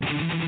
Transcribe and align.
Thank 0.00 0.40
you. 0.40 0.45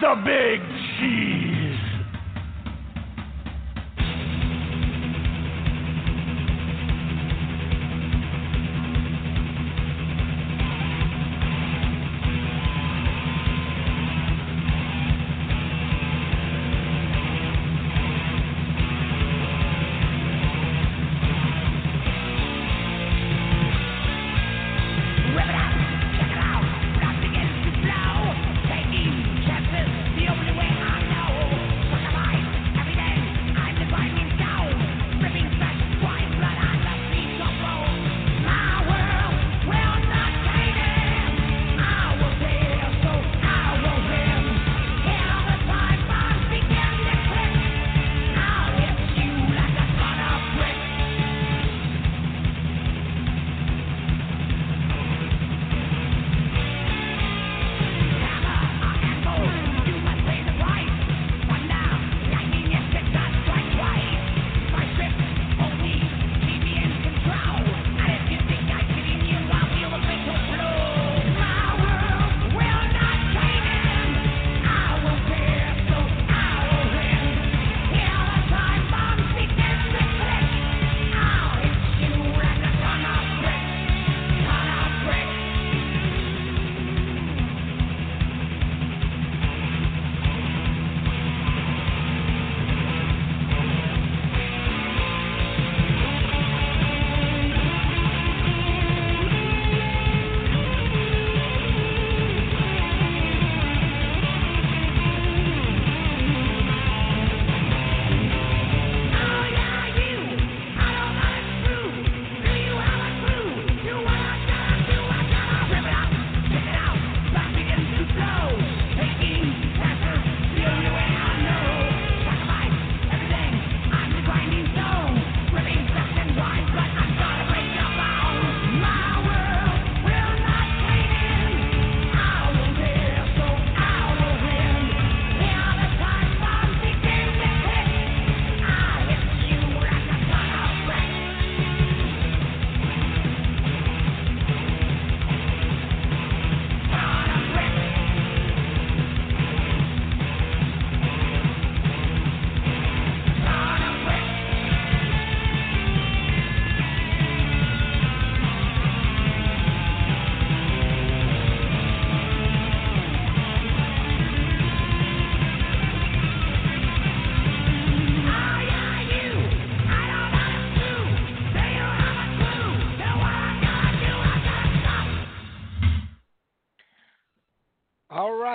The 0.00 0.14
Big 0.24 0.69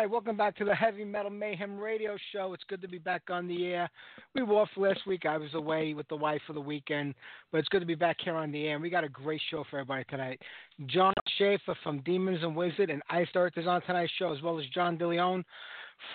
right, 0.05 0.11
welcome 0.11 0.37
back 0.37 0.55
to 0.55 0.63
the 0.63 0.75
Heavy 0.75 1.03
Metal 1.03 1.31
Mayhem 1.31 1.79
Radio 1.79 2.15
Show. 2.31 2.53
It's 2.53 2.63
good 2.69 2.79
to 2.83 2.87
be 2.87 2.99
back 2.99 3.23
on 3.31 3.47
the 3.47 3.65
air. 3.65 3.89
We 4.35 4.43
were 4.43 4.57
off 4.57 4.69
last 4.77 4.99
week. 5.07 5.25
I 5.25 5.35
was 5.35 5.51
away 5.55 5.95
with 5.95 6.07
the 6.09 6.15
wife 6.15 6.41
for 6.45 6.53
the 6.53 6.61
weekend, 6.61 7.15
but 7.51 7.57
it's 7.57 7.69
good 7.69 7.79
to 7.79 7.87
be 7.87 7.95
back 7.95 8.17
here 8.23 8.35
on 8.35 8.51
the 8.51 8.67
air. 8.67 8.75
And 8.75 8.83
we 8.83 8.91
got 8.91 9.03
a 9.03 9.09
great 9.09 9.41
show 9.49 9.63
for 9.67 9.79
everybody 9.79 10.03
tonight. 10.07 10.39
Jon 10.85 11.13
Schaffer 11.39 11.75
from 11.81 12.01
Demons 12.01 12.43
and 12.43 12.55
Wizard 12.55 12.91
and 12.91 13.01
Iced 13.09 13.35
Earth 13.35 13.53
is 13.57 13.65
on 13.65 13.81
tonight's 13.81 14.11
show, 14.19 14.31
as 14.31 14.43
well 14.43 14.59
as 14.59 14.65
John 14.75 14.95
DeLeon 14.95 15.43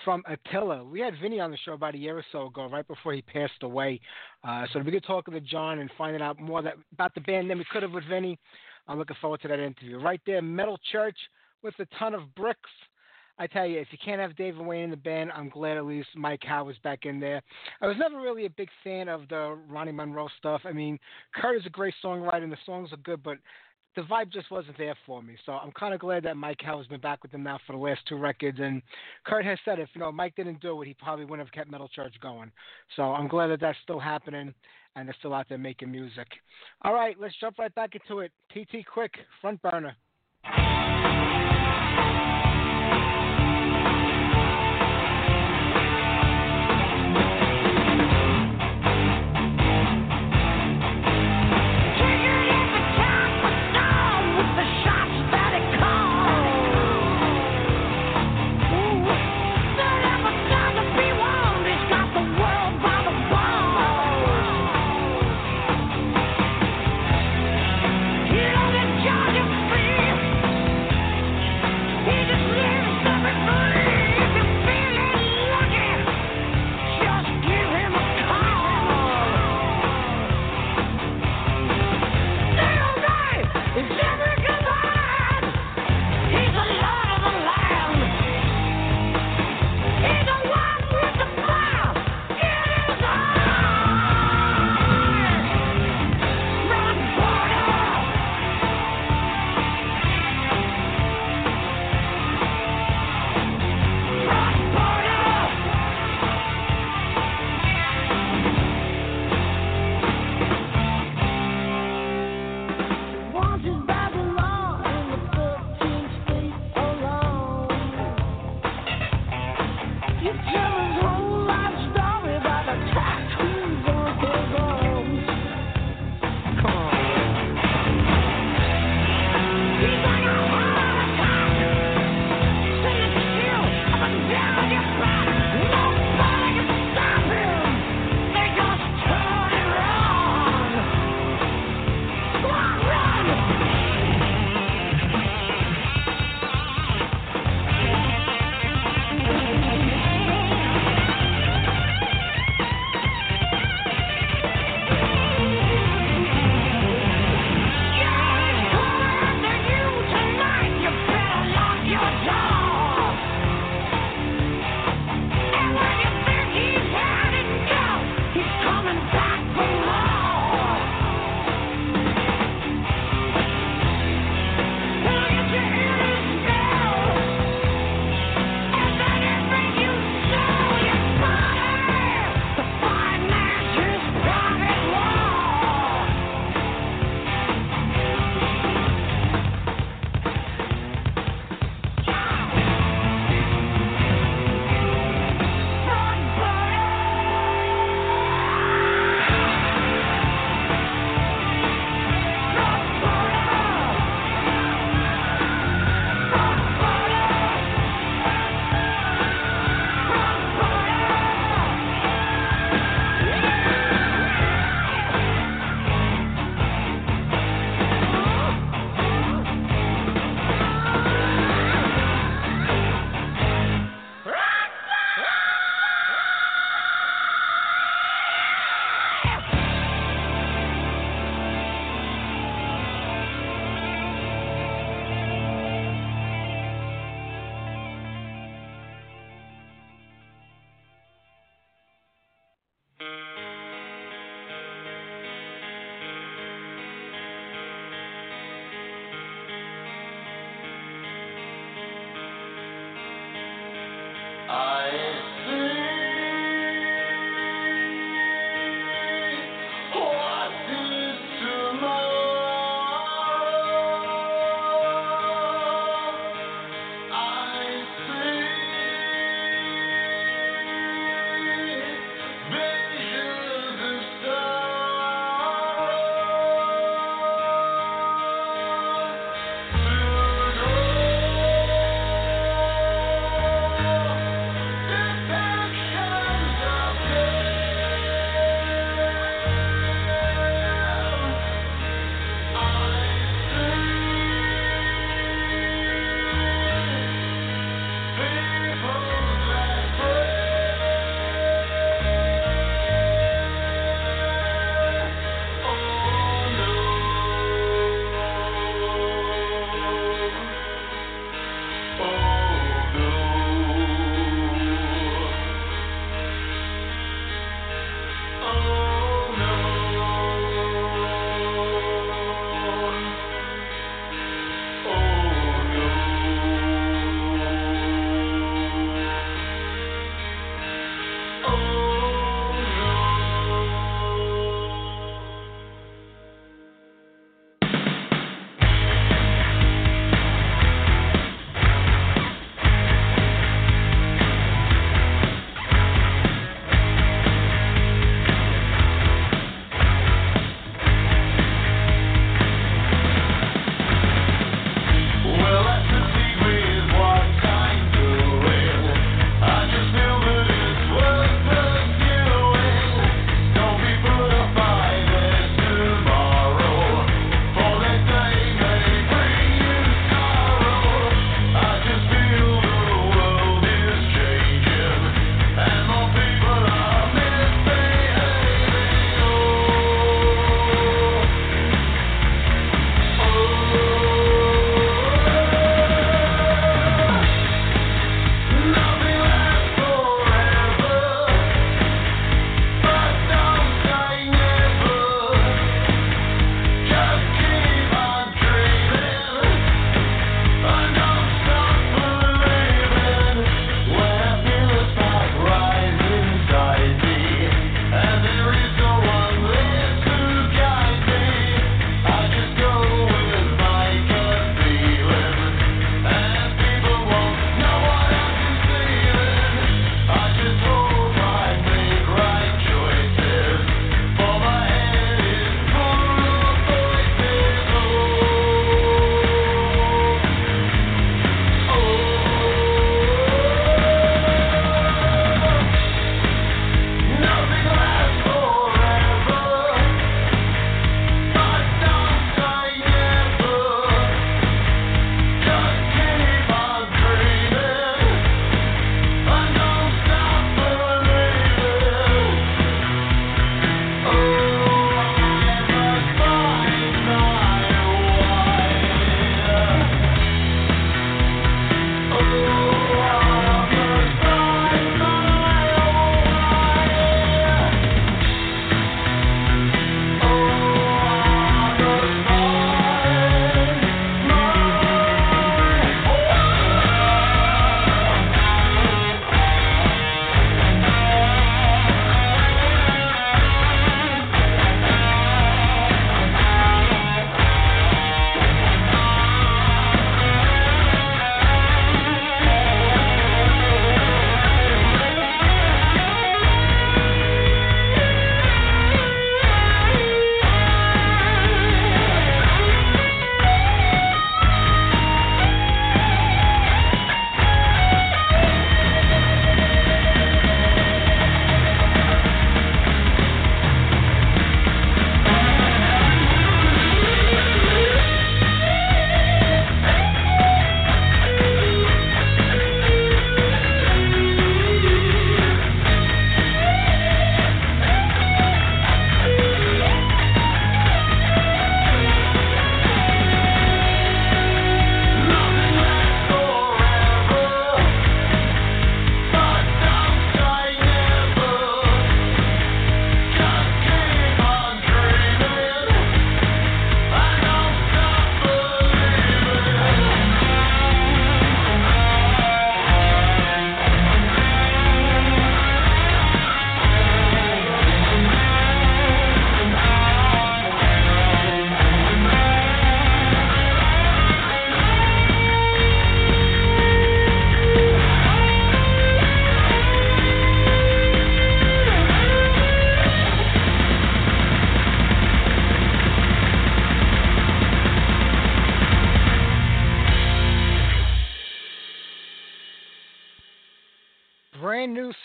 from 0.05 0.23
Attila. 0.25 0.85
We 0.85 1.01
had 1.01 1.15
Vinny 1.21 1.41
on 1.41 1.51
the 1.51 1.57
show 1.57 1.73
about 1.73 1.95
a 1.95 1.97
year 1.97 2.17
or 2.17 2.25
so 2.31 2.45
ago, 2.45 2.69
right 2.69 2.87
before 2.87 3.11
he 3.11 3.21
passed 3.21 3.61
away. 3.61 3.99
Uh, 4.47 4.67
so 4.71 4.79
we 4.79 4.91
could 4.93 5.03
talk 5.03 5.25
to 5.25 5.41
John 5.41 5.79
and 5.79 5.91
finding 5.97 6.21
out 6.21 6.39
more 6.39 6.61
that, 6.61 6.75
about 6.93 7.13
the 7.13 7.21
band 7.21 7.49
than 7.49 7.57
we 7.57 7.65
could 7.69 7.83
have 7.83 7.91
with 7.91 8.05
Vinny. 8.07 8.39
I'm 8.87 8.97
looking 8.97 9.17
forward 9.19 9.41
to 9.41 9.49
that 9.49 9.59
interview. 9.59 9.99
Right 9.99 10.21
there, 10.25 10.41
Metal 10.41 10.79
Church 10.93 11.17
with 11.61 11.73
a 11.79 11.85
ton 11.99 12.13
of 12.13 12.33
bricks. 12.35 12.69
I 13.37 13.47
tell 13.47 13.65
you, 13.65 13.79
if 13.79 13.87
you 13.91 13.97
can't 14.03 14.21
have 14.21 14.35
David 14.35 14.65
Wayne 14.65 14.83
in 14.85 14.89
the 14.91 14.97
band, 14.97 15.31
I'm 15.35 15.49
glad 15.49 15.77
at 15.77 15.85
least 15.85 16.09
Mike 16.15 16.43
Howe 16.43 16.65
was 16.65 16.77
back 16.83 17.05
in 17.05 17.19
there. 17.19 17.41
I 17.81 17.87
was 17.87 17.97
never 17.97 18.21
really 18.21 18.45
a 18.45 18.49
big 18.49 18.69
fan 18.83 19.09
of 19.09 19.27
the 19.29 19.57
Ronny 19.69 19.91
Munroe 19.91 20.29
stuff. 20.37 20.61
I 20.65 20.71
mean, 20.71 20.99
Kurt 21.33 21.57
is 21.57 21.65
a 21.65 21.69
great 21.69 21.93
songwriter 22.03 22.43
and 22.43 22.51
the 22.51 22.57
songs 22.65 22.93
are 22.93 22.97
good, 22.97 23.23
but 23.23 23.37
the 23.95 24.01
vibe 24.03 24.31
just 24.31 24.49
wasn't 24.51 24.77
there 24.77 24.95
for 25.05 25.21
me. 25.21 25.35
So 25.45 25.53
I'm 25.53 25.71
kind 25.71 25.93
of 25.93 25.99
glad 25.99 26.23
that 26.23 26.37
Mike 26.37 26.61
Howe 26.61 26.77
has 26.77 26.87
been 26.87 27.01
back 27.01 27.23
with 27.23 27.31
them 27.31 27.43
now 27.43 27.59
for 27.67 27.73
the 27.73 27.79
last 27.79 28.01
two 28.07 28.15
records. 28.15 28.59
And 28.61 28.81
Kurt 29.25 29.45
has 29.45 29.59
said 29.65 29.79
if 29.79 29.89
you 29.93 29.99
know 29.99 30.11
Mike 30.11 30.35
didn't 30.35 30.61
do 30.61 30.81
it, 30.81 30.87
he 30.87 30.93
probably 30.93 31.25
wouldn't 31.25 31.47
have 31.47 31.53
kept 31.53 31.69
Metal 31.69 31.89
Church 31.89 32.15
going. 32.21 32.51
So 32.95 33.03
I'm 33.03 33.27
glad 33.27 33.47
that 33.47 33.59
that's 33.59 33.77
still 33.83 33.99
happening 33.99 34.53
and 34.95 35.07
they're 35.07 35.15
still 35.19 35.33
out 35.33 35.47
there 35.49 35.57
making 35.57 35.91
music. 35.91 36.27
All 36.83 36.93
right, 36.93 37.15
let's 37.19 37.35
jump 37.39 37.59
right 37.59 37.73
back 37.75 37.95
into 37.95 38.19
it. 38.19 38.31
TT 38.51 38.85
Quick, 38.85 39.13
front 39.41 39.61
burner. 39.61 39.95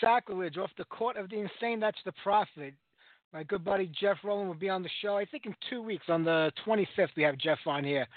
Sacrilege 0.07 0.57
off 0.57 0.71
the 0.77 0.85
Court 0.85 1.17
of 1.17 1.29
the 1.29 1.35
Insane. 1.35 1.81
That's 1.81 1.97
the 2.05 2.13
Prophet. 2.23 2.73
My 3.33 3.43
good 3.43 3.65
buddy 3.65 3.91
Jeff 3.99 4.15
Rowland 4.23 4.47
will 4.47 4.55
be 4.55 4.69
on 4.69 4.81
the 4.81 4.89
show. 5.01 5.17
I 5.17 5.25
think 5.25 5.45
in 5.45 5.53
two 5.69 5.81
weeks, 5.81 6.05
on 6.07 6.23
the 6.23 6.49
25th, 6.65 7.09
we 7.17 7.23
have 7.23 7.37
Jeff 7.37 7.57
on 7.65 7.83
here. 7.83 8.07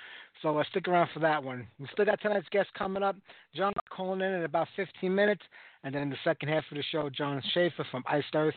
So 0.41 0.57
uh, 0.57 0.63
stick 0.71 0.87
around 0.87 1.09
for 1.13 1.19
that 1.19 1.43
one. 1.43 1.67
We 1.81 1.89
still 1.93 2.05
got 2.05 2.21
tonight's 2.21 2.47
guest 2.53 2.69
coming 2.79 3.03
up. 3.03 3.17
John 3.57 3.73
calling 3.91 4.21
in 4.21 4.35
in 4.35 4.45
about 4.45 4.69
15 4.77 5.13
minutes. 5.13 5.43
And 5.83 5.93
then 5.93 6.03
in 6.03 6.11
the 6.11 6.17
second 6.23 6.49
half 6.49 6.63
of 6.71 6.77
the 6.77 6.85
show, 6.93 7.11
Jon 7.11 7.43
Schaffer 7.53 7.85
from 7.91 8.05
Iced 8.07 8.37
Earth 8.37 8.55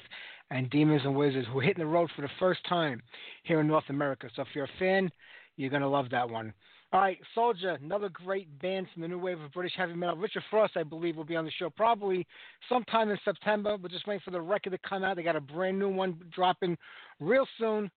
and 0.51 0.69
Demons 0.69 1.01
and 1.03 1.15
Wizards, 1.15 1.47
who 1.51 1.57
are 1.57 1.63
hitting 1.63 1.83
the 1.83 1.89
road 1.89 2.11
for 2.15 2.21
the 2.21 2.29
first 2.37 2.59
time 2.69 3.01
here 3.41 3.61
in 3.61 3.67
North 3.67 3.89
America. 3.89 4.29
So 4.35 4.43
if 4.43 4.49
you're 4.53 4.65
a 4.65 4.79
fan, 4.79 5.09
you're 5.57 5.71
going 5.71 5.81
to 5.81 5.87
love 5.87 6.11
that 6.11 6.29
one. 6.29 6.53
All 6.93 6.99
right, 6.99 7.17
Soldier, 7.33 7.79
another 7.81 8.07
great 8.09 8.47
band 8.61 8.85
from 8.93 9.01
the 9.01 9.07
new 9.07 9.17
wave 9.17 9.41
of 9.41 9.51
British 9.51 9.73
heavy 9.75 9.95
metal. 9.95 10.15
Richard 10.15 10.43
Frost, 10.51 10.77
I 10.77 10.83
believe, 10.83 11.17
will 11.17 11.23
be 11.23 11.35
on 11.35 11.43
the 11.43 11.49
show 11.49 11.71
probably 11.71 12.27
sometime 12.69 13.09
in 13.09 13.17
September. 13.25 13.75
We're 13.81 13.89
just 13.89 14.05
waiting 14.05 14.21
for 14.23 14.29
the 14.29 14.39
record 14.39 14.73
to 14.73 14.77
come 14.87 15.03
out. 15.03 15.15
They 15.15 15.23
got 15.23 15.35
a 15.35 15.41
brand 15.41 15.79
new 15.79 15.89
one 15.89 16.15
dropping 16.31 16.77
real 17.19 17.47
soon. 17.57 17.89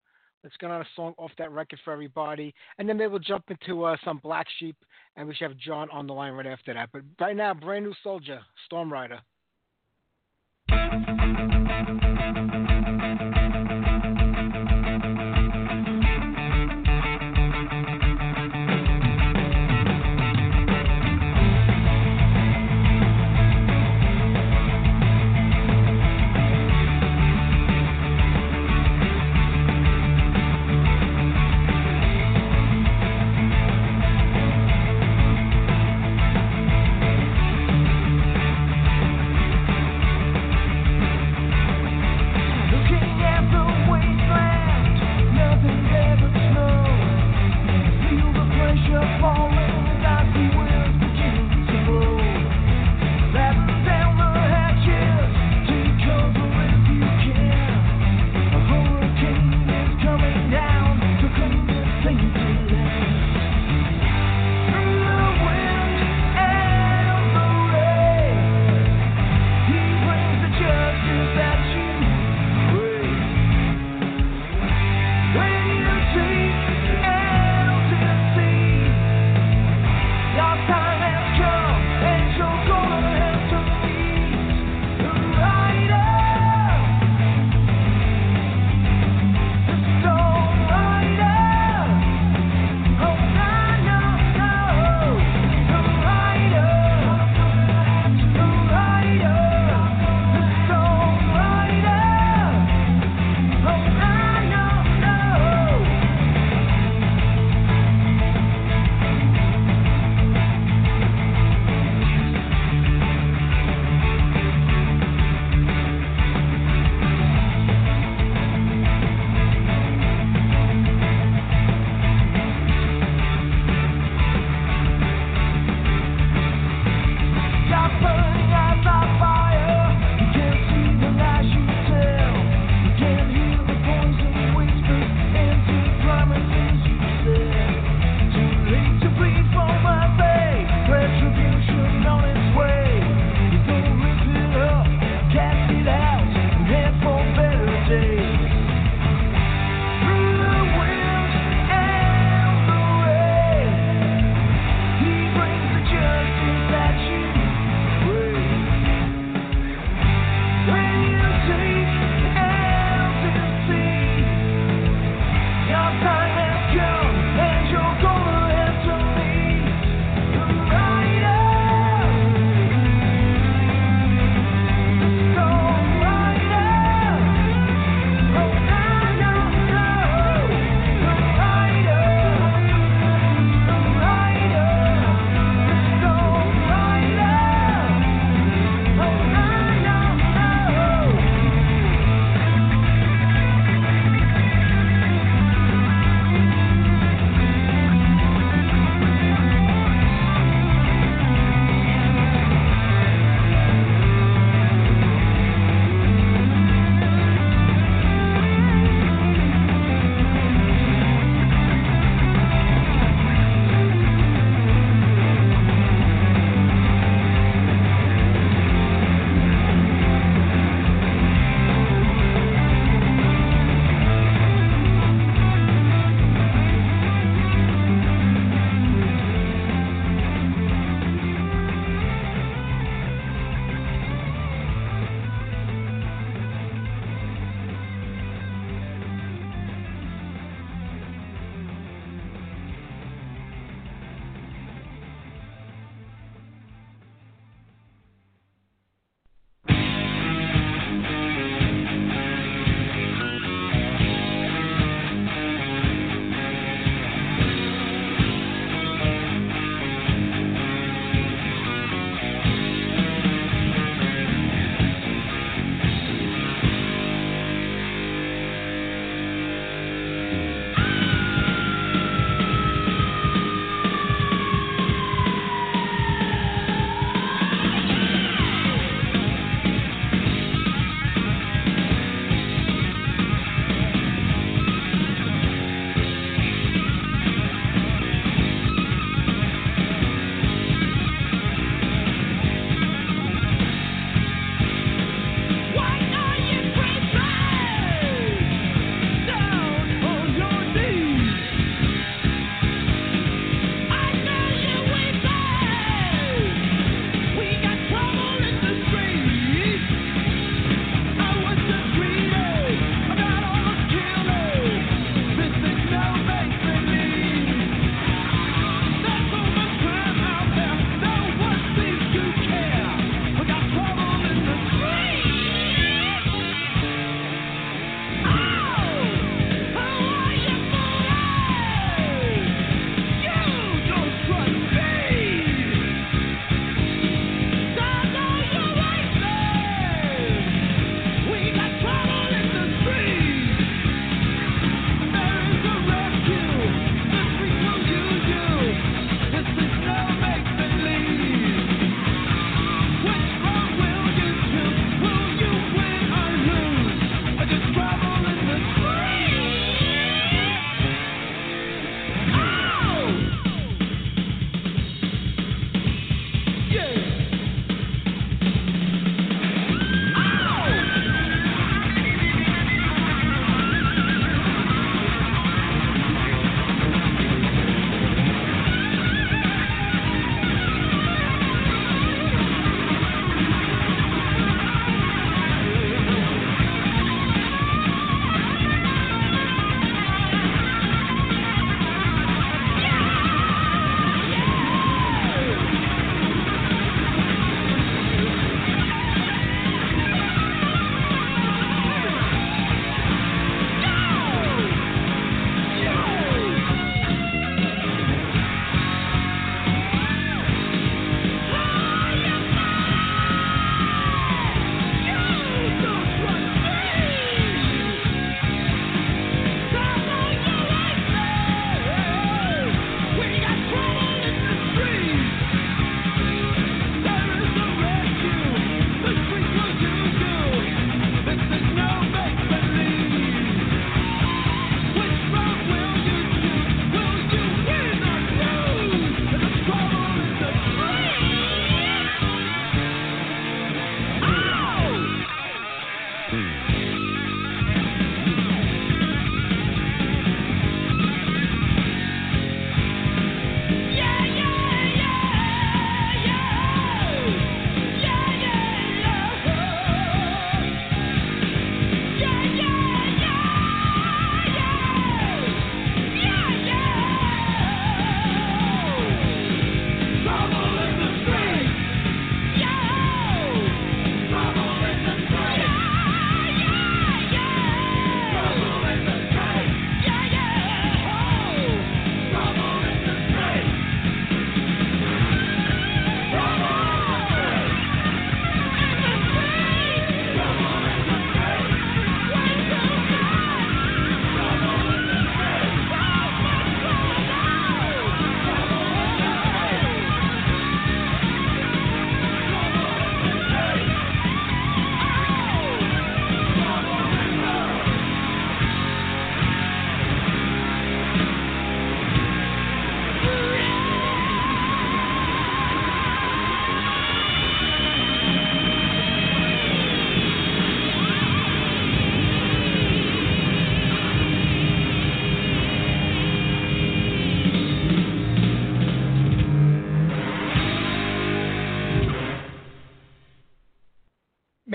Let's 0.45 0.55
get 0.61 0.71
on 0.71 0.79
a 0.79 0.85
song 0.95 1.13
off 1.17 1.31
that 1.39 1.51
record 1.51 1.79
for 1.83 1.91
everybody. 1.91 2.55
And 2.77 2.87
then 2.87 2.97
they 2.97 3.07
will 3.07 3.19
jump 3.19 3.43
into 3.49 3.83
uh, 3.83 3.97
some 4.05 4.19
Black 4.19 4.47
Sheep, 4.59 4.77
and 5.17 5.27
we 5.27 5.35
should 5.35 5.49
have 5.49 5.57
John 5.57 5.89
on 5.91 6.07
the 6.07 6.13
line 6.13 6.31
right 6.31 6.47
after 6.47 6.73
that. 6.73 6.87
But 6.93 7.01
right 7.19 7.35
now, 7.35 7.53
brand 7.53 7.83
new 7.83 7.93
Soldier, 8.01 8.39
Storm 8.65 8.93
Rider. 8.93 9.19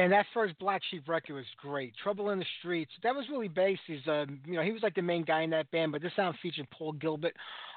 Man, 0.01 0.09
that 0.13 0.25
first 0.33 0.59
Black 0.59 0.81
Sheep 0.91 1.07
record 1.07 1.35
was 1.35 1.45
great. 1.61 1.93
Trouble 2.03 2.31
in 2.31 2.39
the 2.39 2.45
Streets. 2.59 2.91
That 3.03 3.15
was 3.15 3.27
Willie 3.29 3.49
Basse. 3.49 3.77
He's, 3.87 4.09
uh, 4.09 4.25
you 4.47 4.55
know, 4.55 4.63
he 4.63 4.73
was 4.73 4.83
like 4.83 4.95
the 4.95 5.03
main 5.03 5.25
guy 5.25 5.43
in 5.43 5.51
that 5.51 5.71
band, 5.73 5.93
but 5.93 6.01
this 6.01 6.11
sound 6.17 6.37
featured 6.41 6.67
Paul 6.71 6.93
Gilbert 6.93 7.35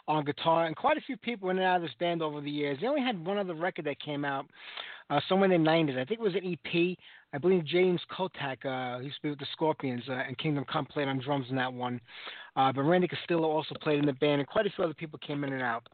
on 0.07 0.23
guitar 0.23 0.65
and 0.65 0.73
quite 0.73 0.95
a 0.95 1.01
few 1.01 1.17
people 1.17 1.49
in 1.49 1.57
and 1.57 1.65
out 1.65 1.75
of 1.75 1.81
this 1.81 1.91
band 1.99 2.21
over 2.21 2.39
the 2.39 2.49
years. 2.49 2.77
They 2.79 2.88
only 2.88 3.01
had 3.01 3.25
one 3.25 3.38
other 3.38 3.55
record 3.55 3.83
that 3.88 3.99
came 3.99 4.23
out 4.23 4.45
uh, 5.09 5.19
somewhere 5.27 5.51
in 5.51 5.63
the 5.65 5.69
90s. 5.69 5.99
I 5.99 6.05
think 6.05 6.21
it 6.21 6.23
was 6.23 6.36
an 6.36 6.45
EP. 6.49 6.97
I 7.33 7.38
believe 7.39 7.65
James 7.65 7.99
Kottak, 8.09 8.65
uh, 8.65 8.99
he 8.99 9.07
used 9.07 9.17
to 9.17 9.23
be 9.23 9.29
with 9.31 9.39
the 9.39 9.47
Scorpions, 9.51 10.03
uh, 10.07 10.13
and 10.25 10.38
Kingdom 10.38 10.63
Come 10.71 10.86
played 10.86 11.09
on 11.09 11.19
drums 11.19 11.47
in 11.49 11.57
that 11.57 11.73
one. 11.73 11.99
Uh, 12.55 12.71
but 12.71 12.83
Randy 12.83 13.09
Castillo 13.09 13.49
also 13.49 13.75
played 13.81 13.99
in 13.99 14.05
the 14.05 14.13
band, 14.13 14.39
and 14.39 14.47
quite 14.47 14.65
a 14.65 14.69
few 14.69 14.86
other 14.86 14.93
people 14.93 15.19
came 15.19 15.43
in 15.43 15.51
and 15.51 15.62
out. 15.62 15.89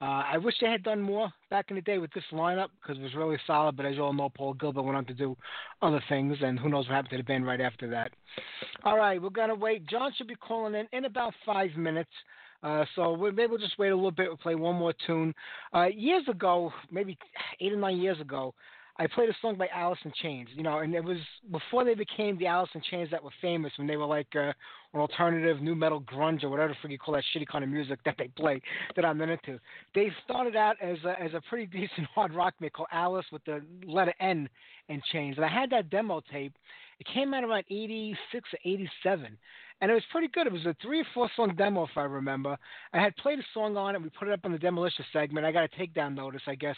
Uh, 0.00 0.22
I 0.32 0.38
wish 0.38 0.54
they 0.60 0.68
had 0.68 0.82
done 0.82 1.00
more 1.00 1.32
back 1.50 1.66
in 1.70 1.76
the 1.76 1.82
day 1.82 1.98
with 1.98 2.12
this 2.12 2.24
lineup 2.32 2.68
because 2.80 2.98
it 2.98 3.02
was 3.02 3.14
really 3.14 3.38
solid. 3.46 3.76
But 3.76 3.86
as 3.86 3.94
you 3.96 4.02
all 4.02 4.12
know, 4.12 4.28
Paul 4.28 4.54
Gilbert 4.54 4.82
went 4.82 4.96
on 4.96 5.04
to 5.06 5.14
do 5.14 5.36
other 5.82 6.02
things, 6.08 6.36
and 6.42 6.58
who 6.58 6.68
knows 6.68 6.86
what 6.86 6.94
happened 6.94 7.10
to 7.10 7.16
the 7.18 7.22
band 7.22 7.46
right 7.46 7.60
after 7.60 7.88
that. 7.90 8.12
All 8.82 8.96
right, 8.96 9.20
we're 9.20 9.30
gonna 9.30 9.54
wait. 9.54 9.86
John 9.86 10.12
should 10.16 10.28
be 10.28 10.34
calling 10.34 10.74
in 10.74 10.86
in 10.92 11.04
about 11.04 11.32
five 11.46 11.70
minutes. 11.76 12.10
Uh, 12.62 12.84
so 12.96 13.12
we'll, 13.12 13.30
maybe 13.30 13.50
we'll 13.50 13.58
just 13.58 13.78
wait 13.78 13.90
a 13.90 13.94
little 13.94 14.10
bit. 14.10 14.26
We'll 14.26 14.38
play 14.38 14.54
one 14.54 14.76
more 14.76 14.94
tune. 15.06 15.34
Uh, 15.74 15.86
years 15.94 16.26
ago, 16.28 16.72
maybe 16.90 17.18
eight 17.60 17.72
or 17.72 17.76
nine 17.76 17.98
years 17.98 18.20
ago, 18.20 18.54
I 18.96 19.08
played 19.08 19.28
a 19.28 19.34
song 19.42 19.56
by 19.56 19.66
Alice 19.74 19.98
in 20.04 20.12
Chains, 20.22 20.48
you 20.54 20.62
know, 20.62 20.78
and 20.78 20.94
it 20.94 21.02
was 21.02 21.18
before 21.50 21.84
they 21.84 21.94
became 21.94 22.38
the 22.38 22.46
Alice 22.46 22.70
in 22.74 22.80
Chains 22.90 23.10
that 23.10 23.22
were 23.22 23.32
famous 23.40 23.72
when 23.76 23.88
they 23.88 23.96
were 23.96 24.06
like 24.06 24.28
uh, 24.36 24.52
an 24.92 25.00
alternative 25.00 25.60
new 25.60 25.74
metal 25.74 26.00
grunge 26.00 26.44
or 26.44 26.48
whatever 26.48 26.76
you 26.88 26.96
call 26.96 27.14
that 27.14 27.24
shitty 27.34 27.46
kind 27.48 27.64
of 27.64 27.70
music 27.70 27.98
that 28.04 28.14
they 28.18 28.28
play 28.28 28.62
that 28.94 29.04
I'm 29.04 29.20
into. 29.20 29.58
They 29.96 30.12
started 30.24 30.54
out 30.54 30.76
as 30.80 30.98
a, 31.04 31.20
as 31.20 31.34
a 31.34 31.40
pretty 31.48 31.66
decent 31.72 32.06
hard 32.14 32.32
rock 32.32 32.54
band 32.60 32.72
called 32.72 32.88
Alice 32.92 33.26
with 33.32 33.44
the 33.44 33.62
letter 33.84 34.14
N 34.20 34.48
in 34.88 35.02
Chains, 35.12 35.36
and 35.36 35.44
I 35.44 35.48
had 35.48 35.70
that 35.70 35.90
demo 35.90 36.22
tape. 36.30 36.54
It 37.00 37.08
came 37.12 37.34
out 37.34 37.42
around 37.42 37.64
'86 37.68 38.48
or 38.52 38.58
'87, 38.64 39.36
and 39.80 39.90
it 39.90 39.94
was 39.94 40.04
pretty 40.12 40.28
good. 40.28 40.46
It 40.46 40.52
was 40.52 40.66
a 40.66 40.76
three 40.80 41.00
or 41.00 41.06
four 41.12 41.28
song 41.34 41.54
demo, 41.56 41.82
if 41.82 41.96
I 41.96 42.02
remember. 42.02 42.56
I 42.92 43.00
had 43.00 43.16
played 43.16 43.40
a 43.40 43.44
song 43.52 43.76
on 43.76 43.96
it. 43.96 44.02
We 44.02 44.10
put 44.10 44.28
it 44.28 44.34
up 44.34 44.44
on 44.44 44.52
the 44.52 44.58
Demolition 44.58 45.04
segment. 45.12 45.44
I 45.44 45.50
got 45.50 45.64
a 45.64 45.68
takedown 45.68 46.14
notice, 46.14 46.42
I 46.46 46.54
guess, 46.54 46.76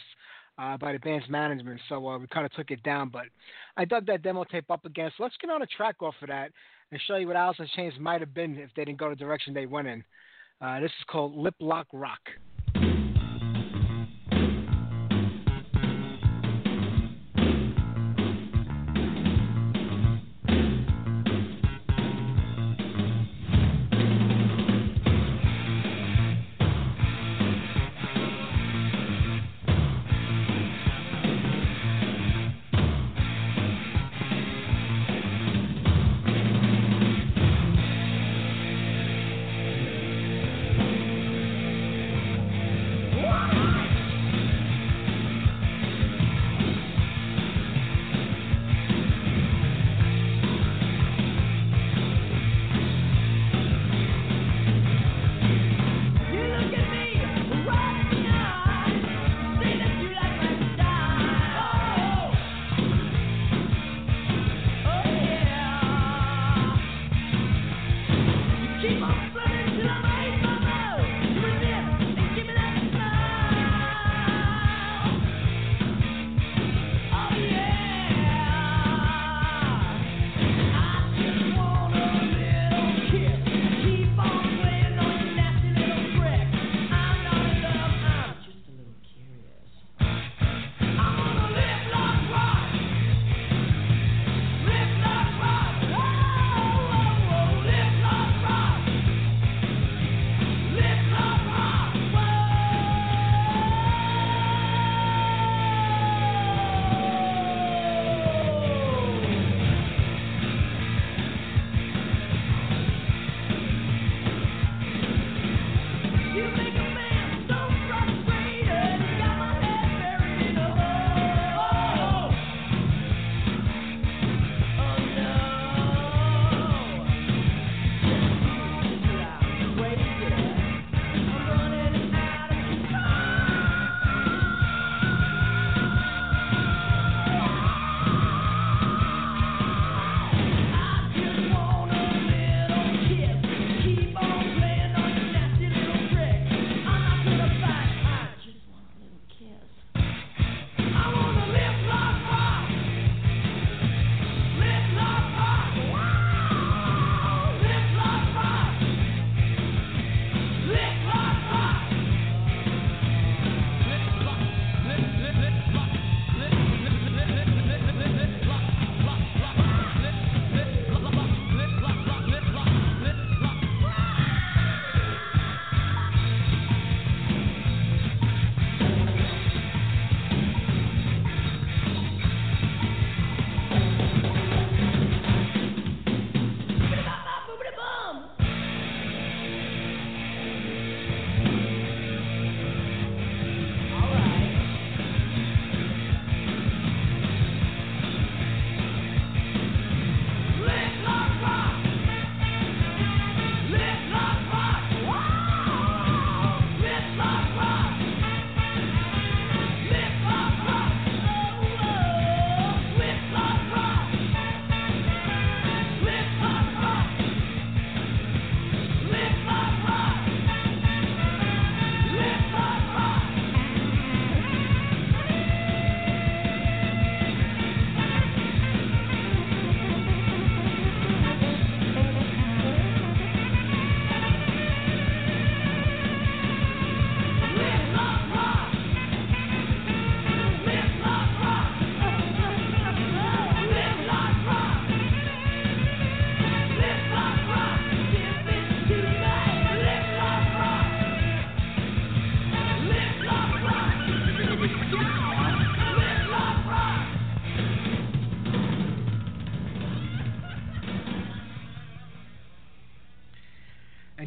uh, 0.57 0.77
by 0.77 0.93
the 0.93 0.99
band's 0.99 1.29
management, 1.29 1.79
so 1.87 2.07
uh, 2.07 2.17
we 2.17 2.27
kind 2.27 2.45
of 2.45 2.51
took 2.53 2.71
it 2.71 2.81
down. 2.83 3.09
But 3.09 3.25
I 3.75 3.85
dug 3.85 4.05
that 4.07 4.23
demo 4.23 4.43
tape 4.43 4.69
up 4.71 4.85
again. 4.85 5.11
So 5.17 5.23
let's 5.23 5.35
get 5.39 5.49
on 5.49 5.61
a 5.61 5.67
track 5.67 6.01
off 6.01 6.15
of 6.21 6.29
that 6.29 6.51
and 6.91 7.01
show 7.07 7.17
you 7.17 7.27
what 7.27 7.35
Alice 7.35 7.57
in 7.59 7.67
Chains 7.75 7.93
might 7.99 8.21
have 8.21 8.33
been 8.33 8.57
if 8.57 8.69
they 8.75 8.85
didn't 8.85 8.99
go 8.99 9.09
the 9.09 9.15
direction 9.15 9.53
they 9.53 9.65
went 9.65 9.87
in. 9.87 10.03
Uh, 10.61 10.79
this 10.79 10.89
is 10.89 11.05
called 11.09 11.35
Lip 11.35 11.55
Lock 11.59 11.87
Rock. 11.93 12.21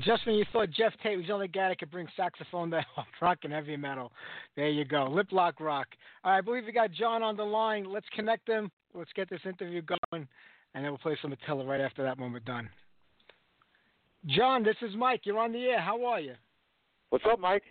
And 0.00 0.06
just 0.06 0.24
when 0.24 0.34
you 0.36 0.46
thought 0.50 0.70
Geoff 0.70 0.94
Tate 1.02 1.18
was 1.18 1.26
the 1.26 1.34
only 1.34 1.46
guy 1.46 1.68
that 1.68 1.78
could 1.78 1.90
bring 1.90 2.08
saxophone 2.16 2.70
to 2.70 2.82
rock 3.20 3.36
and 3.42 3.52
heavy 3.52 3.76
metal, 3.76 4.10
there 4.56 4.70
you 4.70 4.86
go. 4.86 5.04
Lip 5.04 5.26
lock 5.30 5.60
rock. 5.60 5.88
All 6.24 6.32
right, 6.32 6.38
I 6.38 6.40
believe 6.40 6.64
we 6.64 6.72
got 6.72 6.90
John 6.90 7.22
on 7.22 7.36
the 7.36 7.44
line. 7.44 7.84
Let's 7.84 8.06
connect 8.14 8.46
them. 8.46 8.70
Let's 8.94 9.12
get 9.14 9.28
this 9.28 9.42
interview 9.44 9.82
going, 9.82 10.26
and 10.72 10.82
then 10.82 10.90
we'll 10.90 10.96
play 10.96 11.18
some 11.20 11.34
Attila 11.34 11.66
right 11.66 11.82
after 11.82 12.02
that 12.02 12.18
when 12.18 12.32
we're 12.32 12.40
done. 12.40 12.70
John, 14.24 14.62
this 14.62 14.76
is 14.80 14.96
Mike. 14.96 15.20
You're 15.24 15.38
on 15.38 15.52
the 15.52 15.66
air. 15.66 15.80
How 15.80 16.02
are 16.06 16.20
you? 16.20 16.32
What's 17.10 17.26
up, 17.30 17.38
Mike? 17.38 17.64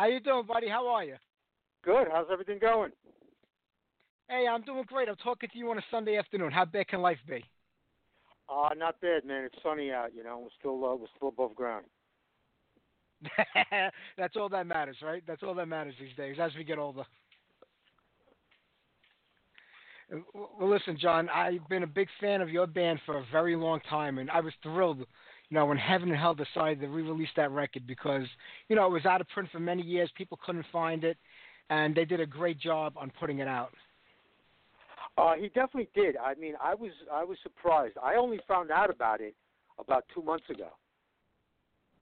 How 0.00 0.08
you 0.08 0.18
doing, 0.18 0.46
buddy? 0.48 0.68
How 0.68 0.88
are 0.88 1.04
you? 1.04 1.14
Good. 1.84 2.08
How's 2.12 2.26
everything 2.32 2.58
going? 2.58 2.90
Hey, 4.28 4.48
I'm 4.50 4.62
doing 4.62 4.82
great. 4.88 5.08
I'm 5.08 5.14
talking 5.14 5.48
to 5.48 5.58
you 5.58 5.70
on 5.70 5.78
a 5.78 5.84
Sunday 5.92 6.16
afternoon. 6.16 6.50
How 6.50 6.64
bad 6.64 6.88
can 6.88 7.02
life 7.02 7.18
be? 7.28 7.44
Uh, 8.48 8.70
not 8.76 9.00
bad, 9.00 9.24
man. 9.24 9.44
It's 9.44 9.62
sunny 9.62 9.92
out. 9.92 10.14
You 10.14 10.24
know, 10.24 10.38
we're 10.40 10.48
still 10.58 10.84
uh, 10.84 10.96
we're 10.96 11.06
still 11.16 11.28
above 11.28 11.54
ground. 11.54 11.84
That's 14.16 14.36
all 14.36 14.48
that 14.50 14.66
matters, 14.66 14.96
right? 15.02 15.22
That's 15.26 15.42
all 15.42 15.54
that 15.54 15.66
matters 15.68 15.94
these 16.00 16.16
days 16.16 16.36
as 16.40 16.52
we 16.56 16.64
get 16.64 16.78
older. 16.78 17.04
Well, 20.34 20.70
listen, 20.70 20.96
John, 20.98 21.28
I've 21.28 21.68
been 21.68 21.82
a 21.82 21.86
big 21.86 22.08
fan 22.20 22.40
of 22.40 22.48
your 22.48 22.66
band 22.66 23.00
for 23.04 23.18
a 23.18 23.24
very 23.30 23.56
long 23.56 23.80
time, 23.90 24.18
and 24.18 24.30
I 24.30 24.40
was 24.40 24.54
thrilled, 24.62 24.98
you 24.98 25.06
know, 25.50 25.66
when 25.66 25.76
Heaven 25.76 26.08
and 26.08 26.18
Hell 26.18 26.34
decided 26.34 26.80
to 26.80 26.88
re-release 26.88 27.28
that 27.36 27.50
record 27.50 27.86
because, 27.86 28.26
you 28.68 28.76
know, 28.76 28.86
it 28.86 28.90
was 28.92 29.04
out 29.04 29.20
of 29.20 29.28
print 29.28 29.50
for 29.52 29.60
many 29.60 29.82
years. 29.82 30.10
People 30.16 30.38
couldn't 30.44 30.64
find 30.72 31.04
it, 31.04 31.18
and 31.68 31.94
they 31.94 32.06
did 32.06 32.20
a 32.20 32.26
great 32.26 32.58
job 32.58 32.94
on 32.96 33.12
putting 33.20 33.40
it 33.40 33.48
out. 33.48 33.74
Uh, 35.18 35.34
he 35.34 35.48
definitely 35.48 35.88
did. 35.94 36.16
I 36.16 36.34
mean, 36.34 36.54
I 36.62 36.74
was 36.74 36.92
I 37.12 37.24
was 37.24 37.38
surprised. 37.42 37.96
I 38.02 38.14
only 38.14 38.38
found 38.46 38.70
out 38.70 38.88
about 38.88 39.20
it 39.20 39.34
about 39.78 40.04
two 40.14 40.22
months 40.22 40.48
ago. 40.48 40.68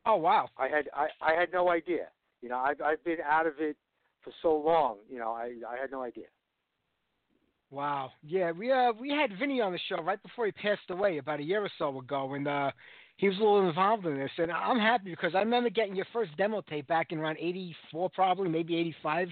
Oh 0.04 0.16
wow! 0.16 0.48
I 0.58 0.68
had 0.68 0.88
I, 0.94 1.06
I 1.22 1.32
had 1.38 1.50
no 1.52 1.70
idea. 1.70 2.08
You 2.42 2.50
know, 2.50 2.58
I've 2.58 2.80
I've 2.82 3.02
been 3.04 3.18
out 3.26 3.46
of 3.46 3.54
it 3.58 3.76
for 4.22 4.32
so 4.42 4.54
long. 4.54 4.98
You 5.08 5.18
know, 5.18 5.30
I 5.30 5.54
I 5.66 5.80
had 5.80 5.90
no 5.90 6.02
idea. 6.02 6.26
Wow. 7.70 8.10
Yeah, 8.22 8.52
we 8.52 8.70
uh 8.70 8.92
we 9.00 9.10
had 9.10 9.30
Vinny 9.38 9.60
on 9.60 9.72
the 9.72 9.80
show 9.88 10.02
right 10.02 10.22
before 10.22 10.46
he 10.46 10.52
passed 10.52 10.90
away 10.90 11.18
about 11.18 11.40
a 11.40 11.42
year 11.42 11.62
or 11.62 11.70
so 11.78 11.98
ago, 11.98 12.34
and 12.34 12.46
uh 12.46 12.70
he 13.18 13.28
was 13.28 13.36
a 13.38 13.40
little 13.40 13.68
involved 13.68 14.04
in 14.04 14.18
this, 14.18 14.30
and 14.36 14.52
I'm 14.52 14.78
happy 14.78 15.10
because 15.10 15.34
I 15.34 15.38
remember 15.38 15.70
getting 15.70 15.96
your 15.96 16.06
first 16.12 16.36
demo 16.36 16.60
tape 16.60 16.86
back 16.86 17.12
in 17.12 17.18
around 17.18 17.38
'84, 17.38 18.10
probably 18.10 18.48
maybe 18.48 18.76
'85. 18.76 19.28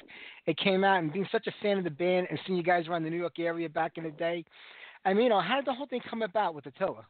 It 0.47 0.57
came 0.57 0.85
out, 0.85 1.03
and 1.03 1.12
being 1.12 1.29
such 1.31 1.47
a 1.47 1.53
fan 1.62 1.79
of 1.79 1.85
the 1.85 1.90
band 1.90 2.29
and 2.31 2.38
seeing 2.47 2.57
you 2.57 2.64
guys 2.64 2.88
around 2.88 3.05
the 3.05 3.11
New 3.11 3.18
York 3.18 3.38
area 3.38 3.68
back 3.68 3.99
in 3.99 4.05
the 4.05 4.11
day. 4.11 4.44
I 5.05 5.12
mean, 5.12 5.25
you 5.25 5.29
know, 5.29 5.40
how 5.40 5.57
did 5.57 5.66
the 5.66 5.75
whole 5.75 5.87
thing 5.87 6.01
come 6.09 6.23
about 6.23 6.55
with 6.55 6.66
Attila? 6.66 7.07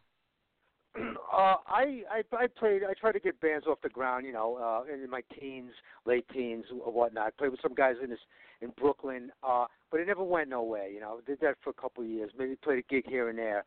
Uh, 1.34 1.56
I, 1.66 2.02
I 2.08 2.22
I 2.32 2.46
played. 2.46 2.82
I 2.88 2.94
tried 2.94 3.12
to 3.12 3.18
get 3.18 3.40
bands 3.40 3.66
off 3.66 3.78
the 3.82 3.88
ground, 3.88 4.24
you 4.24 4.32
know, 4.32 4.56
uh, 4.56 4.94
in 4.94 5.10
my 5.10 5.20
teens, 5.36 5.72
late 6.06 6.24
teens, 6.32 6.64
or 6.70 6.92
whatnot. 6.92 7.36
Played 7.36 7.50
with 7.50 7.60
some 7.60 7.74
guys 7.74 7.96
in 8.00 8.10
this 8.10 8.20
in 8.60 8.70
Brooklyn, 8.78 9.32
uh, 9.42 9.66
but 9.90 9.98
it 9.98 10.06
never 10.06 10.22
went 10.22 10.50
nowhere. 10.50 10.88
You 10.88 11.00
know, 11.00 11.18
did 11.26 11.40
that 11.40 11.56
for 11.64 11.70
a 11.70 11.72
couple 11.72 12.04
of 12.04 12.08
years. 12.08 12.30
Maybe 12.38 12.54
played 12.54 12.78
a 12.78 12.82
gig 12.82 13.08
here 13.08 13.28
and 13.28 13.36
there, 13.36 13.64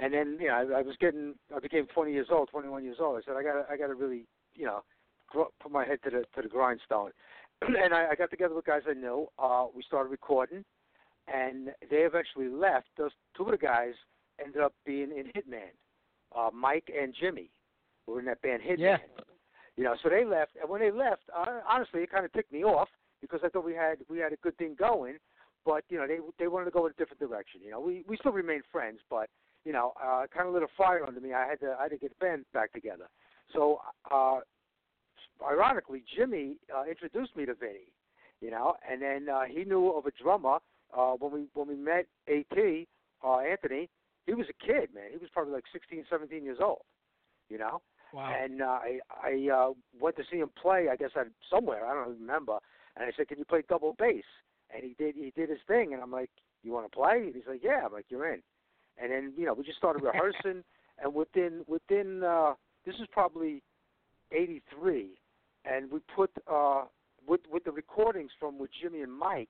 and 0.00 0.12
then 0.12 0.38
you 0.40 0.48
know, 0.48 0.54
I, 0.54 0.78
I 0.78 0.82
was 0.82 0.96
getting. 1.00 1.34
I 1.54 1.60
became 1.60 1.86
20 1.86 2.12
years 2.12 2.28
old, 2.30 2.48
21 2.50 2.84
years 2.84 2.96
old. 3.00 3.18
I 3.18 3.20
said, 3.24 3.36
I 3.36 3.42
got, 3.42 3.70
I 3.70 3.76
got 3.76 3.88
to 3.88 3.94
really, 3.94 4.26
you 4.54 4.66
know, 4.66 4.82
gr- 5.28 5.52
put 5.62 5.70
my 5.70 5.84
head 5.84 5.98
to 6.04 6.10
the 6.10 6.24
to 6.34 6.42
the 6.42 6.48
grindstone. 6.48 7.10
and 7.62 7.94
I, 7.94 8.08
I 8.12 8.14
got 8.14 8.30
together 8.30 8.54
with 8.54 8.64
guys 8.64 8.82
I 8.88 8.94
knew. 8.94 9.26
Uh, 9.38 9.66
we 9.74 9.82
started 9.82 10.10
recording, 10.10 10.64
and 11.32 11.68
they 11.90 11.98
eventually 11.98 12.48
left. 12.48 12.86
Those 12.96 13.10
two 13.36 13.44
of 13.44 13.50
the 13.52 13.58
guys 13.58 13.94
ended 14.44 14.62
up 14.62 14.72
being 14.86 15.10
in 15.10 15.26
Hitman 15.36 15.72
uh, 16.36 16.50
Mike 16.52 16.90
and 16.96 17.14
Jimmy 17.18 17.50
who 18.06 18.12
were 18.12 18.20
in 18.20 18.26
that 18.26 18.42
band 18.42 18.62
Hitman. 18.62 18.78
Yeah. 18.78 18.96
You 19.76 19.84
know, 19.84 19.94
so 20.02 20.08
they 20.08 20.24
left, 20.24 20.52
and 20.60 20.68
when 20.68 20.80
they 20.80 20.90
left, 20.90 21.22
uh, 21.34 21.60
honestly, 21.68 22.02
it 22.02 22.10
kind 22.10 22.24
of 22.24 22.32
ticked 22.32 22.52
me 22.52 22.64
off 22.64 22.88
because 23.20 23.40
I 23.42 23.48
thought 23.48 23.64
we 23.64 23.74
had 23.74 23.98
we 24.10 24.18
had 24.18 24.32
a 24.32 24.36
good 24.36 24.56
thing 24.58 24.76
going, 24.78 25.16
but 25.64 25.84
you 25.88 25.96
know, 25.96 26.06
they 26.06 26.18
they 26.38 26.48
wanted 26.48 26.66
to 26.66 26.70
go 26.70 26.86
in 26.86 26.92
a 26.92 26.94
different 26.96 27.20
direction. 27.20 27.60
You 27.64 27.70
know, 27.70 27.80
we 27.80 28.04
we 28.06 28.16
still 28.16 28.32
remain 28.32 28.62
friends, 28.70 28.98
but 29.08 29.30
you 29.64 29.72
know, 29.72 29.92
uh, 30.02 30.26
kind 30.34 30.48
of 30.48 30.54
lit 30.54 30.62
a 30.62 30.68
fire 30.76 31.04
under 31.06 31.20
me. 31.20 31.32
I 31.32 31.46
had 31.46 31.60
to 31.60 31.76
I 31.78 31.84
had 31.84 31.92
to 31.92 31.98
get 31.98 32.10
the 32.18 32.24
band 32.24 32.44
back 32.52 32.72
together. 32.72 33.08
So, 33.52 33.80
uh, 34.10 34.40
ironically, 35.46 36.02
Jimmy 36.16 36.56
uh, 36.74 36.84
introduced 36.88 37.36
me 37.36 37.46
to 37.46 37.54
Vinny. 37.54 37.92
You 38.40 38.50
know, 38.50 38.76
and 38.90 39.02
then 39.02 39.28
uh, 39.28 39.42
he 39.42 39.64
knew 39.64 39.90
of 39.90 40.06
a 40.06 40.10
drummer 40.22 40.58
uh, 40.96 41.12
when 41.18 41.32
we 41.32 41.46
when 41.54 41.68
we 41.68 41.76
met 41.76 42.06
At 42.26 42.58
uh, 43.22 43.38
Anthony 43.38 43.90
he 44.26 44.34
was 44.34 44.46
a 44.48 44.64
kid, 44.64 44.90
man. 44.94 45.10
He 45.10 45.18
was 45.18 45.28
probably 45.32 45.52
like 45.52 45.64
16, 45.72 46.04
17 46.08 46.44
years 46.44 46.58
old. 46.62 46.82
You 47.48 47.58
know. 47.58 47.82
Wow. 48.12 48.32
And 48.32 48.62
uh, 48.62 48.78
I 48.82 48.98
I 49.10 49.48
uh, 49.52 49.72
went 50.00 50.16
to 50.16 50.22
see 50.30 50.38
him 50.38 50.50
play. 50.60 50.86
I 50.90 50.96
guess 50.96 51.10
I 51.16 51.24
somewhere 51.48 51.86
I 51.86 51.94
don't 51.94 52.18
remember. 52.20 52.58
And 52.96 53.04
I 53.04 53.12
said, 53.16 53.28
"Can 53.28 53.38
you 53.38 53.44
play 53.44 53.62
double 53.68 53.94
bass?" 53.98 54.24
And 54.74 54.82
he 54.82 54.94
did. 54.98 55.14
He 55.14 55.32
did 55.36 55.48
his 55.48 55.60
thing. 55.66 55.92
And 55.94 56.02
I'm 56.02 56.10
like, 56.10 56.30
"You 56.64 56.72
want 56.72 56.90
to 56.90 56.96
play?" 56.96 57.22
And 57.26 57.34
he's 57.34 57.46
like, 57.48 57.62
"Yeah." 57.62 57.86
I'm 57.86 57.92
like, 57.92 58.06
"You're 58.08 58.32
in." 58.32 58.42
And 59.00 59.10
then 59.10 59.32
you 59.36 59.46
know 59.46 59.54
we 59.54 59.64
just 59.64 59.78
started 59.78 60.02
rehearsing. 60.02 60.62
and 61.02 61.14
within 61.14 61.64
within 61.66 62.22
uh, 62.22 62.54
this 62.84 62.94
is 62.96 63.06
probably 63.12 63.62
'83, 64.32 65.10
and 65.64 65.90
we 65.90 66.00
put 66.14 66.30
uh, 66.50 66.82
with 67.26 67.40
with 67.50 67.64
the 67.64 67.72
recordings 67.72 68.30
from 68.38 68.58
with 68.58 68.70
Jimmy 68.80 69.02
and 69.02 69.12
Mike. 69.12 69.48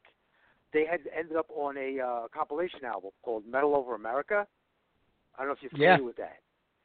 They 0.72 0.86
had 0.88 1.00
ended 1.16 1.36
up 1.36 1.46
on 1.50 1.76
a 1.76 1.98
uh, 2.00 2.28
compilation 2.32 2.84
album 2.84 3.10
called 3.22 3.44
Metal 3.44 3.74
Over 3.74 3.96
America. 3.96 4.46
I 5.34 5.38
don't 5.38 5.48
know 5.48 5.54
if 5.54 5.62
you're 5.62 5.70
familiar 5.70 5.96
Yeah. 5.96 6.00
with 6.00 6.16
that. 6.16 6.38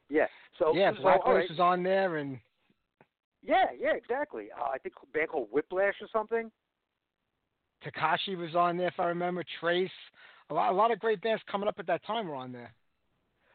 Yeah. 0.08 0.26
So 0.58 0.74
yeah, 0.74 0.92
so, 0.96 1.02
Black 1.02 1.22
Horse 1.22 1.42
right. 1.42 1.50
was 1.50 1.60
on 1.60 1.82
there, 1.82 2.16
and 2.16 2.38
Yeah, 3.42 3.66
yeah, 3.78 3.94
exactly. 3.94 4.48
Uh, 4.50 4.70
I 4.74 4.78
think 4.78 4.94
a 5.02 5.06
band 5.06 5.28
called 5.28 5.48
Whiplash 5.52 5.94
or 6.00 6.08
something. 6.12 6.50
Takashi 7.84 8.36
was 8.36 8.54
on 8.56 8.76
there, 8.76 8.88
if 8.88 8.98
I 8.98 9.06
remember. 9.06 9.44
Trace, 9.60 9.90
a 10.50 10.54
lot, 10.54 10.72
a 10.72 10.74
lot 10.76 10.90
of 10.90 10.98
great 10.98 11.20
bands 11.20 11.42
coming 11.50 11.68
up 11.68 11.76
at 11.78 11.86
that 11.86 12.04
time 12.04 12.28
were 12.28 12.34
on 12.34 12.52
there. 12.52 12.72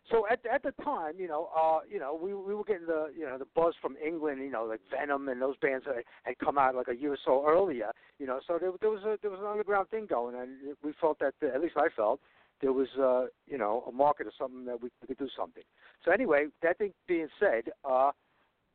So 0.10 0.26
at 0.30 0.46
at 0.46 0.64
the 0.64 0.72
time, 0.84 1.14
you 1.18 1.28
know, 1.28 1.50
uh, 1.56 1.80
you 1.90 2.00
know, 2.00 2.20
we 2.22 2.34
we 2.34 2.54
were 2.54 2.66
getting 2.66 2.88
the 2.88 3.12
you 3.18 3.26
know 3.26 3.38
the 3.38 3.46
buzz 3.56 3.74
from 3.82 3.96
England, 4.06 4.42
you 4.42 4.52
know, 4.52 4.66
like 4.66 4.82
Venom 4.92 5.30
and 5.30 5.42
those 5.42 5.56
bands 5.62 5.86
that 5.86 6.04
had 6.24 6.38
come 6.40 6.58
out 6.58 6.76
like 6.76 6.90
a 6.90 6.96
year 6.96 7.14
or 7.14 7.18
so 7.24 7.46
earlier, 7.48 7.92
you 8.20 8.26
know. 8.28 8.40
So 8.46 8.58
there, 8.60 8.72
there 8.82 8.90
was 8.90 9.04
a 9.04 9.18
there 9.22 9.32
was 9.32 9.40
an 9.40 9.46
underground 9.46 9.90
thing 9.90 10.08
going, 10.08 10.36
and 10.36 10.76
we 10.84 10.92
felt 11.00 11.20
that 11.20 11.34
at 11.42 11.62
least 11.62 11.76
I 11.78 11.88
felt 11.96 12.20
there 12.62 12.74
was 12.74 12.90
uh, 13.00 13.28
you 13.48 13.58
know 13.58 13.86
a 13.88 13.92
market 13.92 14.28
or 14.28 14.34
something 14.38 14.66
that 14.66 14.82
we, 14.82 14.90
we 15.02 15.08
could 15.08 15.18
do 15.18 15.30
something. 15.38 15.64
So 16.04 16.12
anyway, 16.12 16.48
that 16.62 16.78
thing 16.78 16.92
being 17.08 17.30
said, 17.40 17.72
uh, 17.86 18.12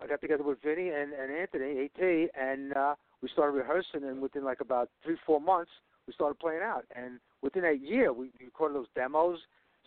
I 0.01 0.07
got 0.09 0.23
together 0.23 0.43
with 0.43 0.63
Vinny 0.63 0.89
and, 0.89 1.13
and 1.13 1.31
Anthony, 1.31 1.85
At, 1.85 2.31
and 2.41 2.75
uh, 2.75 2.95
we 3.21 3.29
started 3.29 3.53
rehearsing, 3.53 4.05
and 4.05 4.23
within 4.23 4.45
like 4.45 4.61
about 4.61 4.89
three 5.05 5.17
four 5.27 5.41
months, 5.41 5.71
we 6.07 6.15
started 6.15 6.39
playing 6.39 6.63
out, 6.63 6.85
and 6.95 7.19
within 7.47 7.65
a 7.65 7.73
year, 7.73 8.13
we 8.13 8.31
recorded 8.41 8.77
those 8.77 8.87
demos 8.95 9.39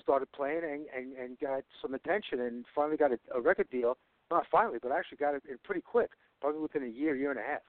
started 0.01 0.31
playing 0.31 0.61
and, 0.63 0.85
and, 0.95 1.17
and 1.17 1.39
got 1.39 1.63
some 1.81 1.93
attention 1.93 2.39
and 2.41 2.65
finally 2.73 2.97
got 2.97 3.11
a, 3.11 3.19
a 3.35 3.41
record 3.41 3.69
deal. 3.69 3.97
Not 4.31 4.45
finally, 4.51 4.79
but 4.81 4.91
actually 4.91 5.17
got 5.17 5.35
it 5.35 5.43
in 5.49 5.57
pretty 5.63 5.81
quick, 5.81 6.11
probably 6.39 6.61
within 6.61 6.83
a 6.83 6.87
year, 6.87 7.15
year 7.15 7.31
and 7.31 7.39
a 7.39 7.43
half. 7.43 7.61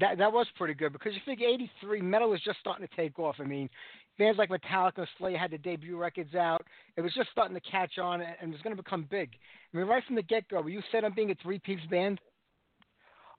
That 0.00 0.18
that 0.18 0.32
was 0.32 0.46
pretty 0.56 0.74
good 0.74 0.92
because 0.92 1.14
you 1.14 1.20
think 1.24 1.40
'83 1.40 2.02
metal 2.02 2.30
was 2.30 2.42
just 2.42 2.58
starting 2.58 2.86
to 2.86 2.96
take 2.96 3.16
off. 3.18 3.36
I 3.38 3.44
mean, 3.44 3.70
bands 4.18 4.36
like 4.36 4.50
Metallica, 4.50 5.06
Slayer 5.16 5.38
had 5.38 5.52
the 5.52 5.58
debut 5.58 5.96
records 5.96 6.34
out. 6.34 6.66
It 6.96 7.00
was 7.00 7.14
just 7.14 7.30
starting 7.30 7.54
to 7.54 7.70
catch 7.70 7.96
on 7.96 8.20
and 8.20 8.34
and 8.42 8.52
was 8.52 8.60
going 8.62 8.76
to 8.76 8.82
become 8.82 9.06
big. 9.08 9.30
I 9.72 9.76
mean, 9.76 9.86
right 9.86 10.02
from 10.04 10.16
the 10.16 10.22
get 10.22 10.48
go, 10.48 10.60
were 10.60 10.68
you 10.68 10.82
set 10.90 11.04
on 11.04 11.14
being 11.14 11.30
a 11.30 11.36
three 11.36 11.60
piece 11.60 11.80
band? 11.88 12.20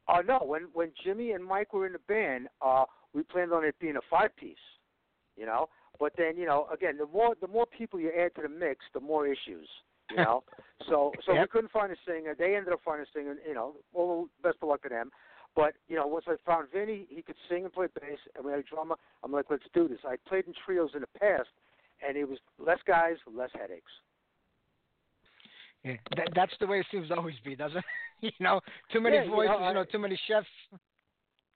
Uh, 0.08 0.22
no, 0.26 0.40
when 0.46 0.70
when 0.74 0.92
Jimmy 1.04 1.32
and 1.34 1.46
Mike 1.46 1.74
were 1.74 1.86
in 1.86 1.94
the 1.94 2.00
band, 2.08 2.48
uh, 2.62 2.86
we 3.14 3.24
planned 3.24 3.52
on 3.54 3.64
it 3.66 3.76
being 3.80 3.96
a 3.98 4.02
five 4.10 4.36
piece, 4.36 4.58
you 5.38 5.46
know. 5.46 5.70
But 6.00 6.14
then, 6.18 6.38
you 6.38 6.46
know, 6.46 6.68
again, 6.74 6.98
the 6.98 7.06
more 7.08 7.36
the 7.42 7.48
more 7.48 7.66
people 7.66 8.00
you 8.00 8.12
add 8.18 8.36
to 8.36 8.42
the 8.44 8.50
mix, 8.50 8.86
the 8.94 9.00
more 9.00 9.28
issues, 9.28 9.68
you 10.10 10.18
know. 10.24 10.44
so 10.88 11.12
so 11.26 11.34
we 11.34 11.48
couldn't 11.48 11.72
find 11.72 11.92
a 11.92 11.96
singer. 12.08 12.36
They 12.38 12.56
ended 12.56 12.74
up 12.74 12.80
finding 12.86 13.06
a 13.06 13.18
singer, 13.18 13.36
you 13.48 13.54
know. 13.54 13.76
Well, 13.94 14.30
best 14.44 14.58
of 14.62 14.70
luck 14.70 14.84
to 14.84 14.90
them. 14.90 15.12
But 15.56 15.74
you 15.88 15.96
know, 15.96 16.08
once 16.08 16.26
I 16.28 16.36
found 16.46 16.68
Vinny, 16.72 17.08
he 17.10 17.22
could 17.22 17.36
sing 17.50 17.64
and 17.66 17.74
play 17.74 17.88
bass, 18.00 18.20
and 18.36 18.46
we 18.46 18.52
had 18.52 18.60
a 18.62 18.64
drummer. 18.64 18.96
I'm 19.24 19.32
like, 19.32 19.46
let's 19.50 19.64
do 19.74 19.88
this. 19.88 20.00
I 20.06 20.16
played 20.28 20.46
in 20.48 20.54
trios 20.66 20.92
in 20.94 21.02
the 21.02 21.20
past, 21.20 21.50
and 22.08 22.16
it 22.16 22.30
was 22.30 22.38
less 22.60 22.80
guys, 22.88 23.16
less 23.34 23.50
headaches. 23.54 23.92
Yeah, 25.84 25.94
that, 26.18 26.28
that's 26.36 26.52
the 26.60 26.68
way 26.68 26.80
it 26.80 26.86
seems 26.92 27.08
to 27.08 27.16
always 27.16 27.36
be, 27.44 27.56
doesn't 27.56 27.78
it? 27.78 27.84
you 28.22 28.32
know, 28.40 28.60
too 28.92 29.00
many 29.02 29.16
Yeah, 29.16 29.24
you 29.24 29.30
know, 29.30 29.36
voices, 29.36 29.56
I- 29.60 29.68
you 29.70 29.74
know, 29.74 29.86
too 29.86 30.00
many 30.00 30.20
chefs. 30.28 30.48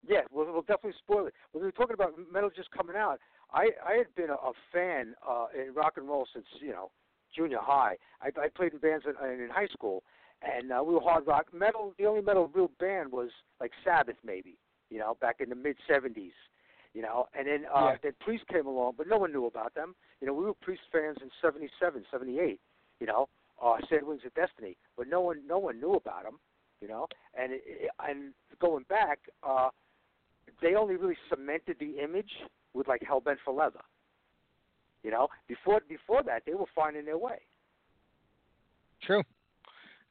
Yeah, 0.08 0.22
we'll, 0.32 0.52
we'll 0.52 0.62
definitely 0.62 0.94
spoil 1.00 1.28
it. 1.28 1.34
When 1.52 1.62
we 1.62 1.68
were 1.68 1.72
talking 1.72 1.94
about 1.94 2.14
metal 2.32 2.50
just 2.56 2.72
coming 2.72 2.96
out, 2.96 3.20
I 3.52 3.70
I 3.86 3.94
had 3.94 4.14
been 4.16 4.30
a, 4.30 4.34
a 4.34 4.52
fan 4.72 5.16
uh, 5.28 5.48
in 5.56 5.74
rock 5.74 5.94
and 5.98 6.08
roll 6.08 6.28
since 6.34 6.46
you 6.60 6.72
know 6.72 6.92
junior 7.36 7.60
high. 7.62 7.96
I, 8.22 8.28
I 8.40 8.48
played 8.50 8.74
in 8.74 8.80
bands 8.80 9.06
in, 9.06 9.30
in 9.42 9.50
high 9.50 9.68
school, 9.68 10.04
and 10.42 10.72
uh, 10.72 10.84
we 10.86 10.94
were 10.94 11.02
hard 11.02 11.26
rock. 11.26 11.48
Metal, 11.54 11.94
the 11.98 12.06
only 12.06 12.22
metal 12.22 12.50
real 12.54 12.72
band 12.80 13.12
was 13.12 13.30
like 13.60 13.72
Sabbath, 13.84 14.18
maybe 14.26 14.58
you 14.90 15.00
know, 15.00 15.18
back 15.20 15.38
in 15.40 15.50
the 15.50 15.56
mid 15.56 15.76
'70s. 15.90 16.32
You 16.94 17.02
know, 17.02 17.28
and 17.34 17.48
then 17.48 17.66
uh, 17.74 17.90
Yeah. 17.92 17.98
then 18.04 18.14
Priest 18.20 18.46
came 18.48 18.68
along, 18.68 18.94
but 18.98 19.08
no 19.08 19.18
one 19.18 19.32
knew 19.32 19.46
about 19.48 19.74
them. 19.74 19.96
You 20.22 20.28
know, 20.28 20.34
we 20.34 20.46
were 20.46 20.54
Priest 20.54 20.84
fans 20.92 21.18
in 21.22 21.32
'77, 21.42 22.06
'78. 22.12 22.60
You 23.00 23.08
know, 23.08 23.30
uh, 23.62 23.78
Sad 23.90 24.04
Wings 24.04 24.22
of 24.26 24.34
Destiny, 24.36 24.78
but 24.96 25.08
no 25.08 25.22
one 25.22 25.42
no 25.48 25.58
one 25.58 25.80
knew 25.80 25.94
about 25.96 26.24
them, 26.24 26.40
you 26.82 26.88
know. 26.88 27.08
And 27.34 27.54
it, 27.54 27.64
it, 27.66 27.90
and 28.08 28.34
going 28.60 28.86
back, 28.88 29.20
uh, 29.42 29.70
they 30.62 30.76
only 30.76 30.96
really 30.96 31.18
cemented 31.30 31.78
the 31.80 32.00
image 32.04 32.32
with 32.74 32.88
like 32.88 33.02
Hellbent 33.02 33.38
for 33.44 33.54
Leather. 33.54 33.82
You 35.04 35.12
know, 35.12 35.28
before 35.48 35.82
before 35.88 36.24
that, 36.24 36.44
they 36.46 36.54
were 36.54 36.66
finding 36.74 37.06
their 37.06 37.18
way. 37.18 37.40
True. 39.02 39.24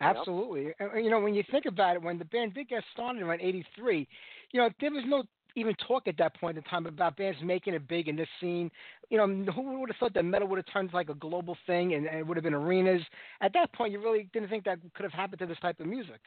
Absolutely. 0.00 0.72
And, 0.78 1.04
You 1.04 1.10
know, 1.10 1.20
when 1.20 1.34
you 1.34 1.44
think 1.50 1.64
about 1.66 1.96
it, 1.96 2.02
when 2.02 2.18
the 2.18 2.24
band 2.24 2.54
did 2.54 2.68
get 2.68 2.82
started 2.92 3.22
around 3.22 3.40
'83, 3.40 4.06
you 4.52 4.60
know, 4.60 4.68
there 4.80 4.90
was 4.90 5.04
no 5.06 5.22
even 5.54 5.74
talk 5.86 6.08
at 6.08 6.16
that 6.18 6.34
point 6.40 6.56
in 6.56 6.62
time 6.64 6.86
about 6.86 7.16
bands 7.16 7.38
making 7.42 7.74
it 7.74 7.86
big 7.86 8.08
in 8.08 8.16
this 8.16 8.28
scene. 8.40 8.70
You 9.10 9.18
know, 9.18 9.52
who 9.52 9.80
would 9.80 9.90
have 9.90 9.96
thought 9.98 10.14
that 10.14 10.24
metal 10.24 10.48
would 10.48 10.56
have 10.56 10.72
turned 10.72 10.92
like 10.92 11.10
a 11.10 11.14
global 11.14 11.56
thing 11.66 11.94
and, 11.94 12.06
and 12.06 12.18
it 12.18 12.26
would 12.26 12.36
have 12.36 12.44
been 12.44 12.54
arenas? 12.54 13.02
At 13.40 13.52
that 13.52 13.72
point, 13.74 13.92
you 13.92 14.00
really 14.00 14.28
didn't 14.32 14.48
think 14.48 14.64
that 14.64 14.78
could 14.94 15.04
have 15.04 15.12
happened 15.12 15.40
to 15.40 15.46
this 15.46 15.58
type 15.60 15.78
of 15.80 15.86
music. 15.86 16.20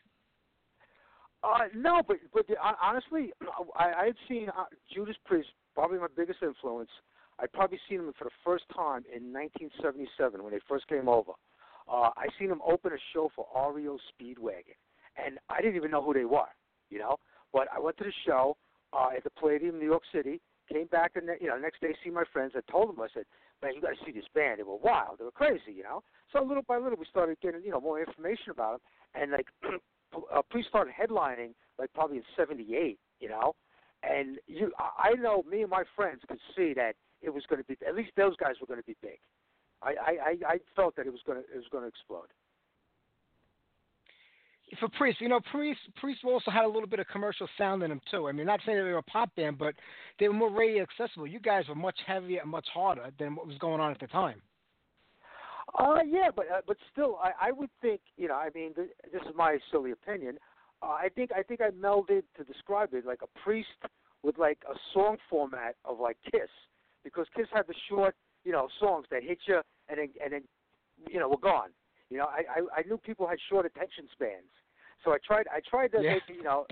Uh, 1.45 1.65
no, 1.75 2.01
but 2.07 2.17
but 2.33 2.45
uh, 2.49 2.73
honestly, 2.81 3.31
I, 3.77 3.91
I 4.01 4.05
had 4.05 4.15
seen 4.27 4.49
uh, 4.49 4.65
Judas 4.93 5.15
Priest, 5.25 5.49
probably 5.75 5.99
my 5.99 6.07
biggest 6.15 6.39
influence. 6.41 6.89
I'd 7.39 7.51
probably 7.51 7.79
seen 7.89 7.99
them 7.99 8.13
for 8.17 8.23
the 8.23 8.35
first 8.43 8.63
time 8.73 9.03
in 9.13 9.33
1977 9.33 10.41
when 10.41 10.53
they 10.53 10.59
first 10.67 10.87
came 10.87 11.09
over. 11.09 11.33
Uh, 11.87 12.09
I 12.15 12.27
seen 12.39 12.49
them 12.49 12.61
open 12.65 12.93
a 12.93 12.97
show 13.13 13.29
for 13.35 13.45
REO 13.53 13.99
Speedwagon, 14.09 14.79
and 15.23 15.37
I 15.49 15.61
didn't 15.61 15.75
even 15.75 15.91
know 15.91 16.01
who 16.01 16.13
they 16.13 16.25
were, 16.25 16.49
you 16.89 16.97
know. 16.97 17.17
But 17.53 17.67
I 17.75 17.79
went 17.79 17.97
to 17.97 18.05
the 18.05 18.13
show 18.25 18.57
uh, 18.93 19.09
at 19.15 19.23
the 19.23 19.29
Palladium, 19.29 19.75
in 19.75 19.81
New 19.81 19.85
York 19.85 20.03
City. 20.13 20.41
Came 20.71 20.87
back 20.87 21.11
and 21.13 21.29
you 21.39 21.47
know 21.47 21.57
the 21.57 21.61
next 21.61 21.81
day 21.81 21.93
see 22.03 22.09
my 22.09 22.23
friends. 22.33 22.53
I 22.55 22.71
told 22.71 22.89
them 22.89 22.99
I 22.99 23.07
said, 23.13 23.25
man, 23.61 23.75
you 23.75 23.81
got 23.81 23.89
to 23.89 24.03
see 24.03 24.11
this 24.11 24.25
band. 24.33 24.57
They 24.57 24.63
were 24.63 24.77
wild. 24.77 25.19
They 25.19 25.25
were 25.25 25.31
crazy, 25.31 25.73
you 25.75 25.83
know. 25.83 26.01
So 26.33 26.41
little 26.43 26.63
by 26.67 26.77
little 26.77 26.97
we 26.97 27.05
started 27.05 27.37
getting 27.39 27.61
you 27.63 27.69
know 27.69 27.81
more 27.81 27.99
information 27.99 28.49
about 28.49 28.81
them, 29.13 29.21
and 29.21 29.31
like 29.31 29.45
uh, 30.13 30.41
Priest 30.49 30.69
started 30.69 30.93
headlining 30.93 31.53
like 31.79 31.93
probably 31.93 32.17
in 32.17 32.23
'78, 32.37 32.97
you 33.19 33.29
know. 33.29 33.55
And 34.03 34.37
you, 34.47 34.71
I 34.79 35.13
know 35.13 35.43
me 35.49 35.61
and 35.61 35.69
my 35.69 35.83
friends 35.95 36.21
could 36.27 36.39
see 36.55 36.73
that 36.75 36.95
it 37.21 37.33
was 37.33 37.43
going 37.49 37.61
to 37.61 37.67
be 37.67 37.77
at 37.87 37.95
least 37.95 38.11
those 38.15 38.35
guys 38.37 38.55
were 38.61 38.67
going 38.67 38.79
to 38.79 38.85
be 38.85 38.95
big. 39.01 39.19
I 39.81 39.89
I 39.89 40.11
I 40.11 40.53
I 40.53 40.57
felt 40.75 40.95
that 40.95 41.07
it 41.07 41.11
was 41.11 41.21
going 41.25 41.41
to 41.41 41.43
it 41.43 41.57
was 41.57 41.65
going 41.71 41.83
to 41.83 41.87
explode. 41.87 42.27
For 44.79 44.89
Priest, 44.89 45.21
you 45.21 45.29
know, 45.29 45.39
Priest 45.51 45.79
Priest 45.97 46.21
also 46.25 46.51
had 46.51 46.65
a 46.65 46.67
little 46.67 46.87
bit 46.87 46.99
of 46.99 47.07
commercial 47.07 47.47
sound 47.57 47.83
in 47.83 47.89
them 47.89 48.01
too. 48.11 48.27
I 48.27 48.31
mean, 48.31 48.45
not 48.45 48.59
saying 48.65 48.77
that 48.77 48.83
they 48.83 48.91
were 48.91 48.97
a 48.97 49.03
pop 49.03 49.33
band, 49.35 49.57
but 49.57 49.75
they 50.19 50.27
were 50.27 50.33
more 50.33 50.51
radio 50.51 50.83
accessible. 50.83 51.27
You 51.27 51.39
guys 51.39 51.67
were 51.67 51.75
much 51.75 51.97
heavier 52.05 52.41
and 52.41 52.49
much 52.49 52.67
harder 52.73 53.11
than 53.19 53.35
what 53.35 53.47
was 53.47 53.57
going 53.57 53.79
on 53.79 53.91
at 53.91 53.99
the 53.99 54.07
time. 54.07 54.41
Uh, 55.77 55.99
yeah, 56.07 56.29
but 56.33 56.45
uh, 56.49 56.61
but 56.65 56.77
still, 56.91 57.17
I, 57.21 57.49
I 57.49 57.51
would 57.51 57.69
think 57.81 58.01
you 58.17 58.27
know. 58.27 58.35
I 58.35 58.49
mean, 58.55 58.73
th- 58.73 58.89
this 59.11 59.21
is 59.23 59.35
my 59.35 59.57
silly 59.71 59.91
opinion. 59.91 60.37
Uh, 60.81 60.87
I 60.87 61.09
think 61.13 61.31
I 61.35 61.43
think 61.43 61.59
I 61.61 61.69
melded 61.71 62.23
to 62.37 62.43
describe 62.45 62.93
it 62.93 63.05
like 63.05 63.19
a 63.21 63.39
priest 63.43 63.67
with 64.23 64.37
like 64.37 64.59
a 64.69 64.75
song 64.93 65.17
format 65.29 65.75
of 65.83 65.99
like 65.99 66.17
Kiss, 66.31 66.49
because 67.03 67.27
Kiss 67.35 67.47
had 67.53 67.67
the 67.67 67.73
short, 67.89 68.15
you 68.43 68.51
know, 68.51 68.67
songs 68.79 69.05
that 69.11 69.23
hit 69.23 69.39
you 69.47 69.61
and 69.89 69.99
then 69.99 70.09
and 70.23 70.33
then, 70.33 70.43
you 71.11 71.19
know, 71.19 71.27
were 71.27 71.37
gone. 71.37 71.69
You 72.09 72.19
know, 72.19 72.25
I 72.25 72.43
I, 72.49 72.79
I 72.79 72.83
knew 72.87 72.97
people 72.97 73.27
had 73.27 73.37
short 73.49 73.65
attention 73.65 74.07
spans, 74.13 74.51
so 75.03 75.11
I 75.11 75.17
tried 75.25 75.47
I 75.53 75.59
tried 75.69 75.89
to 75.89 76.01
Yeah. 76.01 76.13
make 76.13 76.23
you 76.29 76.43
know, 76.43 76.65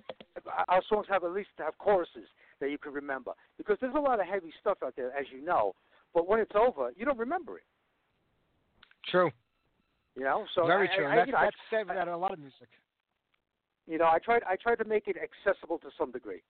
our 0.70 0.82
songs 0.88 1.08
have 1.10 1.24
at 1.26 1.32
least 1.32 1.49
have 1.58 1.78
choruses 1.78 2.30
that 2.62 2.72
you 2.72 2.78
can 2.78 2.93
remember 2.93 3.34
because 3.58 3.78
there's 3.82 3.95
a 3.95 3.99
lot 3.99 4.22
of 4.22 4.28
heavy 4.28 4.54
stuff 4.62 4.78
out 4.84 4.95
there, 4.95 5.12
as 5.18 5.26
you 5.34 5.43
know. 5.43 5.74
But 6.14 6.28
when 6.28 6.39
it's 6.39 6.56
over, 6.56 6.91
you 6.95 7.06
don't 7.06 7.18
remember 7.18 7.58
it. 7.58 7.64
True. 9.10 9.32
You 10.16 10.24
know, 10.24 10.45
so 10.54 10.66
Very 10.68 10.89
I, 10.89 10.95
true. 10.95 11.08
I, 11.08 11.16
that's 11.16 11.28
you 11.28 11.34
know, 11.34 11.39
I- 11.39 11.43
that's 11.45 11.56
said 11.70 11.82
about 11.84 12.08
a 12.08 12.18
lot 12.18 12.34
of 12.34 12.39
music. 12.39 12.70
you 13.88 13.97
know, 13.97 14.06
I 14.06 14.20
tried 14.20 14.43
I 14.43 14.56
tried 14.56 14.76
to 14.76 14.86
make 14.86 15.08
it 15.08 15.18
accessible 15.18 15.80
to 15.80 15.89
some 15.97 16.12
degree. 16.12 16.41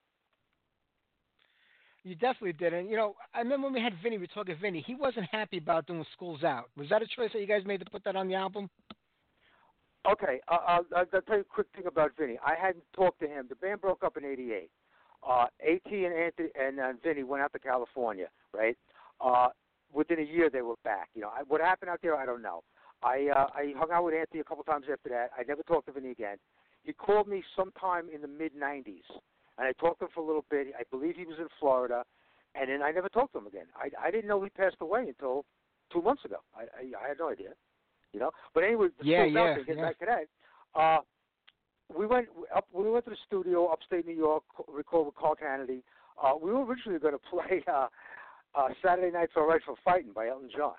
You 2.06 2.14
definitely 2.14 2.52
did. 2.52 2.74
And, 2.74 2.90
you 2.90 2.96
know, 2.96 3.16
I 3.32 3.38
remember 3.38 3.66
when 3.66 3.72
we 3.74 3.80
had 3.80 3.94
Vinny, 4.02 4.18
we 4.18 4.24
were 4.24 4.26
talking 4.26 4.54
Vinny, 4.60 4.84
he 4.86 4.94
wasn't 4.94 5.26
happy 5.32 5.56
about 5.56 5.86
doing 5.86 6.04
Schools 6.12 6.44
Out. 6.44 6.68
Was 6.76 6.90
that 6.90 7.00
a 7.00 7.06
choice 7.06 7.30
that 7.32 7.40
you 7.40 7.46
guys 7.46 7.62
made 7.64 7.80
to 7.80 7.86
put 7.90 8.04
that 8.04 8.14
on 8.14 8.28
the 8.28 8.34
album? 8.34 8.68
Okay, 10.06 10.38
uh, 10.48 10.58
I'll, 10.66 10.84
I'll 10.94 11.06
tell 11.06 11.36
you 11.36 11.40
a 11.40 11.44
quick 11.44 11.66
thing 11.74 11.86
about 11.86 12.10
Vinny. 12.18 12.38
I 12.44 12.54
hadn't 12.60 12.84
talked 12.94 13.20
to 13.20 13.26
him. 13.26 13.46
The 13.48 13.54
band 13.54 13.80
broke 13.80 14.04
up 14.04 14.18
in 14.18 14.24
'88. 14.26 14.70
Uh, 15.26 15.46
At 15.66 15.90
and 15.90 16.12
Anthony 16.14 16.48
and 16.60 16.78
uh, 16.78 16.92
Vinny 17.02 17.22
went 17.22 17.42
out 17.42 17.54
to 17.54 17.58
California, 17.58 18.26
right? 18.52 18.76
Uh, 19.18 19.48
within 19.94 20.18
a 20.18 20.22
year, 20.22 20.50
they 20.50 20.62
were 20.62 20.74
back. 20.84 21.08
You 21.14 21.22
know, 21.22 21.28
I, 21.28 21.42
what 21.46 21.60
happened 21.60 21.90
out 21.90 22.00
there, 22.02 22.16
I 22.16 22.26
don't 22.26 22.42
know. 22.42 22.62
I 23.02 23.28
uh, 23.34 23.46
I 23.54 23.72
hung 23.76 23.90
out 23.92 24.04
with 24.04 24.14
Anthony 24.14 24.40
a 24.40 24.44
couple 24.44 24.64
times 24.64 24.86
after 24.90 25.08
that. 25.10 25.30
I 25.38 25.42
never 25.46 25.62
talked 25.62 25.86
to 25.86 25.92
Vinny 25.92 26.10
again. 26.10 26.36
He 26.84 26.92
called 26.92 27.28
me 27.28 27.42
sometime 27.56 28.08
in 28.14 28.20
the 28.22 28.28
mid 28.28 28.52
'90s, 28.54 29.04
and 29.58 29.66
I 29.68 29.72
talked 29.72 30.00
to 30.00 30.06
him 30.06 30.10
for 30.14 30.20
a 30.20 30.26
little 30.26 30.44
bit. 30.50 30.68
I 30.78 30.82
believe 30.90 31.16
he 31.16 31.24
was 31.26 31.38
in 31.38 31.48
Florida, 31.60 32.04
and 32.54 32.70
then 32.70 32.82
I 32.82 32.90
never 32.92 33.08
talked 33.08 33.32
to 33.32 33.38
him 33.38 33.46
again. 33.46 33.66
I 33.76 33.90
I 34.08 34.10
didn't 34.10 34.28
know 34.28 34.42
he 34.42 34.50
passed 34.50 34.76
away 34.80 35.06
until 35.08 35.44
two 35.92 36.02
months 36.02 36.24
ago. 36.24 36.36
I 36.56 36.62
I, 36.62 37.04
I 37.04 37.08
had 37.08 37.18
no 37.18 37.28
idea, 37.30 37.50
you 38.12 38.20
know. 38.20 38.30
But 38.54 38.64
anyway, 38.64 38.88
the 38.98 39.06
Yeah, 39.06 39.24
yeah, 39.24 39.54
thing, 39.54 39.64
getting 39.66 39.82
yeah. 39.82 39.88
back 39.88 39.98
to 40.00 40.06
that. 40.06 40.80
Uh, 40.80 41.00
we 41.94 42.06
went 42.06 42.28
up. 42.54 42.66
We 42.72 42.90
went 42.90 43.04
to 43.04 43.10
the 43.10 43.16
studio 43.26 43.66
upstate 43.66 44.06
New 44.06 44.14
York, 44.16 44.44
record 44.68 45.06
with 45.06 45.14
Carl 45.14 45.36
Canedy. 45.36 45.82
Uh, 46.22 46.32
we 46.40 46.52
were 46.52 46.64
originally 46.64 46.98
going 46.98 47.14
to 47.18 47.18
play 47.18 47.62
uh, 47.72 47.88
uh, 48.54 48.68
"Saturday 48.84 49.10
Night's 49.10 49.32
All 49.36 49.46
Right 49.46 49.60
for 49.64 49.74
Fighting" 49.84 50.12
by 50.14 50.28
Elton 50.28 50.50
John. 50.56 50.74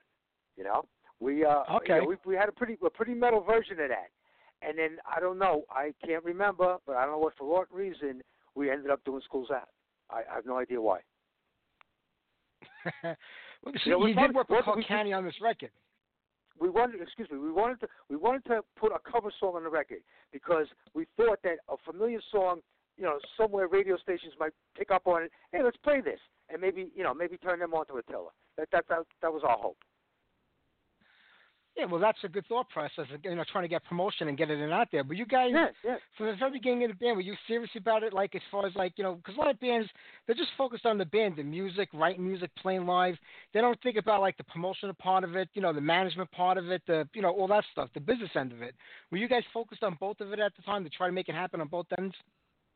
You 0.57 0.63
know, 0.63 0.85
we 1.19 1.43
uh, 1.45 1.63
you 1.69 1.75
Okay. 1.77 1.99
know, 1.99 2.05
we 2.05 2.15
we 2.25 2.35
had 2.35 2.49
a 2.49 2.51
pretty 2.51 2.77
a 2.85 2.89
pretty 2.89 3.13
metal 3.13 3.41
version 3.41 3.79
of 3.79 3.89
that. 3.89 4.09
And 4.61 4.77
then 4.79 4.97
I 5.05 5.19
don't 5.19 5.37
know, 5.37 5.63
I 5.69 5.93
can't 6.05 6.23
remember, 6.23 6.77
but 6.87 6.95
I 6.95 7.03
don't 7.03 7.11
know 7.11 7.17
what 7.19 7.33
for 7.37 7.45
what 7.45 7.71
reason 7.73 8.21
we 8.55 8.71
ended 8.71 8.89
up 8.89 9.03
doing 9.03 9.21
Schools 9.25 9.49
Out. 9.51 9.67
I, 10.09 10.21
I 10.31 10.35
have 10.35 10.45
no 10.45 10.57
idea 10.57 10.81
why. 10.81 10.99
well, 13.03 13.15
so 13.65 13.71
You 13.85 13.91
know, 13.91 13.97
we 13.99 14.09
you 14.11 14.15
wanted- 14.15 14.27
did 14.29 14.35
work 14.35 14.49
with 14.49 14.63
Carl 14.63 14.81
Canedy 14.87 15.13
on 15.15 15.25
this 15.25 15.35
record. 15.41 15.71
we 16.59 16.69
wanted 16.69 17.01
excuse 17.01 17.29
me 17.29 17.37
we 17.37 17.51
wanted 17.51 17.79
to 17.81 17.87
we 18.09 18.15
wanted 18.15 18.45
to 18.45 18.61
put 18.77 18.91
a 18.93 18.99
cover 19.11 19.29
song 19.39 19.55
on 19.55 19.63
the 19.63 19.69
record 19.69 19.99
because 20.31 20.67
we 20.93 21.05
thought 21.17 21.39
that 21.43 21.57
a 21.69 21.75
familiar 21.85 22.21
song 22.31 22.61
you 22.97 23.03
know 23.03 23.19
somewhere 23.35 23.67
radio 23.67 23.97
stations 23.97 24.33
might 24.39 24.53
pick 24.77 24.89
up 24.89 25.05
on 25.05 25.23
it 25.23 25.31
hey 25.51 25.61
let's 25.63 25.77
play 25.77 25.99
this 25.99 26.19
and 26.49 26.61
maybe 26.61 26.87
you 26.95 27.03
know 27.03 27.13
maybe 27.13 27.37
turn 27.37 27.59
them 27.59 27.73
on 27.73 27.85
to 27.87 27.97
Attila 27.97 28.29
that 28.57 28.67
that 28.71 28.85
that, 28.89 28.99
that 29.21 29.33
was 29.33 29.43
our 29.43 29.57
hope 29.57 29.77
Yeah, 31.77 31.85
well, 31.85 31.99
that's 31.99 32.23
a 32.23 32.29
good 32.29 32.45
thought 32.47 32.69
process. 32.69 33.05
You 33.21 33.35
know, 33.35 33.43
trying 33.51 33.65
to 33.65 33.67
get 33.67 33.83
promotion 33.83 34.29
and 34.29 34.37
get 34.37 34.49
it 34.49 34.71
out 34.71 34.87
there. 34.93 35.03
But 35.03 35.17
you 35.17 35.25
guys, 35.25 35.51
yeah 35.51 35.67
yeah 35.83 35.97
from 36.17 36.27
the 36.27 36.35
very 36.35 36.51
beginning 36.51 36.85
of 36.85 36.91
the 36.91 36.95
band, 36.95 37.17
were 37.17 37.21
you 37.21 37.35
serious 37.47 37.69
about 37.75 38.01
it? 38.03 38.13
Like 38.13 38.33
as 38.33 38.41
far 38.49 38.65
as 38.65 38.73
like 38.75 38.93
you 38.95 39.03
know, 39.03 39.15
because 39.15 39.35
a 39.35 39.39
lot 39.39 39.49
of 39.49 39.59
bands 39.59 39.89
they're 40.25 40.35
just 40.35 40.51
focused 40.57 40.85
on 40.85 40.97
the 40.97 41.05
band, 41.05 41.35
the 41.35 41.43
music, 41.43 41.89
writing 41.93 42.25
music, 42.25 42.49
playing 42.55 42.85
live. 42.85 43.15
They 43.53 43.59
don't 43.59 43.81
think 43.81 43.97
about 43.97 44.21
like 44.21 44.37
the 44.37 44.45
promotional 44.45 44.95
part 44.95 45.25
of 45.25 45.35
it, 45.35 45.49
you 45.53 45.61
know, 45.61 45.73
the 45.73 45.81
management 45.81 46.31
part 46.31 46.57
of 46.57 46.71
it, 46.71 46.81
the 46.87 47.07
you 47.13 47.21
know 47.21 47.31
all 47.31 47.47
that 47.47 47.65
stuff, 47.73 47.89
the 47.93 47.99
business 47.99 48.31
end 48.35 48.53
of 48.53 48.61
it. 48.61 48.73
Were 49.11 49.17
you 49.17 49.27
guys 49.27 49.43
focused 49.53 49.83
on 49.83 49.97
both 49.99 50.21
of 50.21 50.31
it 50.31 50.39
at 50.39 50.55
the 50.55 50.61
time 50.61 50.83
to 50.85 50.89
try 50.89 51.07
to 51.07 51.13
make 51.13 51.27
it 51.27 51.35
happen 51.35 51.59
on 51.59 51.67
both 51.67 51.87
ends? 51.97 52.15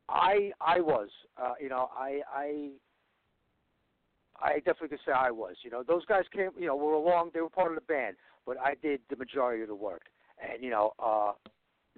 I 0.10 0.52
I 0.60 0.82
was 0.82 1.10
uh, 1.42 1.54
you 1.62 1.70
know 1.70 1.90
I 1.98 2.22
I 2.36 2.70
I 4.42 4.56
definitely 4.58 4.90
could 4.90 5.00
say 5.06 5.12
I 5.12 5.32
was 5.32 5.56
you 5.64 5.70
know. 5.70 5.84
Those 5.84 6.06
guys 6.06 6.24
came 6.34 6.52
you 6.58 6.68
know 6.68 6.76
were 6.76 6.94
along 6.94 7.32
they 7.34 7.42
were 7.42 7.50
part 7.50 7.72
of 7.72 7.76
the 7.76 7.82
band 7.82 8.16
but 8.46 8.58
I 8.60 8.76
did 8.82 9.02
the 9.10 9.16
majority 9.16 9.62
of 9.62 9.68
the 9.68 9.76
work. 9.76 10.04
And 10.42 10.64
you 10.64 10.70
know 10.70 10.94
uh 11.00 11.34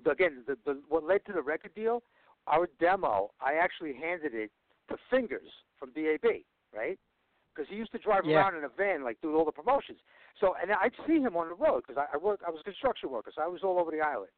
again 0.10 0.44
the, 0.48 0.58
the 0.66 0.82
what 0.90 1.04
led 1.04 1.26
to 1.26 1.34
the 1.34 1.42
record 1.42 1.74
deal 1.76 2.04
our 2.48 2.68
demo 2.80 3.32
I 3.40 3.54
actually 3.54 3.94
handed 3.94 4.34
it 4.34 4.52
to 4.90 4.98
Fingers 5.10 5.50
from 5.80 5.92
DAB 5.92 6.26
right? 6.74 6.98
Because 7.54 7.70
he 7.70 7.76
used 7.76 7.92
to 7.92 7.98
drive 8.00 8.26
Yeah. 8.26 8.38
around 8.38 8.56
in 8.58 8.64
a 8.64 8.70
van 8.70 9.04
like 9.04 9.20
doing 9.22 9.36
all 9.36 9.46
the 9.46 9.52
promotions. 9.52 10.00
So 10.40 10.56
and 10.62 10.72
I'd 10.72 10.94
see 11.08 11.20
him 11.20 11.36
on 11.36 11.50
the 11.50 11.56
road 11.56 11.84
because 11.86 11.98
I, 12.02 12.16
I 12.16 12.18
work 12.18 12.42
I 12.46 12.50
was 12.50 12.62
a 12.62 12.64
construction 12.64 13.10
worker 13.12 13.32
so 13.36 13.42
I 13.42 13.48
was 13.48 13.62
all 13.64 13.78
over 13.80 13.92
the 13.92 14.02
island. 14.02 14.32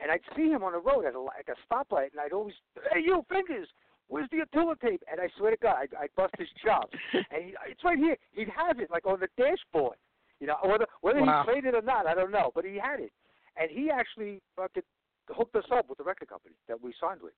And 0.00 0.10
I'd 0.10 0.26
see 0.34 0.48
him 0.50 0.64
on 0.64 0.72
the 0.72 0.80
road 0.80 1.04
at 1.04 1.14
a, 1.14 1.20
like 1.20 1.46
a 1.48 1.54
stoplight, 1.72 2.10
and 2.10 2.20
I'd 2.20 2.32
always, 2.32 2.54
hey, 2.92 2.98
you 2.98 3.24
fingers, 3.30 3.68
where's 4.14 4.28
the 4.30 4.40
Attila 4.40 4.76
tape? 4.76 5.02
And 5.10 5.20
I 5.20 5.28
swear 5.36 5.50
to 5.50 5.56
God, 5.56 5.76
I'd, 5.82 5.94
I'd 5.94 6.14
bust 6.16 6.34
his 6.38 6.48
chops. 6.64 6.96
and 7.12 7.44
he, 7.44 7.54
it's 7.68 7.82
right 7.84 7.98
here. 7.98 8.16
He'd 8.32 8.48
have 8.48 8.78
it 8.78 8.90
like 8.90 9.06
on 9.06 9.18
the 9.20 9.28
dashboard. 9.36 9.96
You 10.40 10.46
know, 10.48 10.56
whether 10.62 10.86
whether 11.00 11.20
Wow. 11.22 11.44
he 11.46 11.52
played 11.52 11.64
it 11.64 11.74
or 11.74 11.82
not, 11.82 12.06
I 12.06 12.14
don't 12.14 12.30
know, 12.30 12.50
but 12.54 12.64
he 12.64 12.76
had 12.76 13.00
it. 13.00 13.12
And 13.56 13.70
he 13.70 13.90
actually 13.90 14.40
fucking 14.56 14.82
hooked 15.30 15.54
us 15.56 15.64
up 15.72 15.88
with 15.88 15.98
the 15.98 16.04
record 16.04 16.28
company 16.28 16.54
that 16.68 16.80
we 16.80 16.92
signed 17.00 17.20
with. 17.22 17.32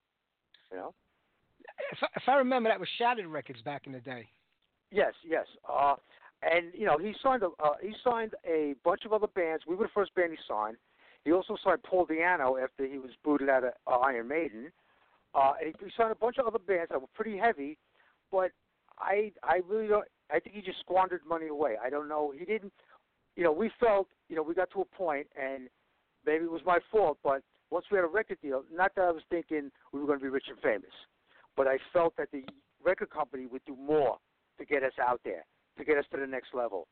You 0.70 0.76
know. 0.78 0.94
If, 1.92 1.98
I- 2.02 2.16
if 2.16 2.22
I 2.28 2.36
remember, 2.36 2.68
that 2.68 2.80
was 2.80 2.88
Shattered 2.98 3.26
Records 3.26 3.62
back 3.62 3.86
in 3.86 3.92
the 3.92 4.00
day. 4.00 4.26
Yes, 4.90 5.12
yes. 5.26 5.46
Uh, 5.68 5.94
and 6.42 6.72
you 6.74 6.86
know, 6.86 6.98
he 6.98 7.12
signed 7.22 7.42
a 7.42 7.48
uh, 7.62 7.74
he 7.82 7.92
signed 8.04 8.32
a 8.46 8.74
bunch 8.84 9.04
of 9.04 9.12
other 9.12 9.26
bands. 9.28 9.64
We 9.66 9.74
were 9.76 9.84
the 9.86 9.90
first 9.94 10.14
band 10.14 10.30
he 10.32 10.38
signed. 10.48 10.76
He 11.24 11.32
also 11.32 11.56
signed 11.64 11.82
Paul 11.82 12.06
Di'Anno 12.06 12.62
after 12.62 12.86
he 12.86 12.98
was 12.98 13.10
booted 13.24 13.48
out 13.48 13.64
of 13.64 13.72
uh, 13.86 13.96
Iron 13.98 14.28
Maiden. 14.28 14.70
Uh, 15.36 15.52
and 15.60 15.74
he, 15.78 15.90
signed 15.96 16.12
a 16.12 16.14
bunch 16.14 16.38
of 16.38 16.46
other 16.46 16.58
bands 16.58 16.88
that 16.90 17.00
were 17.00 17.08
pretty 17.14 17.36
heavy, 17.36 17.76
but 18.32 18.52
I 18.98 19.32
I 19.42 19.60
really 19.68 19.86
don't. 19.86 20.06
I 20.30 20.40
think 20.40 20.56
he 20.56 20.62
just 20.62 20.80
squandered 20.80 21.20
money 21.28 21.48
away. 21.48 21.76
I 21.84 21.90
don't 21.90 22.08
know. 22.08 22.32
He 22.36 22.44
didn't. 22.46 22.72
You 23.36 23.44
know, 23.44 23.52
we 23.52 23.70
felt. 23.78 24.08
You 24.30 24.36
know, 24.36 24.42
we 24.42 24.54
got 24.54 24.70
to 24.72 24.80
a 24.80 24.84
point, 24.84 25.26
and 25.40 25.68
maybe 26.24 26.44
it 26.44 26.50
was 26.50 26.62
my 26.64 26.78
fault, 26.90 27.18
but 27.22 27.42
once 27.70 27.84
we 27.90 27.96
had 27.96 28.04
a 28.04 28.08
record 28.08 28.38
deal, 28.42 28.62
not 28.72 28.94
that 28.96 29.02
I 29.02 29.10
was 29.10 29.22
thinking 29.28 29.70
we 29.92 30.00
were 30.00 30.06
going 30.06 30.18
to 30.18 30.22
be 30.22 30.30
rich 30.30 30.46
and 30.48 30.58
famous, 30.60 30.90
but 31.56 31.66
I 31.66 31.78
felt 31.92 32.16
that 32.16 32.30
the 32.32 32.44
record 32.82 33.10
company 33.10 33.46
would 33.46 33.64
do 33.66 33.76
more 33.76 34.16
to 34.58 34.64
get 34.64 34.82
us 34.82 34.92
out 35.00 35.20
there, 35.24 35.44
to 35.78 35.84
get 35.84 35.98
us 35.98 36.04
to 36.12 36.20
the 36.20 36.26
next 36.26 36.54
level, 36.54 36.86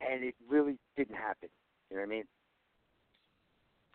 and 0.00 0.24
it 0.24 0.34
really 0.48 0.78
didn't 0.96 1.16
happen. 1.16 1.48
You 1.90 1.96
know 1.96 2.02
what 2.02 2.08
I 2.08 2.10
mean? 2.10 2.24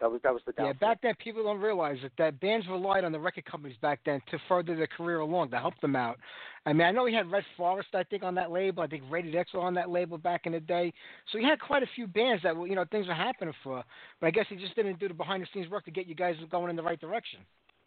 That 0.02 0.12
was 0.12 0.20
that 0.24 0.34
was 0.34 0.42
the 0.46 0.54
Yeah, 0.58 0.74
back 0.74 1.02
then 1.02 1.14
people 1.24 1.44
don't 1.44 1.62
realize 1.62 1.98
that, 2.04 2.12
that 2.18 2.40
bands 2.42 2.68
relied 2.68 3.06
on 3.06 3.14
the 3.14 3.20
record 3.20 3.46
companies 3.46 3.78
back 3.82 4.02
then 4.06 4.22
to 4.30 4.38
further 4.50 4.76
their 4.76 4.88
career 4.88 5.20
along, 5.20 5.52
to 5.52 5.58
help 5.58 5.80
them 5.80 5.96
out. 5.96 6.18
I 6.66 6.74
mean, 6.74 6.86
I 6.86 6.92
know 6.92 7.06
he 7.06 7.14
had 7.14 7.32
Red 7.32 7.46
Forest, 7.56 7.90
I 7.94 8.04
think, 8.04 8.24
on 8.24 8.36
that 8.36 8.52
label. 8.52 8.84
I 8.84 8.88
think 8.88 9.04
Rated 9.10 9.36
X 9.36 9.54
was 9.54 9.62
on 9.64 9.74
that 9.76 9.90
label 9.90 10.18
back 10.18 10.42
in 10.46 10.52
the 10.52 10.60
day. 10.60 10.92
So 11.32 11.38
he 11.38 11.46
had 11.46 11.60
quite 11.62 11.84
a 11.84 11.88
few 11.96 12.08
bands 12.08 12.44
that 12.44 12.56
were, 12.56 12.68
you 12.68 12.76
know, 12.76 12.84
things 12.92 13.08
were 13.08 13.14
happening 13.14 13.54
for. 13.64 13.84
But 14.20 14.28
I 14.28 14.32
guess 14.32 14.48
he 14.50 14.58
just 14.58 14.76
didn't 14.76 15.00
do 15.00 15.08
the 15.08 15.14
behind 15.14 15.44
the 15.44 15.48
scenes 15.54 15.70
work 15.70 15.86
to 15.86 15.92
get 15.92 16.08
you 16.08 16.16
guys 16.16 16.36
going 16.52 16.70
in 16.70 16.76
the 16.76 16.84
right 16.84 17.00
direction. 17.00 17.40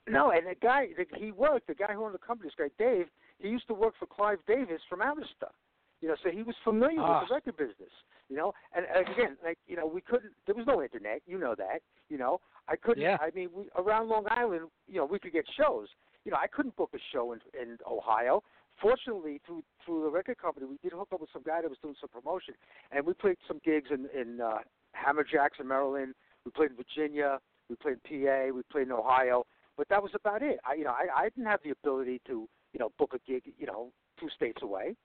No, 0.08 0.30
and 0.30 0.46
the 0.46 0.54
guy 0.62 0.86
that 0.96 1.08
he 1.16 1.32
worked, 1.32 1.66
the 1.66 1.74
guy 1.74 1.92
who 1.92 2.04
owned 2.04 2.14
the 2.14 2.18
company, 2.18 2.48
this 2.48 2.70
guy 2.78 2.82
Dave, 2.82 3.06
he 3.38 3.48
used 3.48 3.66
to 3.68 3.74
work 3.74 3.94
for 3.98 4.06
Clive 4.06 4.38
Davis 4.46 4.80
from 4.88 5.00
Arista. 5.00 5.50
You 6.00 6.08
know, 6.08 6.16
so 6.22 6.30
he 6.30 6.42
was 6.42 6.54
familiar 6.64 7.00
Ah. 7.00 7.20
with 7.20 7.28
the 7.28 7.34
record 7.34 7.56
business. 7.56 7.92
You 8.28 8.36
know, 8.36 8.52
and, 8.76 8.84
and 8.94 9.08
again, 9.08 9.36
like 9.42 9.58
you 9.66 9.76
know, 9.76 9.86
we 9.86 10.00
couldn't. 10.00 10.32
There 10.46 10.54
was 10.54 10.66
no 10.66 10.82
internet. 10.82 11.22
You 11.26 11.38
know 11.38 11.54
that. 11.56 11.80
You 12.08 12.18
know, 12.18 12.40
I 12.68 12.76
couldn't. 12.76 13.02
Yeah. 13.02 13.16
I 13.20 13.30
mean, 13.34 13.48
we, 13.54 13.64
around 13.76 14.08
Long 14.08 14.26
Island, 14.30 14.68
you 14.86 14.96
know, 14.98 15.06
we 15.06 15.18
could 15.18 15.32
get 15.32 15.44
shows. 15.56 15.88
You 16.24 16.32
know, 16.32 16.38
I 16.40 16.46
couldn't 16.46 16.76
book 16.76 16.90
a 16.94 16.98
show 17.12 17.32
in 17.32 17.40
in 17.60 17.78
Ohio. 17.90 18.42
Fortunately, 18.82 19.40
through 19.46 19.62
through 19.84 20.02
the 20.02 20.10
record 20.10 20.38
company, 20.38 20.66
we 20.66 20.76
did 20.82 20.92
hook 20.92 21.08
up 21.12 21.20
with 21.20 21.30
some 21.32 21.42
guy 21.42 21.62
that 21.62 21.68
was 21.70 21.78
doing 21.82 21.94
some 22.00 22.10
promotion, 22.10 22.54
and 22.92 23.04
we 23.06 23.14
played 23.14 23.36
some 23.48 23.60
gigs 23.64 23.88
in 23.90 24.06
in 24.14 24.40
uh, 24.40 24.58
Hammerjacks 24.94 25.58
in 25.58 25.66
Maryland. 25.66 26.14
We 26.44 26.50
played 26.52 26.70
in 26.70 26.76
Virginia. 26.76 27.38
We 27.70 27.76
played 27.76 27.96
in 28.10 28.24
PA. 28.24 28.54
We 28.54 28.62
played 28.70 28.86
in 28.88 28.92
Ohio. 28.92 29.44
But 29.76 29.88
that 29.88 30.02
was 30.02 30.12
about 30.14 30.42
it. 30.42 30.58
I, 30.66 30.74
you 30.74 30.84
know, 30.84 30.90
I, 30.90 31.06
I 31.16 31.24
didn't 31.30 31.46
have 31.46 31.60
the 31.62 31.70
ability 31.70 32.20
to, 32.26 32.48
you 32.72 32.78
know, 32.80 32.90
book 32.98 33.12
a 33.14 33.30
gig, 33.30 33.44
you 33.58 33.66
know, 33.66 33.92
two 34.18 34.28
states 34.34 34.60
away. 34.62 34.96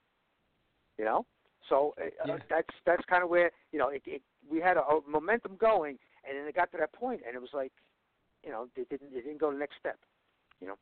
You 0.98 1.06
know, 1.06 1.26
so 1.70 1.94
uh, 2.00 2.06
Yeah. 2.26 2.38
that's 2.50 2.68
that's 2.86 3.04
kind 3.06 3.24
of 3.24 3.30
where 3.30 3.52
you 3.72 3.80
know 3.80 3.89
it, 3.89 4.04
it, 4.06 4.22
we 4.50 4.60
had 4.60 4.78
a, 4.78 4.82
a 4.82 5.02
momentum 5.08 5.56
going, 5.58 5.98
and 6.28 6.38
then 6.38 6.48
it 6.48 6.56
got 6.56 6.72
to 6.72 6.78
that 6.78 6.94
point, 6.94 7.22
and 7.26 7.36
it 7.36 7.41
was 7.41 7.52
like, 7.54 7.72
you 8.44 8.52
know, 8.52 8.68
it 8.76 8.89
didn't 8.89 9.14
it 9.14 9.24
didn't 9.24 9.39
go 9.39 9.50
to 9.50 9.56
the 9.56 9.60
next 9.60 9.78
step. 9.80 9.98
You 10.62 10.68
know. 10.68 10.76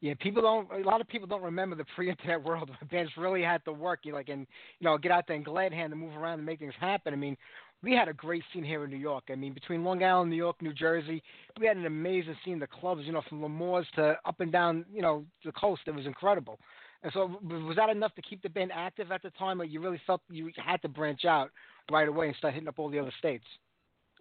Yeah, 0.00 0.14
people 0.18 0.40
don't. 0.40 0.70
A 0.72 0.88
lot 0.88 1.02
of 1.02 1.08
people 1.08 1.28
don't 1.28 1.42
remember 1.42 1.76
the 1.76 1.84
pre-internet 1.94 2.42
world 2.44 2.70
bands 2.90 3.12
really 3.18 3.42
had 3.42 3.64
to 3.66 3.72
work. 3.72 4.00
You 4.04 4.14
like 4.14 4.28
and 4.28 4.46
you 4.78 4.84
know 4.84 4.96
get 4.96 5.12
out 5.12 5.24
there 5.26 5.36
and 5.36 5.44
glad 5.44 5.72
hand 5.72 5.90
to 5.90 5.96
move 5.96 6.16
around 6.16 6.38
and 6.38 6.46
make 6.46 6.60
things 6.60 6.74
happen. 6.80 7.12
I 7.12 7.16
mean, 7.16 7.36
we 7.82 7.92
had 7.94 8.08
a 8.08 8.14
great 8.14 8.42
scene 8.52 8.64
here 8.64 8.84
in 8.84 8.90
New 8.90 8.96
York. 8.96 9.24
I 9.30 9.34
mean, 9.34 9.52
between 9.52 9.84
Long 9.84 10.02
Island, 10.02 10.30
New 10.30 10.36
York, 10.36 10.62
New 10.62 10.72
Jersey, 10.72 11.22
we 11.58 11.66
had 11.66 11.76
an 11.76 11.86
amazing 11.86 12.36
scene. 12.44 12.58
The 12.58 12.66
clubs, 12.66 13.02
you 13.04 13.12
know, 13.12 13.22
from 13.28 13.42
L'Amour's 13.42 13.86
to 13.96 14.16
up 14.24 14.40
and 14.40 14.50
down, 14.50 14.86
you 14.92 15.02
know, 15.02 15.24
the 15.44 15.52
coast. 15.52 15.82
It 15.86 15.94
was 15.94 16.06
incredible. 16.06 16.58
And 17.02 17.12
so, 17.14 17.38
was 17.42 17.76
that 17.76 17.88
enough 17.88 18.14
to 18.16 18.22
keep 18.22 18.42
the 18.42 18.48
band 18.50 18.72
active 18.74 19.10
at 19.10 19.22
the 19.22 19.30
time, 19.30 19.60
or 19.60 19.64
you 19.64 19.80
really 19.80 20.00
felt 20.06 20.20
you 20.28 20.50
had 20.62 20.82
to 20.82 20.88
branch 20.88 21.24
out 21.24 21.50
right 21.90 22.06
away 22.06 22.28
and 22.28 22.36
start 22.36 22.52
hitting 22.54 22.68
up 22.68 22.78
all 22.78 22.90
the 22.90 22.98
other 22.98 23.12
states? 23.18 23.44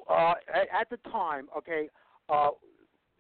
Uh, 0.10 0.34
at, 0.72 0.90
the 0.90 0.98
time, 1.12 1.50
okay, 1.58 1.90
uh, 2.30 2.50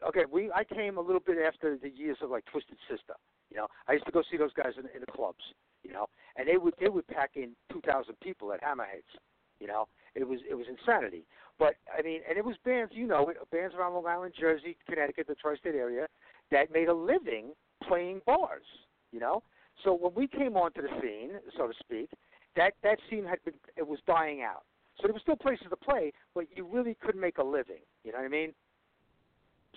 okay, 0.08 0.24
we 0.32 0.50
I 0.52 0.64
came 0.64 0.98
a 0.98 1.02
little 1.02 1.20
bit 1.20 1.38
after 1.46 1.78
the 1.78 1.90
years 1.90 2.18
of 2.22 2.30
like 2.30 2.46
Twisted 2.46 2.78
Sister. 2.90 3.16
You 3.52 3.58
know, 3.58 3.68
I 3.88 3.94
used 3.94 4.06
to 4.06 4.12
go 4.12 4.24
see 4.32 4.38
those 4.38 4.54
guys 4.54 4.74
in, 4.78 4.86
in 4.96 5.02
the 5.02 5.12
clubs. 5.12 5.44
You 5.84 5.94
know, 5.94 6.08
and 6.38 6.48
they 6.48 6.58
would 6.58 6.74
they 6.80 6.90
would 6.90 7.08
pack 7.08 7.32
in 7.36 7.52
two 7.72 7.82
thousand 7.82 8.16
people 8.22 8.54
at 8.54 8.62
Hammerheads. 8.62 9.12
You 9.60 9.68
know, 9.68 9.88
it 10.16 10.26
was 10.28 10.40
it 10.50 10.56
was 10.56 10.68
insanity. 10.70 11.26
But 11.58 11.76
I 11.98 12.02
mean, 12.02 12.22
and 12.28 12.38
it 12.38 12.46
was 12.46 12.56
bands, 12.64 12.94
you 12.96 13.08
know, 13.08 13.32
bands 13.52 13.76
around 13.76 13.94
Long 13.94 14.08
Island, 14.08 14.34
Jersey, 14.40 14.78
Connecticut, 14.88 15.28
the 15.28 15.36
tri-state 15.36 15.76
area, 15.76 16.08
that 16.52 16.72
made 16.72 16.88
a 16.88 16.94
living 16.94 17.52
playing 17.86 18.22
bars. 18.26 18.64
You 19.12 19.20
know, 19.20 19.44
so 19.84 19.94
when 19.94 20.14
we 20.16 20.28
came 20.28 20.56
onto 20.56 20.82
the 20.82 20.90
scene, 21.02 21.32
so 21.58 21.68
to 21.68 21.74
speak, 21.80 22.10
that 22.56 22.74
that 22.84 23.00
scene 23.10 23.26
had 23.26 23.44
been 23.44 23.56
it 23.76 23.88
was 23.88 24.00
dying 24.06 24.42
out. 24.42 24.64
So 24.98 25.08
there 25.08 25.14
were 25.14 25.20
still 25.20 25.38
places 25.38 25.68
to 25.70 25.76
play, 25.76 26.12
but 26.36 26.46
you 26.56 26.66
really 26.66 26.96
couldn't 27.02 27.22
make 27.22 27.38
a 27.38 27.44
living. 27.44 27.82
You 28.04 28.12
know 28.12 28.20
what 28.20 28.26
I 28.26 28.30
mean? 28.30 28.54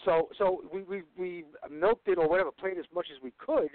So 0.05 0.29
so 0.37 0.65
we 0.73 0.83
we 0.83 1.03
we 1.17 1.45
milked 1.71 2.09
it 2.09 2.19
or 2.19 2.29
whatever, 2.29 2.51
played 2.51 2.79
as 2.79 2.87
much 2.95 3.07
as 3.15 3.23
we 3.23 3.33
could, 3.39 3.71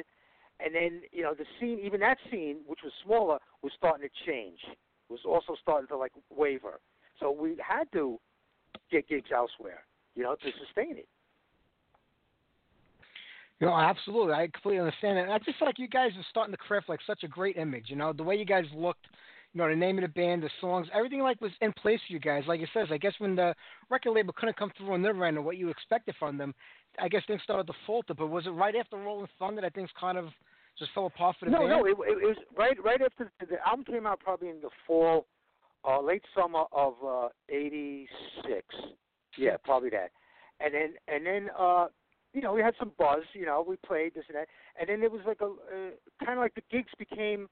and 0.60 0.76
then 0.76 1.02
you 1.12 1.24
know 1.24 1.34
the 1.34 1.46
scene, 1.60 1.80
even 1.84 2.02
that 2.02 2.18
scene, 2.30 2.58
which 2.66 2.80
was 2.84 2.92
smaller, 3.04 3.40
was 3.62 3.72
starting 3.78 4.08
to 4.08 4.32
change. 4.32 4.60
Was 5.10 5.22
also 5.26 5.56
starting 5.62 5.88
to 5.88 5.98
like 5.98 6.12
waver. 6.30 6.82
So 7.20 7.32
we 7.32 7.56
had 7.66 7.86
to 7.94 8.20
get 8.92 9.08
gigs 9.08 9.30
elsewhere, 9.34 9.86
you 10.16 10.24
know, 10.24 10.36
to 10.36 10.52
sustain 10.66 10.98
it. 10.98 11.08
Know, 13.60 13.76
absolutely. 13.76 14.34
I 14.34 14.48
completely 14.48 14.80
understand 14.80 15.18
it. 15.18 15.30
I 15.30 15.38
just 15.40 15.58
feel 15.58 15.68
like 15.68 15.80
you 15.80 15.88
guys 15.88 16.12
are 16.16 16.26
starting 16.30 16.54
to 16.54 16.58
craft 16.58 16.90
like 16.90 17.00
such 17.08 17.24
a 17.24 17.28
great 17.28 17.58
image. 17.58 17.86
You 17.88 17.96
know, 17.96 18.14
the 18.14 18.24
way 18.24 18.36
you 18.36 18.46
guys 18.46 18.66
looked, 18.76 19.08
you 19.54 19.58
know, 19.58 19.68
the 19.68 19.76
name 19.76 19.98
of 19.98 20.04
the 20.04 20.10
band, 20.10 20.44
the 20.44 20.50
songs, 20.62 20.88
everything 20.94 21.22
like 21.22 21.42
was 21.42 21.52
in 21.62 21.74
place 21.74 22.00
for 22.06 22.14
you 22.14 22.20
guys. 22.20 22.44
Like 22.48 22.62
it 22.62 22.70
says, 22.72 22.90
I 22.92 22.98
guess 22.98 23.14
when 23.18 23.36
the 23.36 23.56
record 23.90 24.12
label 24.12 24.34
couldn't 24.38 24.58
come 24.58 24.72
through 24.78 24.94
on 24.94 25.02
their 25.02 25.26
end 25.26 25.38
or 25.38 25.42
what 25.42 25.58
you 25.58 25.70
expected 25.70 26.14
from 26.20 26.38
them, 26.38 26.54
I 27.00 27.08
guess 27.08 27.24
things 27.26 27.42
started 27.44 27.66
to 27.68 27.74
falter. 27.88 28.14
But 28.14 28.28
was 28.28 28.46
it 28.46 28.52
right 28.52 28.76
after 28.76 28.98
Rolling 28.98 29.28
Thunder 29.40 29.62
that 29.62 29.74
things 29.74 29.90
kind 30.00 30.20
of 30.20 30.26
just 30.78 30.92
fell 30.94 31.08
apart 31.08 31.38
for 31.40 31.46
the 31.46 31.52
no, 31.52 31.60
band? 31.60 31.70
no, 31.70 31.86
it, 31.86 31.92
it, 31.92 32.24
it 32.24 32.28
was 32.28 32.38
right 32.56 32.78
right 32.84 33.02
after 33.02 33.32
the, 33.40 33.46
the 33.48 33.68
album 33.68 33.86
came 33.86 34.06
out, 34.06 34.20
probably 34.20 34.50
in 34.50 34.62
the 34.62 34.70
fall, 34.86 35.26
uh, 35.84 36.00
late 36.00 36.24
summer 36.36 36.66
of 36.72 36.94
uh, 37.04 37.30
'86. 37.50 38.62
Yeah, 39.36 39.58
probably 39.64 39.90
that. 39.90 40.12
And 40.60 40.74
then 40.74 40.94
and 41.08 41.26
then 41.26 41.50
uh, 41.58 41.88
you 42.34 42.42
know 42.42 42.54
we 42.54 42.62
had 42.62 42.74
some 42.80 42.92
buzz. 42.98 43.24
You 43.34 43.46
know, 43.46 43.66
we 43.68 43.76
played 43.78 44.14
this 44.14 44.26
and 44.28 44.38
that, 44.38 44.48
and 44.80 44.90
then 44.90 45.04
it 45.04 45.12
was 45.12 45.22
like 45.26 45.42
a 45.42 45.46
uh, 45.46 46.26
kind 46.26 46.38
of 46.38 46.40
like 46.40 46.56
the 46.56 46.64
gigs 46.72 46.92
became 46.98 47.48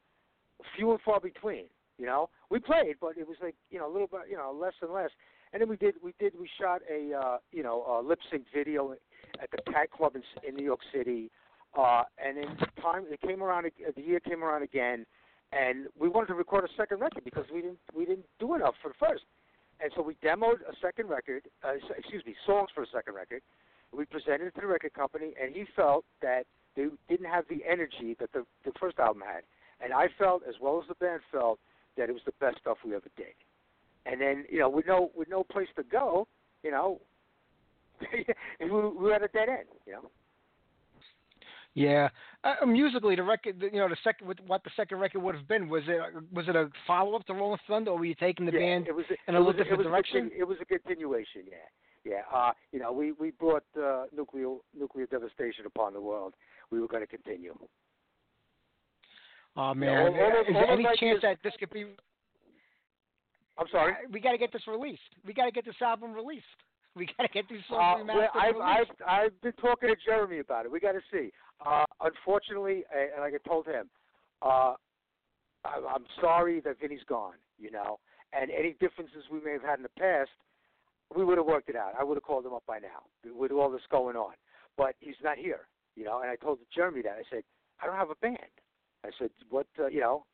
few 0.75 0.91
and 0.91 1.01
far 1.01 1.19
between. 1.19 1.65
You 1.97 2.05
know, 2.05 2.29
we 2.49 2.59
played, 2.59 2.95
but 2.99 3.17
it 3.17 3.27
was 3.27 3.37
like 3.41 3.55
you 3.69 3.79
know 3.79 3.87
a 3.89 3.91
little 3.91 4.07
bit 4.07 4.21
you 4.29 4.37
know 4.37 4.55
less 4.57 4.73
and 4.81 4.91
less. 4.91 5.11
And 5.53 5.61
then 5.61 5.69
we 5.69 5.77
did 5.77 5.95
we 6.03 6.13
did 6.19 6.33
we 6.39 6.49
shot 6.59 6.81
a 6.91 7.13
uh, 7.13 7.37
you 7.51 7.63
know 7.63 7.85
a 7.87 8.05
lip 8.05 8.19
sync 8.31 8.45
video 8.53 8.93
at 9.41 9.49
the 9.51 9.71
Cat 9.71 9.91
Club 9.91 10.15
in, 10.15 10.23
in 10.47 10.55
New 10.55 10.65
York 10.65 10.81
City. 10.93 11.31
Uh, 11.77 12.03
and 12.23 12.37
then 12.37 12.57
time 12.81 13.03
it 13.09 13.21
came 13.21 13.43
around. 13.43 13.69
The 13.95 14.01
year 14.01 14.19
came 14.19 14.43
around 14.43 14.63
again, 14.63 15.05
and 15.51 15.87
we 15.97 16.09
wanted 16.09 16.27
to 16.27 16.33
record 16.35 16.63
a 16.63 16.73
second 16.77 16.99
record 16.99 17.23
because 17.23 17.45
we 17.53 17.61
didn't 17.61 17.79
we 17.93 18.05
didn't 18.05 18.25
do 18.39 18.55
enough 18.55 18.75
for 18.81 18.89
the 18.89 18.95
first. 18.99 19.23
And 19.81 19.91
so 19.95 20.01
we 20.01 20.15
demoed 20.15 20.61
a 20.67 20.75
second 20.81 21.09
record. 21.09 21.43
Uh, 21.63 21.73
excuse 21.97 22.23
me, 22.25 22.33
songs 22.45 22.69
for 22.73 22.83
a 22.83 22.87
second 22.93 23.13
record. 23.13 23.41
We 23.95 24.05
presented 24.05 24.47
it 24.47 24.55
to 24.55 24.61
the 24.61 24.67
record 24.67 24.93
company, 24.93 25.33
and 25.41 25.55
he 25.55 25.65
felt 25.75 26.05
that 26.21 26.43
they 26.75 26.87
didn't 27.07 27.27
have 27.27 27.45
the 27.49 27.61
energy 27.69 28.15
that 28.19 28.31
the 28.33 28.45
the 28.63 28.71
first 28.79 28.99
album 28.99 29.23
had. 29.25 29.43
And 29.81 29.93
I 29.93 30.07
felt, 30.17 30.43
as 30.47 30.55
well 30.61 30.79
as 30.81 30.87
the 30.87 30.95
band 30.95 31.21
felt, 31.31 31.59
that 31.97 32.09
it 32.09 32.13
was 32.13 32.21
the 32.25 32.33
best 32.39 32.57
stuff 32.59 32.77
we 32.85 32.95
ever 32.95 33.09
did. 33.17 33.35
And 34.05 34.21
then 34.21 34.45
you 34.49 34.59
know, 34.59 34.69
with 34.69 34.87
no 34.87 35.11
with 35.15 35.29
no 35.29 35.43
place 35.43 35.67
to 35.75 35.83
go, 35.83 36.27
you 36.63 36.71
know, 36.71 37.01
we, 38.13 38.25
we 38.61 38.69
were 38.69 39.13
at 39.13 39.23
a 39.23 39.27
dead 39.29 39.49
end. 39.49 39.67
You 39.85 39.93
know. 39.93 40.09
Yeah, 41.75 42.07
uh, 42.45 42.65
musically, 42.65 43.17
the 43.17 43.23
record, 43.23 43.61
you 43.61 43.79
know, 43.79 43.89
the 43.89 43.97
second, 44.01 44.27
with 44.27 44.37
what 44.47 44.63
the 44.63 44.69
second 44.77 44.97
record 44.99 45.21
would 45.21 45.35
have 45.35 45.45
been, 45.45 45.67
was 45.67 45.83
it 45.87 45.99
was 46.31 46.47
it 46.47 46.55
a 46.55 46.69
follow 46.87 47.15
up 47.15 47.25
to 47.25 47.33
Rolling 47.33 47.59
Thunder, 47.67 47.91
or 47.91 47.97
were 47.97 48.05
you 48.05 48.15
taking 48.15 48.45
the 48.45 48.53
yeah, 48.53 48.59
band 48.59 48.87
it 48.87 48.95
was 48.95 49.05
in 49.27 49.35
a 49.35 49.37
little 49.37 49.51
different 49.51 49.73
it 49.73 49.77
was 49.79 49.87
direction? 49.87 50.31
A, 50.33 50.39
it 50.39 50.47
was 50.47 50.57
a 50.61 50.65
continuation. 50.65 51.41
Yeah, 51.45 51.57
yeah. 52.05 52.21
Uh, 52.33 52.51
you 52.71 52.79
know, 52.79 52.91
we 52.93 53.11
we 53.13 53.31
brought 53.31 53.63
uh, 53.81 54.03
nuclear 54.15 54.55
nuclear 54.77 55.07
devastation 55.07 55.65
upon 55.65 55.93
the 55.93 56.01
world. 56.01 56.33
We 56.71 56.79
were 56.79 56.87
going 56.87 57.03
to 57.03 57.07
continue. 57.07 57.57
Oh 59.57 59.73
man, 59.73 60.07
all 60.07 60.41
is 60.41 60.53
there 60.53 60.67
any 60.69 60.83
those 60.83 60.97
chance 60.97 61.17
ideas- 61.17 61.21
that 61.23 61.37
this 61.43 61.53
could 61.59 61.69
be? 61.71 61.85
I'm 63.57 63.67
sorry. 63.71 63.93
Uh, 63.93 64.09
We 64.11 64.19
got 64.19 64.31
to 64.31 64.37
get 64.37 64.51
this 64.51 64.67
released. 64.67 65.01
We 65.25 65.33
got 65.33 65.45
to 65.45 65.51
get 65.51 65.65
this 65.65 65.81
album 65.81 66.13
released. 66.13 66.45
We 66.97 67.07
got 67.17 67.23
to 67.23 67.29
get 67.33 67.49
these 67.49 67.59
songs 67.67 68.07
Uh, 68.09 68.13
well, 68.15 68.29
I've, 68.33 68.55
and 68.55 68.63
I've. 68.63 68.87
I've 69.05 69.41
been 69.41 69.51
talking 69.59 69.89
to 69.89 69.95
Jeremy 70.05 70.39
about 70.39 70.63
it. 70.65 70.71
We 70.71 70.79
got 70.79 70.93
to 70.93 71.01
see. 71.11 71.29
Uh, 71.65 71.83
unfortunately, 71.99 72.85
uh, 72.89 73.15
and 73.15 73.21
like 73.21 73.33
I 73.33 73.45
told 73.49 73.65
him, 73.65 73.89
uh, 74.41 74.75
I, 75.65 75.75
I'm 75.93 76.05
sorry 76.21 76.61
that 76.61 76.79
Vinny's 76.79 77.03
gone. 77.09 77.33
You 77.59 77.71
know, 77.71 77.99
and 78.31 78.49
any 78.49 78.77
differences 78.79 79.25
we 79.29 79.41
may 79.41 79.51
have 79.51 79.61
had 79.61 79.75
in 79.79 79.83
the 79.83 79.89
past, 79.99 80.29
we 81.15 81.23
would 81.23 81.37
have 81.37 81.47
worked 81.47 81.69
it 81.69 81.75
out. 81.75 81.93
I 81.99 82.03
would 82.03 82.15
have 82.15 82.23
called 82.23 82.45
him 82.45 82.53
up 82.53 82.63
by 82.67 82.79
now 82.79 83.03
with 83.33 83.51
all 83.51 83.71
this 83.71 83.81
going 83.89 84.15
on. 84.15 84.33
But 84.77 84.95
he's 84.99 85.15
not 85.23 85.37
here. 85.37 85.67
You 85.95 86.03
know, 86.03 86.21
and 86.21 86.29
I 86.29 86.35
told 86.35 86.59
Jeremy 86.73 87.01
that. 87.03 87.17
I 87.19 87.23
said, 87.31 87.43
I 87.81 87.85
don't 87.85 87.95
have 87.95 88.09
a 88.09 88.15
band. 88.15 88.37
I 89.05 89.09
said, 89.17 89.29
what? 89.49 89.67
Uh, 89.79 89.87
you 89.87 90.01
know. 90.01 90.25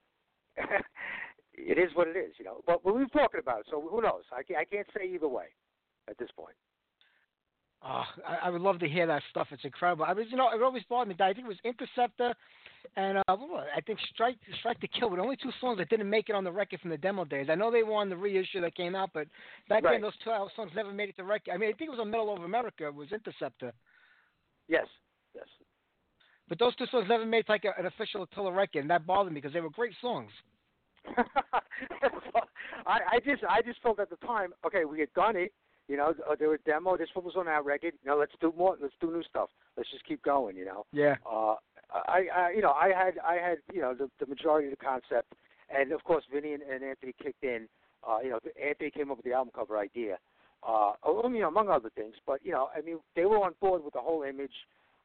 it 1.53 1.77
is 1.77 1.95
what 1.95 2.07
it 2.07 2.17
is, 2.17 2.34
you 2.38 2.45
know. 2.45 2.61
But 2.65 2.86
we 2.86 2.91
were 2.91 3.05
talking 3.07 3.39
about 3.39 3.61
it, 3.61 3.65
so 3.69 3.88
who 3.89 4.01
knows? 4.01 4.23
I 4.32 4.43
can't, 4.43 4.59
I 4.59 4.65
can't 4.65 4.88
say 4.95 5.07
either 5.13 5.27
way 5.27 5.45
at 6.09 6.17
this 6.17 6.29
point. 6.36 6.55
Oh, 7.84 8.03
I, 8.27 8.47
I 8.47 8.49
would 8.49 8.61
love 8.61 8.79
to 8.79 8.88
hear 8.88 9.07
that 9.07 9.23
stuff. 9.29 9.47
It's 9.51 9.65
incredible. 9.65 10.05
I 10.05 10.13
was, 10.13 10.25
you 10.29 10.38
know, 10.38 10.49
it 10.53 10.61
always 10.61 10.84
bothered 10.89 11.07
me. 11.07 11.15
I 11.23 11.34
think 11.34 11.45
it 11.45 11.47
was 11.47 11.57
Interceptor 11.63 12.34
and 12.95 13.17
uh, 13.17 13.23
what 13.27 13.49
was 13.49 13.65
it? 13.67 13.77
I 13.77 13.82
think 13.82 13.99
Strike 14.13 14.38
Strike 14.59 14.79
to 14.82 14.88
Kill 14.88 15.09
were 15.09 15.17
the 15.17 15.23
only 15.23 15.36
two 15.38 15.51
songs 15.59 15.77
that 15.77 15.89
didn't 15.89 16.09
make 16.09 16.29
it 16.29 16.36
on 16.36 16.43
the 16.43 16.51
record 16.51 16.79
from 16.82 16.89
the 16.89 16.97
demo 16.97 17.25
days. 17.25 17.47
I 17.49 17.55
know 17.55 17.71
they 17.71 17.84
were 17.84 17.93
on 17.95 18.09
the 18.09 18.17
reissue 18.17 18.61
that 18.61 18.75
came 18.75 18.95
out, 18.95 19.11
but 19.13 19.27
back 19.69 19.84
Right. 19.84 19.93
then 19.93 20.01
those 20.01 20.17
two 20.23 20.32
songs 20.55 20.71
never 20.75 20.91
made 20.91 21.09
it 21.09 21.15
to 21.17 21.23
record. 21.23 21.53
I 21.53 21.57
mean, 21.57 21.69
I 21.69 21.73
think 21.73 21.88
it 21.89 21.91
was 21.91 21.99
on 21.99 22.09
Metal 22.11 22.29
Over 22.29 22.45
America. 22.45 22.86
It 22.88 22.95
was 22.95 23.11
Interceptor, 23.11 23.71
Yes, 24.67 24.88
yes. 25.36 25.47
but 26.47 26.59
those 26.59 26.75
two 26.75 26.86
songs 26.88 27.07
never 27.09 27.25
made 27.25 27.47
like 27.49 27.65
a, 27.65 27.73
an 27.79 27.86
official 27.86 28.23
Attila 28.23 28.51
record, 28.51 28.79
and 28.82 28.89
that 28.89 29.05
bothered 29.05 29.34
me 29.34 29.39
because 29.41 29.53
they 29.53 29.61
were 29.61 29.69
great 29.69 29.93
songs. 30.01 30.32
I, 32.86 32.99
I 33.13 33.19
just 33.23 33.43
I 33.43 33.61
just 33.61 33.82
felt 33.82 33.99
at 33.99 34.09
the 34.09 34.15
time, 34.17 34.53
okay, 34.65 34.86
we 34.86 34.99
had 34.99 35.13
done 35.13 35.36
it. 35.36 35.53
You 35.88 35.97
know, 35.97 36.13
uh, 36.29 36.36
there 36.38 36.49
was 36.49 36.59
demo. 36.65 36.95
This 36.95 37.09
one 37.13 37.25
was 37.25 37.36
on 37.36 37.47
our 37.47 37.63
record. 37.63 37.93
You 38.03 38.11
know, 38.11 38.17
let's 38.17 38.32
do 38.39 38.53
more. 38.57 38.77
Let's 38.82 38.93
do 39.01 39.11
new 39.11 39.23
stuff. 39.23 39.49
Let's 39.75 39.89
just 39.91 40.05
keep 40.05 40.21
going. 40.23 40.55
You 40.55 40.65
know. 40.65 40.86
Yeah. 40.93 41.15
Uh, 41.29 41.55
I, 41.92 42.26
I, 42.34 42.52
you 42.52 42.62
know, 42.62 42.72
I 42.72 42.89
had, 42.89 43.16
I 43.20 43.36
had, 43.36 43.58
you 43.74 43.82
know, 43.82 43.94
the, 43.94 44.10
the 44.20 44.26
majority 44.26 44.68
of 44.68 44.78
the 44.78 44.84
concept, 44.84 45.34
and 45.70 45.92
of 45.92 46.04
course, 46.04 46.24
Vinny 46.34 46.54
and, 46.54 46.64
and 46.64 46.84
Anthony 46.84 47.14
kicked 47.22 47.44
in. 47.44 47.68
Uh, 48.08 48.20
you 48.24 48.30
know, 48.30 48.39
Anthony 48.62 48.92
came 48.92 49.12
up 49.12 49.18
with 49.18 49.26
the 49.26 49.34
album 49.34 49.52
cover 49.54 49.78
idea, 49.78 50.18
uh, 50.68 50.94
you 51.06 51.39
know, 51.39 51.48
among 51.48 51.70
other 51.70 51.89
things. 51.96 52.16
But 52.26 52.39
you 52.44 52.52
know, 52.52 52.70
I 52.76 52.82
mean, 52.82 53.00
they 53.16 53.26
were 53.26 53.38
on 53.38 53.54
board 53.60 53.84
with 53.84 53.94
the 53.94 54.02
whole 54.02 54.24
image. 54.24 54.54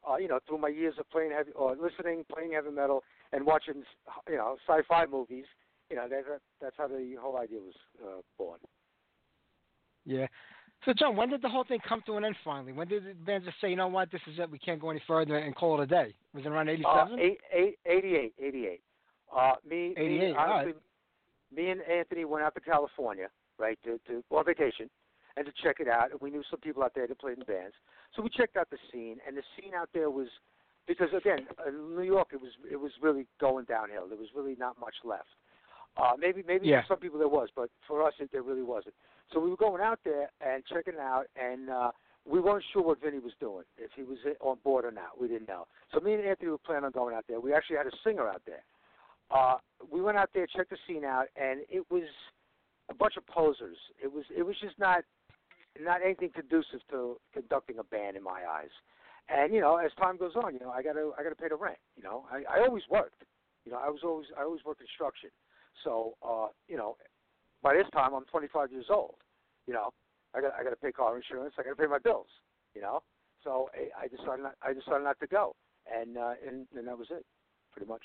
Uh, 0.09 0.16
you 0.18 0.28
know, 0.28 0.39
through 0.47 0.59
my 0.59 0.68
years 0.68 0.95
of 1.01 1.11
playing 1.11 1.32
heavy, 1.32 1.51
or 1.57 1.74
listening, 1.74 2.24
playing 2.32 2.53
heavy 2.53 2.70
metal, 2.70 3.03
and 3.32 3.45
watching, 3.45 3.82
you 4.28 4.37
know, 4.37 4.57
sci-fi 4.64 5.05
movies. 5.07 5.47
You 5.91 5.97
know, 5.97 6.09
that, 6.09 6.22
that's 6.61 6.76
how 6.78 6.87
the 6.87 7.16
whole 7.20 7.37
idea 7.37 7.59
was 7.59 7.74
uh, 8.05 8.20
born. 8.39 8.61
Yeah. 10.05 10.26
So, 10.87 10.93
John, 10.93 11.16
when 11.16 11.28
did 11.28 11.43
the 11.43 11.49
whole 11.49 11.64
thing 11.64 11.80
come 11.87 12.01
to 12.07 12.16
an 12.16 12.24
end 12.24 12.37
finally? 12.45 12.72
When 12.72 12.87
did 12.87 13.05
the 13.05 13.14
band 13.14 13.45
just 13.45 13.61
say, 13.61 13.68
you 13.68 13.76
know 13.76 13.89
what, 13.89 14.12
this 14.12 14.20
is 14.28 14.39
it, 14.39 14.49
we 14.49 14.59
can't 14.59 14.80
go 14.80 14.91
any 14.91 15.03
further 15.05 15.37
and 15.37 15.55
call 15.55 15.80
it 15.80 15.82
a 15.82 15.87
day? 15.87 16.14
Was 16.32 16.45
it 16.45 16.49
around 16.49 16.68
87? 16.68 17.12
Uh, 17.12 17.16
eight, 17.20 17.39
eight, 17.53 17.78
88, 17.84 18.34
88. 18.41 18.80
Uh, 19.37 19.53
me, 19.68 19.95
88, 19.97 20.09
me, 20.09 20.34
honestly, 20.39 20.74
me 21.55 21.70
and 21.70 21.80
Anthony 21.82 22.24
went 22.24 22.45
out 22.45 22.55
to 22.55 22.61
California, 22.61 23.26
right, 23.59 23.76
to, 23.82 23.99
to 24.07 24.22
on 24.30 24.45
vacation, 24.45 24.89
and 25.37 25.45
to 25.45 25.53
check 25.61 25.80
it 25.80 25.89
out. 25.89 26.12
And 26.12 26.20
we 26.20 26.30
knew 26.30 26.45
some 26.49 26.61
people 26.61 26.84
out 26.84 26.93
there 26.95 27.09
that 27.09 27.18
played 27.18 27.39
in 27.39 27.45
bands, 27.45 27.74
so 28.14 28.22
we 28.22 28.30
checked 28.30 28.57
out 28.57 28.70
the 28.70 28.78
scene. 28.93 29.16
And 29.26 29.37
the 29.37 29.43
scene 29.59 29.72
out 29.74 29.89
there 29.93 30.09
was, 30.09 30.28
because 30.87 31.09
again, 31.16 31.49
in 31.66 31.97
New 31.97 32.03
York, 32.03 32.28
it 32.32 32.41
was 32.41 32.53
it 32.70 32.76
was 32.76 32.93
really 33.03 33.26
going 33.41 33.64
downhill. 33.64 34.07
There 34.09 34.16
was 34.16 34.28
really 34.37 34.55
not 34.57 34.78
much 34.78 34.95
left. 35.05 35.34
Uh, 35.97 36.12
maybe 36.18 36.42
maybe 36.47 36.68
Yeah. 36.68 36.82
for 36.82 36.88
some 36.94 36.99
people 36.99 37.18
there 37.18 37.28
was, 37.28 37.49
but 37.57 37.70
for 37.86 38.03
us 38.03 38.12
it, 38.18 38.30
there 38.32 38.42
really 38.42 38.62
wasn't. 38.62 38.94
So 39.32 39.40
we 39.40 39.51
were 39.51 39.57
going 39.57 39.82
out 39.82 39.99
there 40.05 40.30
and 40.40 40.64
checking 40.66 40.94
it 40.94 41.01
out, 41.01 41.26
and 41.36 41.70
uh, 41.70 41.90
we 42.24 42.38
weren't 42.40 42.64
sure 42.72 42.82
what 42.82 43.01
Vinny 43.01 43.18
was 43.18 43.32
doing, 43.40 43.64
if 43.78 43.90
he 43.97 44.03
was 44.03 44.18
on 44.40 44.59
board 44.62 44.84
or 44.84 44.90
not. 44.90 45.18
We 45.20 45.26
didn't 45.28 45.49
know. 45.49 45.66
So 45.92 46.01
me 46.01 46.14
and 46.14 46.24
Anthony 46.24 46.51
were 46.51 46.59
planning 46.59 46.84
on 46.84 46.92
going 46.92 47.14
out 47.14 47.24
there. 47.28 47.40
We 47.40 47.55
actually 47.55 47.76
had 47.76 47.86
a 47.86 47.97
singer 48.05 48.28
out 48.28 48.42
there. 48.47 48.62
Uh, 49.30 49.57
we 49.90 50.01
went 50.03 50.18
out 50.18 50.30
there, 50.34 50.47
checked 50.47 50.70
the 50.70 50.76
scene 50.86 51.05
out, 51.05 51.26
and 51.36 51.61
it 51.68 51.84
was 51.90 52.05
a 52.90 52.94
bunch 52.94 53.16
of 53.16 53.26
posers. 53.26 53.76
It 54.03 54.12
was 54.12 54.24
it 54.36 54.42
was 54.44 54.57
just 54.61 54.78
not 54.78 55.03
not 55.80 56.01
anything 56.05 56.30
conducive 56.30 56.80
to 56.90 57.18
conducting 57.32 57.78
a 57.78 57.84
band 57.84 58.16
in 58.16 58.22
my 58.22 58.42
eyes. 58.49 58.70
And 59.28 59.53
you 59.53 59.61
know, 59.61 59.76
as 59.76 59.90
time 59.99 60.16
goes 60.16 60.32
on, 60.36 60.55
you 60.55 60.61
know, 60.61 60.70
I 60.70 60.82
gotta 60.82 61.11
I 61.18 61.22
gotta 61.22 61.34
pay 61.34 61.49
the 61.49 61.57
rent. 61.57 61.78
You 61.97 62.03
know, 62.05 62.26
I, 62.30 62.59
I 62.59 62.61
always 62.64 62.84
worked. 62.88 63.22
You 63.64 63.72
know, 63.72 63.78
I 63.78 63.90
was 63.90 64.01
always 64.05 64.26
I 64.38 64.42
always 64.44 64.64
worked 64.64 64.80
construction. 64.80 65.30
So 65.84 66.14
uh, 66.26 66.48
you 66.68 66.76
know, 66.76 66.96
by 67.62 67.74
this 67.74 67.86
time 67.92 68.14
I'm 68.14 68.24
25 68.26 68.72
years 68.72 68.86
old. 68.90 69.16
You 69.66 69.74
know, 69.74 69.90
I 70.34 70.40
got 70.40 70.52
I 70.58 70.62
got 70.62 70.70
to 70.70 70.76
pay 70.76 70.92
car 70.92 71.16
insurance. 71.16 71.54
I 71.58 71.62
got 71.62 71.70
to 71.70 71.76
pay 71.76 71.86
my 71.86 71.98
bills. 71.98 72.28
You 72.74 72.82
know, 72.82 73.02
so 73.42 73.68
I, 73.74 74.04
I 74.04 74.08
decided 74.08 74.42
not, 74.42 74.54
I 74.62 74.72
decided 74.72 75.04
not 75.04 75.18
to 75.20 75.26
go, 75.26 75.54
and 75.92 76.16
uh, 76.16 76.34
and 76.46 76.66
and 76.76 76.86
that 76.86 76.98
was 76.98 77.08
it, 77.10 77.24
pretty 77.72 77.88
much. 77.88 78.02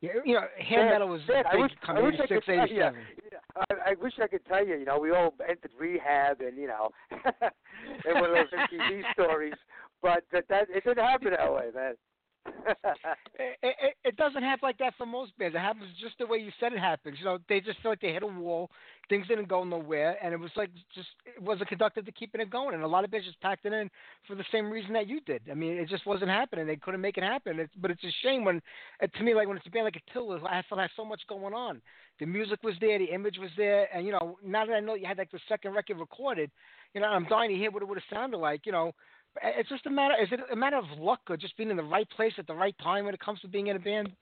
Yeah, 0.00 0.10
you 0.24 0.34
know, 0.34 0.42
hand 0.58 0.90
metal 0.90 1.08
was 1.08 1.20
Dad, 1.28 1.46
I 1.46 1.52
big 1.52 1.62
wish, 1.62 1.72
come 1.86 1.96
I 1.96 2.00
wish 2.02 2.16
I 2.18 2.24
86, 2.24 2.28
could 2.28 2.54
tell 2.54 2.68
you. 2.68 2.82
87. 2.82 3.00
I, 3.54 3.90
I 3.90 3.94
wish 4.00 4.12
I 4.20 4.26
could 4.26 4.44
tell 4.46 4.66
you. 4.66 4.76
You 4.76 4.84
know, 4.84 4.98
we 4.98 5.12
all 5.12 5.32
entered 5.48 5.70
rehab, 5.78 6.40
and 6.40 6.56
you 6.56 6.66
know, 6.66 6.90
and 7.10 8.20
one 8.20 8.30
of 8.30 8.36
those 8.36 8.50
MTV 8.50 9.02
stories. 9.12 9.54
But 10.02 10.24
that, 10.32 10.44
that 10.48 10.66
it 10.70 10.82
didn't 10.84 11.04
happen 11.04 11.30
that 11.30 11.52
way, 11.52 11.66
man. 11.74 11.94
It, 12.46 13.56
it, 13.62 13.94
it 14.04 14.16
doesn't 14.16 14.42
happen 14.42 14.66
like 14.66 14.78
that 14.78 14.94
for 14.96 15.06
most 15.06 15.36
bands. 15.38 15.54
It 15.54 15.60
happens 15.60 15.90
just 16.00 16.18
the 16.18 16.26
way 16.26 16.38
you 16.38 16.50
said 16.58 16.72
it 16.72 16.78
happens. 16.78 17.16
You 17.18 17.24
know, 17.24 17.38
they 17.48 17.60
just 17.60 17.80
feel 17.80 17.92
like 17.92 18.00
they 18.00 18.12
hit 18.12 18.22
a 18.22 18.26
wall, 18.26 18.70
things 19.08 19.26
didn't 19.28 19.48
go 19.48 19.64
nowhere, 19.64 20.16
and 20.22 20.32
it 20.32 20.40
was 20.40 20.50
like 20.56 20.70
just 20.94 21.08
it 21.24 21.42
wasn't 21.42 21.68
conducted 21.68 22.06
to 22.06 22.12
keeping 22.12 22.40
it 22.40 22.50
going. 22.50 22.74
And 22.74 22.82
a 22.82 22.88
lot 22.88 23.04
of 23.04 23.10
bands 23.10 23.26
just 23.26 23.40
packed 23.40 23.64
it 23.66 23.72
in 23.72 23.90
for 24.26 24.34
the 24.34 24.44
same 24.52 24.70
reason 24.70 24.92
that 24.94 25.08
you 25.08 25.20
did. 25.20 25.42
I 25.50 25.54
mean, 25.54 25.72
it 25.72 25.88
just 25.88 26.06
wasn't 26.06 26.30
happening. 26.30 26.66
They 26.66 26.76
couldn't 26.76 27.00
make 27.00 27.16
it 27.16 27.24
happen. 27.24 27.60
It's, 27.60 27.72
but 27.80 27.90
it's 27.90 28.04
a 28.04 28.12
shame 28.22 28.44
when, 28.44 28.60
uh, 29.02 29.06
to 29.06 29.22
me, 29.22 29.34
like 29.34 29.48
when 29.48 29.56
it's 29.56 29.66
a 29.66 29.70
band 29.70 29.84
like 29.84 30.00
Attila, 30.08 30.40
I 30.44 30.62
feel 30.68 30.78
like 30.78 30.90
so 30.96 31.04
much 31.04 31.22
going 31.28 31.54
on. 31.54 31.80
The 32.20 32.26
music 32.26 32.62
was 32.62 32.74
there, 32.80 32.98
the 32.98 33.06
image 33.06 33.38
was 33.38 33.50
there, 33.56 33.88
and 33.94 34.06
you 34.06 34.12
know, 34.12 34.38
now 34.44 34.66
that 34.66 34.74
I 34.74 34.80
know 34.80 34.94
you 34.94 35.06
had 35.06 35.18
like 35.18 35.30
the 35.30 35.40
second 35.48 35.74
record 35.74 35.98
recorded, 35.98 36.50
you 36.94 37.00
know, 37.00 37.08
I'm 37.08 37.26
dying 37.26 37.50
to 37.50 37.56
hear 37.56 37.70
what 37.70 37.82
it 37.82 37.88
would 37.88 37.98
have 37.98 38.16
sounded 38.16 38.36
like. 38.36 38.66
You 38.66 38.72
know, 38.72 38.92
it's 39.42 39.68
just 39.68 39.86
a 39.86 39.90
matter. 39.90 40.14
Is 40.20 40.28
it 40.32 40.40
a 40.52 40.56
matter 40.56 40.76
of 40.76 40.84
luck 40.98 41.20
or 41.30 41.36
just 41.36 41.56
being 41.56 41.70
in 41.70 41.76
the 41.76 41.82
right 41.82 42.08
place 42.10 42.32
at 42.38 42.46
the 42.46 42.54
right 42.54 42.74
time 42.82 43.04
when 43.04 43.14
it 43.14 43.20
comes 43.20 43.40
to 43.40 43.48
being 43.48 43.68
in 43.68 43.76
a 43.76 43.80
band? 43.80 44.12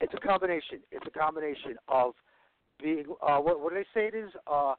it's 0.00 0.14
a 0.14 0.26
combination. 0.26 0.80
It's 0.90 1.06
a 1.06 1.18
combination 1.18 1.76
of 1.88 2.14
being 2.82 3.04
uh, 3.22 3.38
what 3.38 3.60
what 3.60 3.72
do 3.72 3.76
they 3.76 4.00
say 4.00 4.06
it 4.06 4.14
is 4.14 4.30
uh, 4.46 4.74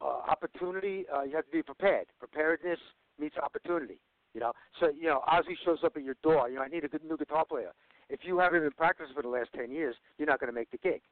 uh, 0.00 0.04
opportunity. 0.04 1.04
Uh, 1.14 1.22
you 1.22 1.36
have 1.36 1.44
to 1.44 1.52
be 1.52 1.62
prepared. 1.62 2.06
Preparedness 2.18 2.78
meets 3.20 3.36
opportunity. 3.36 3.98
You 4.34 4.40
know, 4.40 4.52
so 4.80 4.88
you 4.88 5.06
know 5.06 5.20
Ozzy 5.28 5.56
shows 5.64 5.78
up 5.84 5.96
at 5.96 6.02
your 6.02 6.16
door. 6.22 6.48
You 6.48 6.56
know, 6.56 6.62
I 6.62 6.68
need 6.68 6.84
a 6.84 6.88
good 6.88 7.04
new 7.04 7.16
guitar 7.16 7.44
player. 7.44 7.72
If 8.08 8.20
you 8.24 8.38
haven't 8.38 8.62
been 8.62 8.72
practicing 8.72 9.14
for 9.14 9.22
the 9.22 9.28
last 9.28 9.50
ten 9.54 9.70
years, 9.70 9.94
you're 10.18 10.28
not 10.28 10.40
going 10.40 10.52
to 10.52 10.58
make 10.58 10.70
the 10.70 10.78
gig. 10.78 11.02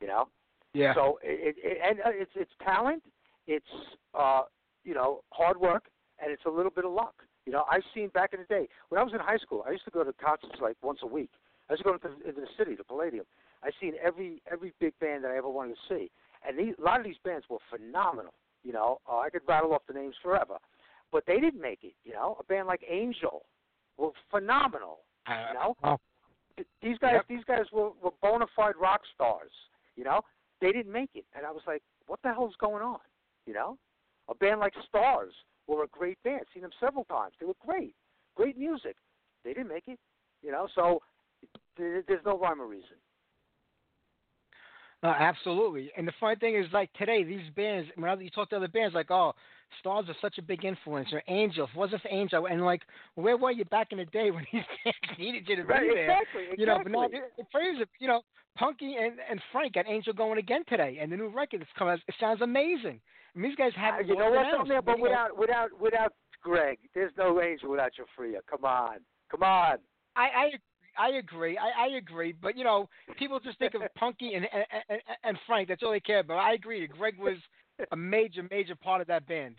You 0.00 0.06
know. 0.06 0.28
Yeah. 0.72 0.94
So 0.94 1.18
it, 1.22 1.56
it 1.58 1.78
and 1.84 2.00
uh, 2.00 2.10
it's 2.12 2.30
it's 2.36 2.50
talent, 2.64 3.02
it's 3.48 3.66
uh, 4.16 4.42
you 4.84 4.94
know 4.94 5.22
hard 5.30 5.58
work, 5.60 5.84
and 6.22 6.30
it's 6.32 6.44
a 6.46 6.50
little 6.50 6.70
bit 6.70 6.84
of 6.84 6.92
luck. 6.92 7.14
You 7.46 7.52
know, 7.52 7.64
I've 7.70 7.82
seen 7.94 8.08
back 8.08 8.32
in 8.32 8.40
the 8.40 8.46
day 8.46 8.68
when 8.88 9.00
I 9.00 9.04
was 9.04 9.12
in 9.12 9.20
high 9.20 9.36
school, 9.38 9.64
I 9.66 9.72
used 9.72 9.84
to 9.84 9.90
go 9.90 10.02
to 10.04 10.12
concerts 10.14 10.60
like 10.60 10.76
once 10.82 11.00
a 11.02 11.06
week. 11.06 11.30
I 11.68 11.74
used 11.74 11.84
to 11.84 11.88
go 11.90 11.94
into, 11.94 12.08
into 12.26 12.40
the 12.40 12.46
city, 12.58 12.74
the 12.74 12.84
Palladium. 12.84 13.24
I've 13.62 13.72
seen 13.80 13.94
every 14.02 14.42
every 14.50 14.72
big 14.80 14.92
band 15.00 15.24
that 15.24 15.30
I 15.30 15.36
ever 15.36 15.48
wanted 15.48 15.74
to 15.76 15.94
see, 15.94 16.10
and 16.46 16.58
these, 16.58 16.74
a 16.78 16.82
lot 16.82 17.00
of 17.00 17.04
these 17.06 17.16
bands 17.24 17.46
were 17.48 17.58
phenomenal. 17.70 18.34
You 18.62 18.72
know, 18.72 18.98
uh, 19.10 19.18
I 19.18 19.30
could 19.30 19.42
rattle 19.46 19.72
off 19.74 19.82
the 19.86 19.94
names 19.94 20.14
forever, 20.22 20.56
but 21.12 21.24
they 21.26 21.40
didn't 21.40 21.60
make 21.60 21.80
it. 21.82 21.94
You 22.04 22.12
know, 22.12 22.36
a 22.40 22.44
band 22.44 22.66
like 22.66 22.82
Angel 22.88 23.44
were 23.96 24.10
phenomenal. 24.30 24.98
You 25.48 25.54
know, 25.54 25.76
Oh, 25.82 25.96
these 26.82 26.98
guys 26.98 27.14
Yep. 27.14 27.24
these 27.28 27.44
guys 27.44 27.64
were, 27.72 27.90
were 28.02 28.12
bona 28.22 28.46
fide 28.54 28.76
rock 28.80 29.00
stars. 29.14 29.50
You 29.96 30.04
know, 30.04 30.20
they 30.60 30.72
didn't 30.72 30.92
make 30.92 31.10
it, 31.14 31.24
and 31.34 31.46
I 31.46 31.50
was 31.50 31.62
like, 31.66 31.82
what 32.06 32.20
the 32.22 32.32
hell's 32.32 32.54
going 32.58 32.82
on? 32.82 32.98
You 33.46 33.54
know, 33.54 33.78
a 34.28 34.34
band 34.34 34.60
like 34.60 34.74
Starz 34.92 35.32
were 35.66 35.84
a 35.84 35.88
great 35.88 36.22
band. 36.22 36.42
Seen 36.52 36.62
them 36.62 36.72
several 36.80 37.04
times. 37.04 37.34
They 37.40 37.46
were 37.46 37.54
great, 37.64 37.94
great 38.34 38.58
music. 38.58 38.96
They 39.44 39.52
didn't 39.52 39.68
make 39.68 39.88
it. 39.88 39.98
You 40.42 40.52
know, 40.52 40.68
so 40.74 41.00
th- 41.76 42.04
there's 42.06 42.24
no 42.24 42.38
rhyme 42.38 42.60
or 42.60 42.66
reason. 42.66 42.96
no, 45.02 45.10
absolutely. 45.10 45.90
And 45.96 46.08
the 46.08 46.12
funny 46.18 46.36
thing 46.36 46.56
is, 46.56 46.66
like 46.72 46.90
today, 46.94 47.24
these 47.24 47.50
bands. 47.54 47.88
When 47.96 48.20
you 48.20 48.30
talk 48.30 48.48
to 48.50 48.56
other 48.56 48.68
bands, 48.68 48.94
like, 48.94 49.10
oh, 49.10 49.34
Starz 49.84 50.08
are 50.08 50.16
such 50.22 50.38
a 50.38 50.42
big 50.42 50.64
influence, 50.64 51.08
or 51.12 51.22
Angel. 51.28 51.64
If 51.64 51.70
it 51.70 51.76
wasn't 51.76 52.02
for 52.02 52.08
Angel, 52.08 52.46
and 52.46 52.64
like, 52.64 52.82
where 53.14 53.36
were 53.36 53.50
you 53.50 53.66
back 53.66 53.88
in 53.92 53.98
the 53.98 54.06
day 54.06 54.30
when 54.30 54.46
these 54.52 54.62
bands 54.84 55.18
needed 55.18 55.44
you 55.46 55.56
to 55.56 55.64
Right, 55.64 55.82
be 55.82 55.90
there? 55.94 56.08
exactly, 56.08 56.44
You 56.56 56.66
know, 56.66 56.78
but 56.82 56.90
now 56.92 57.02
exactly. 57.08 57.28
the 57.36 57.44
praise 57.52 57.80
of 57.82 57.88
you 57.98 58.08
know, 58.08 58.22
Punky 58.56 58.96
and 58.96 59.16
and 59.30 59.40
Frank 59.52 59.74
got 59.74 59.86
Angel 59.88 60.14
going 60.14 60.38
again 60.38 60.62
today, 60.68 60.98
and 61.00 61.12
the 61.12 61.16
new 61.16 61.28
record 61.28 61.60
that's 61.60 61.70
coming. 61.78 61.92
out, 61.94 62.00
It 62.08 62.14
sounds 62.18 62.40
amazing. 62.40 63.00
I 63.34 63.38
mean, 63.38 63.50
these 63.50 63.56
guys 63.56 63.72
have 63.76 63.94
Uh, 63.94 63.98
you 64.00 64.16
know 64.16 64.30
what's 64.30 64.54
on 64.58 64.68
there, 64.68 64.82
but 64.82 65.00
without 65.00 65.36
without 65.36 65.80
without 65.80 66.12
Greg, 66.42 66.78
there's 66.94 67.12
no 67.16 67.40
Angel 67.40 67.70
without 67.70 67.92
Giuffria. 67.92 68.40
Come 68.48 68.64
on, 68.64 68.98
come 69.30 69.42
on. 69.42 69.78
I, 70.16 70.22
I 70.22 70.50
I 70.96 71.08
agree. 71.16 71.58
I, 71.58 71.86
I 71.86 71.96
agree. 71.96 72.32
But 72.32 72.56
you 72.56 72.64
know, 72.64 72.88
people 73.18 73.40
just 73.40 73.58
think 73.58 73.74
of 73.74 73.82
Punky 73.96 74.34
and, 74.34 74.46
and 74.52 74.84
and 74.88 75.00
and 75.24 75.38
Frank. 75.46 75.68
That's 75.68 75.82
all 75.82 75.90
they 75.92 76.00
care 76.00 76.20
about. 76.20 76.38
I 76.38 76.54
agree. 76.54 76.86
Greg 76.86 77.18
was 77.18 77.38
a 77.90 77.96
major 77.96 78.46
major 78.50 78.76
part 78.76 79.00
of 79.00 79.06
that 79.08 79.26
band. 79.26 79.56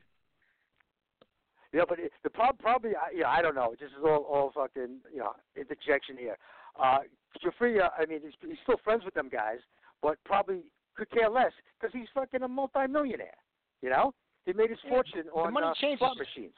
Yeah, 1.73 1.81
but 1.87 1.99
it, 1.99 2.13
the 2.23 2.29
problem 2.29 2.57
probably, 2.61 2.91
yeah, 3.13 3.27
I 3.27 3.41
don't 3.41 3.55
know. 3.55 3.75
This 3.77 3.89
is 3.89 4.03
all 4.03 4.25
all 4.29 4.51
fucking 4.55 4.99
you 5.11 5.19
know 5.19 5.33
interjection 5.57 6.17
here. 6.17 6.37
Uh, 6.79 6.99
Giuffria, 7.43 7.89
I 7.97 8.05
mean, 8.05 8.19
he's, 8.23 8.33
he's 8.41 8.57
still 8.63 8.77
friends 8.83 9.03
with 9.03 9.13
them 9.13 9.29
guys, 9.29 9.59
but 10.01 10.17
probably 10.25 10.63
could 10.95 11.09
care 11.11 11.29
less 11.29 11.51
because 11.79 11.93
he's 11.93 12.07
fucking 12.13 12.41
a 12.43 12.47
multimillionaire. 12.47 13.35
You 13.81 13.89
know, 13.89 14.13
he 14.45 14.53
made 14.53 14.69
his 14.69 14.79
Yeah, 14.83 14.91
fortune 14.91 15.25
the 15.25 15.31
on 15.31 15.53
money 15.53 15.67
uh, 15.67 15.73
changes. 15.79 15.99
slot 15.99 16.17
machines. 16.17 16.55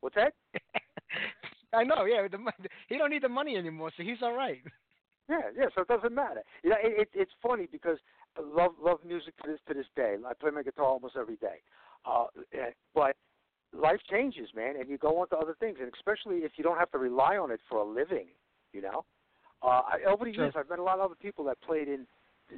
What's 0.00 0.16
that? 0.16 0.32
I 1.72 1.82
know. 1.84 2.04
Yeah, 2.04 2.26
the, 2.28 2.38
he 2.88 2.98
don't 2.98 3.10
need 3.10 3.22
the 3.22 3.28
money 3.28 3.56
anymore, 3.56 3.90
so 3.96 4.02
he's 4.02 4.22
all 4.22 4.34
right. 4.34 4.62
Yeah, 5.28 5.38
yeah. 5.56 5.66
So 5.74 5.82
it 5.82 5.88
doesn't 5.88 6.14
matter. 6.14 6.42
You 6.62 6.70
know, 6.70 6.76
it, 6.82 7.00
it, 7.00 7.08
it's 7.14 7.32
funny 7.42 7.66
because 7.70 7.96
I 8.36 8.42
love 8.42 8.72
love 8.78 8.98
music 9.06 9.34
to 9.42 9.50
this 9.50 9.60
to 9.68 9.74
this 9.74 9.86
day. 9.96 10.16
I 10.26 10.34
play 10.34 10.50
my 10.50 10.62
guitar 10.62 10.84
almost 10.84 11.16
every 11.18 11.36
day. 11.36 11.62
Uh, 12.04 12.26
eh, 12.52 12.70
but 12.94 13.16
life 13.72 14.00
changes, 14.10 14.50
man, 14.54 14.74
and 14.78 14.88
you 14.90 14.98
go 14.98 15.20
on 15.20 15.28
to 15.30 15.36
other 15.36 15.56
things, 15.58 15.78
and 15.80 15.90
especially 15.94 16.38
if 16.44 16.52
you 16.56 16.64
don't 16.64 16.78
have 16.78 16.90
to 16.90 16.98
rely 16.98 17.36
on 17.38 17.50
it 17.50 17.60
for 17.68 17.78
a 17.78 17.84
living, 17.84 18.26
you 18.74 18.82
know. 18.82 19.04
Uh, 19.62 19.80
I, 19.88 19.98
over 20.06 20.26
the 20.26 20.32
Sure. 20.32 20.44
years, 20.44 20.54
I've 20.58 20.68
met 20.68 20.78
a 20.78 20.82
lot 20.82 20.98
of 20.98 21.06
other 21.06 21.14
people 21.14 21.44
that 21.46 21.58
played 21.62 21.88
in 21.88 22.06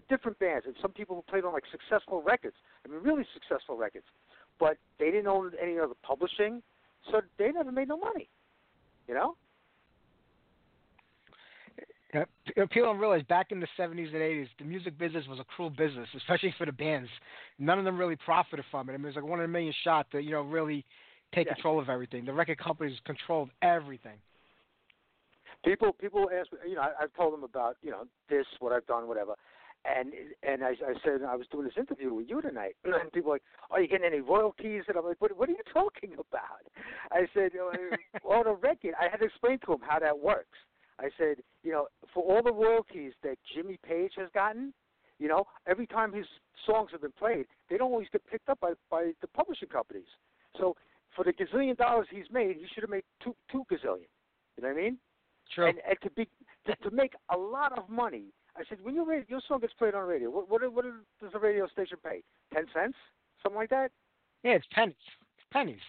different 0.09 0.39
bands, 0.39 0.67
and 0.67 0.75
some 0.81 0.93
people 0.93 1.17
who 1.17 1.23
played 1.23 1.45
on 1.45 1.53
like 1.53 1.65
successful 1.71 2.23
records. 2.23 2.57
I 2.85 2.91
mean, 2.91 3.01
really 3.03 3.25
successful 3.35 3.77
records, 3.77 4.07
but 4.59 4.79
they 4.99 5.07
didn't 5.07 5.27
own 5.27 5.53
any 5.61 5.77
of 5.77 5.89
the 5.89 5.95
publishing, 6.03 6.63
so 7.11 7.21
they 7.39 7.51
never 7.53 7.73
made 7.73 7.89
no 7.89 7.97
money. 7.97 8.29
You 9.09 9.15
know? 9.15 9.37
You 12.15 12.21
uh, 12.21 12.25
know, 12.57 12.67
people 12.69 12.85
don't 12.85 12.99
realize 12.99 13.23
back 13.29 13.49
in 13.51 13.61
the 13.61 13.67
70s 13.79 14.15
and 14.15 14.23
80s, 14.23 14.49
the 14.59 14.65
music 14.65 14.97
business 14.99 15.25
was 15.29 15.39
a 15.39 15.45
cruel 15.45 15.71
business, 15.71 16.09
especially 16.17 16.55
for 16.57 16.65
the 16.65 16.73
bands. 16.73 17.11
None 17.59 17.79
of 17.79 17.85
them 17.85 17.99
really 17.99 18.17
profited 18.17 18.65
from 18.71 18.89
it. 18.89 18.95
I 18.95 18.97
mean, 18.97 19.07
it 19.07 19.09
was 19.09 19.17
like 19.17 19.25
one 19.25 19.41
in 19.41 19.45
a 19.45 19.49
million 19.49 19.75
shot 19.85 20.11
to, 20.13 20.21
you 20.21 20.31
know, 20.31 20.43
really 20.43 20.85
take 21.35 21.49
Yeah. 21.49 21.55
control 21.55 21.81
of 21.81 21.89
everything. 21.89 22.25
The 22.25 22.33
record 22.33 22.59
companies 22.59 22.99
controlled 23.05 23.51
everything. 23.61 24.19
people 25.65 25.93
people 25.93 26.31
ask 26.33 26.53
me, 26.53 26.59
you 26.69 26.75
know, 26.77 26.83
I, 26.83 26.93
I've 27.03 27.15
told 27.15 27.33
them 27.33 27.45
about 27.45 27.77
you 27.83 27.91
know 27.91 28.05
this, 28.29 28.47
what 28.61 28.73
I've 28.73 28.87
done, 28.87 29.09
whatever, 29.09 29.35
and 29.87 30.13
and 30.43 30.65
I, 30.65 30.71
I 30.71 30.95
said 31.05 31.23
I 31.27 31.37
was 31.37 31.47
doing 31.51 31.65
this 31.65 31.77
interview 31.77 32.13
with 32.13 32.29
you 32.29 32.43
tonight, 32.43 32.77
and 32.85 33.13
people 33.13 33.33
are 33.33 33.35
like, 33.35 33.43
are 33.71 33.81
you 33.81 33.89
getting 33.89 34.07
any 34.07 34.21
royalties? 34.21 34.85
And 34.89 34.97
I'm 34.97 35.05
like, 35.05 35.21
what 35.21 35.37
what 35.37 35.49
are 35.49 35.53
you 35.53 35.63
talking 35.73 36.13
about? 36.15 36.65
I 37.11 37.27
said, 37.35 37.53
uh, 37.55 37.73
know, 38.25 38.31
on 38.31 38.47
a 38.47 38.55
record, 38.55 38.95
I 39.01 39.09
had 39.11 39.19
to 39.19 39.27
explain 39.27 39.59
to 39.67 39.73
him 39.73 39.81
how 39.83 39.99
that 39.99 40.19
works. 40.19 40.59
I 40.99 41.11
said, 41.19 41.37
you 41.63 41.73
know, 41.73 41.89
for 42.15 42.23
all 42.23 42.43
the 42.43 42.53
royalties 42.53 43.13
that 43.23 43.37
Jimmy 43.55 43.79
Page 43.87 44.13
has 44.17 44.29
gotten, 44.33 44.73
you 45.19 45.29
know, 45.29 45.45
every 45.67 45.87
time 45.87 46.13
his 46.13 46.27
songs 46.65 46.91
have 46.93 47.03
been 47.03 47.13
played, 47.19 47.47
they 47.69 47.77
don't 47.77 47.93
always 47.93 48.09
get 48.13 48.27
picked 48.27 48.49
up 48.49 48.61
by 48.61 48.73
by 48.91 49.13
the 49.21 49.29
publishing 49.29 49.69
companies. 49.69 50.09
So 50.59 50.77
for 51.15 51.25
the 51.25 51.33
gazillion 51.33 51.77
dollars 51.77 52.07
he's 52.11 52.31
made, 52.31 52.57
he 52.57 52.67
should 52.73 52.83
have 52.83 52.91
made 52.91 53.05
two 53.23 53.35
two 53.51 53.65
gazillion. 53.71 54.09
You 54.57 54.63
know 54.63 54.69
what 54.69 54.79
I 54.79 54.83
mean? 54.83 54.99
True. 55.55 55.69
And, 55.69 55.79
and 55.89 55.97
to 56.03 56.11
be 56.11 56.29
to, 56.67 56.75
to 56.89 56.91
make 56.95 57.13
a 57.31 57.37
lot 57.37 57.77
of 57.79 57.89
money, 57.89 58.33
I 58.59 58.63
said, 58.69 58.79
when 58.83 58.95
your 58.95 59.07
your 59.29 59.41
song 59.47 59.61
gets 59.61 59.73
played 59.75 59.95
on 59.95 60.07
radio, 60.07 60.31
what 60.31 60.49
what 60.49 60.61
what 60.73 60.85
does 60.85 61.33
the 61.33 61.39
radio 61.39 61.67
station 61.69 61.99
pay? 62.05 62.23
Ten 62.53 62.65
cents, 62.75 62.97
something 63.43 63.59
like 63.59 63.71
that. 63.71 63.91
yeah, 64.43 64.53
it's 64.53 64.67
pennies. 64.73 64.95
It's 65.37 65.47
pennies. 65.53 65.81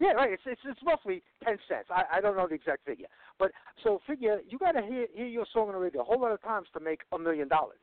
Yeah, 0.00 0.12
right. 0.12 0.32
It's 0.32 0.42
it's, 0.46 0.60
it's 0.64 0.80
roughly 0.86 1.22
ten 1.44 1.58
cents. 1.68 1.88
I 1.90 2.04
I 2.18 2.20
don't 2.20 2.36
know 2.36 2.46
the 2.48 2.54
exact 2.54 2.84
figure, 2.86 3.06
but 3.38 3.52
so 3.82 4.00
figure 4.06 4.40
you 4.48 4.58
got 4.58 4.72
to 4.72 4.82
hear 4.82 5.06
hear 5.14 5.26
your 5.26 5.46
song 5.52 5.68
on 5.68 5.74
the 5.74 5.80
radio 5.80 6.02
a 6.02 6.04
whole 6.04 6.20
lot 6.20 6.32
of 6.32 6.42
times 6.42 6.68
to 6.74 6.80
make 6.80 7.00
a 7.12 7.18
million 7.18 7.48
dollars. 7.48 7.82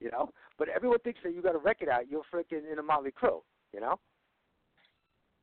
You 0.00 0.10
know, 0.10 0.30
but 0.58 0.68
everyone 0.68 0.98
thinks 1.00 1.20
that 1.24 1.34
you 1.34 1.40
got 1.40 1.54
a 1.54 1.58
record 1.58 1.88
out, 1.88 2.10
you're 2.10 2.22
freaking 2.32 2.70
in 2.70 2.78
a 2.78 2.82
Motley 2.82 3.12
Crue. 3.12 3.40
You 3.72 3.80
know. 3.80 3.98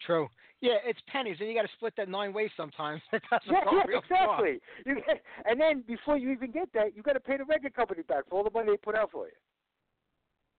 True. 0.05 0.27
Yeah, 0.61 0.77
it's 0.85 0.99
pennies, 1.11 1.37
and 1.39 1.49
you 1.49 1.55
got 1.55 1.63
to 1.63 1.73
split 1.75 1.93
that 1.97 2.07
nine 2.07 2.33
ways 2.33 2.51
sometimes. 2.55 3.01
Yeah, 3.11 3.59
yeah, 3.71 3.97
exactly. 3.97 4.59
You 4.85 4.95
get, 4.95 5.21
and 5.45 5.59
then 5.59 5.83
before 5.87 6.17
you 6.17 6.31
even 6.31 6.51
get 6.51 6.71
that, 6.73 6.95
you 6.95 7.01
got 7.01 7.13
to 7.13 7.19
pay 7.19 7.37
the 7.37 7.45
record 7.45 7.73
company 7.73 8.03
back 8.03 8.29
for 8.29 8.35
all 8.37 8.43
the 8.43 8.51
money 8.51 8.71
they 8.71 8.77
put 8.77 8.95
out 8.95 9.11
for 9.11 9.25
you. 9.25 9.31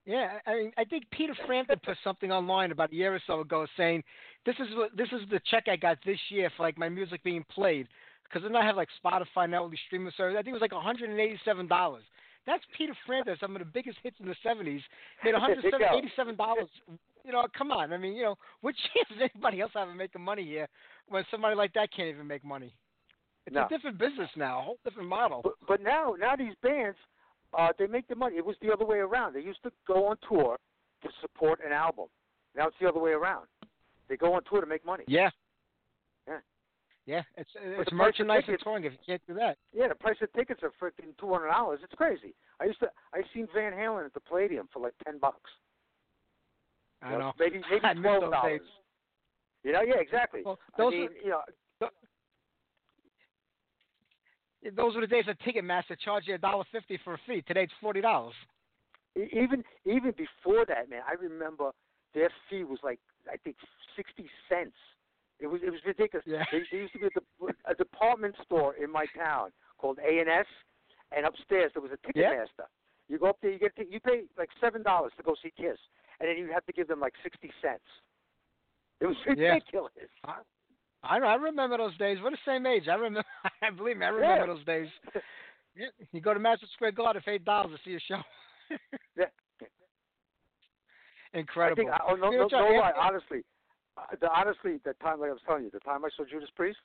Yeah, 0.05 0.39
I 0.47 0.55
mean, 0.55 0.73
I 0.77 0.85
think 0.85 1.05
Peter 1.13 1.35
Frampton 1.47 1.79
put 1.85 1.97
something 2.03 2.33
online 2.33 2.73
about 2.73 2.91
a 2.91 2.95
year 2.95 3.15
or 3.15 3.23
so 3.25 3.41
ago 3.41 3.67
saying, 3.77 4.03
"This 4.45 4.57
is 4.57 4.75
what 4.75 4.97
this 4.97 5.09
is 5.13 5.21
the 5.31 5.41
check 5.49 5.69
I 5.69 5.77
got 5.77 5.99
this 6.05 6.19
year 6.29 6.51
for 6.57 6.65
like 6.65 6.77
my 6.77 6.89
music 6.89 7.23
being 7.23 7.45
played." 7.49 7.87
Because 8.25 8.43
then 8.43 8.57
I 8.57 8.67
have 8.67 8.77
like 8.77 8.89
Spotify 9.05 9.49
now, 9.49 9.63
all 9.63 9.69
these 9.69 9.79
streaming 9.87 10.13
services. 10.17 10.37
I 10.39 10.43
think 10.43 10.49
it 10.49 10.61
was 10.61 10.63
like 10.63 10.73
187 10.73 11.69
dollars. 11.69 12.03
That's 12.47 12.65
Peter 12.77 12.95
Frampton, 13.07 13.37
some 13.39 13.55
of 13.55 13.61
the 13.61 13.67
biggest 13.67 13.99
hits 14.03 14.17
in 14.19 14.27
the 14.27 14.35
70s. 14.45 14.65
Made 14.65 14.83
There 15.25 15.35
you 15.35 15.71
go. 15.71 15.79
187 15.79 16.35
dollars. 16.35 16.69
You 17.25 17.33
know, 17.33 17.47
come 17.57 17.71
on. 17.71 17.93
I 17.93 17.97
mean, 17.99 18.15
you 18.15 18.23
know, 18.23 18.37
what 18.61 18.75
chance 18.95 19.09
is 19.11 19.31
anybody 19.33 19.61
else 19.61 19.73
having 19.75 19.97
making 19.97 20.23
money 20.23 20.45
here 20.45 20.69
when 21.09 21.25
somebody 21.31 21.57
like 21.57 21.73
that 21.75 21.93
can't 21.95 22.09
even 22.09 22.27
make 22.27 22.45
money? 22.45 22.75
It's 23.47 23.55
No. 23.55 23.67
a 23.67 23.69
different 23.69 23.99
business 23.99 24.31
now, 24.37 24.59
a 24.61 24.63
whole 24.63 24.79
different 24.85 25.09
model. 25.09 25.41
But 25.43 25.55
but 25.67 25.81
now 25.83 26.15
now 26.19 26.37
these 26.37 26.55
bands, 26.63 26.97
uh, 27.59 27.73
they 27.79 27.87
make 27.87 28.07
the 28.09 28.15
money. 28.15 28.37
It 28.37 28.45
was 28.47 28.57
the 28.63 28.73
other 28.73 28.85
way 28.85 28.99
around. 28.99 29.35
They 29.35 29.41
used 29.41 29.63
to 29.65 29.73
go 29.87 30.07
on 30.07 30.17
tour 30.29 30.59
to 31.03 31.09
support 31.21 31.61
an 31.65 31.73
album. 31.73 32.07
Now 32.57 32.69
it's 32.69 32.77
the 32.81 32.89
other 32.89 33.01
way 33.01 33.11
around. 33.13 33.47
They 34.09 34.17
go 34.17 34.35
on 34.35 34.43
tour 34.49 34.61
to 34.61 34.67
make 34.67 34.85
money. 34.87 35.05
Yeah. 35.09 35.31
Yeah. 36.29 36.39
Yeah, 37.05 37.23
it's 37.37 37.51
it's 37.57 37.91
of 37.91 37.99
merchandise 37.99 38.45
and 38.47 38.59
touring 38.63 38.85
if 38.85 38.93
you 38.93 38.99
can't 39.05 39.23
do 39.27 39.35
that. 39.35 39.57
Yeah, 39.73 39.89
the 39.89 39.97
price 39.97 40.17
of 40.23 40.33
tickets 40.35 40.61
are 40.63 40.71
freaking 40.81 41.19
two 41.19 41.33
hundred 41.33 41.49
dollars. 41.51 41.81
It's 41.83 41.95
crazy. 41.95 42.33
I 42.61 42.67
used 42.67 42.79
to 42.79 42.91
I 43.13 43.23
seen 43.35 43.49
Van 43.53 43.73
Halen 43.73 44.07
at 44.07 44.15
the 44.15 44.21
Palladium 44.21 44.69
for 44.73 44.79
like 44.81 44.95
ten 45.05 45.19
bucks. 45.19 45.51
I 47.03 47.11
know. 47.19 47.33
Maybe 47.39 47.61
maybe 47.71 47.85
I 47.85 47.95
twelve 47.95 48.31
dollars. 48.31 48.61
You 49.65 49.73
know, 49.73 49.83
yeah, 49.83 50.01
exactly. 50.01 50.43
Well, 50.45 50.59
I 50.75 50.79
those 50.83 50.93
mean, 50.93 51.09
are- 51.09 51.25
you 51.25 51.31
know, 51.31 51.41
Those 54.77 54.95
were 54.95 55.01
the 55.01 55.07
days 55.09 55.25
that 55.27 55.41
Ticketmaster 55.41 55.97
charged 55.99 56.29
you 56.29 56.35
a 56.35 56.39
dollar 56.39 56.65
fifty 56.71 56.99
for 57.05 57.15
a 57.15 57.19
fee. 57.27 57.43
Today 57.43 57.65
it's 57.65 57.73
forty 57.81 58.01
dollars. 58.01 58.35
Even 59.17 59.65
even 59.85 60.13
before 60.17 60.65
that, 60.67 60.89
man, 60.89 61.03
I 61.07 61.15
remember 61.21 61.71
their 62.15 62.31
fee 62.49 62.65
was 62.65 62.79
like 62.83 63.01
I 63.31 63.37
think 63.39 63.57
sixty 63.97 64.29
cents. 64.49 64.77
It 65.41 65.47
was 65.49 65.61
it 65.65 65.71
was 65.71 65.81
ridiculous. 65.85 66.25
Yeah. 66.27 66.45
There, 66.53 66.63
there 66.71 66.81
used 66.81 66.93
to 66.93 66.99
be 67.01 67.07
a, 67.07 67.71
a 67.73 67.75
department 67.75 68.37
store 68.45 68.75
in 68.77 68.91
my 68.91 69.07
town 69.19 69.51
called 69.79 69.99
A 69.99 70.21
and 70.21 70.29
S, 70.29 70.47
and 71.17 71.27
upstairs 71.27 71.73
there 71.75 71.83
was 71.83 71.91
a 71.91 71.99
Yeah. 72.15 72.31
Ticketmaster. 72.31 72.67
You 73.09 73.19
go 73.19 73.27
up 73.27 73.39
there, 73.43 73.51
you 73.51 73.59
get 73.59 73.73
you 73.91 73.99
pay 74.01 74.23
like 74.39 74.49
seven 74.61 74.83
dollars 74.85 75.13
to 75.17 75.23
go 75.25 75.35
see 75.43 75.53
Kiss, 75.57 75.77
and 76.21 76.29
then 76.29 76.37
you 76.39 76.51
have 76.53 76.65
to 76.67 76.73
give 76.73 76.89
them 76.89 77.01
like 77.01 77.15
sixty 77.23 77.51
cents. 77.61 77.83
It 79.01 79.07
was 79.07 79.17
ridiculous. 79.27 79.93
Yeah. 80.25 80.35
I. 81.05 81.19
I 81.19 81.35
remember 81.35 81.77
those 81.79 81.97
days. 81.99 82.19
We're 82.23 82.31
the 82.31 82.37
same 82.47 82.65
age. 82.67 82.85
I 82.89 82.95
remember. 82.95 83.25
I 83.63 83.71
believe 83.71 83.97
me. 83.97 84.07
I 84.07 84.11
remember 84.11 84.47
Yeah. 84.47 84.55
those 84.55 84.65
days. 84.65 84.89
Yeah. 85.75 85.87
You 86.13 86.21
go 86.21 86.35
to 86.35 86.39
Madison 86.39 86.69
Square 86.75 86.93
Garden 86.93 87.23
for 87.25 87.31
eight 87.31 87.47
dollars 87.47 87.73
to 87.73 87.79
see 87.91 87.97
a 87.97 88.01
show. 88.01 88.21
Yeah. 89.17 89.25
Incredible. 91.35 91.89
I 91.89 91.97
think 91.97 92.03
oh, 92.07 92.15
no, 92.15 92.31
no, 92.31 92.47
no 92.47 92.79
lie. 92.79 92.93
Honestly, 92.99 93.43
uh, 93.97 94.03
the 94.21 94.29
honestly, 94.31 94.81
the 94.85 94.93
time 95.03 95.21
like 95.21 95.31
I 95.31 95.33
was 95.33 95.41
telling 95.47 95.65
you, 95.65 95.71
the 95.71 95.81
time 95.81 96.05
I 96.05 96.11
saw 96.15 96.25
Judas 96.31 96.51
Priest, 96.55 96.79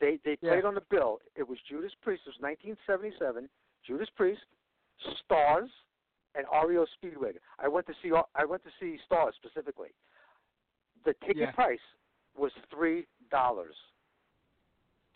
they 0.00 0.18
they 0.24 0.38
Yeah. 0.40 0.52
played 0.52 0.64
on 0.64 0.74
the 0.74 0.82
bill. 0.90 1.18
It 1.34 1.46
was 1.48 1.58
Judas 1.68 1.92
Priest. 2.02 2.22
It 2.26 2.30
was 2.30 2.40
1977. 2.40 3.48
Judas 3.84 4.08
Priest, 4.16 4.42
Starz, 5.26 5.68
and 6.34 6.44
REO 6.66 6.86
Speedwagon. 7.02 7.38
I 7.58 7.68
went 7.68 7.86
to 7.86 7.92
see 8.02 8.10
I 8.34 8.44
went 8.44 8.62
to 8.64 8.70
see 8.80 8.98
Starz 9.10 9.32
specifically. 9.34 9.88
The 11.04 11.14
ticket 11.20 11.36
Yeah. 11.38 11.50
price 11.52 11.78
was 12.36 12.52
three 12.70 13.06
dollars. 13.30 13.74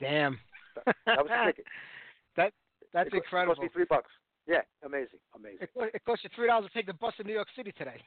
Damn. 0.01 0.39
That 0.87 0.97
was 1.07 1.27
the 1.29 1.47
ticket. 1.47 1.67
That 2.37 2.55
that's 2.95 3.09
it, 3.09 3.11
co- 3.11 3.17
It 3.19 3.23
incredible. 3.25 3.55
cost 3.57 3.63
me 3.63 3.69
three 3.75 3.85
bucks. 3.85 4.11
Yeah, 4.47 4.63
amazing, 4.85 5.19
amazing. 5.37 5.59
It, 5.77 5.95
it 5.97 6.05
cost 6.07 6.25
you 6.25 6.31
three 6.35 6.47
dollars 6.47 6.67
to 6.71 6.73
take 6.73 6.87
the 6.87 6.95
bus 6.95 7.13
to 7.19 7.25
New 7.25 7.35
York 7.35 7.49
City 7.55 7.73
today 7.77 8.01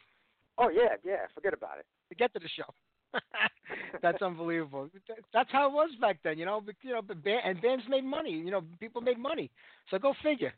Oh 0.57 0.69
yeah, 0.69 0.95
yeah. 1.03 1.27
Forget 1.35 1.53
about 1.53 1.77
it. 1.79 1.85
to 2.09 2.15
get 2.15 2.33
to 2.33 2.39
the 2.39 2.47
show. 2.49 2.73
That's 4.01 4.21
unbelievable. 4.21 4.89
That's 5.33 5.51
how 5.51 5.67
it 5.69 5.73
was 5.73 5.89
back 6.01 6.17
then, 6.23 6.37
you 6.39 6.45
know. 6.45 6.61
You 6.81 6.93
know, 6.93 7.01
and 7.43 7.61
bands 7.61 7.83
made 7.89 8.03
money. 8.03 8.31
You 8.31 8.51
know, 8.51 8.63
people 8.79 9.01
made 9.01 9.19
money. 9.19 9.51
So 9.91 9.97
go 9.99 10.13
figure. 10.23 10.53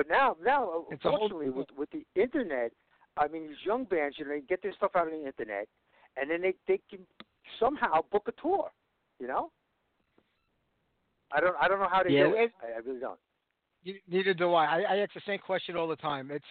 But 0.00 0.08
now, 0.08 0.34
now, 0.42 0.64
uh, 0.70 0.78
It's 0.92 1.04
a 1.04 1.10
whole- 1.10 1.24
unfortunately, 1.24 1.50
with 1.50 1.70
with 1.72 1.90
the 1.90 2.06
internet, 2.14 2.72
I 3.18 3.28
mean, 3.28 3.48
these 3.48 3.62
young 3.66 3.84
bands, 3.84 4.18
you 4.18 4.24
know, 4.24 4.30
they 4.30 4.40
get 4.40 4.62
their 4.62 4.72
stuff 4.72 4.96
out 4.96 5.08
on 5.08 5.12
the 5.12 5.26
internet, 5.26 5.68
and 6.16 6.30
then 6.30 6.40
they 6.40 6.54
they 6.66 6.78
can 6.88 7.06
somehow 7.58 8.00
book 8.10 8.26
a 8.26 8.32
tour. 8.40 8.72
You 9.18 9.26
know, 9.26 9.52
I 11.30 11.40
don't 11.40 11.54
I 11.60 11.68
don't 11.68 11.80
know 11.80 11.88
how 11.90 12.02
they 12.02 12.14
Yeah, 12.14 12.28
do 12.28 12.34
it. 12.34 12.44
it- 12.44 12.52
I, 12.62 12.72
I 12.72 12.76
really 12.78 13.00
don't. 13.00 13.20
You- 13.82 14.00
Neither 14.08 14.32
do 14.32 14.54
I. 14.54 14.64
I. 14.64 14.80
I 14.94 14.96
ask 15.00 15.12
the 15.12 15.20
same 15.26 15.38
question 15.38 15.76
all 15.76 15.86
the 15.86 15.96
time. 15.96 16.30
It's, 16.30 16.48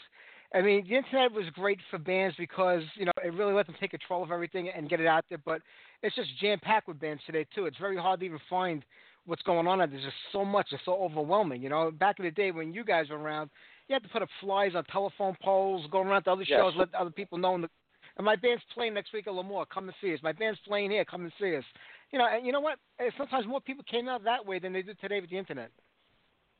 I 0.54 0.62
mean, 0.62 0.88
the 0.88 0.98
internet 0.98 1.32
was 1.32 1.50
great 1.50 1.82
for 1.90 1.98
bands 1.98 2.36
because 2.38 2.84
you 2.94 3.06
know 3.06 3.12
it 3.24 3.34
really 3.34 3.54
let 3.54 3.66
them 3.66 3.76
take 3.80 3.90
control 3.90 4.22
of 4.22 4.32
everything 4.32 4.70
and 4.70 4.88
get 4.88 5.00
it 5.00 5.08
out 5.08 5.26
there. 5.28 5.40
But 5.40 5.64
it's 6.04 6.16
just 6.16 6.38
jam 6.38 6.60
packed 6.60 6.88
with 6.88 7.00
bands 7.00 7.24
today 7.26 7.46
too. 7.56 7.66
It's 7.66 7.78
very 7.80 7.98
hard 7.98 8.20
to 8.20 8.28
even 8.28 8.38
find 8.48 8.86
what's 9.30 9.42
going 9.44 9.68
on. 9.68 9.78
There's 9.80 10.04
just 10.04 10.16
so 10.32 10.44
much. 10.44 10.68
It's 10.72 10.84
so 10.86 10.96
overwhelming. 10.96 11.62
You 11.62 11.70
know, 11.70 11.92
back 11.92 12.20
in 12.20 12.26
the 12.26 12.32
day 12.32 12.52
when 12.52 12.74
you 12.74 12.84
guys 12.84 13.10
were 13.10 13.18
around, 13.20 13.50
you 13.88 13.94
had 13.94 14.04
to 14.04 14.10
put 14.10 14.22
up 14.22 14.30
flyers 14.42 14.74
on 14.76 14.84
telephone 14.86 15.36
poles, 15.42 15.86
going 15.92 16.08
around 16.08 16.24
to 16.24 16.32
other 16.32 16.44
Yes. 16.44 16.60
shows, 16.60 16.74
let 16.76 16.94
other 16.96 17.10
people 17.12 17.38
know. 17.38 17.56
And 17.56 17.70
and 18.18 18.26
my 18.26 18.36
band's 18.36 18.64
playing 18.74 18.94
next 18.96 19.14
week 19.14 19.28
at 19.28 19.34
L'Amour. 19.34 19.66
Come 19.68 19.88
and 19.88 19.96
see 20.02 20.14
us. 20.14 20.20
My 20.22 20.34
band's 20.34 20.60
playing 20.68 20.92
here. 20.92 21.06
Come 21.06 21.22
and 21.24 21.32
see 21.40 21.56
us. 21.56 21.64
You 22.12 22.20
know, 22.20 22.28
and 22.28 22.46
you 22.46 22.52
know 22.52 22.60
what? 22.60 22.78
Eh, 23.00 23.10
Sometimes 23.18 23.48
more 23.48 23.62
people 23.62 23.86
came 23.90 24.10
out 24.10 24.24
that 24.26 24.46
way 24.46 24.60
than 24.60 24.74
they 24.74 24.82
do 24.82 24.94
today 24.96 25.22
with 25.22 25.30
the 25.30 25.38
internet. 25.38 25.72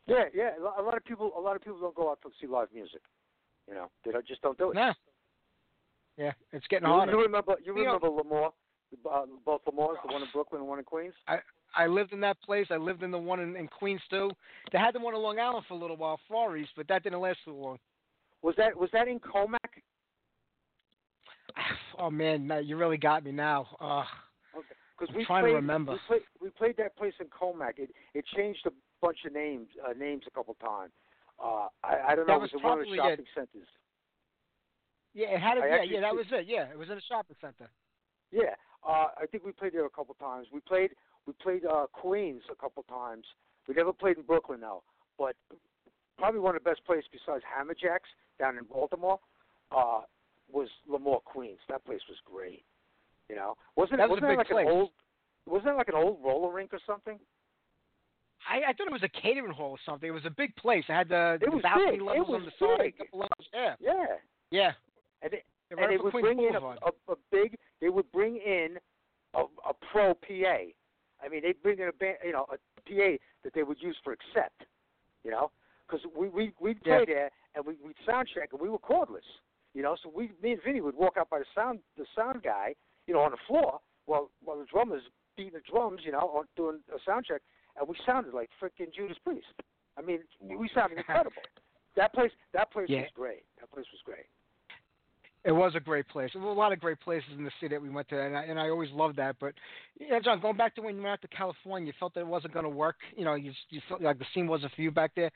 Yeah, 0.08 0.26
yeah. 0.34 0.52
A 0.78 0.82
lot 0.82 0.96
of 0.96 1.04
people 1.04 1.34
a 1.38 1.42
lot 1.42 1.56
of 1.58 1.62
people 1.62 1.80
don't 1.80 1.96
go 1.96 2.10
out 2.12 2.20
to 2.22 2.30
see 2.40 2.48
live 2.48 2.70
music. 2.74 3.02
You 3.68 3.74
know, 3.74 3.90
they 4.06 4.12
don't, 4.12 4.26
just 4.26 4.42
don't 4.42 4.58
do 4.58 4.72
it. 4.72 4.76
No. 4.76 4.94
Yeah, 6.18 6.32
it's 6.52 6.66
getting 6.68 6.88
You, 6.88 6.94
harder. 6.94 7.12
you 7.14 7.22
remember 7.22 7.56
you 7.64 7.76
You 7.78 7.84
know- 7.86 7.94
remember 8.00 8.10
L'Amour, 8.10 8.52
uh, 9.12 9.26
both 9.46 9.62
L'Amours, 9.68 9.98
the 10.06 10.14
one 10.14 10.22
in 10.22 10.28
Brooklyn 10.34 10.62
and 10.62 10.70
one 10.70 10.80
in 10.80 10.86
Queens. 10.86 11.14
I 11.28 11.40
lived 11.88 12.14
in 12.14 12.20
that 12.22 12.42
place. 12.42 12.68
I 12.72 12.78
lived 12.78 13.04
in 13.04 13.12
the 13.12 13.18
one 13.18 13.40
in, 13.40 13.56
in 13.56 13.68
Queens 13.68 14.02
too. 14.10 14.32
They 14.72 14.78
had 14.78 14.94
the 14.96 15.00
one 15.00 15.14
in 15.16 15.22
Long 15.22 15.40
Island 15.40 15.66
for 15.68 15.74
a 15.76 15.78
little 15.78 15.98
while, 15.98 16.20
Far 16.28 16.58
East, 16.58 16.72
but 16.76 16.88
that 16.88 17.04
didn't 17.04 17.20
last 17.22 17.40
too 17.46 17.54
long. 17.54 17.78
Was 18.42 18.56
that 18.58 18.76
was 18.76 18.90
that 18.94 19.08
in 19.08 19.20
Commack? 19.20 19.58
Oh 22.02 22.10
man, 22.10 22.50
you 22.64 22.78
really 22.78 22.96
got 22.98 23.26
me 23.26 23.32
now. 23.34 23.68
Uh, 23.82 24.04
Because 24.98 25.10
I'm 25.14 25.18
we 25.18 25.26
trying 25.26 25.44
to 25.44 25.48
played, 25.50 25.56
remember. 25.56 25.92
We 25.94 26.00
played, 26.08 26.22
we 26.42 26.50
played 26.52 26.78
that 26.78 26.96
place 26.96 27.14
in 27.20 27.28
Commack. 27.28 27.74
It 27.78 27.90
it 28.14 28.26
changed 28.36 28.66
a 28.66 28.72
bunch 29.02 29.18
of 29.26 29.34
names 29.34 29.68
uh, 29.86 29.92
names 29.94 30.24
a 30.28 30.32
couple 30.32 30.54
times. 30.56 30.92
Uh, 31.44 31.68
I 31.84 32.12
I 32.12 32.16
don't 32.16 32.26
That 32.28 32.34
know. 32.34 32.40
was 32.40 32.50
it 32.54 32.56
was 32.58 32.64
in 32.64 32.70
one 32.70 32.80
of 32.80 32.86
the 32.86 32.96
probably 32.96 33.14
it. 33.14 33.28
centers. 33.36 33.68
yeah, 35.14 35.28
it 35.36 35.42
had. 35.42 35.58
A, 35.58 35.62
I 35.62 35.68
yeah, 35.68 35.82
yeah, 35.84 36.00
that 36.02 36.16
was 36.16 36.26
it. 36.32 36.46
Yeah, 36.48 36.72
it 36.72 36.78
was 36.78 36.90
in 36.90 36.98
a 36.98 37.02
shopping 37.02 37.36
center. 37.42 37.70
Yeah, 38.32 38.56
uh, 38.88 39.08
I 39.22 39.26
think 39.30 39.44
we 39.44 39.52
played 39.52 39.74
there 39.74 39.86
a 39.86 39.90
couple 39.90 40.16
times. 40.16 40.48
We 40.54 40.62
played 40.62 40.92
we 41.28 41.34
played 41.42 41.66
uh, 41.66 41.86
Queens 41.94 42.42
a 42.52 42.56
couple 42.56 42.84
times. 42.84 43.26
We 43.68 43.74
never 43.76 43.94
played 43.94 44.18
in 44.18 44.24
Brooklyn 44.24 44.62
though. 44.62 44.84
But 45.18 45.36
probably 46.18 46.40
one 46.40 46.56
of 46.56 46.64
the 46.64 46.70
best 46.70 46.84
places 46.86 47.06
besides 47.12 47.44
Hammerjacks 47.44 48.10
down 48.40 48.58
in 48.58 48.64
Baltimore 48.66 49.20
uh, 49.76 50.02
was 50.52 50.68
L'Amour 50.88 51.22
Queens. 51.26 51.60
That 51.70 51.86
place 51.86 52.02
was 52.10 52.18
great. 52.26 52.64
You 53.30 53.36
know, 53.36 53.56
wasn't 53.76 54.00
That 54.00 54.10
was 54.10 54.22
Wasn't 54.22 54.32
that 54.32 54.38
like 54.38 54.48
place. 54.48 54.66
an 54.68 54.74
old? 54.74 54.90
Wasn't 55.46 55.66
that 55.66 55.76
like 55.78 55.88
an 55.90 55.96
old 55.96 56.18
roller 56.24 56.52
rink 56.54 56.74
or 56.74 56.80
something? 56.88 57.20
I, 58.50 58.70
I 58.70 58.74
thought 58.74 58.88
it 58.88 58.94
was 58.94 59.04
a 59.04 59.10
catering 59.22 59.52
hall 59.52 59.72
or 59.72 59.78
something. 59.86 60.08
It 60.10 60.14
was 60.14 60.26
a 60.26 60.30
big 60.32 60.56
place. 60.56 60.84
It 60.90 60.94
had 60.94 61.10
the, 61.10 61.38
It 61.42 61.46
the 61.46 61.52
was 61.52 61.62
balcony 61.62 61.92
big. 61.92 62.00
It 62.02 62.04
levels 62.04 62.28
was 62.30 62.36
on 62.36 62.46
the 62.46 62.52
side. 62.78 62.80
big. 62.84 62.98
couple 62.98 63.20
lounges. 63.20 63.48
Yeah, 63.54 63.76
Yeah, 63.80 64.06
yeah. 64.52 64.72
and 65.22 65.34
it, 65.34 65.44
They 65.70 65.82
and 65.82 65.92
they 65.92 65.98
would 65.98 66.12
Queens 66.12 66.24
bring 66.26 66.40
in 66.40 66.56
a, 66.56 66.60
a, 66.60 66.92
a 67.10 67.16
big. 67.32 67.56
They 67.82 67.90
would 67.90 68.12
bring 68.12 68.38
in 68.38 68.78
a, 69.36 69.42
a 69.42 69.74
pro 69.92 70.14
PA. 70.16 70.58
I 71.24 71.30
mean, 71.30 71.42
they'd 71.44 71.62
bring 71.62 71.80
in 71.80 71.88
a 71.88 71.94
band, 71.94 72.18
you 72.24 72.32
know, 72.32 72.46
a 72.52 72.58
PA 72.88 73.18
that 73.44 73.54
they 73.54 73.64
would 73.64 73.82
use 73.82 73.98
for 74.04 74.14
accept. 74.14 74.64
You 75.24 75.32
know, 75.32 75.52
because 75.88 76.06
we 76.18 76.30
we 76.30 76.54
we'd 76.60 76.82
play 76.84 77.00
Yeah. 77.00 77.06
there 77.06 77.30
and 77.56 77.66
we 77.66 77.76
we'd 77.84 77.96
sound 78.06 78.30
check 78.34 78.50
and 78.54 78.62
we 78.62 78.70
were 78.70 78.80
cordless. 78.80 79.28
You 79.74 79.84
know, 79.84 79.96
so 80.02 80.10
we 80.14 80.32
me 80.42 80.54
and 80.54 80.62
Vinny 80.64 80.82
would 80.82 80.96
walk 80.96 81.16
out 81.18 81.30
by 81.30 81.40
the 81.40 81.46
sound 81.54 81.80
the 81.98 82.06
sound 82.16 82.42
guy, 82.44 82.74
you 83.06 83.14
know, 83.14 83.20
on 83.22 83.32
the 83.32 83.38
floor 83.48 83.80
while 84.06 84.30
while 84.44 84.58
the 84.58 84.66
drummers 84.66 85.04
beating 85.36 85.54
the 85.54 85.62
drums, 85.72 86.02
you 86.06 86.12
know, 86.12 86.30
on 86.36 86.46
doing 86.56 86.80
a 86.96 87.00
sound 87.06 87.26
check, 87.26 87.42
and 87.78 87.88
we 87.88 87.96
sounded 88.06 88.34
like 88.34 88.50
freaking 88.62 88.94
Judas 88.94 89.18
Priest. 89.24 89.46
I 89.98 90.02
mean, 90.02 90.20
we 90.42 90.70
sounded 90.74 90.98
incredible. 91.04 91.42
that 91.98 92.14
place 92.14 92.32
that 92.54 92.72
place 92.72 92.88
Yeah. 92.90 93.02
was 93.02 93.10
great. 93.14 93.44
That 93.60 93.70
place 93.72 93.86
was 93.92 94.02
great. 94.06 94.26
It 95.46 95.54
was 95.54 95.74
a 95.76 95.80
great 95.80 96.08
place. 96.10 96.32
There 96.34 96.42
were 96.42 96.50
a 96.50 96.54
lot 96.54 96.74
of 96.74 96.80
great 96.82 97.00
places 97.00 97.30
in 97.38 97.46
the 97.46 97.52
city 97.62 97.74
that 97.74 97.82
we 97.82 97.90
went 97.90 98.10
to, 98.10 98.22
and 98.22 98.36
I, 98.36 98.44
and 98.44 98.60
I 98.60 98.70
always 98.70 98.92
loved 98.92 99.16
that. 99.18 99.38
But 99.40 99.54
yeah, 100.00 100.20
John, 100.20 100.42
going 100.42 100.58
back 100.58 100.76
to 100.76 100.82
when 100.82 100.96
you 100.96 101.02
went 101.02 101.14
out 101.14 101.22
to 101.22 101.30
California, 101.30 101.88
you 101.88 101.94
felt 101.98 102.14
that 102.16 102.22
it 102.22 102.28
wasn't 102.28 102.54
going 102.54 102.66
to 102.66 102.70
work. 102.70 102.98
You 103.16 103.24
know, 103.24 103.36
you 103.36 103.54
you 103.70 103.82
felt 103.88 104.02
like 104.02 104.20
the 104.20 104.26
scene 104.34 104.48
wasn't 104.48 104.74
for 104.76 104.82
you 104.82 104.92
back 104.92 105.12
there. 105.16 105.32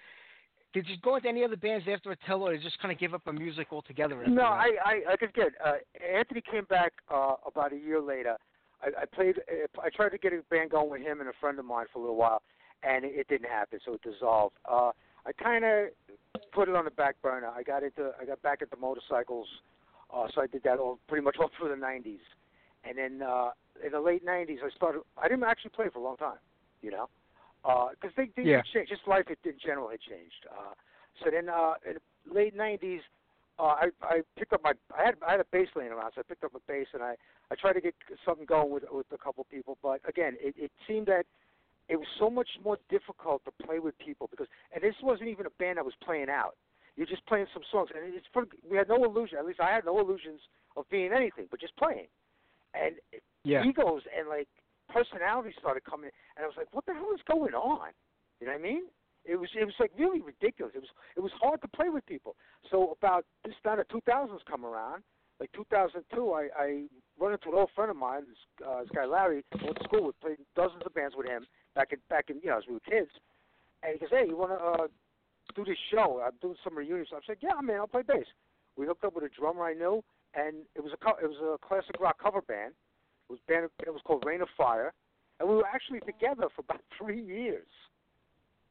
Did 0.74 0.88
you 0.90 0.98
go 1.04 1.16
into 1.16 1.30
any 1.30 1.44
other 1.44 1.56
bands 1.56 1.86
after 1.88 2.12
Attila, 2.12 2.46
or 2.46 2.52
did 2.52 2.64
you 2.64 2.70
just 2.70 2.82
kind 2.82 2.92
of 2.92 3.00
give 3.00 3.14
up 3.14 3.22
on 3.28 3.36
music 3.36 3.68
altogether? 3.72 4.26
No? 4.28 4.42
I, 4.42 4.72
I, 4.84 4.94
like 5.08 5.22
I 5.22 5.28
said, 5.36 5.52
uh, 5.64 5.74
Anthony 6.18 6.42
came 6.42 6.66
back 6.66 6.94
uh, 7.14 7.36
about 7.46 7.74
a 7.74 7.78
year 7.78 8.02
later. 8.02 8.38
I, 8.82 9.04
I 9.04 9.06
played. 9.06 9.36
I 9.82 9.90
tried 9.90 10.10
to 10.10 10.18
get 10.18 10.34
a 10.34 10.42
band 10.50 10.72
going 10.72 10.90
with 10.90 11.02
him 11.02 11.20
and 11.20 11.30
a 11.30 11.34
friend 11.40 11.60
of 11.60 11.66
mine 11.66 11.86
for 11.94 12.00
a 12.00 12.02
little 12.02 12.18
while, 12.18 12.42
and 12.82 13.06
it, 13.06 13.14
it 13.16 13.28
didn't 13.28 13.50
happen, 13.50 13.80
so 13.86 13.94
it 13.94 14.02
dissolved. 14.02 14.56
Uh, 14.70 14.92
I 15.26 15.32
kind 15.32 15.64
of 15.64 15.88
put 16.52 16.68
it 16.68 16.76
on 16.76 16.86
the 16.86 16.92
back 16.92 17.22
burner. 17.22 17.48
I 17.48 17.62
got 17.62 17.84
into. 17.84 18.12
I 18.20 18.26
got 18.26 18.42
back 18.42 18.64
into 18.64 18.76
motorcycles, 18.76 19.48
uh, 20.14 20.28
so 20.34 20.42
I 20.42 20.48
did 20.48 20.64
that 20.64 20.80
all 20.80 21.00
pretty 21.08 21.24
much 21.24 21.38
all 21.40 21.50
through 21.58 21.70
the 21.70 21.76
'90s, 21.76 22.20
and 22.84 22.98
then 22.98 23.22
uh, 23.28 23.50
in 23.86 23.92
the 23.92 24.00
late 24.00 24.26
'90s, 24.26 24.58
I 24.64 24.70
started. 24.76 25.02
I 25.18 25.28
didn't 25.28 25.44
actually 25.44 25.72
play 25.72 25.88
for 25.92 26.00
a 26.00 26.04
long 26.04 26.18
time, 26.18 26.38
you 26.82 26.92
know, 26.92 27.10
because 27.64 28.14
they 28.16 28.28
things 28.28 28.48
Yeah. 28.48 28.62
changed. 28.74 28.90
Just 28.92 29.08
life 29.08 29.26
in 29.30 29.38
in 29.50 29.58
general 29.60 29.90
had 29.90 30.02
changed. 30.02 30.46
Uh, 30.52 30.74
so 31.24 31.30
then, 31.32 31.50
uh, 31.50 31.74
in 31.88 31.98
the 32.28 32.34
late 32.34 32.56
'90s, 32.56 33.02
uh, 33.60 33.64
I 33.64 33.90
I 34.02 34.22
picked 34.38 34.54
up 34.54 34.64
my 34.64 34.74
I 34.98 35.06
had 35.06 35.16
I 35.26 35.32
had 35.32 35.40
a 35.40 35.46
bass 35.52 35.68
laying 35.76 35.92
around, 35.92 36.12
so 36.16 36.22
I 36.22 36.24
picked 36.24 36.44
up 36.44 36.54
a 36.56 36.60
bass 36.68 36.88
and 36.94 37.04
I 37.04 37.16
I 37.52 37.56
tried 37.56 37.74
to 37.74 37.82
get 37.82 37.96
something 38.26 38.46
going 38.46 38.72
with 38.72 38.84
with 38.92 39.08
a 39.12 39.18
couple 39.18 39.44
people, 39.46 39.78
but 39.82 40.02
again, 40.08 40.36
it, 40.40 40.56
it 40.58 40.72
seemed 40.88 41.08
that 41.08 41.26
it 41.90 41.98
was 41.98 42.08
so 42.18 42.30
much 42.30 42.48
more 42.64 42.78
difficult 42.90 43.44
to 43.46 43.52
play 43.66 43.80
with 43.80 43.98
people 44.00 44.28
because 44.32 44.48
and 44.74 44.84
this 44.84 44.96
wasn't 45.04 45.30
even 45.30 45.46
a 45.46 45.50
band 45.52 45.78
that 45.78 45.86
was 45.86 45.94
playing 46.04 46.30
out. 46.30 46.56
You're 46.96 47.08
just 47.08 47.26
playing 47.26 47.48
some 47.54 47.64
songs, 47.72 47.90
and 47.96 48.14
it's 48.14 48.28
for, 48.32 48.46
we 48.70 48.78
had 48.78 48.88
no 48.88 49.04
illusion. 49.04 49.38
At 49.40 49.46
least 49.46 49.60
I 49.60 49.72
had 49.72 49.86
no 49.86 50.00
illusions 50.00 50.42
of 50.78 50.88
being 50.90 51.12
anything, 51.12 51.48
but 51.50 51.60
just 51.60 51.76
playing. 51.76 52.08
And 52.74 52.96
yeah. 53.44 53.64
egos 53.64 54.04
and 54.18 54.30
like 54.30 54.48
personalities 54.90 55.54
started 55.60 55.84
coming, 55.84 56.12
and 56.38 56.44
I 56.44 56.48
was 56.48 56.56
like, 56.58 56.68
"What 56.72 56.86
the 56.86 56.94
hell 56.94 57.12
is 57.14 57.22
going 57.30 57.54
on?" 57.54 57.90
You 58.40 58.48
know 58.48 58.54
what 58.54 58.60
I 58.60 58.64
mean? 58.64 58.84
It 59.26 59.40
was 59.40 59.50
it 59.60 59.66
was 59.66 59.74
like 59.80 59.92
really 59.98 60.22
ridiculous. 60.22 60.74
It 60.76 60.80
was 60.80 60.90
it 61.18 61.22
was 61.22 61.32
hard 61.42 61.62
to 61.62 61.68
play 61.68 61.90
with 61.90 62.06
people. 62.06 62.36
So 62.70 62.96
about 63.00 63.26
this 63.46 63.56
time 63.64 63.78
the 63.78 63.86
2000s 63.86 64.40
come 64.50 64.66
around, 64.66 65.04
like 65.40 65.52
2002, 65.54 66.34
I 66.34 66.50
I 66.58 66.84
run 67.20 67.34
into 67.34 67.50
an 67.50 67.56
old 67.56 67.70
friend 67.76 67.90
of 67.90 67.98
mine, 67.98 68.24
this, 68.28 68.68
uh, 68.68 68.82
this 68.82 68.90
guy 68.94 69.06
Larry. 69.06 69.44
I 69.54 69.64
went 69.64 69.78
to 69.78 69.84
school 69.84 70.06
with, 70.08 70.20
played 70.20 70.38
dozens 70.56 70.84
of 70.86 70.94
bands 70.94 71.16
with 71.18 71.28
him 71.28 71.46
back 71.76 71.94
in 71.94 72.00
back 72.10 72.30
in 72.30 72.40
you 72.44 72.50
know 72.50 72.58
as 72.58 72.64
we 72.68 72.74
were 72.74 72.80
kids, 72.82 73.12
and 73.82 73.94
he 73.94 74.00
goes, 74.00 74.10
"Hey, 74.12 74.26
you 74.28 74.38
want 74.38 74.52
to 74.52 74.60
uh, 74.60 74.88
do 75.56 75.66
this 75.66 75.78
show? 75.92 76.22
I'm 76.26 76.38
doing 76.42 76.56
some 76.64 76.78
reunions." 76.78 77.10
I 77.14 77.20
said, 77.26 77.38
"Yeah, 77.42 77.60
man, 77.62 77.78
I'll 77.78 77.88
play 77.88 78.04
bass." 78.04 78.26
We 78.76 78.86
hooked 78.86 79.04
up 79.04 79.14
with 79.14 79.24
a 79.24 79.30
drummer 79.30 79.64
I 79.64 79.74
knew, 79.74 80.04
and 80.34 80.66
it 80.76 80.84
was 80.84 80.94
a 80.94 80.98
co- 80.98 81.18
it 81.22 81.28
was 81.28 81.38
a 81.42 81.58
classic 81.66 82.00
rock 82.00 82.18
cover 82.22 82.42
band. 82.42 82.74
It 83.30 83.32
was 83.32 83.40
band 83.48 83.70
it 83.86 83.94
was 83.94 84.02
called 84.04 84.24
Rain 84.26 84.42
of 84.42 84.50
Fire, 84.58 84.94
and 85.40 85.48
we 85.48 85.56
were 85.56 85.68
actually 85.68 86.00
together 86.02 86.48
for 86.56 86.62
about 86.62 86.82
three 86.98 87.22
years. 87.22 87.68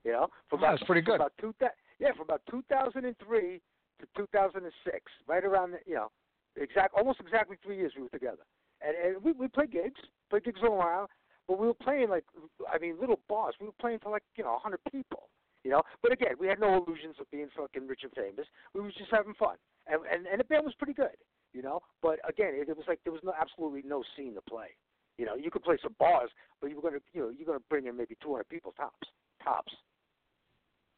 You 0.05 0.13
know, 0.13 0.29
for 0.51 0.57
about 0.57 0.79
that's 0.79 0.83
pretty 0.85 1.03
for 1.03 1.13
good. 1.13 1.15
About 1.17 1.33
two 1.41 1.55
thou- 1.61 1.77
yeah, 1.99 2.13
from 2.13 2.23
about 2.23 2.43
2003 2.51 3.61
to 4.01 4.07
2006, 4.17 5.13
right 5.29 5.45
around 5.45 5.73
the, 5.73 5.79
you 5.87 5.95
know, 5.95 6.11
exact 6.57 6.95
almost 6.95 7.21
exactly 7.21 7.57
three 7.65 7.77
years 7.77 7.93
we 7.97 8.03
were 8.03 8.09
together, 8.09 8.43
and 8.81 8.97
and 8.97 9.23
we 9.23 9.33
we 9.33 9.47
played 9.49 9.71
gigs, 9.71 10.01
played 10.29 10.45
gigs 10.45 10.61
all 10.63 10.75
around, 10.75 11.09
but 11.47 11.59
we 11.59 11.67
were 11.67 11.75
playing 11.75 12.09
like 12.11 12.25
I 12.73 12.79
mean 12.79 12.97
little 13.01 13.21
bars. 13.29 13.55
We 13.61 13.67
were 13.67 13.79
playing 13.81 14.01
for 14.01 14.11
like 14.11 14.25
you 14.37 14.43
know 14.43 14.53
100 14.53 14.81
people. 14.91 15.29
You 15.65 15.71
know, 15.71 15.83
but 16.03 16.13
again, 16.13 16.35
we 16.41 16.49
had 16.49 16.59
no 16.59 16.83
illusions 16.83 17.17
of 17.21 17.31
being 17.31 17.49
fucking 17.57 17.87
rich 17.87 18.01
and 18.03 18.13
famous. 18.13 18.47
We 18.75 18.81
was 18.81 18.95
just 18.99 19.11
having 19.13 19.35
fun, 19.35 19.57
and 19.87 20.01
and 20.13 20.27
and 20.27 20.41
the 20.41 20.45
band 20.45 20.65
was 20.65 20.75
pretty 20.75 20.95
good. 20.95 21.15
You 21.53 21.63
know, 21.63 21.81
but 22.01 22.19
again, 22.29 22.55
it, 22.55 22.69
it 22.69 22.77
was 22.77 22.87
like 22.89 23.01
there 23.05 23.13
was 23.13 23.23
no 23.23 23.33
absolutely 23.39 23.83
no 23.87 24.03
scene 24.17 24.35
to 24.35 24.41
play. 24.43 24.69
You 25.19 25.27
know, 25.27 25.37
you 25.37 25.51
could 25.51 25.63
play 25.63 25.77
some 25.83 25.95
bars, 25.99 26.31
but 26.61 26.71
you 26.71 26.77
were 26.77 26.83
gonna 26.83 27.03
you 27.13 27.21
know 27.23 27.29
you're 27.31 27.47
gonna 27.47 27.61
bring 27.71 27.87
in 27.87 27.97
maybe 27.97 28.17
200 28.23 28.49
people 28.49 28.73
tops, 28.73 29.09
tops. 29.45 29.73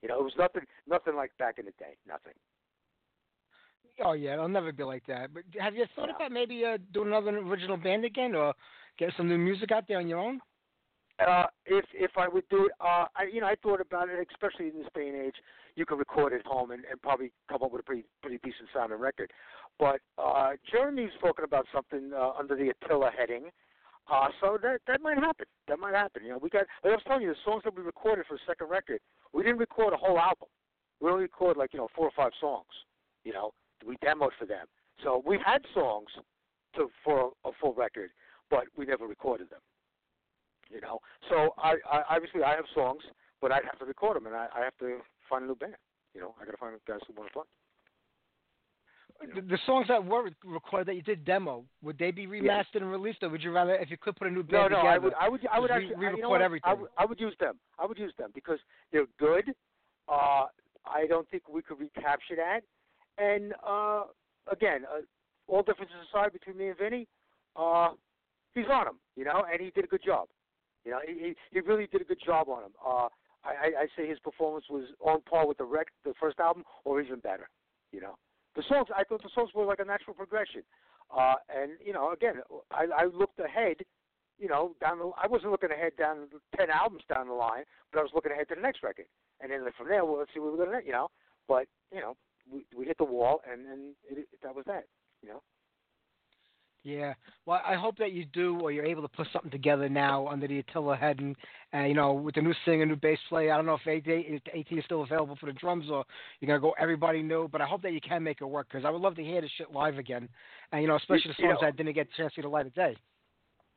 You 0.03 0.09
know, 0.09 0.21
it 0.21 0.25
was 0.25 0.35
nothing 0.39 0.63
nothing 0.87 1.15
like 1.17 1.37
back 1.39 1.59
in 1.59 1.67
the 1.67 1.73
day. 1.73 1.97
Nothing. 2.07 2.35
Oh 4.03 4.13
yeah, 4.13 4.35
it'll 4.35 4.49
never 4.49 4.73
be 4.73 4.83
like 4.85 5.07
that. 5.07 5.33
But 5.35 5.45
have 5.59 5.75
you 5.75 5.87
thought 5.95 6.09
No. 6.09 6.17
about 6.17 6.33
maybe 6.33 6.65
uh, 6.65 6.79
doing 6.93 7.09
another 7.09 7.37
original 7.39 7.77
band 7.77 8.05
again, 8.05 8.35
or 8.35 8.55
get 8.99 9.13
some 9.17 9.29
new 9.29 9.39
music 9.39 9.73
out 9.73 9.85
there 9.87 9.99
on 9.99 10.09
your 10.09 10.19
own? 10.19 10.41
Uh, 11.21 11.47
if 11.67 11.85
if 11.95 12.11
I 12.17 12.27
would 12.27 12.49
do 12.51 12.67
it, 12.67 12.73
uh, 12.81 13.07
I 13.15 13.31
you 13.33 13.41
know 13.41 13.47
I 13.47 13.55
thought 13.63 13.81
about 13.81 14.09
it, 14.09 14.27
especially 14.33 14.69
in 14.69 14.79
this 14.79 14.89
day 14.95 15.09
and 15.09 15.17
age. 15.17 15.37
You 15.77 15.87
can 15.87 15.99
record 15.99 16.33
at 16.33 16.45
home 16.45 16.73
and, 16.73 16.85
and 16.91 17.01
probably 17.03 17.33
come 17.49 17.63
up 17.63 17.71
with 17.71 17.81
a 17.81 17.85
pretty 17.85 18.05
pretty 18.21 18.39
decent 18.39 18.69
sounding 18.75 18.99
record. 18.99 19.33
But 19.79 20.01
uh, 20.19 20.53
Jeremy's 20.71 21.11
spoken 21.19 21.45
about 21.45 21.67
something 21.73 22.13
uh, 22.13 22.33
under 22.39 22.57
the 22.57 22.71
Attila 22.71 23.11
heading, 23.17 23.51
uh, 24.11 24.29
so 24.41 24.59
that 24.63 24.81
that 24.89 25.01
might 25.03 25.19
happen. 25.19 25.47
That 25.69 25.79
might 25.79 25.95
happen. 25.95 26.25
You 26.25 26.31
know, 26.31 26.39
we 26.39 26.51
got 26.51 26.65
I 26.85 26.89
was 26.89 27.01
telling 27.07 27.23
you, 27.23 27.29
the 27.29 27.37
songs 27.45 27.63
that 27.65 27.77
we 27.77 27.83
recorded 27.83 28.27
for 28.27 28.35
the 28.35 28.41
second 28.45 28.69
record, 28.69 28.99
we 29.33 29.45
didn't 29.45 29.59
record 29.59 29.95
a 29.95 29.97
whole 29.97 30.19
album. 30.19 30.49
We 31.01 31.11
only 31.11 31.23
recorded 31.23 31.61
like 31.61 31.73
you 31.73 31.79
know 31.79 31.89
four 31.95 32.07
or 32.07 32.13
five 32.17 32.33
songs. 32.41 32.67
You 33.23 33.35
know, 33.35 33.53
we 33.87 33.97
demoed 33.99 34.31
for 34.37 34.47
them. 34.47 34.67
So 35.05 35.23
we 35.25 35.39
had 35.45 35.63
songs 35.75 36.09
to 36.75 36.89
for 37.05 37.31
a 37.45 37.51
full 37.61 37.75
record, 37.75 38.11
but 38.51 38.65
we 38.77 38.85
never 38.85 39.07
recorded 39.07 39.49
them 39.51 39.61
you 40.75 40.81
know. 40.81 40.99
So 41.31 41.55
I, 41.57 41.77
I 41.91 42.03
obviously 42.11 42.43
I 42.43 42.55
have 42.57 42.65
songs, 42.75 43.03
but 43.41 43.53
I'd 43.53 43.65
have 43.65 43.79
to 43.79 43.85
record 43.85 44.17
them, 44.17 44.27
and 44.27 44.35
I, 44.35 44.49
I 44.55 44.61
have 44.65 44.77
to 44.79 44.99
find 45.31 45.45
a 45.45 45.47
new 45.47 45.55
band. 45.55 45.77
You 46.15 46.21
know, 46.21 46.35
I 46.41 46.45
got 46.45 46.51
to 46.53 46.57
find 46.59 46.75
guys 46.87 46.99
who 47.07 47.15
want 47.15 47.29
to 47.29 47.33
play. 47.33 47.45
The, 49.35 49.41
the 49.43 49.59
songs 49.65 49.87
that 49.89 50.05
were 50.05 50.29
recorded 50.45 50.89
that 50.89 50.95
you 50.97 51.03
did 51.03 51.25
demo, 51.25 51.65
would 51.83 51.99
they 51.99 52.11
be 52.11 52.27
remastered 52.27 52.77
and 52.83 52.91
released, 52.91 53.23
or 53.23 53.29
would 53.31 53.43
you 53.43 53.53
rather, 53.53 53.75
if 53.77 53.91
you 53.91 53.97
could 53.97 54.17
put 54.17 54.27
a 54.27 54.31
new 54.31 54.45
No, 54.51 54.69
band 54.69 54.73
no, 54.73 54.77
together? 54.79 54.89
I 54.89 54.99
would, 54.99 55.15
I 55.21 55.29
would, 55.29 55.41
I 55.53 55.61
would 55.61 55.71
re- 55.71 55.77
actually, 55.77 55.95
I- 55.95 55.99
you 56.01 56.05
know 56.05 56.11
re-record 56.13 56.43
everything. 56.43 56.71
I 56.71 56.75
would, 56.75 56.91
I 56.99 57.05
would 57.07 57.21
use 57.21 57.35
them. 57.41 57.55
I 57.79 57.87
would 57.87 57.99
use 57.99 58.13
them 58.19 58.31
because 58.35 58.59
they're 58.93 59.07
good. 59.19 59.45
Uh, 60.09 60.47
I 60.85 61.07
don't 61.09 61.29
think 61.31 61.49
we 61.49 61.63
could 61.63 61.79
recapture 61.81 62.37
that. 62.37 62.61
And 63.17 63.55
uh, 63.67 64.05
again, 64.51 64.83
uh, 64.93 65.01
all 65.47 65.63
differences 65.63 65.97
aside 66.11 66.33
between 66.33 66.57
me 66.59 66.69
and 66.69 66.79
Vinny, 66.79 67.07
uh, 67.57 67.91
he's 68.55 68.67
on 68.71 68.89
him, 68.89 68.97
you 69.17 69.25
know, 69.25 69.45
and 69.51 69.61
he 69.61 69.71
did 69.71 69.85
a 69.85 69.89
good 69.89 70.03
job. 70.05 70.29
You 70.85 70.93
know, 70.93 70.99
he 71.07 71.35
he, 71.51 71.61
really 71.61 71.87
did 71.87 72.03
a 72.03 72.05
good 72.05 72.21
job 72.25 72.49
on 72.49 72.65
him. 72.65 72.73
Uh, 72.85 73.09
I, 73.45 73.85
I 73.85 73.87
say 73.97 74.09
his 74.09 74.19
performance 74.19 74.67
was 74.71 74.85
on 75.01 75.21
par 75.23 75.47
with 75.47 75.59
the 75.59 75.65
rec, 75.65 75.89
the 76.05 76.15
first 76.19 76.41
album, 76.41 76.65
or 76.85 77.01
even 77.01 77.21
better. 77.21 77.49
You 77.93 78.01
know, 78.01 78.17
the 78.57 78.63
songs 78.69 78.89
I 78.95 79.05
thought 79.05 79.23
the 79.23 79.31
songs 79.35 79.51
were 79.55 79.65
like 79.65 79.81
a 79.81 79.85
natural 79.85 80.15
progression. 80.15 80.63
Uh, 81.15 81.35
and 81.49 81.73
you 81.85 81.93
know, 81.93 82.13
again, 82.13 82.37
I, 82.71 82.87
I 82.97 83.05
looked 83.05 83.39
ahead. 83.39 83.77
You 84.39 84.49
know, 84.49 84.75
down 84.81 84.99
the 84.99 85.11
I 85.23 85.27
wasn't 85.27 85.53
looking 85.53 85.71
ahead 85.71 85.93
down 85.99 86.29
ten 86.57 86.69
albums 86.71 87.03
down 87.13 87.29
the 87.29 87.35
line, 87.35 87.65
but 87.93 88.01
I 88.01 88.03
was 88.03 88.11
looking 88.15 88.33
ahead 88.33 88.49
to 88.49 88.55
the 88.57 88.61
next 88.61 88.83
record. 88.83 89.07
And 89.41 89.51
then 89.51 89.61
from 89.77 89.89
there, 89.89 90.05
well, 90.05 90.19
let's 90.19 90.33
see 90.35 90.41
what 90.41 90.57
we're 90.57 90.65
gonna, 90.65 90.81
you 90.85 90.93
know. 90.93 91.09
But 91.47 91.67
you 91.93 92.01
know, 92.01 92.17
we 92.51 92.67
we 92.77 92.87
hit 92.87 92.99
the 92.99 93.05
wall, 93.05 93.41
and 93.51 93.67
and 93.67 93.95
it, 94.11 94.27
that 94.43 94.55
was 94.55 94.65
that. 94.67 94.85
You 95.23 95.29
know. 95.31 95.43
Yeah. 96.85 97.15
Well, 97.47 97.63
I 97.67 97.75
hope 97.77 97.97
that 97.97 98.13
you 98.13 98.27
do, 98.27 98.61
or 98.61 98.71
you're 98.71 98.85
able 98.85 99.01
to 99.03 99.09
put 99.09 99.27
something 99.33 99.51
together 99.51 99.89
now 99.89 100.29
under 100.29 100.47
the 100.47 100.59
Attila 100.59 100.97
head, 100.97 101.19
and 101.19 101.35
uh, 101.73 101.87
you 101.87 101.95
know, 101.95 102.13
with 102.13 102.35
the 102.35 102.43
new 102.43 102.53
singer, 102.67 102.85
new 102.85 102.95
bass 102.97 103.19
player. 103.31 103.53
I 103.53 103.57
don't 103.57 103.65
know 103.65 103.79
if 103.83 103.87
AT, 103.87 104.03
if 104.07 104.43
AT 104.55 104.79
is 104.79 104.85
still 104.85 105.03
available 105.03 105.37
for 105.41 105.47
the 105.47 105.53
drums, 105.53 105.87
or 105.91 106.05
you're 106.41 106.47
gonna 106.47 106.61
go 106.61 106.75
everybody 106.79 107.23
new. 107.23 107.49
But 107.49 107.63
I 107.63 107.67
hope 107.67 107.81
that 107.83 107.93
you 107.95 108.03
can 108.03 108.23
make 108.23 108.43
it 108.43 108.45
work 108.45 108.69
because 108.71 108.85
I 108.85 108.91
would 108.91 109.01
love 109.01 109.17
to 109.17 109.25
hear 109.25 109.41
this 109.41 109.51
shit 109.57 109.73
live 109.73 109.97
again, 109.97 110.29
and 110.73 110.83
you 110.83 110.89
know, 110.89 110.97
especially 110.97 111.33
the 111.37 111.43
You 111.43 111.49
songs 111.49 111.59
know- 111.63 111.67
that 111.69 111.77
didn't 111.77 111.95
get 111.95 112.09
a 112.13 112.17
chance 112.17 112.35
to 112.35 112.39
see 112.41 112.43
the 112.43 112.49
light 112.49 112.67
of 112.67 112.75
day. 112.75 112.97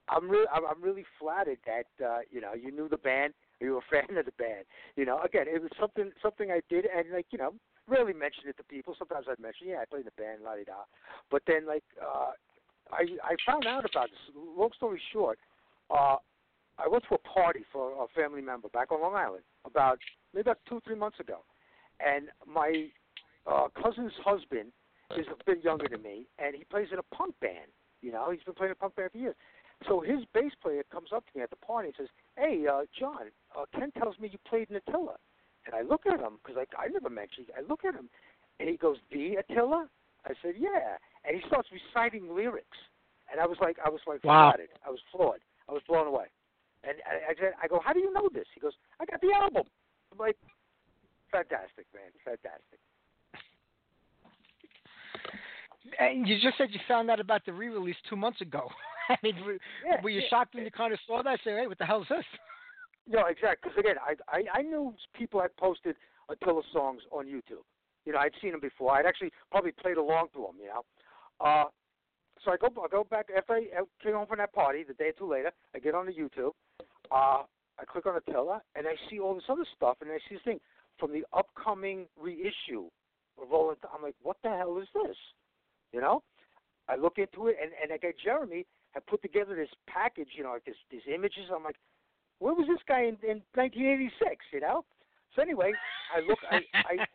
I'm 0.10 0.30
really, 0.30 0.47
I'm, 0.53 0.66
I'm 0.66 0.82
really 0.82 1.05
flattered 1.20 1.60
that 1.66 2.05
uh, 2.05 2.20
you 2.30 2.41
know 2.41 2.53
you 2.53 2.72
knew 2.72 2.89
the 2.89 2.97
band, 2.97 3.34
or 3.62 3.68
you 3.68 3.74
were 3.74 3.80
a 3.80 4.03
fan 4.03 4.18
of 4.18 4.26
the 4.26 4.32
band. 4.38 4.66
You 4.97 5.05
know, 5.05 5.22
again, 5.22 5.45
it 5.47 5.62
was 5.62 5.72
something, 5.80 6.12
something 6.22 6.51
I 6.51 6.60
did, 6.70 6.86
and 6.86 7.12
like 7.14 7.28
you 7.32 7.38
know, 7.38 7.53
rarely 7.88 8.14
mention 8.14 8.47
it 8.47 8.58
to 8.58 8.64
people. 8.64 8.95
Sometimes 8.99 9.28
I'd 9.30 9.39
mention, 9.39 9.68
yeah, 9.70 9.78
I 9.82 9.86
played 9.86 10.01
in 10.01 10.12
the 10.16 10.22
band, 10.22 10.43
la 10.43 10.55
di 10.55 10.64
da. 10.66 10.84
But 11.32 11.43
then, 11.47 11.66
like, 11.66 11.84
uh, 12.01 12.32
I, 12.92 13.04
I 13.24 13.36
found 13.46 13.66
out 13.66 13.86
about 13.90 14.10
this. 14.10 14.36
Long 14.36 14.70
story 14.76 15.02
short, 15.12 15.40
uh, 15.90 16.18
I 16.78 16.88
went 16.88 17.04
to 17.10 17.16
a 17.16 17.18
party 17.18 17.62
for 17.72 17.92
a 18.04 18.08
family 18.20 18.42
member 18.42 18.70
back 18.70 18.92
on 18.92 19.02
Long 19.02 19.16
Island 19.16 19.44
about 19.66 20.00
maybe 20.34 20.42
about 20.42 20.60
two, 20.68 20.82
three 20.86 20.96
months 20.96 21.20
ago, 21.20 21.40
and 22.06 22.28
my 22.46 22.88
uh, 23.46 23.68
cousin's 23.82 24.14
husband 24.24 24.72
is 25.18 25.26
a 25.28 25.44
bit 25.46 25.64
younger 25.64 25.88
than 25.90 26.02
me, 26.02 26.26
and 26.38 26.56
he 26.56 26.64
plays 26.66 26.88
in 26.92 27.00
a 27.00 27.16
punk 27.16 27.36
band. 27.40 27.72
You 28.02 28.12
know, 28.12 28.30
he's 28.32 28.44
been 28.44 28.54
playing 28.54 28.74
a 28.74 28.76
punk 28.76 28.96
band 28.96 29.12
for 29.12 29.18
years. 29.18 29.36
So 29.88 30.02
his 30.02 30.20
bass 30.34 30.52
player 30.62 30.84
comes 30.92 31.10
up 31.14 31.26
to 31.26 31.38
me 31.38 31.44
at 31.44 31.50
the 31.50 31.56
party 31.58 31.90
and 31.90 31.96
says, 31.98 32.10
"Hey, 32.36 32.66
uh, 32.68 32.84
John, 32.98 33.32
uh, 33.56 33.66
Ken 33.74 33.92
tells 33.92 34.18
me 34.20 34.30
you 34.32 34.40
played 34.48 34.70
in 34.70 34.76
Attila." 34.76 35.18
And 35.66 35.76
I 35.76 35.82
look 35.82 36.06
at 36.06 36.20
him 36.20 36.40
because 36.42 36.56
like 36.56 36.70
I 36.78 36.88
never 36.88 37.10
mentioned. 37.10 37.48
I 37.56 37.62
look 37.62 37.86
at 37.86 37.94
him, 37.94 38.10
and 38.60 38.70
he 38.70 38.78
goes, 38.78 38.98
"The 39.12 39.36
Attila?" 39.36 39.90
I 40.26 40.34
said, 40.42 40.56
"Yeah." 40.58 40.98
And 41.28 41.36
he 41.36 41.44
starts 41.48 41.68
reciting 41.76 42.34
lyrics, 42.34 42.78
and 43.30 43.42
I 43.42 43.46
was 43.46 43.58
like, 43.60 43.78
I 43.86 43.90
was 43.90 44.00
like 44.08 44.24
Wow. 44.24 44.54
I 44.86 44.90
was 44.90 45.00
floored. 45.12 45.42
I 45.68 45.74
was 45.74 45.82
blown 45.88 46.08
away. 46.08 46.28
And 46.84 46.96
I, 47.04 47.32
I 47.32 47.36
said, 47.36 47.52
I 47.62 47.68
go, 47.68 47.82
"How 47.84 47.92
do 47.92 48.00
you 48.00 48.14
know 48.14 48.30
this?" 48.34 48.46
He 48.56 48.62
goes, 48.62 48.74
"I 49.02 49.06
got 49.06 49.20
the 49.20 49.34
album." 49.36 49.64
I'm 50.12 50.18
like, 50.18 50.38
"Fantastic, 51.32 51.86
man, 51.94 52.12
fantastic." 52.24 52.80
And 56.00 56.28
you 56.28 56.40
just 56.40 56.58
said 56.58 56.70
you 56.72 56.80
found 56.88 57.10
out 57.10 57.20
about 57.20 57.46
the 57.46 57.54
re-release 57.54 57.96
two 58.10 58.16
months 58.16 58.42
ago. 58.42 58.70
I 59.10 59.16
mean, 59.24 59.36
were, 59.46 59.58
Yeah, 59.86 60.02
were 60.04 60.10
you 60.10 60.22
yeah. 60.22 60.28
shocked 60.30 60.54
when 60.56 60.66
you 60.66 60.72
kind 60.72 60.94
of 60.94 61.00
saw 61.08 61.24
that? 61.24 61.40
Say, 61.44 61.52
hey, 61.52 61.68
what 61.68 61.78
the 61.78 61.86
hell 61.86 62.02
is 62.02 62.08
this? 62.10 62.26
No, 63.10 63.26
exactly. 63.28 63.72
Because 63.72 63.78
again, 63.80 63.96
I, 64.04 64.16
I 64.28 64.60
I 64.60 64.62
knew 64.64 64.94
people 65.18 65.40
had 65.40 65.56
posted 65.56 65.96
Attila 66.28 66.62
songs 66.74 67.02
on 67.10 67.26
YouTube. 67.26 67.64
You 68.06 68.12
know, 68.12 68.20
I'd 68.20 68.34
seen 68.42 68.52
them 68.52 68.60
before. 68.60 68.92
I'd 68.92 69.06
actually 69.06 69.32
probably 69.50 69.72
played 69.72 69.96
along 69.96 70.28
to 70.34 70.40
them. 70.40 70.60
You 70.60 70.68
know, 70.68 70.84
uh, 71.40 71.66
so 72.44 72.52
I 72.52 72.58
go 72.58 72.68
I 72.84 72.88
go 72.90 73.04
back 73.04 73.28
after 73.36 73.54
I 73.54 73.64
came 74.02 74.14
home 74.14 74.28
from 74.28 74.38
that 74.40 74.54
party 74.54 74.84
the 74.84 74.94
day 74.94 75.10
or 75.10 75.14
two 75.14 75.30
later. 75.30 75.52
I 75.76 75.80
get 75.80 75.96
on 75.96 76.06
the 76.06 76.14
YouTube. 76.14 76.52
Uh, 77.12 77.44
I 77.80 77.86
click 77.86 78.06
on 78.06 78.16
Attila 78.16 78.62
and 78.76 78.88
I 78.88 78.96
see 79.10 79.20
all 79.20 79.36
this 79.36 79.44
other 79.50 79.66
stuff 79.76 79.98
and 80.02 80.10
I 80.12 80.18
see 80.30 80.36
this 80.36 80.44
thing 80.44 80.60
from 81.00 81.14
the 81.14 81.24
upcoming 81.34 82.08
reissue 82.20 82.90
of 83.42 83.50
Rolling. 83.52 83.78
I'm 83.94 84.02
like, 84.02 84.16
what 84.22 84.38
the 84.44 84.50
hell 84.50 84.78
is 84.80 84.88
this? 84.94 85.16
You 85.94 86.02
know, 86.02 86.24
I 86.88 86.96
look 86.96 87.18
into 87.18 87.48
it 87.48 87.58
and 87.62 87.72
and 87.82 87.92
I 87.92 87.98
get 87.98 88.16
Jeremy 88.24 88.66
had 88.92 89.06
put 89.06 89.22
together 89.22 89.56
this 89.56 89.70
package. 89.88 90.30
You 90.36 90.44
know, 90.44 90.52
like 90.52 90.66
this 90.66 90.76
these 90.92 91.08
images. 91.14 91.50
I'm 91.54 91.64
like 91.64 91.78
where 92.40 92.54
was 92.54 92.68
this 92.68 92.84
guy 92.88 93.02
in, 93.02 93.18
in 93.24 93.42
1986? 93.56 94.46
You 94.54 94.62
know. 94.62 94.86
So 95.36 95.42
anyway, 95.42 95.74
I 96.16 96.20
look, 96.22 96.40
I, 96.50 96.62
I, 96.74 97.06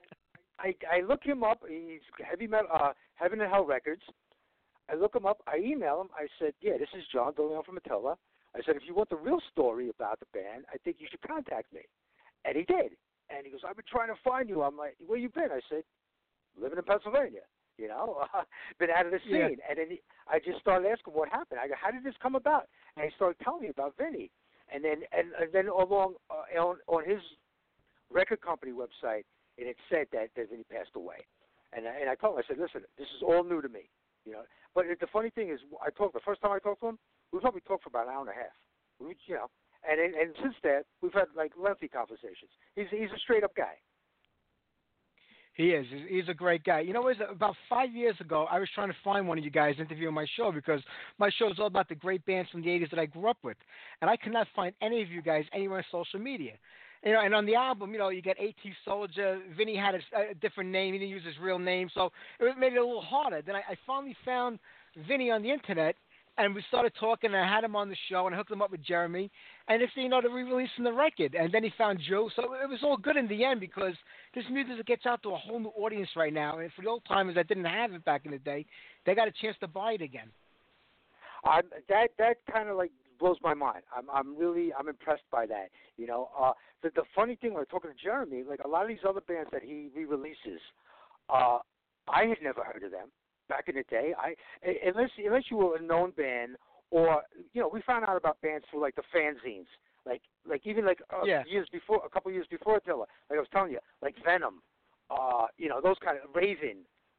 I, 0.62 0.74
I 0.90 1.00
look 1.00 1.24
him 1.24 1.42
up. 1.42 1.62
He's 1.68 2.00
heavy 2.24 2.46
metal, 2.46 2.68
uh, 2.72 2.92
Heaven 3.14 3.40
and 3.40 3.50
Hell 3.50 3.64
Records. 3.64 4.02
I 4.90 4.94
look 4.94 5.14
him 5.14 5.26
up. 5.26 5.38
I 5.46 5.58
email 5.58 6.00
him. 6.00 6.08
I 6.16 6.26
said, 6.38 6.54
"Yeah, 6.60 6.78
this 6.78 6.88
is 6.96 7.04
John 7.12 7.32
DeLeon 7.34 7.64
from 7.64 7.76
Attila." 7.76 8.16
I 8.54 8.60
said, 8.64 8.76
"If 8.76 8.82
you 8.86 8.94
want 8.94 9.08
the 9.10 9.16
real 9.16 9.40
story 9.50 9.88
about 9.88 10.20
the 10.20 10.26
band, 10.32 10.64
I 10.72 10.76
think 10.78 10.96
you 11.00 11.06
should 11.10 11.22
contact 11.22 11.72
me." 11.72 11.82
And 12.44 12.56
he 12.56 12.62
did. 12.64 12.96
And 13.30 13.44
he 13.44 13.50
goes, 13.50 13.60
"I've 13.66 13.76
been 13.76 13.84
trying 13.90 14.08
to 14.08 14.20
find 14.22 14.48
you." 14.48 14.62
I'm 14.62 14.76
like, 14.76 14.96
"Where 15.04 15.18
you 15.18 15.28
been?" 15.28 15.50
I 15.50 15.60
said, 15.68 15.84
"Living 16.60 16.78
in 16.78 16.84
Pennsylvania." 16.84 17.42
You 17.78 17.88
know, 17.88 18.26
been 18.78 18.90
out 18.90 19.06
of 19.06 19.12
the 19.12 19.20
scene. 19.24 19.58
Yeah. 19.58 19.68
And 19.68 19.78
then 19.78 19.86
he, 19.90 20.02
I 20.28 20.38
just 20.38 20.60
started 20.60 20.88
asking 20.88 21.14
what 21.14 21.28
happened. 21.28 21.60
I 21.60 21.68
go, 21.68 21.74
"How 21.80 21.90
did 21.90 22.04
this 22.04 22.14
come 22.22 22.34
about?" 22.34 22.68
And 22.96 23.04
he 23.04 23.10
started 23.16 23.42
telling 23.42 23.62
me 23.62 23.68
about 23.68 23.96
Vinny 23.96 24.30
and 24.72 24.84
then 24.84 25.02
and, 25.16 25.28
and 25.40 25.52
then 25.52 25.68
along 25.68 26.14
uh, 26.30 26.60
on 26.60 26.76
on 26.86 27.08
his 27.08 27.20
record 28.10 28.40
company 28.40 28.72
website, 28.72 29.24
it 29.56 29.66
had 29.66 29.76
said 29.90 30.06
that 30.12 30.30
that 30.36 30.48
he 30.50 30.64
passed 30.64 30.94
away, 30.96 31.26
and 31.72 31.86
I- 31.86 31.96
and 32.00 32.10
I 32.10 32.14
told 32.14 32.36
him 32.38 32.44
I 32.44 32.48
said, 32.48 32.58
listen, 32.58 32.82
this 32.98 33.08
is 33.16 33.22
all 33.22 33.44
new 33.44 33.60
to 33.62 33.68
me, 33.68 33.90
you 34.24 34.32
know. 34.32 34.44
But 34.74 34.86
the 35.00 35.06
funny 35.08 35.30
thing 35.30 35.50
is, 35.50 35.60
I 35.84 35.90
talked 35.90 36.14
the 36.14 36.20
first 36.20 36.40
time 36.40 36.52
I 36.52 36.58
talked 36.58 36.80
to 36.80 36.88
him, 36.88 36.98
we 37.32 37.40
probably 37.40 37.60
talked 37.62 37.84
for 37.84 37.88
about 37.90 38.06
an 38.08 38.14
hour 38.14 38.20
and 38.20 38.30
a 38.30 38.34
half, 38.34 38.54
we, 38.98 39.16
you 39.26 39.34
know. 39.34 39.48
And 39.88 40.00
and 40.00 40.14
and 40.14 40.34
since 40.42 40.54
then, 40.62 40.82
we've 41.00 41.12
had 41.12 41.28
like 41.34 41.52
lengthy 41.56 41.88
conversations. 41.88 42.50
He's 42.76 42.88
he's 42.90 43.10
a 43.10 43.18
straight 43.18 43.44
up 43.44 43.54
guy. 43.54 43.76
He 45.54 45.72
is. 45.72 45.86
He's- 45.88 46.08
He's 46.08 46.28
a 46.28 46.34
great 46.34 46.64
guy. 46.64 46.80
You 46.80 46.92
know, 46.92 47.06
it 47.08 47.18
was 47.18 47.28
about 47.28 47.56
five 47.68 47.92
years 47.94 48.18
ago, 48.20 48.46
I 48.50 48.58
was 48.58 48.68
trying 48.74 48.88
to 48.88 48.96
find 49.04 49.28
one 49.28 49.38
of 49.38 49.44
you 49.44 49.50
guys 49.50 49.74
interviewing 49.78 50.14
my 50.14 50.26
show 50.36 50.50
because 50.52 50.82
my 51.18 51.30
show 51.30 51.50
is 51.50 51.58
all 51.58 51.66
about 51.66 51.88
the 51.88 51.94
great 51.94 52.24
bands 52.24 52.50
from 52.50 52.62
the 52.62 52.68
80s 52.68 52.90
that 52.90 52.98
I 52.98 53.06
grew 53.06 53.28
up 53.28 53.38
with. 53.42 53.56
And 54.00 54.08
I 54.10 54.16
could 54.16 54.32
not 54.32 54.46
find 54.56 54.74
any 54.80 55.02
of 55.02 55.10
you 55.10 55.20
guys 55.20 55.44
anywhere 55.52 55.78
on 55.78 55.84
social 55.90 56.20
media. 56.20 56.52
You 57.04 57.12
know, 57.12 57.20
and 57.20 57.34
on 57.34 57.46
the 57.46 57.56
album, 57.56 57.92
you 57.92 57.98
know, 57.98 58.10
you 58.10 58.22
got 58.22 58.38
AT 58.38 58.54
Soldier. 58.84 59.40
Vinny 59.56 59.76
had 59.76 59.96
a, 59.96 60.30
a 60.30 60.34
different 60.34 60.70
name. 60.70 60.92
He 60.92 61.00
didn't 61.00 61.10
use 61.10 61.24
his 61.24 61.34
real 61.40 61.58
name. 61.58 61.90
So 61.94 62.10
it 62.38 62.56
made 62.58 62.74
it 62.74 62.76
a 62.76 62.84
little 62.84 63.02
harder. 63.02 63.42
Then 63.42 63.56
I, 63.56 63.60
I 63.60 63.76
finally 63.86 64.16
found 64.24 64.60
Vinny 65.08 65.30
on 65.30 65.42
the 65.42 65.50
internet. 65.50 65.96
And 66.38 66.54
we 66.54 66.64
started 66.68 66.92
talking, 66.98 67.34
and 67.34 67.36
I 67.36 67.46
had 67.46 67.62
him 67.62 67.76
on 67.76 67.90
the 67.90 67.96
show, 68.08 68.24
and 68.24 68.34
I 68.34 68.38
hooked 68.38 68.50
him 68.50 68.62
up 68.62 68.70
with 68.70 68.82
Jeremy. 68.82 69.30
And 69.68 69.82
thing 69.94 70.04
you 70.04 70.08
know, 70.08 70.22
they're 70.22 70.30
re-releasing 70.30 70.82
the 70.82 70.92
record. 70.92 71.34
And 71.34 71.52
then 71.52 71.62
he 71.62 71.70
found 71.76 72.00
Joe, 72.08 72.30
so 72.34 72.54
it 72.54 72.70
was 72.70 72.78
all 72.82 72.96
good 72.96 73.16
in 73.16 73.28
the 73.28 73.44
end 73.44 73.60
because 73.60 73.92
this 74.34 74.44
music 74.50 74.86
gets 74.86 75.04
out 75.04 75.22
to 75.24 75.30
a 75.30 75.36
whole 75.36 75.60
new 75.60 75.72
audience 75.76 76.08
right 76.16 76.32
now. 76.32 76.58
And 76.58 76.72
for 76.72 76.82
the 76.82 76.88
old 76.88 77.02
timers 77.06 77.34
that 77.34 77.48
didn't 77.48 77.66
have 77.66 77.92
it 77.92 78.04
back 78.06 78.24
in 78.24 78.30
the 78.30 78.38
day, 78.38 78.64
they 79.04 79.14
got 79.14 79.28
a 79.28 79.32
chance 79.42 79.56
to 79.60 79.68
buy 79.68 79.92
it 79.92 80.00
again. 80.00 80.30
I'm, 81.44 81.64
that 81.88 82.10
that 82.18 82.36
kind 82.50 82.68
of 82.68 82.76
like 82.76 82.92
blows 83.22 83.36
my 83.42 83.54
mind. 83.54 83.82
I'm 83.96 84.06
I'm 84.12 84.36
really 84.36 84.66
I'm 84.78 84.88
impressed 84.88 85.28
by 85.30 85.46
that. 85.46 85.68
You 85.96 86.06
know, 86.10 86.22
uh, 86.38 86.52
the 86.82 86.90
the 86.94 87.04
funny 87.14 87.36
thing 87.36 87.50
when 87.50 87.58
I 87.58 87.66
was 87.66 87.68
talking 87.70 87.90
to 87.90 87.96
Jeremy, 88.02 88.42
like 88.48 88.60
a 88.64 88.68
lot 88.68 88.82
of 88.82 88.88
these 88.88 89.04
other 89.08 89.20
bands 89.20 89.48
that 89.52 89.62
he 89.62 89.88
re-releases, 89.94 90.60
uh, 91.30 91.58
I 92.08 92.22
had 92.26 92.38
never 92.42 92.62
heard 92.64 92.82
of 92.82 92.90
them 92.90 93.08
back 93.48 93.64
in 93.68 93.76
the 93.76 93.84
day. 93.88 94.12
I 94.18 94.34
unless 94.88 95.10
unless 95.24 95.44
you 95.50 95.56
were 95.58 95.76
a 95.76 95.82
known 95.82 96.10
band 96.22 96.56
or 96.90 97.22
you 97.52 97.60
know 97.62 97.70
we 97.72 97.80
found 97.82 98.04
out 98.04 98.16
about 98.16 98.40
bands 98.40 98.64
through 98.70 98.80
like 98.82 98.96
the 98.96 99.06
fanzines, 99.14 99.70
like 100.04 100.22
like 100.48 100.62
even 100.66 100.84
like 100.84 101.00
uh, 101.10 101.24
Yeah. 101.24 101.44
years 101.46 101.68
before, 101.72 102.00
a 102.04 102.10
couple 102.10 102.30
years 102.32 102.46
before 102.50 102.76
Attila. 102.78 103.06
Like 103.30 103.36
I 103.38 103.42
was 103.46 103.48
telling 103.52 103.70
you, 103.70 103.78
like 104.02 104.16
Venom, 104.24 104.56
uh, 105.10 105.46
you 105.56 105.68
know 105.68 105.80
those 105.80 105.96
kind 106.04 106.18
of 106.22 106.34
Raven, 106.34 106.78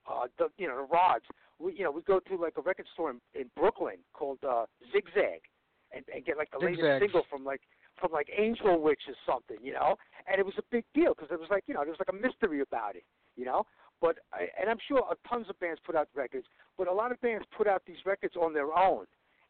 uh, 0.10 0.28
the 0.38 0.50
you 0.58 0.68
know 0.68 0.78
the 0.82 0.88
Rods. 0.98 1.26
We 1.60 1.74
you 1.78 1.84
know 1.86 1.92
we 1.92 2.02
go 2.02 2.20
to 2.20 2.36
like 2.36 2.56
a 2.58 2.62
record 2.62 2.88
store 2.94 3.10
in, 3.12 3.20
in 3.40 3.50
Brooklyn 3.56 4.00
called 4.14 4.40
uh, 4.44 4.66
Zigzag, 4.92 5.42
and, 5.96 6.04
and 6.14 6.26
get 6.26 6.38
like 6.38 6.52
the 6.52 6.60
latest 6.60 6.82
single 7.00 7.24
from 7.30 7.44
like 7.44 7.62
from 8.00 8.12
like 8.12 8.28
Angel 8.38 8.80
Witch 8.82 9.02
or 9.08 9.16
something, 9.26 9.58
you 9.62 9.74
know. 9.74 9.96
And 10.28 10.40
it 10.40 10.46
was 10.46 10.56
a 10.58 10.64
big 10.72 10.86
deal 10.94 11.14
because 11.14 11.32
it 11.32 11.40
was 11.40 11.50
like 11.50 11.64
you 11.68 11.74
know 11.74 11.82
there 11.82 11.94
was 11.96 12.00
like 12.00 12.14
a 12.14 12.22
mystery 12.28 12.62
about 12.62 12.96
it, 12.96 13.04
you 13.36 13.46
know. 13.46 13.66
But 14.02 14.18
I, 14.34 14.48
and 14.60 14.70
I'm 14.70 14.80
sure 14.88 15.00
uh, 15.10 15.16
tons 15.30 15.48
of 15.50 15.60
bands 15.60 15.80
put 15.86 15.96
out 15.96 16.10
records, 16.16 16.46
but 16.78 16.88
a 16.88 16.94
lot 16.94 17.12
of 17.12 17.22
bands 17.22 17.46
put 17.56 17.68
out 17.68 17.84
these 17.86 18.04
records 18.06 18.36
on 18.36 18.54
their 18.54 18.74
own, 18.74 19.06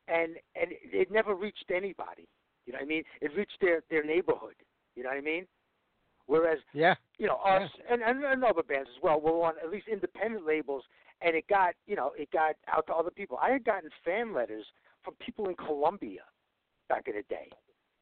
and 0.07 0.35
and 0.55 0.71
it 0.71 1.11
never 1.11 1.33
reached 1.35 1.71
anybody. 1.73 2.27
You 2.65 2.73
know 2.73 2.77
what 2.79 2.85
I 2.85 2.87
mean? 2.87 3.03
It 3.21 3.31
reached 3.35 3.57
their 3.61 3.81
their 3.89 4.03
neighborhood. 4.03 4.55
You 4.95 5.03
know 5.03 5.09
what 5.09 5.17
I 5.17 5.21
mean? 5.21 5.47
Whereas 6.25 6.59
Yeah. 6.73 6.95
you 7.17 7.27
know 7.27 7.35
us 7.37 7.69
and, 7.89 8.01
and 8.01 8.23
and 8.23 8.43
other 8.43 8.63
bands 8.63 8.89
as 8.95 9.01
well 9.03 9.19
were 9.19 9.43
on 9.43 9.53
at 9.61 9.69
least 9.71 9.87
independent 9.87 10.45
labels, 10.45 10.83
and 11.21 11.35
it 11.35 11.47
got 11.47 11.73
you 11.85 11.95
know 11.95 12.11
it 12.17 12.29
got 12.31 12.55
out 12.71 12.87
to 12.87 12.93
other 12.93 13.11
people. 13.11 13.37
I 13.41 13.51
had 13.51 13.65
gotten 13.65 13.89
fan 14.05 14.33
letters 14.33 14.65
from 15.03 15.15
people 15.15 15.49
in 15.49 15.55
Colombia 15.55 16.21
back 16.89 17.07
in 17.07 17.15
the 17.15 17.23
day. 17.29 17.49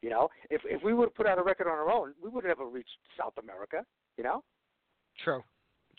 You 0.01 0.09
know, 0.09 0.29
if 0.49 0.61
if 0.65 0.84
we 0.84 0.93
would 0.93 1.05
have 1.09 1.15
put 1.15 1.27
out 1.27 1.38
a 1.38 1.43
record 1.43 1.67
on 1.67 1.73
our 1.73 1.91
own, 1.91 2.13
we 2.23 2.29
would 2.29 2.43
have 2.43 2.57
never 2.57 2.69
reached 2.69 2.97
South 3.17 3.34
America. 3.41 3.86
You 4.17 4.23
know. 4.23 4.43
True. 5.23 5.43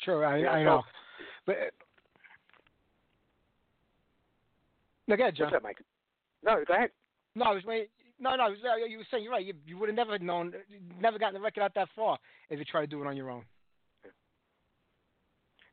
True. 0.03 0.25
I, 0.25 0.39
Yeah, 0.39 0.51
I 0.53 0.59
so- 0.61 0.65
know. 0.65 0.83
But 1.47 1.53
uh, 1.53 1.71
no, 5.09 5.17
go 5.17 5.23
ahead, 5.25 5.37
John. 5.37 5.53
That, 5.53 5.63
Mike? 5.63 5.79
No, 6.45 6.63
go 6.67 6.75
ahead. 6.75 6.91
No, 7.35 7.45
I 7.47 7.55
was 7.55 7.65
waiting. 7.65 7.89
No, 8.21 8.37
no, 8.37 8.45
uh, 8.45 8.77
you 8.89 8.99
were 8.99 9.05
saying 9.11 9.25
you're 9.25 9.33
right. 9.33 9.45
You, 9.45 9.55
you 9.67 9.77
would 9.79 9.89
have 9.89 9.97
never 9.97 10.17
known, 10.19 10.53
never 11.01 11.19
gotten 11.19 11.35
the 11.35 11.41
record 11.41 11.63
out 11.63 11.75
that 11.75 11.89
far 11.97 12.19
if 12.51 12.59
you 12.59 12.65
tried 12.65 12.83
to 12.83 12.87
do 12.87 13.03
it 13.03 13.07
on 13.07 13.17
your 13.17 13.31
own. 13.31 13.43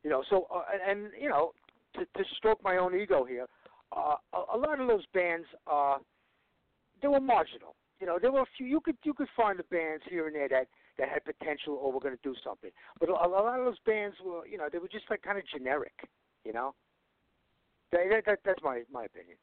You 0.02 0.10
know, 0.10 0.24
so 0.30 0.46
uh, 0.52 0.62
and, 0.72 1.02
and 1.02 1.12
you 1.20 1.28
know, 1.28 1.52
to, 1.94 2.00
to 2.00 2.24
stroke 2.36 2.58
my 2.64 2.78
own 2.78 2.98
ego 2.98 3.24
here, 3.24 3.46
uh, 3.96 4.16
a, 4.32 4.56
a 4.56 4.58
lot 4.58 4.80
of 4.80 4.88
those 4.88 5.04
bands, 5.14 5.46
uh, 5.70 5.98
they 7.02 7.08
were 7.08 7.20
marginal. 7.20 7.74
You 8.00 8.06
know, 8.06 8.18
there 8.20 8.32
were 8.32 8.40
a 8.40 8.52
few. 8.56 8.66
You 8.66 8.80
could 8.80 8.96
you 9.04 9.14
could 9.14 9.28
find 9.36 9.58
the 9.58 9.64
bands 9.64 10.02
here 10.08 10.26
and 10.26 10.34
there 10.34 10.48
that 10.48 10.66
that 10.98 11.08
had 11.08 11.24
potential 11.24 11.74
or 11.74 11.92
were 11.92 12.00
going 12.00 12.16
to 12.16 12.22
do 12.22 12.34
something. 12.42 12.70
But 12.98 13.08
a, 13.08 13.12
a 13.12 13.28
lot 13.28 13.58
of 13.58 13.64
those 13.64 13.78
bands 13.84 14.16
were, 14.24 14.46
you 14.46 14.58
know, 14.58 14.68
they 14.70 14.78
were 14.78 14.88
just 14.88 15.04
like 15.10 15.22
kind 15.22 15.38
of 15.38 15.44
generic. 15.46 15.92
You 16.44 16.52
know. 16.52 16.74
That, 17.92 18.02
that, 18.10 18.22
that, 18.26 18.38
that's 18.44 18.62
my 18.62 18.82
my 18.92 19.04
opinion. 19.04 19.36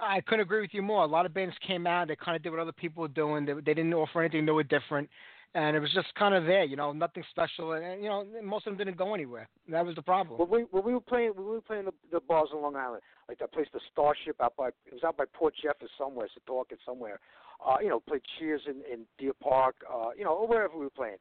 I 0.00 0.20
couldn't 0.22 0.40
agree 0.40 0.60
with 0.60 0.74
you 0.74 0.82
more. 0.82 1.04
A 1.04 1.06
lot 1.06 1.24
of 1.24 1.32
bands 1.32 1.54
came 1.64 1.86
out, 1.86 2.08
they 2.08 2.16
kind 2.16 2.36
of 2.36 2.42
did 2.42 2.50
what 2.50 2.58
other 2.58 2.72
people 2.72 3.02
were 3.02 3.08
doing. 3.08 3.46
They, 3.46 3.52
they 3.52 3.74
didn't 3.74 3.94
offer 3.94 4.20
anything 4.20 4.44
new 4.44 4.58
or 4.58 4.64
different, 4.64 5.08
and 5.54 5.76
it 5.76 5.80
was 5.80 5.92
just 5.92 6.14
kind 6.14 6.34
of 6.34 6.44
there, 6.44 6.64
you 6.64 6.76
know, 6.76 6.92
nothing 6.92 7.22
special. 7.30 7.72
And 7.72 8.02
you 8.02 8.08
know, 8.08 8.26
most 8.42 8.66
of 8.66 8.72
them 8.76 8.86
didn't 8.86 8.96
go 8.96 9.14
anywhere. 9.14 9.48
That 9.68 9.84
was 9.84 9.94
the 9.94 10.02
problem. 10.02 10.38
When 10.38 10.48
we 10.48 10.66
when 10.70 10.84
we 10.84 10.94
were 10.94 11.00
playing 11.00 11.32
when 11.34 11.46
we 11.46 11.52
were 11.52 11.60
playing 11.60 11.84
the, 11.84 11.92
the 12.10 12.20
bars 12.20 12.48
on 12.54 12.62
Long 12.62 12.76
Island, 12.76 13.02
like 13.28 13.38
that 13.38 13.52
place, 13.52 13.66
the 13.72 13.80
Starship 13.90 14.36
out 14.40 14.56
by 14.56 14.68
it 14.68 14.92
was 14.92 15.04
out 15.04 15.16
by 15.16 15.24
Port 15.32 15.54
Jefferson 15.62 15.88
somewhere, 15.98 16.28
Setauket 16.28 16.78
somewhere. 16.86 17.20
Uh, 17.64 17.76
you 17.80 17.88
know, 17.88 18.00
played 18.00 18.22
Cheers 18.38 18.62
in, 18.66 18.82
in 18.92 19.04
Deer 19.18 19.32
Park, 19.40 19.76
uh, 19.92 20.08
you 20.18 20.24
know, 20.24 20.32
or 20.32 20.48
wherever 20.48 20.76
we 20.76 20.84
were 20.84 20.90
playing. 20.90 21.18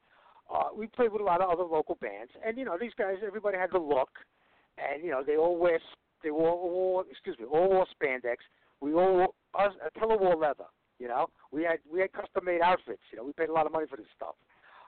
Uh, 0.51 0.69
we 0.75 0.87
played 0.87 1.11
with 1.11 1.21
a 1.21 1.25
lot 1.25 1.39
of 1.39 1.49
other 1.49 1.63
local 1.63 1.95
bands, 2.01 2.31
and 2.45 2.57
you 2.57 2.65
know, 2.65 2.77
these 2.79 2.91
guys, 2.97 3.15
everybody 3.25 3.57
had 3.57 3.69
the 3.71 3.77
look, 3.77 4.09
and 4.77 5.03
you 5.03 5.11
know, 5.11 5.21
they 5.25 5.37
all 5.37 5.57
wear 5.57 5.79
they 6.23 6.31
wore 6.31 6.49
all 6.49 7.03
excuse 7.09 7.37
me, 7.37 7.45
all 7.45 7.69
wore 7.69 7.85
spandex. 8.01 8.37
We 8.79 8.93
all 8.93 9.35
us 9.57 9.73
Attila 9.85 10.17
wore 10.17 10.35
leather. 10.35 10.65
You 11.01 11.07
know, 11.07 11.25
we 11.51 11.63
had 11.63 11.79
we 11.91 11.99
had 11.99 12.13
custom 12.13 12.45
made 12.45 12.61
outfits. 12.61 13.01
You 13.11 13.17
know, 13.17 13.23
we 13.23 13.33
paid 13.33 13.49
a 13.49 13.53
lot 13.53 13.65
of 13.65 13.71
money 13.71 13.87
for 13.89 13.97
this 13.97 14.05
stuff. 14.15 14.35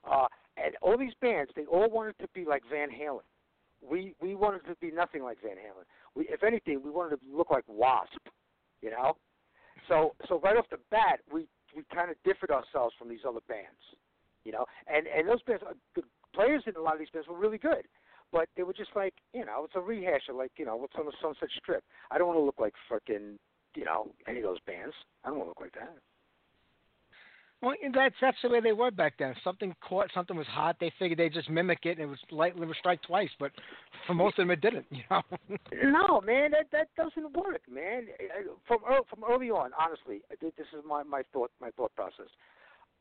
Uh, 0.05 0.27
and 0.57 0.75
all 0.83 0.95
these 0.95 1.17
bands, 1.19 1.51
they 1.55 1.65
all 1.65 1.89
wanted 1.89 2.19
to 2.19 2.27
be 2.35 2.45
like 2.45 2.61
Van 2.69 2.89
Halen. 2.89 3.25
We 3.81 4.13
we 4.21 4.35
wanted 4.35 4.63
to 4.67 4.75
be 4.79 4.91
nothing 4.91 5.23
like 5.23 5.39
Van 5.41 5.57
Halen. 5.57 5.89
We, 6.13 6.27
if 6.29 6.43
anything, 6.43 6.83
we 6.83 6.91
wanted 6.91 7.17
to 7.17 7.21
look 7.35 7.49
like 7.49 7.63
Wasp. 7.67 8.21
You 8.83 8.91
know, 8.91 9.17
so 9.87 10.13
so 10.27 10.39
right 10.41 10.55
off 10.55 10.65
the 10.69 10.77
bat, 10.91 11.21
we 11.33 11.47
we 11.75 11.83
kind 11.91 12.11
of 12.11 12.17
differed 12.23 12.51
ourselves 12.51 12.93
from 12.99 13.09
these 13.09 13.25
other 13.27 13.41
bands. 13.47 13.81
You 14.45 14.51
know, 14.51 14.65
and 14.85 15.07
and 15.07 15.27
those 15.27 15.41
bands, 15.41 15.63
uh, 15.67 15.73
the 15.95 16.03
players 16.35 16.61
in 16.67 16.75
a 16.75 16.81
lot 16.81 16.93
of 16.93 16.99
these 16.99 17.09
bands 17.09 17.27
were 17.27 17.39
really 17.39 17.57
good, 17.57 17.87
but 18.31 18.49
they 18.55 18.61
were 18.61 18.73
just 18.73 18.91
like, 18.95 19.15
you 19.33 19.45
know, 19.45 19.63
it's 19.65 19.73
a 19.75 19.81
rehash 19.81 20.29
of 20.29 20.35
like, 20.35 20.51
you 20.57 20.65
know, 20.65 20.75
what's 20.75 20.93
on 20.99 21.05
the 21.05 21.13
Sunset 21.21 21.49
Strip. 21.57 21.83
I 22.11 22.19
don't 22.19 22.27
want 22.27 22.37
to 22.37 22.43
look 22.43 22.59
like 22.59 22.73
frickin', 22.91 23.37
you 23.75 23.85
know, 23.85 24.11
any 24.27 24.39
of 24.39 24.43
those 24.43 24.59
bands. 24.61 24.93
I 25.23 25.29
don't 25.29 25.39
want 25.39 25.47
to 25.47 25.49
look 25.49 25.61
like 25.61 25.73
that. 25.73 25.97
Well, 27.63 27.75
that's 27.95 28.15
that's 28.19 28.37
the 28.43 28.49
way 28.49 28.59
they 28.59 28.73
were 28.73 28.91
back 28.91 29.13
then. 29.17 29.33
Something 29.41 29.73
caught, 29.79 30.09
something 30.13 30.35
was 30.35 30.47
hot. 30.47 30.75
They 30.81 30.91
figured 30.99 31.17
they'd 31.17 31.33
just 31.33 31.49
mimic 31.49 31.85
it, 31.85 31.91
and 31.91 32.01
it 32.01 32.05
was 32.07 32.19
lightly 32.29 32.67
would 32.67 32.75
strike 32.75 33.01
twice. 33.03 33.29
But 33.39 33.51
for 34.07 34.13
most 34.13 34.37
of 34.37 34.43
them, 34.43 34.51
it 34.51 34.59
didn't. 34.59 34.85
You 34.91 35.03
know. 35.09 35.21
No, 35.81 36.21
man, 36.21 36.51
that 36.51 36.67
that 36.73 36.89
doesn't 36.97 37.33
work, 37.37 37.61
man. 37.71 38.07
From 38.67 38.79
from 39.09 39.23
early 39.23 39.49
on, 39.49 39.71
honestly, 39.79 40.21
this 40.41 40.51
is 40.57 40.83
my 40.85 41.03
my 41.03 41.23
thought 41.31 41.51
my 41.61 41.71
thought 41.71 41.95
process. 41.95 42.27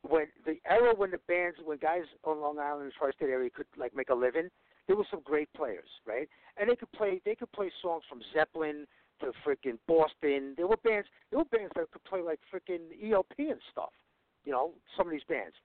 When 0.01 0.27
the 0.45 0.55
era 0.69 0.93
when 0.95 1.11
the 1.11 1.19
bands, 1.27 1.57
when 1.63 1.77
guys 1.77 2.03
on 2.23 2.39
Long 2.39 2.57
Island 2.57 2.83
and 2.83 2.93
tri-state 2.93 3.29
area 3.29 3.49
could 3.49 3.67
like 3.77 3.93
make 3.93 4.09
a 4.09 4.15
living, 4.15 4.49
there 4.87 4.95
were 4.95 5.07
some 5.11 5.21
great 5.25 5.51
players, 5.53 5.89
right? 6.05 6.29
And 6.57 6.69
they 6.69 6.75
could 6.77 6.91
play 6.93 7.21
they 7.25 7.35
could 7.35 7.51
play 7.51 7.69
songs 7.81 8.03
from 8.07 8.21
Zeppelin 8.33 8.87
to 9.23 9.31
freaking 9.45 9.77
Boston. 9.87 10.53
There 10.57 10.67
were 10.67 10.77
bands 10.77 11.07
there 11.29 11.39
were 11.39 11.45
bands 11.45 11.71
that 11.75 11.91
could 11.91 12.03
play 12.03 12.21
like 12.21 12.39
freaking 12.53 12.91
ELP 13.11 13.33
and 13.37 13.59
stuff. 13.71 13.91
You 14.45 14.51
know, 14.51 14.73
some 14.97 15.07
of 15.07 15.11
these 15.11 15.27
bands. 15.27 15.55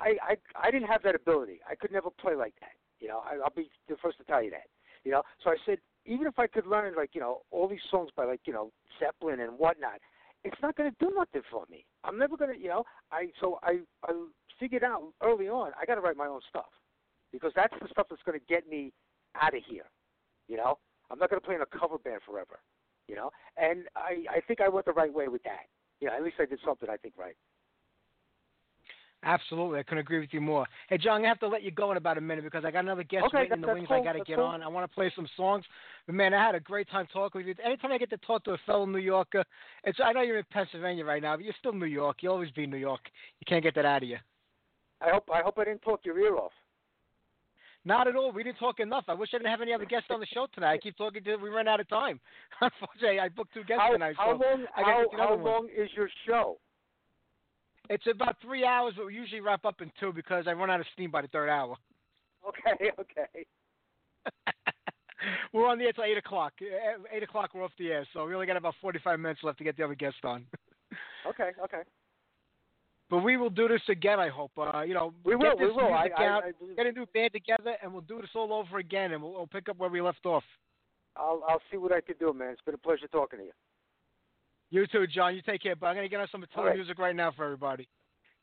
I 0.00 0.16
I 0.22 0.36
I 0.60 0.70
didn't 0.70 0.88
have 0.88 1.02
that 1.02 1.14
ability. 1.14 1.60
I 1.68 1.74
could 1.74 1.92
never 1.92 2.10
play 2.10 2.34
like 2.34 2.54
that. 2.60 2.74
You 3.00 3.08
know, 3.08 3.22
I, 3.24 3.36
I'll 3.42 3.52
be 3.54 3.70
the 3.88 3.96
first 4.02 4.18
to 4.18 4.24
tell 4.24 4.42
you 4.42 4.50
that. 4.50 4.68
You 5.04 5.12
know, 5.12 5.22
so 5.42 5.50
I 5.50 5.56
said 5.64 5.78
even 6.06 6.26
if 6.26 6.38
I 6.38 6.46
could 6.46 6.66
learn 6.66 6.94
like 6.96 7.10
you 7.14 7.20
know 7.20 7.42
all 7.50 7.68
these 7.68 7.84
songs 7.90 8.10
by 8.16 8.24
like 8.24 8.40
you 8.44 8.52
know 8.52 8.70
Zeppelin 8.98 9.40
and 9.40 9.58
whatnot, 9.58 10.00
it's 10.44 10.60
not 10.62 10.76
going 10.76 10.90
to 10.90 10.96
do 11.04 11.12
nothing 11.14 11.42
for 11.50 11.64
me. 11.70 11.84
I'm 12.04 12.18
never 12.18 12.36
going 12.36 12.54
to 12.54 12.60
you 12.60 12.68
know. 12.68 12.84
I 13.10 13.28
so 13.40 13.58
I 13.62 13.80
I 14.04 14.12
figured 14.58 14.84
out 14.84 15.02
early 15.22 15.48
on 15.48 15.72
I 15.80 15.86
got 15.86 15.96
to 15.96 16.00
write 16.00 16.16
my 16.16 16.26
own 16.26 16.40
stuff 16.48 16.70
because 17.32 17.52
that's 17.56 17.74
the 17.80 17.88
stuff 17.90 18.06
that's 18.10 18.22
going 18.24 18.38
to 18.38 18.46
get 18.46 18.68
me 18.68 18.92
out 19.40 19.54
of 19.54 19.62
here. 19.68 19.86
You 20.48 20.56
know, 20.56 20.78
I'm 21.10 21.18
not 21.18 21.30
going 21.30 21.40
to 21.40 21.46
play 21.46 21.54
in 21.54 21.62
a 21.62 21.78
cover 21.78 21.98
band 21.98 22.20
forever. 22.26 22.58
You 23.10 23.16
know, 23.16 23.30
and 23.56 23.86
I 23.96 24.24
I 24.30 24.40
think 24.46 24.60
I 24.60 24.68
went 24.68 24.86
the 24.86 24.92
right 24.92 25.12
way 25.12 25.26
with 25.26 25.42
that. 25.42 25.66
Yeah, 26.00 26.10
at 26.16 26.22
least 26.22 26.36
I 26.38 26.44
did 26.46 26.60
something 26.64 26.88
I 26.88 26.96
think 26.96 27.14
right. 27.18 27.34
Absolutely, 29.24 29.80
I 29.80 29.82
couldn't 29.82 29.98
agree 29.98 30.20
with 30.20 30.32
you 30.32 30.40
more. 30.40 30.64
Hey, 30.88 30.96
John, 30.96 31.16
I'm 31.16 31.24
have 31.24 31.40
to 31.40 31.48
let 31.48 31.64
you 31.64 31.72
go 31.72 31.90
in 31.90 31.96
about 31.96 32.18
a 32.18 32.20
minute 32.20 32.44
because 32.44 32.64
I 32.64 32.70
got 32.70 32.84
another 32.84 33.02
guest 33.02 33.24
Okay, 33.26 33.38
waiting 33.38 33.54
in 33.54 33.60
the 33.62 33.66
wings. 33.66 33.88
cool, 33.88 34.00
I 34.00 34.04
got 34.04 34.12
to 34.12 34.20
get 34.20 34.36
cool. 34.36 34.44
on. 34.44 34.62
I 34.62 34.68
want 34.68 34.88
to 34.88 34.94
play 34.94 35.12
some 35.16 35.26
songs, 35.36 35.64
but 36.06 36.14
man, 36.14 36.32
I 36.32 36.42
had 36.46 36.54
a 36.54 36.60
great 36.60 36.88
time 36.88 37.08
talking 37.12 37.40
with 37.40 37.48
you. 37.48 37.64
Anytime 37.64 37.90
I 37.90 37.98
get 37.98 38.10
to 38.10 38.16
talk 38.18 38.44
to 38.44 38.52
a 38.52 38.58
fellow 38.64 38.86
New 38.86 38.98
Yorker, 38.98 39.42
it's 39.82 39.98
I 40.02 40.12
know 40.12 40.22
you're 40.22 40.38
in 40.38 40.44
Pennsylvania 40.52 41.04
right 41.04 41.20
now, 41.20 41.36
but 41.36 41.44
you're 41.44 41.52
still 41.58 41.72
New 41.72 41.86
York. 41.86 42.18
You'll 42.22 42.34
always 42.34 42.52
be 42.52 42.66
New 42.66 42.78
York. 42.78 43.00
You 43.40 43.44
can't 43.48 43.64
get 43.64 43.74
that 43.74 43.84
out 43.84 44.04
of 44.04 44.08
you. 44.08 44.18
I 45.02 45.10
hope 45.10 45.28
I 45.34 45.42
hope 45.42 45.58
I 45.58 45.64
didn't 45.64 45.82
talk 45.82 46.00
your 46.04 46.18
ear 46.18 46.36
off. 46.36 46.52
Not 47.84 48.08
at 48.08 48.16
all. 48.16 48.30
We 48.30 48.42
didn't 48.42 48.58
talk 48.58 48.78
enough. 48.80 49.04
I 49.08 49.14
wish 49.14 49.30
I 49.32 49.38
didn't 49.38 49.50
have 49.50 49.62
any 49.62 49.72
other 49.72 49.86
guests 49.86 50.08
on 50.10 50.20
the 50.20 50.26
show 50.26 50.46
tonight. 50.54 50.72
I 50.74 50.78
keep 50.78 50.96
talking 50.98 51.24
to. 51.24 51.36
We 51.36 51.48
ran 51.48 51.66
out 51.66 51.80
of 51.80 51.88
time. 51.88 52.20
Unfortunately, 52.60 53.20
I 53.20 53.28
booked 53.30 53.54
two 53.54 53.64
guests 53.64 53.82
How, 53.86 53.92
tonight. 53.92 54.14
how 54.18 54.38
so 54.38 54.44
long 54.44 54.66
how, 54.74 55.04
how 55.16 55.34
long 55.36 55.68
is 55.74 55.88
your 55.96 56.10
show? 56.26 56.58
It's 57.88 58.06
about 58.06 58.36
three 58.42 58.64
hours, 58.64 58.94
but 58.96 59.06
we 59.06 59.14
usually 59.14 59.40
wrap 59.40 59.64
up 59.64 59.80
in 59.80 59.90
two 59.98 60.12
because 60.12 60.44
I 60.46 60.52
run 60.52 60.70
out 60.70 60.78
of 60.80 60.86
steam 60.92 61.10
by 61.10 61.22
the 61.22 61.28
third 61.28 61.48
hour. 61.48 61.76
Okay, 62.48 62.90
okay. 62.98 63.44
we're 65.52 65.68
on 65.68 65.76
the 65.78 65.84
air 65.84 65.92
till 65.92 66.04
eight 66.04 66.16
o'clock. 66.16 66.54
Uh, 66.62 67.02
Eight 67.12 67.22
o'clock, 67.22 67.50
we're 67.54 67.62
off 67.62 67.70
the 67.78 67.88
air, 67.88 68.06
so 68.14 68.24
we 68.24 68.32
only 68.32 68.46
got 68.46 68.56
about 68.56 68.74
forty-five 68.80 69.20
minutes 69.20 69.40
left 69.42 69.58
to 69.58 69.64
get 69.64 69.76
the 69.76 69.84
other 69.84 69.94
guest 69.94 70.16
on. 70.24 70.46
Okay, 71.28 71.50
okay. 71.62 71.82
But 73.10 73.24
we 73.24 73.36
will 73.36 73.50
do 73.50 73.66
this 73.66 73.82
again. 73.88 74.20
I 74.20 74.28
hope. 74.28 74.52
Uh, 74.56 74.82
you 74.82 74.94
know, 74.94 75.12
We 75.24 75.34
will, 75.34 75.56
we 75.58 75.66
will. 75.66 75.92
I, 75.92 76.04
music 76.04 76.12
I, 76.18 76.26
out, 76.26 76.44
I, 76.44 76.74
get 76.76 76.86
a 76.86 76.92
new 76.92 77.06
band 77.12 77.32
together, 77.32 77.74
and 77.82 77.92
we'll 77.92 78.02
do 78.02 78.20
this 78.20 78.30
all 78.36 78.52
over 78.52 78.78
again, 78.78 79.12
and 79.12 79.20
we'll, 79.20 79.32
we'll 79.32 79.46
pick 79.48 79.68
up 79.68 79.78
where 79.78 79.90
we 79.90 80.00
left 80.00 80.24
off. 80.24 80.44
I'll 81.16 81.42
I'll 81.48 81.60
see 81.70 81.76
what 81.76 81.92
I 81.92 82.00
can 82.00 82.14
do, 82.20 82.32
man. 82.32 82.50
It's 82.50 82.62
been 82.62 82.74
a 82.74 82.78
pleasure 82.78 83.08
talking 83.08 83.40
to 83.40 83.44
you. 83.46 83.52
You 84.70 84.86
too, 84.86 85.08
John. 85.08 85.34
You 85.34 85.42
take 85.42 85.60
care. 85.62 85.74
But 85.74 85.88
I'm 85.88 85.96
gonna 85.96 86.08
get 86.08 86.20
on 86.20 86.28
some 86.30 86.44
Attila 86.44 86.62
All 86.62 86.68
right. 86.68 86.76
music 86.76 86.98
right 86.98 87.16
now 87.16 87.32
for 87.32 87.44
everybody. 87.44 87.88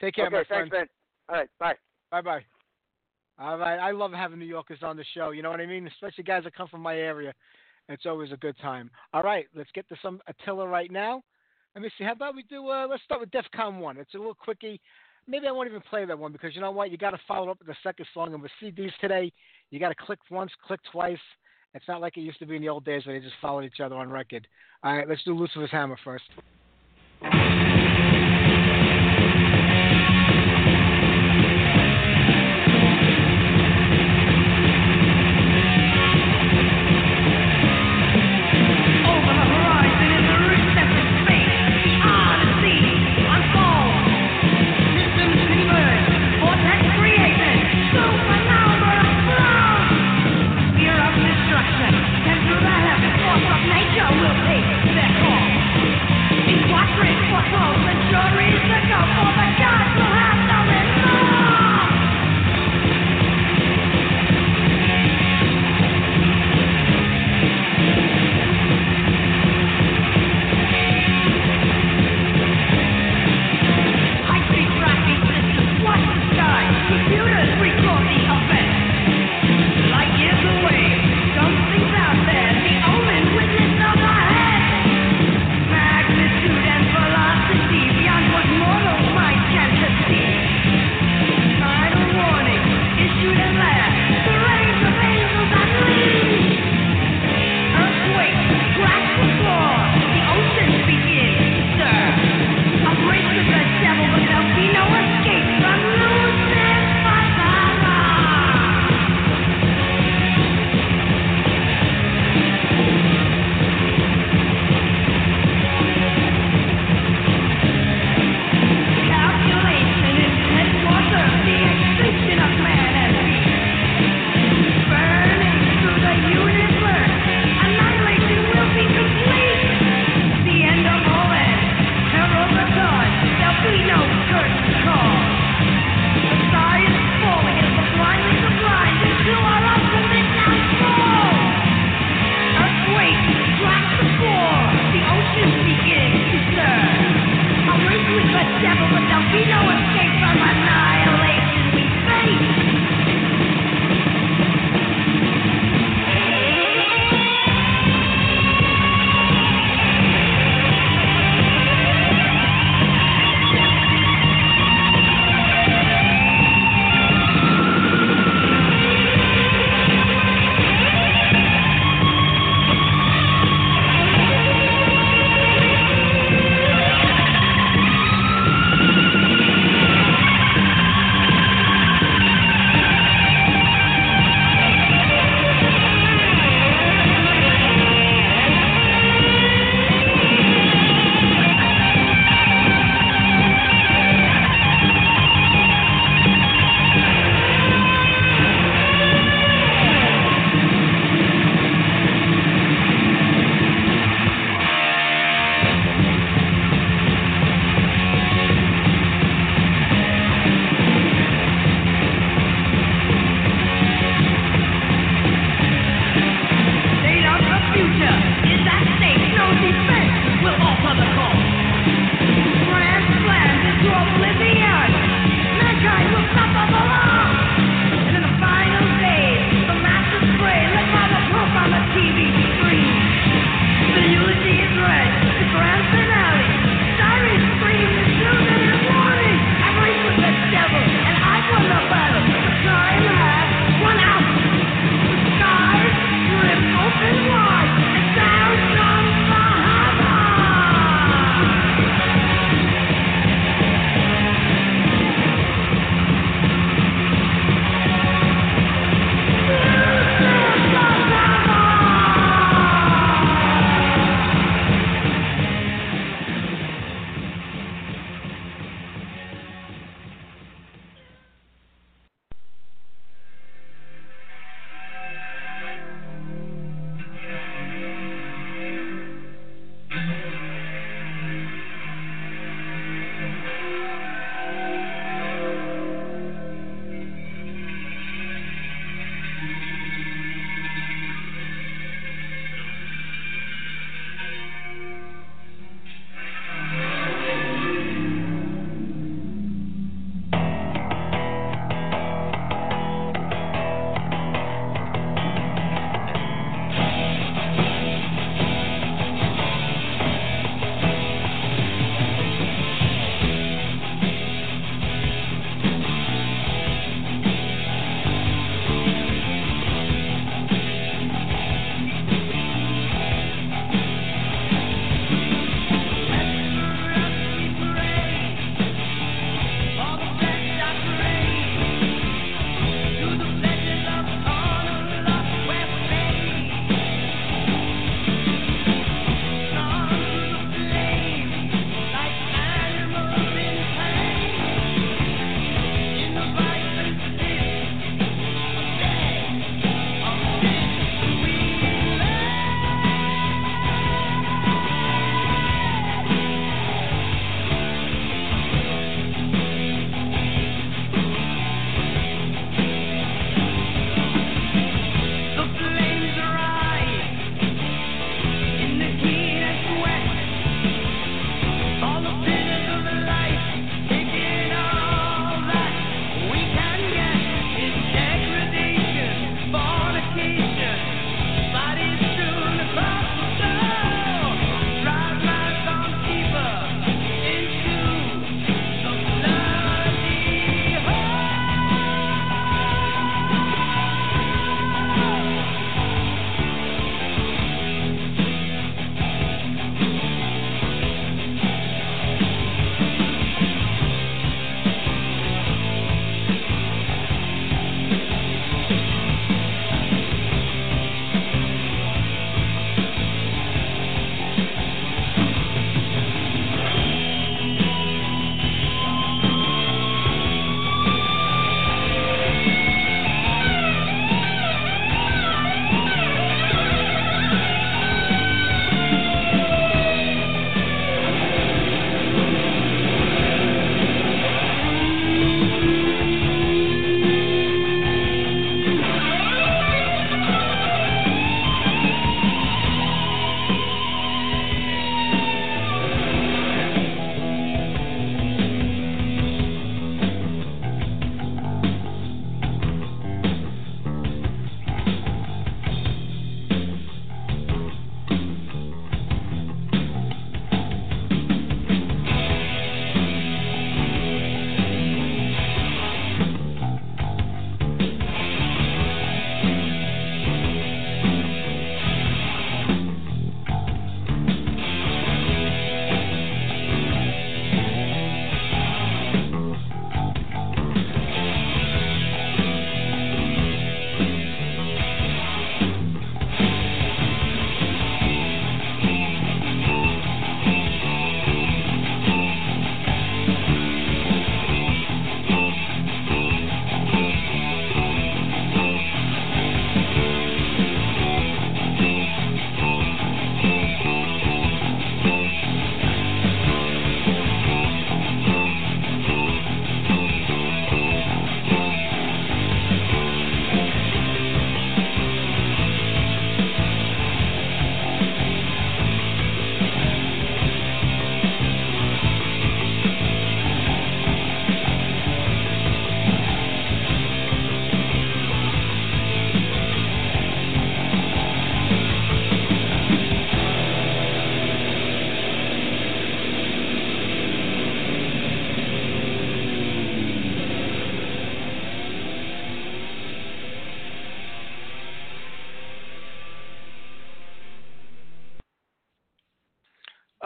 Take 0.02 0.16
care, 0.16 0.28
okay, 0.28 0.36
my 0.36 0.44
friend. 0.44 0.70
thanks, 0.70 0.74
man. 0.74 0.88
All 1.30 1.36
right, 1.36 1.50
bye. 1.60 1.74
Bye 2.12 2.22
bye. 2.22 2.46
All 3.40 3.58
right. 3.58 3.78
I 3.80 3.92
love 3.92 4.12
having 4.12 4.40
New 4.40 4.46
Yorkers 4.46 4.80
on 4.82 4.98
the 4.98 5.06
show. 5.14 5.32
You 5.32 5.44
know 5.44 5.52
what 5.52 5.62
I 5.62 5.66
mean? 5.66 5.88
Especially 5.88 6.24
guys 6.24 6.44
that 6.44 6.56
come 6.56 6.68
from 6.68 6.82
my 6.82 6.98
area. 6.98 7.34
It's 7.90 8.06
always 8.06 8.32
a 8.32 8.38
good 8.38 8.58
time. 8.60 8.90
All 9.14 9.24
right. 9.24 9.46
Let's 9.56 9.70
get 9.74 9.88
to 9.90 9.96
some 10.02 10.20
Attila 10.28 10.68
right 10.68 10.92
now. 10.92 11.22
Let 11.78 11.84
me 11.84 11.92
see. 11.96 12.06
How 12.06 12.14
about 12.14 12.34
we 12.34 12.42
do? 12.42 12.68
Uh, 12.72 12.88
let's 12.90 13.04
start 13.04 13.22
with 13.22 13.30
DEFCON 13.30 13.78
one. 13.78 13.98
It's 13.98 14.16
a 14.16 14.18
little 14.18 14.34
quickie. 14.34 14.82
Maybe 15.28 15.46
I 15.46 15.52
won't 15.52 15.70
even 15.70 15.84
play 15.88 16.06
that 16.06 16.18
one 16.18 16.32
because 16.32 16.56
you 16.56 16.62
know 16.62 16.72
what? 16.72 16.90
You 16.90 16.98
got 16.98 17.12
to 17.12 17.20
follow 17.28 17.52
up 17.52 17.60
with 17.60 17.68
the 17.68 17.76
second 17.84 18.08
song. 18.16 18.34
And 18.34 18.42
with 18.42 18.52
CDs 18.60 18.90
today, 19.00 19.32
you 19.70 19.80
got 19.80 19.90
to 19.90 19.96
click 19.96 20.18
once, 20.32 20.52
click 20.66 20.80
twice. 20.92 21.20
It's 21.76 21.88
not 21.88 22.02
like 22.02 22.18
it 22.18 22.22
used 22.22 22.40
to 22.40 22.48
be 22.48 22.56
in 22.56 22.64
the 22.64 22.70
old 22.70 22.84
days 22.84 23.06
where 23.06 23.14
they 23.14 23.24
just 23.24 23.40
followed 23.40 23.64
each 23.64 23.80
other 23.80 23.96
on 23.96 24.10
record. 24.10 24.48
All 24.84 24.98
right. 24.98 25.08
Let's 25.08 25.24
do 25.24 25.38
Lucifer's 25.38 25.70
Hammer 25.70 26.00
first. 26.04 26.24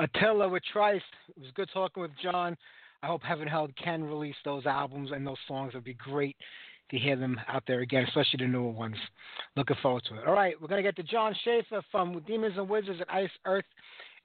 Attila 0.01 0.49
with 0.49 0.63
Trice. 0.73 1.01
It 1.29 1.41
was 1.41 1.51
good 1.53 1.69
talking 1.71 2.01
with 2.01 2.11
John. 2.21 2.57
I 3.03 3.07
hope 3.07 3.21
Heaven 3.21 3.47
Held 3.47 3.75
can 3.75 4.03
release 4.03 4.35
those 4.43 4.65
albums 4.65 5.11
and 5.11 5.25
those 5.25 5.37
songs. 5.47 5.73
It 5.73 5.77
would 5.77 5.83
be 5.83 5.93
great 5.93 6.35
to 6.89 6.97
hear 6.97 7.15
them 7.15 7.39
out 7.47 7.63
there 7.67 7.81
again, 7.81 8.05
especially 8.07 8.39
the 8.39 8.47
newer 8.47 8.71
ones. 8.71 8.95
Looking 9.55 9.77
forward 9.81 10.03
to 10.09 10.15
it. 10.15 10.27
All 10.27 10.33
right, 10.33 10.59
we're 10.59 10.67
going 10.67 10.83
to 10.83 10.87
get 10.87 10.95
to 10.95 11.03
Jon 11.03 11.35
Schaffer 11.43 11.83
from 11.91 12.19
Demons 12.25 12.55
and 12.57 12.67
Wizards 12.67 12.99
at 12.99 13.13
Iced 13.13 13.31
Earth 13.45 13.65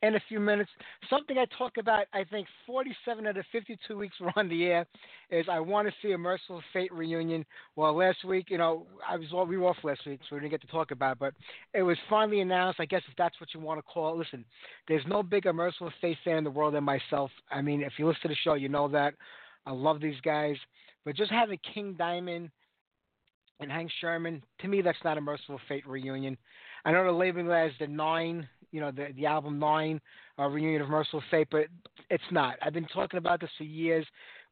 in 0.02 0.14
a 0.14 0.20
few 0.28 0.40
minutes. 0.40 0.70
Something 1.08 1.38
I 1.38 1.46
talk 1.56 1.78
about, 1.78 2.06
I 2.12 2.24
think 2.24 2.46
47 2.66 3.26
out 3.26 3.36
of 3.36 3.44
52 3.50 3.96
weeks 3.96 4.16
we're 4.20 4.32
on 4.36 4.48
the 4.48 4.64
air, 4.64 4.86
is 5.30 5.46
I 5.50 5.60
want 5.60 5.88
to 5.88 5.94
see 6.02 6.12
a 6.12 6.18
Mercyful 6.18 6.62
Fate 6.72 6.92
reunion. 6.92 7.44
Well, 7.76 7.96
last 7.96 8.24
week, 8.24 8.46
you 8.50 8.58
know, 8.58 8.86
I 9.08 9.16
was 9.16 9.28
we 9.48 9.56
were 9.56 9.68
off 9.68 9.76
last 9.82 10.00
week, 10.06 10.20
so 10.28 10.36
we 10.36 10.40
didn't 10.40 10.52
get 10.52 10.60
to 10.62 10.66
talk 10.68 10.90
about 10.90 11.12
it, 11.12 11.18
but 11.18 11.34
it 11.74 11.82
was 11.82 11.96
finally 12.08 12.40
announced. 12.40 12.80
I 12.80 12.86
guess 12.86 13.02
if 13.08 13.16
that's 13.16 13.40
what 13.40 13.54
you 13.54 13.60
want 13.60 13.78
to 13.78 13.82
call 13.82 14.12
it. 14.12 14.18
Listen, 14.18 14.44
there's 14.88 15.04
no 15.06 15.22
bigger 15.22 15.52
Mercyful 15.52 15.92
Fate 16.00 16.18
fan 16.24 16.38
in 16.38 16.44
the 16.44 16.50
world 16.50 16.74
than 16.74 16.84
myself. 16.84 17.30
I 17.50 17.62
mean, 17.62 17.82
if 17.82 17.94
you 17.98 18.06
listen 18.06 18.22
to 18.22 18.28
the 18.28 18.36
show, 18.44 18.54
you 18.54 18.68
know 18.68 18.88
that. 18.88 19.14
I 19.64 19.72
love 19.72 20.00
these 20.00 20.20
guys. 20.22 20.56
But 21.04 21.16
just 21.16 21.30
having 21.30 21.58
King 21.74 21.94
Diamond 21.98 22.50
and 23.60 23.70
Hank 23.70 23.90
Shermann, 24.00 24.42
to 24.60 24.68
me, 24.68 24.82
that's 24.82 24.98
not 25.04 25.18
a 25.18 25.20
Mercyful 25.20 25.60
Fate 25.68 25.86
reunion. 25.86 26.36
I 26.84 26.92
know 26.92 27.04
the 27.04 27.12
labeling 27.12 27.50
as 27.50 27.72
the 27.80 27.86
nine 27.86 28.48
you 28.72 28.80
know, 28.80 28.90
the 28.90 29.08
the 29.16 29.26
album 29.26 29.58
Nine, 29.58 30.00
uh, 30.38 30.46
reunion 30.46 30.82
of 30.82 30.88
Mercyful 30.88 31.22
Fate, 31.30 31.48
but 31.50 31.66
it's 32.10 32.24
not. 32.30 32.56
I've 32.62 32.74
been 32.74 32.86
talking 32.86 33.18
about 33.18 33.40
this 33.40 33.50
for 33.56 33.64
years. 33.64 34.06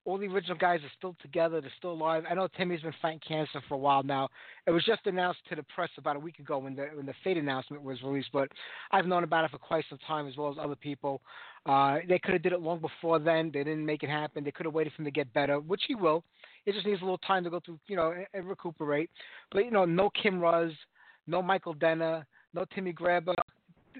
All 0.07 0.19
the 0.19 0.27
original 0.27 0.59
guys 0.59 0.81
are 0.81 0.93
still 0.99 1.17
together. 1.23 1.63
They're 1.63 1.73
still 1.79 1.93
alive. 1.93 2.25
I 2.29 2.35
know 2.35 2.47
Timi's 2.59 2.83
been 2.83 2.93
fighting 3.01 3.21
cancer 3.27 3.63
for 3.67 3.75
a 3.75 3.79
while 3.79 4.03
now. 4.03 4.29
It 4.67 4.71
was 4.71 4.85
just 4.85 5.01
announced 5.07 5.41
to 5.49 5.57
the 5.57 5.63
press 5.75 5.89
about 5.97 6.17
a 6.17 6.19
week 6.19 6.39
ago 6.41 6.59
when 6.59 6.77
the 6.77 6.89
when 6.95 7.07
the 7.07 7.15
Fate 7.25 7.39
announcement 7.39 7.83
was 7.83 8.03
released. 8.03 8.29
But 8.33 8.51
I've 8.93 9.07
known 9.07 9.25
about 9.25 9.47
it 9.47 9.51
for 9.51 9.59
quite 9.59 9.85
some 9.89 9.99
time, 10.07 10.29
as 10.29 10.37
well 10.37 10.51
as 10.51 10.57
other 10.61 10.77
people. 10.77 11.23
Uh, 11.65 11.99
they 12.07 12.19
could 12.19 12.35
have 12.35 12.43
did 12.43 12.53
it 12.53 12.61
long 12.61 12.81
before 12.81 13.19
then. 13.19 13.51
They 13.53 13.65
didn't 13.65 13.87
make 13.87 14.03
it 14.03 14.11
happen. 14.11 14.45
They 14.45 14.51
could 14.51 14.67
have 14.67 14.75
waited 14.75 14.93
for 14.93 15.01
him 15.03 15.07
to 15.07 15.11
get 15.11 15.33
better, 15.33 15.59
which 15.59 15.83
he 15.89 15.95
will. 15.95 16.23
It 16.67 16.75
just 16.75 16.87
needs 16.87 17.01
a 17.01 17.05
little 17.05 17.19
time 17.19 17.43
to 17.45 17.51
go 17.51 17.61
through, 17.65 17.79
you 17.87 17.97
know, 17.97 18.11
and, 18.11 18.27
and 18.35 18.47
recuperate. 18.47 19.11
But 19.53 19.65
you 19.65 19.71
know, 19.71 19.87
no 19.87 20.11
Kim 20.11 20.39
Ruzz, 20.39 20.75
no 21.27 21.41
Michael 21.41 21.75
Denner, 21.75 22.27
no 22.53 22.67
Timi 22.77 22.95
Grabber 22.95 23.35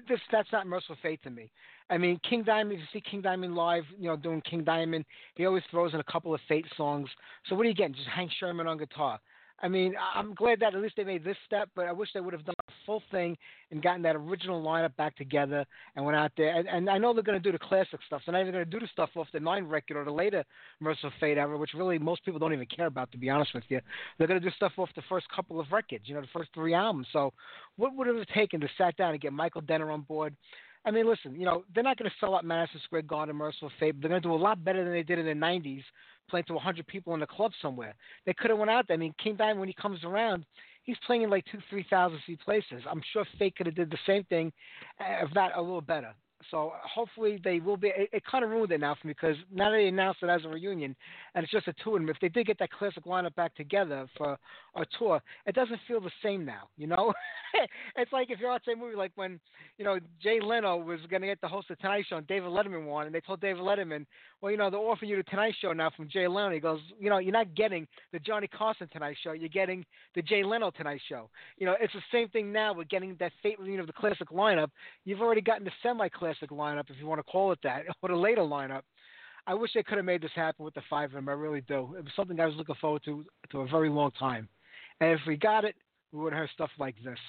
this 0.07 0.19
that's 0.31 0.51
not 0.51 0.67
Mercyful 0.67 0.97
Fate 1.01 1.21
to 1.23 1.29
me. 1.29 1.51
I 1.89 1.97
mean, 1.97 2.19
King 2.27 2.43
Diamond. 2.43 2.73
If 2.73 2.79
you 2.79 2.99
see 2.99 3.03
King 3.09 3.21
Diamond 3.21 3.55
live, 3.55 3.83
you 3.97 4.07
know, 4.07 4.15
doing 4.15 4.41
King 4.41 4.63
Diamond, 4.63 5.05
he 5.35 5.45
always 5.45 5.63
throws 5.69 5.93
in 5.93 5.99
a 5.99 6.03
couple 6.11 6.33
of 6.33 6.41
Fate 6.47 6.65
songs. 6.75 7.09
So 7.47 7.55
what 7.55 7.65
are 7.65 7.69
you 7.69 7.75
getting? 7.75 7.95
Just 7.95 8.07
Hank 8.07 8.31
Shermann 8.41 8.67
on 8.67 8.77
guitar. 8.77 9.19
I 9.61 9.69
mean, 9.69 9.95
I'm 10.13 10.33
glad 10.33 10.59
that 10.59 10.75
at 10.75 10.81
least 10.81 10.95
they 10.97 11.05
made 11.05 11.23
this 11.23 11.37
step, 11.45 11.69
but 11.75 11.85
I 11.87 11.91
wish 11.93 12.09
they 12.13 12.19
would 12.19 12.33
have 12.33 12.45
done 12.45 12.55
a 12.67 12.71
full 12.85 13.01
thing 13.09 13.37
and 13.71 13.81
gotten 13.81 14.01
that 14.01 14.15
original 14.15 14.61
lineup 14.61 14.95
back 14.97 15.15
together 15.15 15.65
and 15.95 16.05
went 16.05 16.17
out 16.17 16.33
there. 16.35 16.53
And, 16.53 16.67
and 16.67 16.89
I 16.89 16.97
know 16.97 17.13
they're 17.13 17.23
going 17.23 17.41
to 17.41 17.51
do 17.51 17.53
the 17.53 17.63
classic 17.63 18.01
stuff. 18.05 18.21
They're 18.25 18.33
not 18.33 18.41
even 18.41 18.53
going 18.53 18.65
to 18.65 18.69
do 18.69 18.79
the 18.79 18.89
stuff 18.91 19.11
off 19.15 19.27
the 19.31 19.39
Nine 19.39 19.63
record 19.63 19.95
or 19.95 20.03
the 20.03 20.11
later 20.11 20.43
Mercyful 20.81 21.11
Fate 21.19 21.37
era, 21.37 21.57
which 21.57 21.73
really 21.73 21.97
most 21.97 22.25
people 22.25 22.39
don't 22.39 22.53
even 22.53 22.67
care 22.67 22.87
about, 22.87 23.11
to 23.13 23.17
be 23.17 23.29
honest 23.29 23.53
with 23.53 23.63
you. 23.69 23.79
They're 24.17 24.27
going 24.27 24.41
to 24.41 24.45
do 24.45 24.53
stuff 24.55 24.73
off 24.77 24.89
the 24.95 25.03
first 25.07 25.27
couple 25.33 25.59
of 25.59 25.71
records, 25.71 26.03
you 26.05 26.15
know, 26.15 26.21
the 26.21 26.27
first 26.33 26.49
three 26.53 26.73
albums. 26.73 27.07
So 27.13 27.31
what 27.77 27.95
would 27.95 28.07
it 28.07 28.15
have 28.15 28.27
taken 28.27 28.59
to 28.59 28.67
sat 28.77 28.97
down 28.97 29.11
and 29.11 29.21
get 29.21 29.31
Michael 29.31 29.61
Denner 29.61 29.89
on 29.89 30.01
board? 30.01 30.35
I 30.85 30.91
mean, 30.91 31.07
listen, 31.07 31.35
you 31.35 31.45
know, 31.45 31.63
they're 31.73 31.83
not 31.83 31.97
going 31.97 32.09
to 32.09 32.15
sell 32.19 32.35
out 32.35 32.45
Madison 32.45 32.79
Square 32.83 33.03
Garden, 33.03 33.35
Mercyful 33.35 33.71
Fate. 33.79 33.99
They're 33.99 34.09
going 34.09 34.21
to 34.21 34.27
do 34.27 34.33
a 34.33 34.35
lot 34.35 34.63
better 34.63 34.83
than 34.83 34.93
they 34.93 35.03
did 35.03 35.17
in 35.17 35.25
the 35.25 35.33
90s 35.33 35.83
playing 36.29 36.45
to 36.45 36.53
100 36.53 36.85
people 36.87 37.13
in 37.15 37.21
a 37.21 37.27
club 37.27 37.51
somewhere. 37.61 37.95
They 38.25 38.33
could 38.33 38.49
have 38.49 38.59
went 38.59 38.71
out 38.71 38.87
there. 38.87 38.95
I 38.95 38.97
mean, 38.97 39.13
King 39.21 39.35
Diamond, 39.35 39.59
when 39.59 39.67
he 39.67 39.75
comes 39.75 40.03
around, 40.03 40.45
he's 40.83 40.97
playing 41.05 41.23
in 41.23 41.29
like 41.29 41.45
two, 41.51 41.59
3,000 41.69 42.19
seat 42.25 42.39
places. 42.41 42.83
I'm 42.89 43.01
sure 43.13 43.25
Fate 43.37 43.55
could 43.55 43.65
have 43.65 43.75
did 43.75 43.89
the 43.89 43.97
same 44.05 44.23
thing, 44.25 44.51
if 44.99 45.33
not 45.33 45.57
a 45.57 45.61
little 45.61 45.81
better. 45.81 46.13
So 46.51 46.73
hopefully 46.83 47.39
they 47.43 47.59
will 47.59 47.77
be. 47.77 47.87
It, 47.87 48.09
it 48.13 48.23
kind 48.29 48.43
of 48.43 48.51
ruined 48.51 48.71
it 48.71 48.79
now 48.79 48.95
for 48.99 49.07
me 49.07 49.13
because 49.13 49.35
now 49.51 49.71
they 49.71 49.87
announced 49.87 50.19
it 50.21 50.29
as 50.29 50.45
a 50.45 50.49
reunion, 50.49 50.95
and 51.33 51.43
it's 51.43 51.51
just 51.51 51.67
a 51.67 51.73
tour. 51.83 51.97
And 51.97 52.09
if 52.09 52.17
they 52.21 52.29
did 52.29 52.47
get 52.47 52.59
that 52.59 52.71
classic 52.71 53.05
lineup 53.05 53.35
back 53.35 53.55
together 53.55 54.07
for 54.17 54.37
a 54.75 54.85
tour, 54.97 55.21
it 55.45 55.55
doesn't 55.55 55.79
feel 55.87 56.01
the 56.01 56.11
same 56.23 56.45
now. 56.45 56.69
You 56.77 56.87
know, 56.87 57.13
it's 57.97 58.11
like 58.11 58.29
if 58.29 58.39
you're 58.39 58.49
watching 58.49 58.73
a 58.73 58.77
movie 58.77 58.95
like 58.95 59.11
when 59.15 59.39
you 59.77 59.85
know 59.85 59.99
Jay 60.21 60.39
Leno 60.39 60.77
was 60.77 60.99
going 61.09 61.21
to 61.21 61.27
get 61.27 61.41
the 61.41 61.47
host 61.47 61.69
of 61.71 61.79
Tonight 61.79 62.05
Show 62.09 62.17
and 62.17 62.27
David 62.27 62.49
Letterman 62.49 62.85
won, 62.85 63.05
and 63.05 63.15
they 63.15 63.21
told 63.21 63.41
David 63.41 63.61
Letterman, 63.61 64.05
well, 64.41 64.51
you 64.51 64.57
know, 64.57 64.69
they're 64.69 64.79
offering 64.79 65.09
you 65.09 65.17
the 65.17 65.23
Tonight 65.23 65.55
Show 65.61 65.73
now 65.73 65.89
from 65.95 66.09
Jay 66.09 66.27
Leno. 66.27 66.51
He 66.51 66.59
goes, 66.59 66.79
you 66.99 67.09
know, 67.09 67.17
you're 67.17 67.33
not 67.33 67.55
getting 67.55 67.87
the 68.13 68.19
Johnny 68.19 68.47
Carson 68.47 68.87
Tonight 68.91 69.17
Show, 69.23 69.31
you're 69.31 69.49
getting 69.49 69.85
the 70.13 70.21
Jay 70.21 70.43
Leno 70.43 70.71
Tonight 70.71 71.01
Show. 71.09 71.29
You 71.57 71.65
know, 71.65 71.75
it's 71.79 71.93
the 71.93 72.01
same 72.11 72.29
thing 72.29 72.51
now 72.51 72.73
with 72.73 72.89
getting 72.89 73.15
that 73.19 73.31
fate 73.41 73.59
reunion 73.59 73.81
of 73.81 73.87
the 73.87 73.93
classic 73.93 74.29
lineup. 74.29 74.69
You've 75.03 75.21
already 75.21 75.41
gotten 75.41 75.63
the 75.63 75.71
semi-classic 76.39 76.49
lineup, 76.49 76.89
if 76.89 76.99
you 76.99 77.07
want 77.07 77.19
to 77.19 77.31
call 77.31 77.51
it 77.51 77.59
that, 77.63 77.83
or 78.01 78.09
the 78.09 78.15
later 78.15 78.41
lineup. 78.41 78.81
I 79.47 79.53
wish 79.53 79.71
they 79.75 79.83
could 79.83 79.97
have 79.97 80.05
made 80.05 80.23
this 80.23 80.31
happen 80.35 80.65
with 80.65 80.73
the 80.73 80.81
five 80.89 81.11
of 81.11 81.13
them. 81.13 81.29
I 81.29 81.33
really 81.33 81.61
do. 81.61 81.95
It 81.97 82.03
was 82.03 82.13
something 82.15 82.39
I 82.39 82.47
was 82.47 82.55
looking 82.55 82.75
forward 82.81 83.03
to 83.05 83.23
to 83.51 83.61
a 83.61 83.67
very 83.67 83.89
long 83.89 84.11
time. 84.11 84.49
And 85.01 85.11
if 85.11 85.19
we 85.27 85.37
got 85.37 85.65
it, 85.65 85.75
we 86.11 86.19
would 86.19 86.33
have 86.33 86.47
stuff 86.53 86.71
like 86.79 86.95
this. 87.03 87.19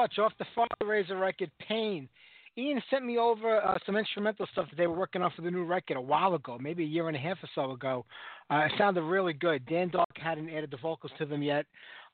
Off 0.00 0.32
the 0.38 0.86
Razor 0.86 1.18
record, 1.18 1.50
Pain. 1.68 2.08
Ian 2.56 2.82
sent 2.90 3.04
me 3.04 3.18
over 3.18 3.60
uh, 3.60 3.76
some 3.84 3.96
instrumental 3.96 4.46
stuff 4.52 4.66
that 4.70 4.76
they 4.76 4.86
were 4.86 4.96
working 4.96 5.20
on 5.20 5.30
for 5.36 5.42
the 5.42 5.50
new 5.50 5.64
record 5.64 5.98
a 5.98 6.00
while 6.00 6.34
ago, 6.34 6.58
maybe 6.58 6.82
a 6.84 6.86
year 6.86 7.08
and 7.08 7.16
a 7.16 7.20
half 7.20 7.36
or 7.42 7.48
so 7.54 7.72
ago. 7.72 8.06
Uh, 8.50 8.60
it 8.60 8.72
sounded 8.78 9.02
really 9.02 9.34
good. 9.34 9.64
Dan 9.66 9.90
Dark 9.90 10.08
hadn't 10.16 10.48
added 10.48 10.70
the 10.70 10.78
vocals 10.78 11.12
to 11.18 11.26
them 11.26 11.42
yet, 11.42 11.66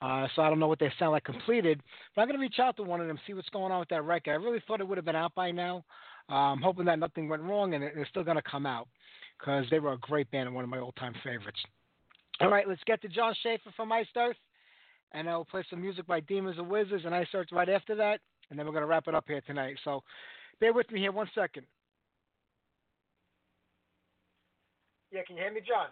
uh, 0.03 0.27
so 0.35 0.43
I 0.43 0.49
don't 0.49 0.59
know 0.59 0.67
what 0.67 0.81
they 0.81 0.93
sound 0.99 1.13
like 1.13 1.25
completed. 1.25 1.81
But 2.15 2.23
I'm 2.23 2.29
going 2.29 2.39
to 2.39 2.43
reach 2.43 2.59
out 2.59 2.77
to 2.77 2.83
one 2.83 3.01
of 3.01 3.07
them, 3.07 3.21
see 3.25 3.35
what's 3.35 3.49
going 3.51 3.71
on 3.71 3.79
with 3.79 3.89
that 3.91 4.03
record. 4.03 4.33
I 4.33 4.35
really 4.35 4.63
thought 4.67 4.81
it 4.81 4.89
would 4.89 4.99
have 4.99 5.05
been 5.05 5.17
out 5.17 5.35
by 5.37 5.53
now. 5.53 5.85
I'm 6.29 6.61
hoping 6.61 6.87
that 6.87 6.99
nothing 6.99 7.29
went 7.29 7.43
wrong 7.43 7.75
and 7.75 7.85
it's 7.85 8.11
still 8.11 8.25
going 8.25 8.37
to 8.37 8.43
come 8.43 8.67
out 8.67 8.89
because 9.39 9.65
they 9.71 9.79
were 9.79 9.93
a 9.93 9.99
great 9.99 10.29
band 10.33 10.49
and 10.49 10.55
one 10.57 10.65
of 10.65 10.71
my 10.71 10.81
old 10.81 10.97
time 10.97 11.15
favorites. 11.23 11.61
All 12.41 12.51
right, 12.51 12.69
let's 12.69 12.83
get 12.85 13.01
to 13.03 13.09
Jon 13.09 13.35
Schaffer 13.43 13.71
from 13.77 13.93
Iced 13.93 14.11
Earth, 14.17 14.37
and 15.17 15.29
I'll 15.29 15.45
play 15.45 15.65
some 15.69 15.81
music 15.81 16.07
by 16.07 16.21
Demons 16.21 16.59
and 16.59 16.69
Wizards 16.69 17.05
and 17.05 17.15
Iced 17.15 17.35
Earth 17.35 17.49
right 17.51 17.69
after 17.69 17.97
that 17.97 18.21
and 18.51 18.59
then 18.59 18.67
we're 18.67 18.73
going 18.73 18.83
to 18.83 18.89
wrap 18.89 19.09
it 19.09 19.15
up 19.15 19.25
here 19.27 19.41
tonight. 19.47 19.77
So 19.85 20.03
bear 20.61 20.73
with 20.73 20.91
me 20.91 21.01
here 21.01 21.13
one 21.13 21.29
second. 21.35 21.67
Yeah, 25.13 25.23
can 25.27 25.37
you 25.37 25.43
hear 25.43 25.53
me, 25.53 25.61
John? 25.61 25.89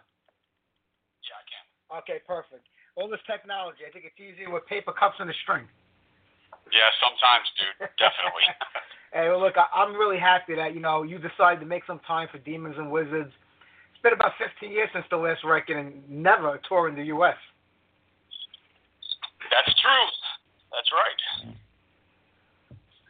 Yeah, 1.23 1.39
I 1.39 1.43
can. 1.47 1.65
Okay, 2.03 2.19
perfect. 2.27 2.67
All 2.95 3.09
this 3.09 3.23
technology, 3.27 3.83
I 3.87 3.91
think 3.91 4.05
it's 4.05 4.19
easier 4.19 4.51
with 4.51 4.65
paper 4.67 4.93
cups 4.93 5.15
and 5.19 5.29
a 5.29 5.33
string. 5.43 5.67
Yeah, 6.71 6.89
sometimes, 7.03 7.47
dude. 7.59 7.89
Definitely. 7.99 8.47
hey, 9.13 9.27
well, 9.27 9.41
look, 9.41 9.55
I, 9.57 9.67
I'm 9.75 9.95
really 9.95 10.19
happy 10.19 10.55
that 10.55 10.73
you 10.73 10.79
know 10.79 11.03
you 11.03 11.19
decided 11.19 11.59
to 11.59 11.65
make 11.65 11.83
some 11.85 11.99
time 12.07 12.27
for 12.31 12.39
Demons 12.39 12.75
and 12.77 12.91
Wizards. 12.91 13.31
It's 13.91 14.01
been 14.03 14.13
about 14.13 14.33
15 14.39 14.71
years 14.71 14.89
since 14.93 15.05
the 15.09 15.17
last 15.17 15.43
record, 15.43 15.77
and 15.77 16.07
never 16.09 16.55
a 16.55 16.59
tour 16.67 16.87
in 16.87 16.95
the 16.95 17.09
U.S. 17.15 17.37
That's 19.55 19.71
true. 19.79 20.07
That's 20.75 20.91
right. 20.91 21.55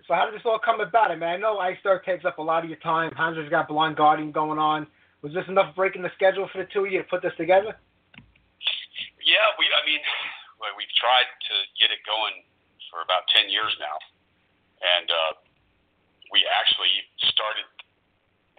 So 0.06 0.14
how 0.14 0.30
did 0.30 0.38
this 0.38 0.46
all 0.46 0.62
come 0.62 0.78
about? 0.78 1.10
I 1.10 1.18
mean, 1.18 1.26
I 1.26 1.38
know 1.42 1.58
Iced 1.58 1.82
Earth 1.82 2.06
takes 2.06 2.22
up 2.30 2.38
a 2.38 2.46
lot 2.46 2.62
of 2.62 2.70
your 2.70 2.78
time. 2.86 3.10
Hansi's 3.18 3.50
got 3.50 3.66
Blind 3.66 3.98
Guardian 3.98 4.30
going 4.30 4.62
on. 4.62 4.86
Was 5.26 5.34
this 5.34 5.50
enough 5.50 5.74
breaking 5.74 6.06
the 6.06 6.14
schedule 6.14 6.46
for 6.54 6.62
the 6.62 6.70
two 6.70 6.86
of 6.86 6.94
you 6.94 7.02
to 7.02 7.10
put 7.10 7.26
this 7.26 7.34
together? 7.42 7.74
Yeah, 9.26 9.48
we. 9.58 9.66
I 9.66 9.82
mean, 9.90 9.98
we've 10.78 10.96
tried 11.02 11.26
to 11.26 11.56
get 11.82 11.90
it 11.90 12.06
going 12.06 12.46
for 12.94 13.02
about 13.02 13.26
ten 13.34 13.50
years 13.50 13.74
now, 13.82 13.98
and 14.86 15.10
uh, 15.10 15.34
we 16.30 16.46
actually 16.46 16.94
started 17.34 17.66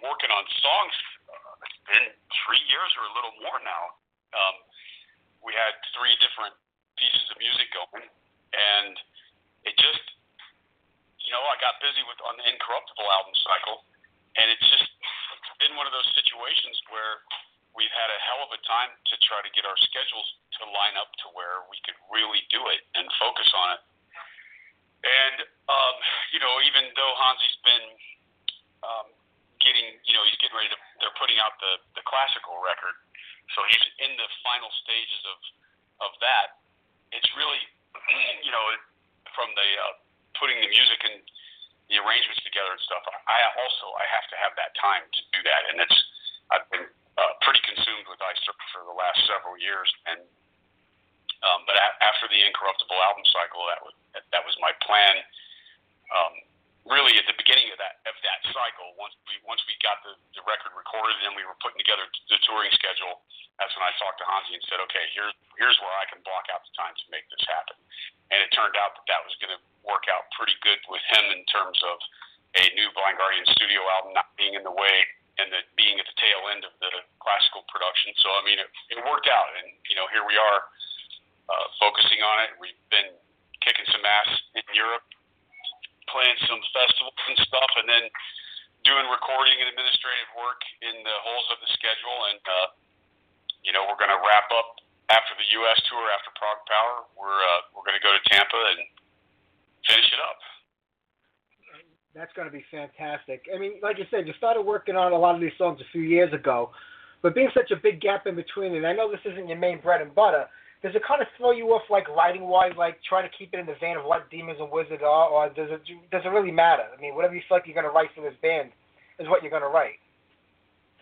working 0.03 0.27
on 0.27 0.43
songs. 0.59 0.95
Uh, 1.31 1.63
it's 1.63 1.79
been 1.87 2.07
three 2.43 2.59
years 2.67 2.91
or 2.99 3.07
a 3.07 3.13
little 3.15 3.35
more 3.47 3.63
now. 3.63 3.95
Um, 4.35 4.55
we 5.39 5.55
had 5.55 5.71
three 5.95 6.11
different 6.19 6.51
pieces 6.97 7.25
of 7.31 7.37
music 7.39 7.69
going, 7.73 8.05
and 8.53 8.93
it 9.63 9.73
just 9.77 10.17
you 11.27 11.35
know, 11.35 11.43
I 11.43 11.59
got 11.59 11.75
busy 11.83 11.99
with 12.07 12.23
on 12.23 12.39
the 12.39 12.47
Incorruptible 12.47 13.03
album 13.03 13.35
cycle, 13.43 13.83
and 14.39 14.47
it's 14.47 14.63
just 14.71 14.87
been 15.59 15.75
one 15.75 15.83
of 15.83 15.91
those 15.91 16.07
situations 16.15 16.79
where 16.87 17.19
we've 17.75 17.91
had 17.91 18.07
a 18.07 18.19
hell 18.31 18.47
of 18.47 18.51
a 18.55 18.61
time 18.63 18.95
to 19.11 19.15
try 19.27 19.43
to 19.43 19.51
get 19.51 19.67
our 19.67 19.75
schedules 19.91 20.27
to 20.55 20.63
line 20.71 20.95
up 20.95 21.11
to 21.21 21.27
where 21.35 21.67
we 21.67 21.77
could 21.83 21.99
really 22.07 22.41
do 22.47 22.63
it 22.71 22.79
and 22.95 23.05
focus 23.19 23.49
on 23.51 23.75
it. 23.75 23.81
And 25.03 25.37
um, 25.67 25.95
you 26.31 26.39
know, 26.39 26.63
even 26.63 26.95
though 26.95 27.13
Hansi's 27.19 27.59
been 27.67 27.87
um, 28.87 29.07
getting, 29.59 29.99
you 30.07 30.15
know, 30.15 30.23
he's 30.25 30.39
getting 30.39 30.55
ready 30.55 30.71
to, 30.71 30.79
they're 31.03 31.17
putting 31.19 31.37
out 31.43 31.59
the 31.59 31.83
the 31.99 32.03
classical 32.07 32.55
record, 32.63 32.95
so 33.51 33.67
he's 33.67 33.83
in 33.99 34.15
the 34.15 34.27
final 34.47 34.71
stages 34.87 35.21
of 35.27 35.39
of 36.07 36.11
that. 36.23 36.63
It's 37.11 37.29
really, 37.35 37.61
you 38.47 38.51
know, 38.51 38.63
from 39.37 39.53
the 39.53 39.55
uh, 39.75 39.93
putting 40.39 40.57
the 40.63 40.69
music 40.69 40.99
and 41.03 41.19
the 41.87 41.97
arrangements 42.03 42.43
together 42.43 42.75
and 42.75 42.83
stuff. 42.83 43.03
I 43.07 43.39
also 43.59 43.85
I 43.95 44.05
have 44.11 44.27
to 44.31 44.37
have 44.39 44.53
that 44.59 44.75
time 44.75 45.03
to 45.07 45.21
do 45.31 45.39
that, 45.47 45.61
and 45.71 45.75
it's 45.79 45.99
I've 46.51 46.67
been 46.71 46.87
uh, 47.17 47.33
pretty 47.43 47.63
consumed 47.63 48.07
with 48.07 48.19
Iced 48.21 48.45
Earth 48.47 48.63
for 48.71 48.83
the 48.87 48.95
last 48.95 49.19
several 49.27 49.57
years, 49.57 49.87
and 50.07 50.21
um, 51.45 51.63
but 51.65 51.77
a- 51.77 51.97
after 52.01 52.29
the 52.29 52.39
Incorruptible 52.43 52.97
album 52.97 53.25
cycle, 53.29 53.61
that 53.67 53.81
was 53.83 53.95
that 54.33 54.43
was 54.43 54.55
my 54.59 54.73
plan. 54.83 55.15
Um, 56.07 56.33
really, 56.87 57.19
at 57.19 57.27
the 57.27 57.35
beginning 57.35 57.69
of 57.71 57.77
that 57.81 58.03
of 58.07 58.15
that 58.23 58.39
cycle, 58.53 58.95
once 58.97 59.13
we 59.27 59.37
once 59.45 59.61
we 59.65 59.75
got 59.83 60.01
the, 60.03 60.15
the 60.37 60.43
record 60.47 60.73
recorded 60.73 61.17
and 61.27 61.35
we 61.35 61.43
were 61.43 61.57
putting 61.61 61.77
together 61.81 62.07
the 62.31 62.39
touring 62.47 62.71
schedule, 62.73 63.21
that's 63.61 63.73
when 63.73 63.85
I 63.85 63.93
talked 63.97 64.21
to 64.21 64.27
Hansi 64.29 64.53
and 64.53 64.65
said, 64.69 64.79
okay, 64.89 65.05
here's 65.13 65.33
here's 65.57 65.77
where 65.81 65.93
I 65.97 66.05
can 66.09 66.21
block 66.21 66.49
out 66.53 66.61
the 66.65 66.73
time 66.77 66.93
to 66.93 67.05
make 67.09 67.25
this 67.33 67.43
happen. 67.49 67.77
And 68.29 68.43
it 68.43 68.49
turned 68.53 68.77
out 68.77 68.93
that 68.97 69.05
that 69.07 69.21
was 69.23 69.33
going 69.39 69.55
to 69.55 69.61
work 69.87 70.05
out 70.11 70.27
pretty 70.35 70.57
good 70.61 70.79
with 70.91 71.01
him 71.09 71.25
in 71.31 71.47
terms 71.47 71.79
of 71.87 71.97
a 72.59 72.63
new 72.75 72.89
Blind 72.93 73.17
Guardian 73.17 73.45
studio 73.55 73.81
album 73.97 74.11
not 74.13 74.29
being 74.35 74.57
in 74.57 74.65
the 74.67 74.73
way 74.73 75.05
and 75.37 75.53
the 75.53 75.61
being 75.77 76.01
at 76.01 76.05
the 76.09 76.17
tail 76.17 76.49
end 76.49 76.65
of 76.65 76.73
the 76.81 76.89
classical 77.21 77.61
production. 77.69 78.13
So 78.21 78.27
I 78.33 78.41
mean, 78.45 78.57
it, 78.57 78.69
it 78.93 78.99
worked 79.05 79.29
out, 79.29 79.49
and 79.61 79.69
you 79.89 79.95
know, 79.97 80.09
here 80.09 80.25
we 80.25 80.37
are 80.37 80.59
uh, 81.49 81.67
focusing 81.79 82.21
on 82.25 82.35
it. 82.45 82.49
We've 82.57 82.77
been 82.91 83.13
kicking 83.61 83.85
some 83.93 84.03
ass 84.03 84.29
in 84.57 84.65
Europe, 84.73 85.05
playing 86.09 86.37
some 86.45 86.61
festivals 86.73 87.17
and 87.31 87.37
stuff, 87.45 87.71
and 87.79 87.87
then 87.87 88.05
doing 88.85 89.05
recording 89.09 89.57
and 89.61 89.67
administrative 89.69 90.29
work 90.37 90.61
in 90.81 90.95
the 91.05 91.17
holes 91.21 91.47
of 91.53 91.57
the 91.61 91.69
schedule. 91.77 92.17
And 92.33 92.41
uh, 92.43 92.67
you 93.61 93.71
know, 93.75 93.85
we're 93.85 93.99
going 93.99 94.13
to 94.13 94.21
wrap 94.25 94.49
up 94.51 94.81
after 95.13 95.37
the 95.37 95.47
U.S. 95.61 95.79
tour 95.87 96.03
after 96.11 96.33
ProgPower. 96.35 97.13
We're 97.13 97.39
uh, 97.45 97.61
we're 97.77 97.85
going 97.85 97.99
to 97.99 98.03
go 98.03 98.11
to 98.11 98.23
Tampa 98.33 98.61
and 98.73 98.81
finish 99.85 100.09
it 100.09 100.21
up. 100.23 100.39
That's 102.17 102.33
going 102.33 102.49
to 102.49 102.55
be 102.55 102.65
fantastic. 102.73 103.45
I 103.53 103.61
mean, 103.61 103.77
like 103.97 104.05
you 104.05 104.17
said, 104.17 104.27
you 104.27 104.33
started 104.37 104.61
working 104.61 104.95
on 104.95 105.11
a 105.11 105.17
lot 105.17 105.33
of 105.33 105.41
these 105.41 105.55
songs 105.57 105.81
a 105.81 105.89
few 105.91 106.01
years 106.01 106.31
ago, 106.33 106.69
but 107.21 107.33
being 107.33 107.49
such 107.53 107.71
a 107.71 107.75
big 107.75 107.99
gap 107.99 108.27
in 108.27 108.35
between, 108.35 108.75
and 108.75 108.85
I 108.85 108.93
know 108.93 109.09
this 109.09 109.25
isn't 109.25 109.49
your 109.49 109.57
main 109.57 109.81
bread 109.81 110.01
and 110.05 110.13
butter, 110.13 110.45
does 110.85 110.93
it 110.93 111.01
kind 111.01 111.25
of 111.25 111.27
throw 111.33 111.49
you 111.49 111.73
off, 111.73 111.89
like 111.89 112.05
writing 112.13 112.45
wise, 112.45 112.77
like 112.77 113.01
trying 113.01 113.25
to 113.25 113.33
keep 113.33 113.49
it 113.53 113.59
in 113.59 113.65
the 113.65 113.73
vein 113.81 113.97
of 113.97 114.05
what 114.05 114.29
Demons 114.29 114.61
and 114.61 114.69
Wizards 114.69 115.01
are, 115.01 115.25
or 115.33 115.49
does 115.49 115.73
it 115.73 115.81
does 116.13 116.21
it 116.21 116.29
really 116.29 116.53
matter? 116.53 116.85
I 116.85 117.01
mean, 117.01 117.17
whatever 117.17 117.33
you 117.33 117.41
feel 117.49 117.57
like 117.57 117.65
you're 117.65 117.73
going 117.73 117.89
to 117.89 117.95
write 117.95 118.13
for 118.13 118.21
this 118.21 118.37
band 118.45 118.69
is 119.17 119.25
what 119.25 119.41
you're 119.41 119.49
going 119.49 119.65
to 119.65 119.73
write. 119.73 119.97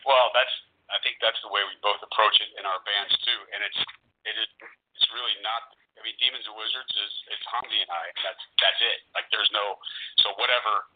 Well, 0.07 0.31
that's 0.31 0.55
I 0.87 0.95
think 1.03 1.19
that's 1.19 1.35
the 1.43 1.51
way 1.51 1.59
we 1.67 1.75
both 1.83 1.99
approach 1.99 2.39
it 2.39 2.55
in 2.55 2.63
our 2.63 2.79
bands 2.87 3.11
too, 3.27 3.39
and 3.51 3.59
it's 3.59 3.81
it 4.23 4.35
is 4.39 4.47
it's 4.95 5.07
really 5.11 5.35
not 5.43 5.75
I 5.95 6.03
mean, 6.03 6.15
Demons 6.19 6.47
and 6.47 6.55
Wizards 6.55 6.91
is 6.95 7.11
it's 7.35 7.45
Hansi 7.51 7.79
and 7.83 7.91
I. 7.91 8.03
And 8.15 8.23
that's 8.23 8.43
that's 8.63 8.79
it. 8.79 8.99
Like 9.11 9.27
there's 9.31 9.51
no 9.51 9.75
so 10.23 10.31
whatever. 10.39 10.87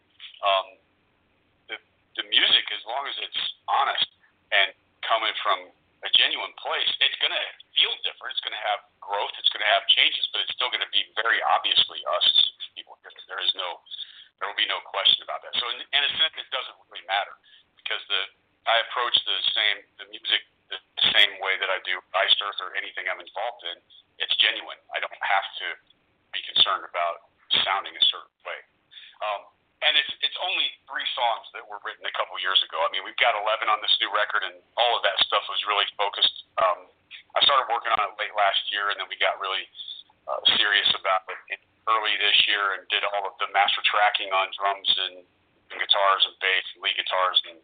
Music, 2.29 2.65
as 2.71 2.83
long 2.85 3.03
as 3.09 3.15
it's 3.25 3.41
honest 3.65 4.09
and 4.53 4.69
coming 5.05 5.33
from 5.41 5.73
a 6.05 6.09
genuine 6.15 6.53
place, 6.61 6.87
it's 7.03 7.19
gonna 7.19 7.45
feel 7.75 7.91
different. 8.07 8.37
It's 8.37 8.43
gonna 8.45 8.61
have 8.63 8.85
growth. 9.03 9.33
It's 9.41 9.51
gonna 9.51 9.67
have 9.67 9.83
changes, 9.91 10.23
but 10.31 10.45
it's 10.45 10.53
still 10.55 10.71
gonna 10.71 10.89
be 10.93 11.03
very 11.19 11.41
obviously 11.43 11.99
us 12.07 12.27
people. 12.77 12.95
There 13.03 13.41
is 13.43 13.51
no 13.57 13.83
there 14.39 14.47
will 14.47 14.55
be 14.55 14.69
no 14.71 14.79
question 14.87 15.19
about 15.27 15.43
that. 15.43 15.51
So 15.59 15.67
in, 15.67 15.83
in 15.83 16.01
a 16.05 16.11
sense, 16.15 16.31
it 16.39 16.47
doesn't 16.47 16.77
really 16.87 17.03
matter 17.11 17.35
because 17.75 17.99
the 18.07 18.21
I 18.69 18.79
approach 18.87 19.17
the 19.27 19.37
same 19.51 19.77
the 19.99 20.07
music 20.13 20.45
the 20.71 20.79
same 21.11 21.33
way 21.41 21.57
that 21.57 21.67
I 21.67 21.81
do 21.83 21.97
Iced 22.13 22.39
Earth 22.45 22.61
or 22.61 22.77
anything 22.77 23.09
I'm 23.09 23.19
involved 23.19 23.65
in 23.67 23.81
it's 24.19 24.35
genuine. 24.37 24.77
I 24.93 24.99
don't 25.01 25.19
have 25.23 25.47
to 25.63 25.67
be 26.35 26.43
concerned 26.53 26.85
about 26.85 27.31
sounding 27.65 27.95
a 27.95 28.03
certain 28.11 28.37
way. 28.45 28.59
And 29.79 29.95
it's 29.95 30.11
it's 30.19 30.35
only 30.43 30.67
three 30.91 31.07
songs 31.15 31.47
that 31.55 31.63
were 31.63 31.79
written 31.87 32.03
a 32.03 32.11
couple 32.11 32.35
years 32.43 32.59
ago. 32.67 32.83
I 32.83 32.91
mean, 32.91 33.07
we've 33.07 33.17
got 33.19 33.31
11 33.31 33.71
on 33.71 33.79
this 33.79 33.95
new 34.03 34.11
record, 34.11 34.43
and 34.43 34.59
all 34.75 34.99
of 34.99 35.01
that 35.07 35.15
stuff 35.23 35.47
was 35.47 35.59
really 35.71 35.87
focused. 35.95 36.47
Um, 36.59 36.91
I 37.31 37.39
started 37.47 37.71
working 37.71 37.95
on 37.95 37.99
it 38.11 38.19
late 38.19 38.35
last 38.35 38.59
year, 38.75 38.91
and 38.91 38.99
then 38.99 39.07
we 39.07 39.15
got 39.15 39.39
really 39.39 39.63
uh, 40.27 40.43
serious 40.59 40.89
about 40.99 41.23
it 41.47 41.63
early 41.87 42.11
this 42.19 42.37
year, 42.51 42.75
and 42.75 42.83
did 42.91 43.07
all 43.07 43.23
of 43.23 43.39
the 43.39 43.47
master 43.55 43.79
tracking 43.87 44.35
on 44.35 44.51
drums 44.59 44.89
and, 45.09 45.15
and 45.71 45.77
guitars 45.79 46.21
and 46.27 46.35
bass 46.43 46.65
and 46.75 46.83
lead 46.83 46.99
guitars 46.99 47.39
and 47.47 47.57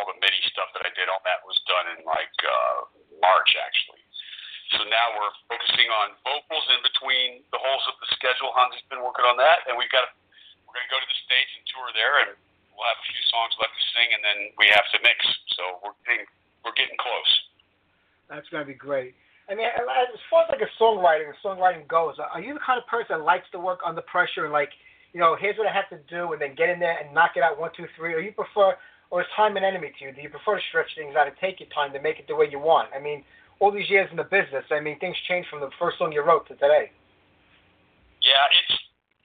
all 0.00 0.08
the 0.08 0.16
MIDI 0.16 0.40
stuff 0.48 0.72
that 0.72 0.86
I 0.86 0.90
did. 0.96 1.12
All 1.12 1.20
that 1.28 1.44
was 1.44 1.60
done 1.68 1.92
in 1.92 2.00
like 2.08 2.34
uh, 2.40 2.88
March 3.20 3.52
actually. 3.60 4.00
So 4.78 4.86
now 4.86 5.18
we're 5.18 5.34
focusing 5.50 5.90
on 5.90 6.14
vocals 6.22 6.66
in 6.70 6.80
between 6.86 7.28
the 7.50 7.58
holes 7.58 7.82
of 7.90 7.98
the 7.98 8.08
schedule. 8.14 8.54
Hansi's 8.54 8.86
been 8.86 9.02
working 9.02 9.26
on 9.26 9.34
that, 9.42 9.66
and 9.66 9.74
we've 9.74 9.90
got 9.90 10.14
we're 10.70 10.78
going 10.78 10.86
to 10.86 10.94
go 10.94 11.02
to 11.02 11.10
the 11.10 11.20
states 11.26 11.50
and 11.58 11.66
tour 11.74 11.90
there, 11.98 12.14
and 12.22 12.38
we'll 12.78 12.86
have 12.86 12.94
a 12.94 13.06
few 13.10 13.22
songs 13.26 13.58
left 13.58 13.74
to 13.74 13.84
sing, 13.90 14.14
and 14.14 14.22
then 14.22 14.38
we 14.54 14.70
have 14.70 14.86
to 14.94 15.02
mix. 15.02 15.18
So 15.58 15.82
we're 15.82 15.98
getting 16.06 16.30
we're 16.62 16.78
getting 16.78 16.94
close. 17.02 17.32
That's 18.30 18.46
going 18.54 18.62
to 18.62 18.70
be 18.70 18.78
great. 18.78 19.18
I 19.50 19.58
mean, 19.58 19.66
as 19.66 20.22
far 20.30 20.46
as 20.46 20.54
like 20.54 20.62
a 20.62 20.70
songwriting 20.78 21.26
songwriting 21.42 21.90
goes, 21.90 22.14
are 22.22 22.38
you 22.38 22.54
the 22.54 22.62
kind 22.62 22.78
of 22.78 22.86
person 22.86 23.18
that 23.18 23.26
likes 23.26 23.50
to 23.50 23.58
work 23.58 23.82
under 23.82 23.98
pressure 24.06 24.46
and 24.46 24.54
like, 24.54 24.70
you 25.10 25.18
know, 25.18 25.34
here's 25.34 25.58
what 25.58 25.66
I 25.66 25.74
have 25.74 25.90
to 25.90 25.98
do, 26.06 26.30
and 26.30 26.38
then 26.38 26.54
get 26.54 26.70
in 26.70 26.78
there 26.78 26.94
and 27.02 27.10
knock 27.10 27.34
it 27.34 27.42
out 27.42 27.58
one, 27.58 27.74
two, 27.74 27.90
three, 27.98 28.14
or 28.14 28.22
you 28.22 28.30
prefer, 28.30 28.78
or 29.10 29.26
is 29.26 29.26
time 29.34 29.58
an 29.58 29.66
enemy 29.66 29.90
to 29.98 30.04
you? 30.06 30.12
Do 30.14 30.22
you 30.22 30.30
prefer 30.30 30.54
to 30.54 30.62
stretch 30.70 30.94
things 30.94 31.18
out 31.18 31.26
and 31.26 31.34
take 31.42 31.58
your 31.58 31.68
time 31.74 31.90
to 31.98 32.00
make 32.00 32.22
it 32.22 32.30
the 32.30 32.38
way 32.38 32.46
you 32.46 32.62
want? 32.62 32.94
I 32.94 33.02
mean, 33.02 33.26
all 33.58 33.74
these 33.74 33.90
years 33.90 34.06
in 34.14 34.16
the 34.16 34.30
business, 34.30 34.62
I 34.70 34.78
mean, 34.78 34.98
things 35.02 35.16
change 35.26 35.50
from 35.50 35.58
the 35.58 35.70
first 35.82 35.98
song 35.98 36.12
you 36.12 36.22
wrote 36.22 36.46
to 36.46 36.54
today. 36.54 36.94
Yeah, 38.22 38.46
it's 38.54 38.78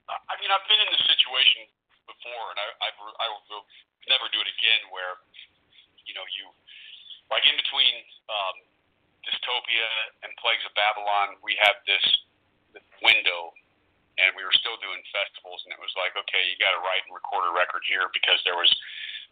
I 0.10 0.34
mean, 0.38 0.54
I've 0.54 0.66
been 0.70 0.82
in 0.82 0.90
this 0.94 1.06
situation 1.10 1.66
before, 2.06 2.46
and 2.54 2.58
I, 2.62 2.68
I've, 2.90 3.00
I 3.18 3.28
will 3.32 3.66
never 4.06 4.30
do 4.30 4.40
it 4.42 4.50
again. 4.50 4.82
Where, 4.94 5.18
you 6.06 6.14
know, 6.14 6.26
you 6.38 6.54
like 7.34 7.46
in 7.50 7.58
between 7.58 7.96
um, 8.30 8.58
Dystopia 9.26 9.90
and 10.22 10.30
Plagues 10.38 10.62
of 10.66 10.74
Babylon, 10.78 11.42
we 11.42 11.58
have 11.58 11.82
this, 11.90 12.06
this 12.78 12.86
window, 13.02 13.54
and 14.22 14.32
we 14.38 14.46
were 14.46 14.54
still 14.62 14.78
doing 14.80 15.02
festivals, 15.10 15.66
and 15.66 15.74
it 15.74 15.82
was 15.82 15.92
like, 15.98 16.14
okay, 16.14 16.44
you 16.48 16.56
got 16.62 16.78
to 16.78 16.82
write 16.86 17.04
and 17.10 17.14
record 17.18 17.50
a 17.50 17.54
record 17.54 17.82
here 17.90 18.08
because 18.14 18.38
there 18.46 18.56
was 18.56 18.70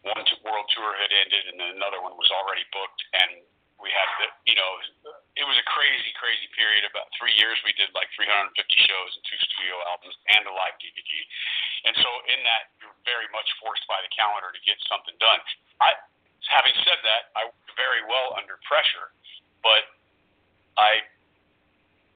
one 0.04 0.26
world 0.44 0.68
tour 0.76 0.92
had 0.98 1.14
ended, 1.14 1.54
and 1.54 1.56
then 1.62 1.78
another 1.78 2.04
one 2.04 2.18
was 2.20 2.28
already 2.34 2.66
booked, 2.74 3.02
and 3.16 3.46
we 3.84 3.92
had 3.92 4.08
the, 4.24 4.28
you 4.48 4.56
know, 4.56 4.72
it 5.36 5.44
was 5.44 5.60
a 5.60 5.68
crazy, 5.68 6.16
crazy 6.16 6.48
period. 6.56 6.88
About 6.88 7.12
three 7.20 7.36
years, 7.36 7.60
we 7.68 7.76
did 7.76 7.92
like 7.92 8.08
350 8.16 8.56
shows 8.88 9.12
and 9.20 9.24
two 9.28 9.40
studio 9.52 9.76
albums 9.92 10.16
and 10.32 10.48
a 10.48 10.54
live 10.56 10.80
DVD. 10.80 11.12
And 11.84 11.94
so 12.00 12.10
in 12.32 12.40
that, 12.48 12.72
you're 12.80 12.96
very 13.04 13.28
much 13.36 13.46
forced 13.60 13.84
by 13.92 14.00
the 14.00 14.12
calendar 14.16 14.56
to 14.56 14.62
get 14.64 14.80
something 14.88 15.14
done. 15.20 15.44
I, 15.84 16.00
having 16.48 16.74
said 16.88 17.04
that, 17.04 17.36
I 17.36 17.52
work 17.52 17.70
very 17.76 18.08
well 18.08 18.40
under 18.40 18.56
pressure, 18.64 19.12
but 19.60 19.84
I 20.80 21.04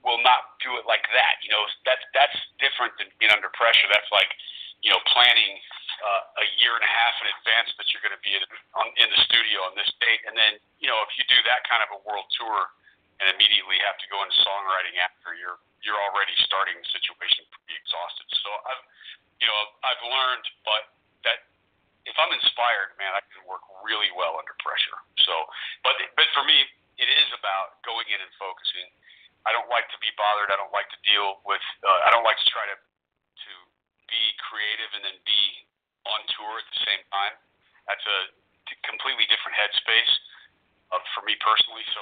will 0.08 0.24
not 0.24 0.56
do 0.64 0.80
it 0.80 0.88
like 0.88 1.04
that. 1.12 1.44
You 1.44 1.52
know, 1.52 1.68
that's 1.84 2.06
that's 2.16 2.38
different 2.64 2.96
than 2.96 3.12
being 3.20 3.34
under 3.36 3.52
pressure. 3.52 3.92
That's 3.92 4.08
like, 4.16 4.32
you 4.80 4.88
know, 4.88 5.04
planning 5.12 5.60
uh, 6.04 6.44
a 6.44 6.48
year 6.62 6.74
and 6.78 6.86
a 6.86 6.92
half 6.92 7.16
in 7.22 7.28
advance 7.42 7.70
that 7.78 7.90
you're 7.92 8.04
going 8.06 8.16
to 8.16 8.24
be 8.26 8.34
in, 8.34 8.44
on, 8.78 8.88
in 9.02 9.08
the 9.10 9.22
studio 9.26 9.66
on 9.66 9.74
this 9.74 9.90
date, 10.02 10.22
and 10.30 10.38
then 10.38 10.62
you 10.78 10.88
know, 10.90 11.00
if 11.06 11.12
you 11.18 11.24
do 11.26 11.40
that 11.50 11.66
kind 11.66 11.82
of 11.82 11.90
a 11.98 12.00
world 12.06 12.28
tour 12.38 12.70
and 13.18 13.34
immediately 13.34 13.82
have 13.82 13.98
to 13.98 14.08
go 14.14 14.22
into 14.22 14.38
songwriting 14.46 14.98
after, 15.02 15.34
you're 15.34 15.58
you're 15.82 15.98
already 15.98 16.34
starting 16.46 16.78
the 16.78 16.90
situation 16.90 17.46
pretty 17.54 17.78
exhausted. 17.78 18.28
So 18.42 18.50
I've, 18.66 18.84
you 19.42 19.48
know, 19.48 19.58
I've 19.86 20.04
learned, 20.06 20.46
but 20.66 20.84
that 21.26 21.46
if 22.06 22.16
I'm 22.18 22.32
inspired, 22.34 22.96
man, 22.98 23.14
I 23.14 23.22
can 23.30 23.46
work 23.46 23.62
really 23.86 24.10
well 24.18 24.38
under 24.40 24.54
pressure. 24.62 24.98
So, 25.26 25.34
but 25.82 25.98
but 26.18 26.30
for 26.34 26.46
me, 26.46 26.66
it 26.98 27.10
is 27.10 27.30
about 27.38 27.82
going 27.86 28.08
in 28.10 28.20
and 28.22 28.32
focusing. 28.38 28.90
I 29.46 29.56
don't 29.56 29.70
like 29.72 29.88
to 29.96 30.00
be 30.04 30.12
bothered. 30.20 30.52
I 30.52 30.58
don't 30.60 30.74
like 30.76 30.90
to 30.92 31.00
deal 31.08 31.40
with. 31.48 31.64
Uh, 31.82 32.08
I 32.08 32.12
don't 32.12 32.26
like 32.26 32.38
to 32.42 32.48
try 32.52 32.66
to 32.68 32.78
to 32.78 33.52
be 34.10 34.24
creative 34.50 34.92
and 34.98 35.04
then 35.04 35.18
be 35.24 35.67
on 36.08 36.20
tour 36.36 36.54
at 36.60 36.68
the 36.72 36.82
same 36.88 37.04
time. 37.12 37.36
That's 37.88 38.04
a 38.04 38.20
completely 38.84 39.28
different 39.32 39.56
headspace 39.56 40.14
uh, 40.92 41.00
for 41.16 41.24
me 41.24 41.36
personally. 41.40 41.84
So 41.96 42.02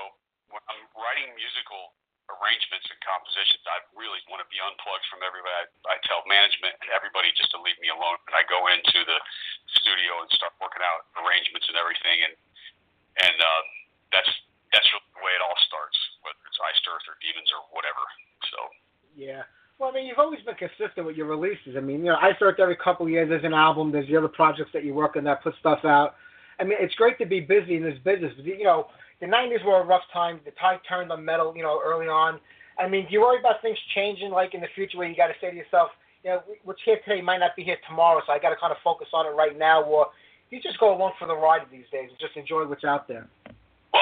when 0.49 0.61
I'm 0.69 0.85
writing 0.97 1.33
musical 1.37 1.93
arrangements 2.29 2.89
and 2.89 2.97
compositions, 3.05 3.61
I 3.69 3.85
really 3.93 4.17
want 4.29 4.41
to 4.41 4.49
be 4.49 4.57
unplugged 4.57 5.05
from 5.13 5.21
everybody. 5.21 5.53
I, 5.53 5.65
I 5.93 5.95
tell 6.09 6.25
management 6.25 6.73
and 6.81 6.89
everybody 6.89 7.29
just 7.37 7.53
to 7.53 7.59
leave 7.61 7.77
me 7.77 7.93
alone. 7.93 8.17
And 8.29 8.33
I 8.33 8.41
go 8.49 8.65
into 8.69 9.05
the 9.05 9.19
studio 9.77 10.25
and 10.25 10.29
start 10.33 10.57
working 10.57 10.81
out 10.81 11.05
arrangements 11.21 11.69
and 11.69 11.77
everything. 11.77 12.25
And 12.25 12.33
and 13.15 13.37
uh, 13.37 13.61
that's 14.11 14.31
that's 14.73 14.87
really 14.91 15.11
the 15.15 15.23
way 15.23 15.33
it 15.37 15.43
all 15.45 15.55
starts, 15.63 15.97
whether 16.25 16.41
it's 16.49 16.59
Iced 16.59 16.83
Earth 16.89 17.05
or 17.07 17.15
Demons 17.21 17.47
or 17.53 17.61
whatever. 17.71 18.03
So 18.49 18.59
yeah. 19.15 19.45
Well, 19.77 19.89
I 19.89 19.93
mean, 19.93 20.05
you've 20.05 20.19
always 20.19 20.39
been 20.41 20.55
consistent 20.55 21.05
with 21.05 21.17
your 21.17 21.27
releases. 21.27 21.75
I 21.75 21.81
mean, 21.81 21.99
you 21.99 22.05
know, 22.05 22.15
I 22.15 22.33
start 22.37 22.59
every 22.59 22.77
couple 22.77 23.05
of 23.05 23.11
years. 23.11 23.27
There's 23.27 23.43
an 23.43 23.53
album. 23.53 23.91
There's 23.91 24.07
the 24.07 24.15
other 24.15 24.29
projects 24.29 24.71
that 24.73 24.85
you 24.85 24.93
work 24.93 25.17
on 25.17 25.25
that 25.25 25.43
put 25.43 25.53
stuff 25.59 25.79
out. 25.83 26.15
I 26.59 26.63
mean, 26.63 26.77
it's 26.79 26.95
great 26.95 27.17
to 27.17 27.25
be 27.25 27.41
busy 27.41 27.75
in 27.75 27.83
this 27.83 27.97
business. 28.05 28.31
But, 28.37 28.45
you 28.45 28.63
know, 28.63 28.87
the 29.19 29.25
'90s 29.25 29.65
were 29.65 29.81
a 29.81 29.85
rough 29.85 30.03
time. 30.13 30.39
The 30.45 30.51
tide 30.51 30.79
turned 30.87 31.11
on 31.11 31.25
metal, 31.25 31.53
you 31.57 31.63
know, 31.63 31.81
early 31.83 32.07
on. 32.07 32.39
I 32.79 32.87
mean, 32.87 33.05
do 33.05 33.13
you 33.13 33.21
worry 33.21 33.39
about 33.39 33.61
things 33.61 33.77
changing, 33.93 34.31
like 34.31 34.53
in 34.53 34.61
the 34.61 34.67
future, 34.75 34.97
where 34.97 35.09
you 35.09 35.15
got 35.15 35.27
to 35.27 35.33
say 35.41 35.49
to 35.51 35.55
yourself, 35.55 35.89
you 36.23 36.29
know, 36.31 36.41
what's 36.63 36.81
here 36.85 36.97
today 37.05 37.21
might 37.21 37.39
not 37.39 37.55
be 37.55 37.63
here 37.63 37.77
tomorrow, 37.87 38.21
so 38.25 38.31
I 38.33 38.39
got 38.39 38.49
to 38.49 38.55
kind 38.55 38.71
of 38.71 38.77
focus 38.83 39.07
on 39.13 39.25
it 39.25 39.35
right 39.35 39.57
now, 39.57 39.83
or 39.83 40.07
you 40.49 40.61
just 40.61 40.79
go 40.79 40.95
along 40.95 41.13
for 41.19 41.27
the 41.27 41.35
ride 41.35 41.61
these 41.71 41.85
days 41.91 42.09
and 42.09 42.19
just 42.19 42.35
enjoy 42.35 42.65
what's 42.65 42.83
out 42.83 43.07
there. 43.07 43.27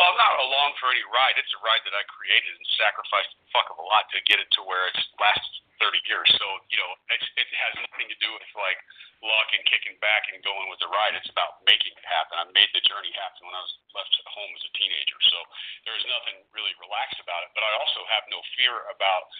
Well, 0.04 0.12
I'm 0.12 0.20
not 0.20 0.36
along 0.36 0.76
for 0.84 0.92
any 0.92 1.00
ride. 1.16 1.40
It's 1.40 1.56
a 1.56 1.64
ride 1.64 1.80
that 1.88 1.96
I 1.96 2.04
created 2.12 2.52
and 2.60 2.68
sacrificed 2.76 3.40
a 3.40 3.48
fuck 3.56 3.72
of 3.72 3.80
a 3.80 3.88
lot 3.88 4.04
to 4.12 4.20
get 4.28 4.36
it 4.36 4.52
to 4.60 4.62
where 4.68 4.92
it's 4.92 5.00
lasted 5.16 5.64
30 5.80 5.96
years. 6.04 6.28
So, 6.36 6.44
you 6.68 6.76
know, 6.76 6.92
it's, 7.08 7.24
it 7.40 7.48
has 7.56 7.72
nothing 7.80 8.12
to 8.12 8.18
do 8.20 8.28
with 8.36 8.44
like 8.52 8.76
luck 9.24 9.48
and 9.56 9.64
kicking 9.64 9.96
back 10.04 10.28
and 10.28 10.44
going 10.44 10.68
with 10.68 10.84
the 10.84 10.92
ride. 10.92 11.16
It's 11.16 11.32
about 11.32 11.64
making 11.64 11.96
it 11.96 12.04
happen. 12.04 12.36
I 12.36 12.52
made 12.52 12.68
the 12.76 12.84
journey 12.84 13.16
happen 13.16 13.48
when 13.48 13.56
I 13.56 13.64
was 13.64 13.80
left 13.96 14.12
at 14.12 14.28
home 14.28 14.52
as 14.52 14.64
a 14.68 14.72
teenager. 14.76 15.16
So 15.32 15.40
there's 15.88 16.04
nothing 16.12 16.36
really 16.52 16.76
relaxed 16.84 17.24
about 17.24 17.48
it. 17.48 17.56
But 17.56 17.64
I 17.64 17.72
also 17.80 18.04
have 18.12 18.28
no 18.28 18.44
fear 18.60 18.76
about 18.92 19.32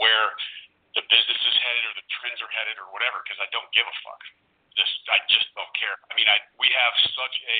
where 0.00 0.32
the 0.96 1.04
business 1.12 1.40
is 1.44 1.56
headed 1.60 1.92
or 1.92 1.94
the 2.00 2.08
trends 2.08 2.40
are 2.40 2.48
headed 2.56 2.80
or 2.80 2.88
whatever 2.88 3.20
because 3.20 3.36
I 3.44 3.52
don't 3.52 3.68
give 3.76 3.84
a 3.84 3.96
fuck. 4.00 4.24
Just 4.80 4.96
I 5.12 5.20
just 5.28 5.52
don't 5.52 5.76
care. 5.76 6.00
I 6.08 6.16
mean, 6.16 6.24
I 6.24 6.40
we 6.56 6.72
have 6.72 6.96
such 7.04 7.36
a 7.36 7.58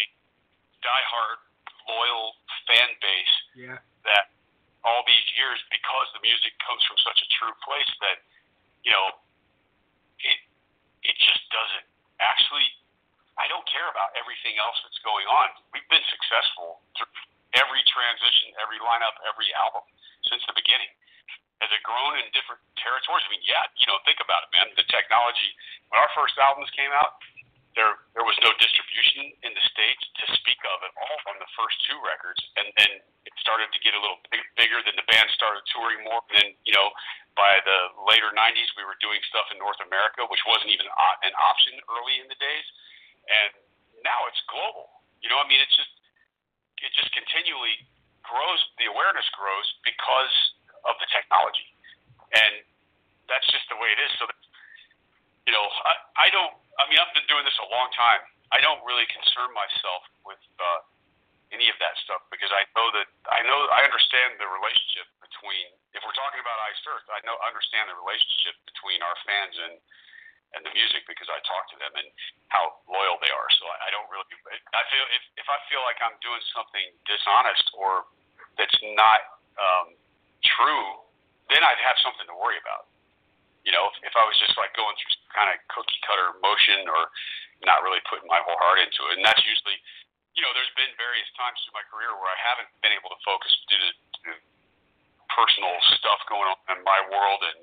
diehard 0.80 1.44
loyal 1.86 2.34
fan 2.66 2.90
base 2.98 3.34
yeah. 3.54 3.78
that 4.06 4.34
all 4.86 5.02
these 5.06 5.26
years 5.34 5.58
because 5.70 6.06
the 6.14 6.22
music 6.22 6.54
comes 6.62 6.82
from 6.86 6.98
such 7.02 7.18
a 7.18 7.28
true 7.34 7.54
place 7.66 7.90
that 8.02 8.22
you 8.86 8.94
know 8.94 9.18
it 10.22 10.38
it 11.06 11.16
just 11.18 11.42
doesn't 11.50 11.86
actually 12.22 12.66
I 13.36 13.44
don't 13.52 13.66
care 13.68 13.86
about 13.92 14.16
everything 14.16 14.56
else 14.56 14.80
that's 14.80 15.00
going 15.04 15.28
on. 15.28 15.52
We've 15.68 15.84
been 15.92 16.04
successful 16.08 16.80
through 16.96 17.12
every 17.52 17.84
transition, 17.84 18.56
every 18.56 18.80
lineup, 18.80 19.12
every 19.28 19.52
album 19.52 19.84
since 20.24 20.40
the 20.48 20.56
beginning. 20.56 20.88
Has 21.60 21.68
it 21.72 21.84
grown 21.84 22.16
in 22.20 22.24
different 22.32 22.60
territories? 22.80 23.24
I 23.24 23.30
mean, 23.32 23.44
yeah, 23.44 23.64
you 23.76 23.88
know, 23.88 23.96
think 24.08 24.20
about 24.24 24.48
it, 24.48 24.50
man. 24.56 24.72
The 24.76 24.88
technology 24.88 25.52
when 25.88 26.00
our 26.00 26.08
first 26.16 26.36
albums 26.40 26.68
came 26.76 26.92
out, 26.92 27.20
there 27.76 28.00
there 28.16 28.24
was 28.24 28.34
no 28.40 28.50
distribution 28.56 29.36
in 29.44 29.52
the 29.52 29.64
states 29.68 30.00
to 30.18 30.24
speak 30.40 30.58
of 30.64 30.80
at 30.80 30.92
all 30.96 31.18
on 31.28 31.36
the 31.38 31.50
first 31.54 31.76
two 31.84 31.96
records, 32.00 32.40
and 32.56 32.72
then 32.80 32.90
it 33.28 33.34
started 33.38 33.68
to 33.70 33.78
get 33.84 33.92
a 33.92 34.00
little 34.00 34.18
big, 34.32 34.40
bigger. 34.56 34.80
Then 34.80 34.96
the 34.96 35.04
band 35.06 35.28
started 35.36 35.60
touring 35.70 36.00
more. 36.08 36.24
And 36.32 36.34
then 36.40 36.48
you 36.64 36.72
know, 36.72 36.88
by 37.36 37.60
the 37.68 37.92
later 38.08 38.32
'90s, 38.32 38.72
we 38.80 38.82
were 38.88 38.96
doing 39.04 39.20
stuff 39.28 39.46
in 39.52 39.60
North 39.60 39.78
America, 39.84 40.24
which 40.32 40.40
wasn't 40.48 40.72
even 40.72 40.88
an 40.88 41.34
option 41.36 41.76
early 41.92 42.16
in 42.24 42.26
the 42.32 42.38
days, 42.40 42.66
and 43.28 43.52
now 44.00 44.24
it's 44.32 44.40
global. 44.48 45.04
You 45.20 45.28
know, 45.28 45.38
I 45.38 45.44
mean, 45.44 45.60
it's 45.60 45.76
just 45.76 45.92
it 46.80 46.90
just 46.96 47.12
continually 47.12 47.76
grows. 48.24 48.60
The 48.80 48.88
awareness 48.88 49.28
grows 49.36 49.68
because 49.84 50.34
of 50.88 50.96
the 50.96 51.08
technology, 51.12 51.68
and 52.32 52.64
that's 53.28 53.46
just 53.52 53.68
the 53.68 53.76
way 53.76 53.92
it 53.92 54.00
is. 54.00 54.12
So, 54.16 54.24
you 55.44 55.52
know, 55.52 55.66
I, 55.84 55.92
I 56.24 56.28
don't 56.32 56.56
I 56.76 56.84
mean, 56.88 57.00
I've 57.00 57.12
been 57.16 57.26
doing 57.28 57.44
this 57.48 57.56
a 57.60 57.68
long 57.72 57.88
time. 57.96 58.22
I 58.54 58.62
don't 58.62 58.80
really 58.86 59.08
concern 59.10 59.50
myself 59.56 60.06
with 60.22 60.40
uh, 60.60 60.80
any 61.50 61.70
of 61.70 61.76
that 61.82 61.94
stuff 62.02 62.22
because 62.30 62.50
I 62.50 62.66
know 62.74 62.88
that 62.94 63.08
I 63.30 63.42
know 63.42 63.58
I 63.74 63.82
understand 63.86 64.38
the 64.38 64.48
relationship 64.50 65.06
between. 65.22 65.74
If 65.96 66.04
we're 66.04 66.16
talking 66.16 66.42
about 66.42 66.56
Iced 66.68 66.84
Earth, 66.86 67.06
I 67.08 67.22
know 67.24 67.34
understand 67.42 67.88
the 67.88 67.98
relationship 67.98 68.54
between 68.68 69.00
our 69.02 69.16
fans 69.26 69.54
and 69.56 69.74
and 70.54 70.62
the 70.62 70.72
music 70.72 71.02
because 71.10 71.26
I 71.26 71.42
talk 71.42 71.66
to 71.74 71.76
them 71.82 71.90
and 71.98 72.08
how 72.54 72.78
loyal 72.86 73.18
they 73.18 73.32
are. 73.34 73.50
So 73.58 73.66
I, 73.66 73.76
I 73.86 73.94
don't 73.94 74.06
really. 74.12 74.26
I 74.74 74.82
feel 74.92 75.04
if 75.14 75.24
if 75.42 75.48
I 75.50 75.58
feel 75.66 75.82
like 75.82 75.98
I'm 76.02 76.16
doing 76.22 76.42
something 76.54 76.86
dishonest 77.06 77.66
or 77.74 78.06
that's 78.54 78.78
not 78.94 79.42
um, 79.58 79.86
true, 80.44 80.86
then 81.50 81.62
I'd 81.62 81.82
have 81.82 81.98
something 82.02 82.26
to 82.30 82.36
worry 82.36 82.58
about. 82.62 82.90
You 83.66 83.74
know, 83.74 83.90
if, 83.90 83.96
if 84.06 84.14
I 84.14 84.22
was 84.22 84.38
just 84.38 84.54
like 84.54 84.70
going 84.78 84.94
through 84.94 85.12
some 85.18 85.30
kind 85.34 85.48
of 85.50 85.58
cookie 85.74 85.98
cutter 86.06 86.38
motion 86.38 86.86
or 86.86 87.10
not 87.66 87.82
really 87.82 87.98
putting 88.06 88.30
my 88.30 88.38
whole 88.46 88.56
heart 88.62 88.78
into 88.78 89.02
it, 89.10 89.18
and 89.18 89.24
that's 89.26 89.42
usually, 89.42 89.74
you 90.38 90.42
know, 90.46 90.54
there's 90.54 90.70
been 90.78 90.92
various 90.94 91.26
times 91.34 91.58
through 91.66 91.74
my 91.74 91.82
career 91.90 92.14
where 92.14 92.30
I 92.30 92.38
haven't 92.38 92.70
been 92.80 92.94
able 92.94 93.10
to 93.10 93.18
focus 93.26 93.50
due 93.66 93.80
to, 93.82 93.90
to 93.90 94.30
personal 95.34 95.74
stuff 95.98 96.22
going 96.30 96.46
on 96.46 96.78
in 96.78 96.80
my 96.86 97.00
world 97.10 97.42
and 97.42 97.58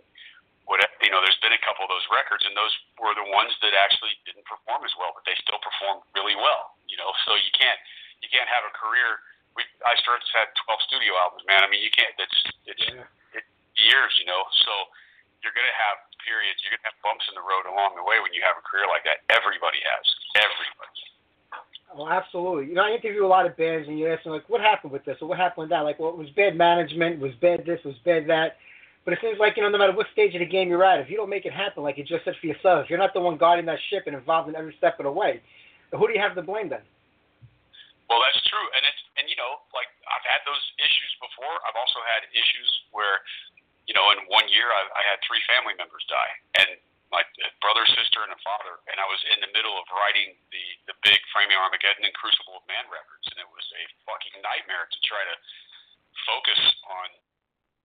what 0.68 0.84
you 1.04 1.12
know. 1.12 1.24
There's 1.24 1.40
been 1.40 1.56
a 1.56 1.64
couple 1.64 1.88
of 1.88 1.92
those 1.92 2.04
records, 2.12 2.44
and 2.48 2.56
those 2.56 2.72
were 3.00 3.16
the 3.16 3.28
ones 3.32 3.52
that 3.64 3.72
actually 3.76 4.16
didn't 4.28 4.44
perform 4.48 4.84
as 4.84 4.92
well, 5.00 5.12
but 5.16 5.24
they 5.28 5.36
still 5.40 5.60
performed 5.64 6.04
really 6.16 6.36
well. 6.36 6.76
You 6.88 7.00
know, 7.00 7.12
so 7.28 7.36
you 7.40 7.52
can't 7.56 7.80
you 8.20 8.28
can't 8.32 8.48
have 8.52 8.64
a 8.68 8.74
career. 8.76 9.20
We 9.56 9.64
I 9.86 9.94
started 10.02 10.26
had 10.34 10.50
12 10.68 10.88
studio 10.90 11.14
albums, 11.20 11.44
man. 11.48 11.64
I 11.64 11.68
mean, 11.72 11.84
you 11.84 11.92
can't. 11.94 12.12
It's 12.20 12.40
it's 12.68 12.84
Yeah. 12.88 13.08
it, 13.38 13.46
years, 13.76 14.12
you 14.20 14.26
know. 14.28 14.44
So 14.64 14.74
you're 15.44 15.54
going 15.54 15.68
to 15.68 15.80
have 15.80 16.00
periods, 16.24 16.64
you're 16.64 16.74
going 16.74 16.84
to 16.88 16.90
have 16.96 17.00
bumps 17.04 17.28
in 17.28 17.36
the 17.36 17.44
road 17.44 17.68
along 17.68 18.00
the 18.00 18.06
way 18.08 18.18
when 18.24 18.32
you 18.32 18.42
have 18.42 18.56
a 18.56 18.64
career 18.64 18.88
like 18.88 19.04
that. 19.04 19.22
Everybody 19.30 19.80
has. 19.84 20.06
Everybody. 20.40 21.04
Well, 21.94 22.10
absolutely. 22.10 22.74
You 22.74 22.76
know, 22.80 22.90
I 22.90 22.98
interview 22.98 23.22
a 23.22 23.30
lot 23.30 23.46
of 23.46 23.54
bands, 23.54 23.86
and 23.86 24.00
you 24.00 24.10
ask 24.10 24.26
them 24.26 24.34
like, 24.34 24.50
"What 24.50 24.66
happened 24.66 24.90
with 24.90 25.06
this?" 25.06 25.22
or 25.22 25.30
"What 25.30 25.38
happened 25.38 25.70
with 25.70 25.74
that?" 25.76 25.86
Like, 25.86 26.02
well, 26.02 26.10
it 26.10 26.18
was 26.18 26.30
bad 26.34 26.58
management, 26.58 27.22
was 27.22 27.36
bad 27.38 27.68
this, 27.70 27.84
was 27.86 27.94
bad 28.02 28.26
that. 28.34 28.58
But 29.06 29.14
it 29.14 29.20
seems 29.22 29.38
like 29.38 29.60
you 29.60 29.64
know, 29.64 29.70
no 29.70 29.78
matter 29.78 29.94
what 29.94 30.08
stage 30.10 30.34
of 30.34 30.40
the 30.40 30.50
game 30.50 30.74
you're 30.74 30.84
at, 30.84 31.04
if 31.04 31.12
you 31.12 31.18
don't 31.20 31.30
make 31.30 31.46
it 31.46 31.54
happen, 31.54 31.84
like 31.84 32.00
you 32.00 32.04
just 32.04 32.26
said 32.26 32.34
for 32.40 32.48
yourself, 32.48 32.86
if 32.86 32.90
you're 32.90 32.98
not 32.98 33.14
the 33.14 33.22
one 33.22 33.38
guarding 33.38 33.68
that 33.68 33.78
ship 33.92 34.08
and 34.08 34.16
involved 34.16 34.50
in 34.50 34.56
every 34.56 34.74
step 34.80 34.98
of 34.98 35.06
the 35.06 35.12
way, 35.12 35.44
who 35.92 36.08
do 36.08 36.14
you 36.16 36.24
have 36.24 36.34
to 36.34 36.42
blame 36.42 36.72
then? 36.72 36.82
Well, 38.10 38.20
that's 38.26 38.42
true, 38.50 38.68
and 38.74 38.82
it's 38.82 39.02
and 39.22 39.30
you 39.30 39.38
know, 39.38 39.62
like 39.76 39.92
I've 40.10 40.26
had 40.26 40.42
those 40.50 40.64
issues 40.82 41.12
before. 41.22 41.62
I've 41.62 41.78
also 41.78 42.02
had 42.10 42.26
issues 42.34 42.70
where 42.90 43.22
you 43.94 44.02
know, 44.02 44.10
in 44.10 44.26
one 44.26 44.50
year 44.50 44.74
I, 44.74 44.90
I 44.98 45.04
had 45.06 45.22
three 45.22 45.38
family 45.46 45.78
members 45.78 46.02
die, 46.10 46.34
and 46.66 46.82
my 47.14 47.22
brother, 47.62 47.86
sister, 47.94 48.26
and 48.26 48.34
a 48.34 48.42
father, 48.42 48.82
and 48.90 48.98
I 48.98 49.06
was 49.06 49.22
in 49.30 49.38
the 49.38 49.54
middle 49.54 49.78
of 49.78 49.86
writing 49.94 50.34
the 50.50 50.66
the 50.90 50.98
big 51.06 51.22
Framing 51.30 51.54
Armageddon 51.54 52.02
and 52.02 52.16
Crucible 52.18 52.58
of 52.58 52.66
Man 52.66 52.90
records, 52.90 53.30
and 53.30 53.38
it 53.38 53.46
was 53.54 53.62
a 53.78 53.84
fucking 54.10 54.42
nightmare 54.42 54.90
to 54.90 55.00
try 55.06 55.22
to 55.22 55.36
focus 56.26 56.58
on 56.90 57.08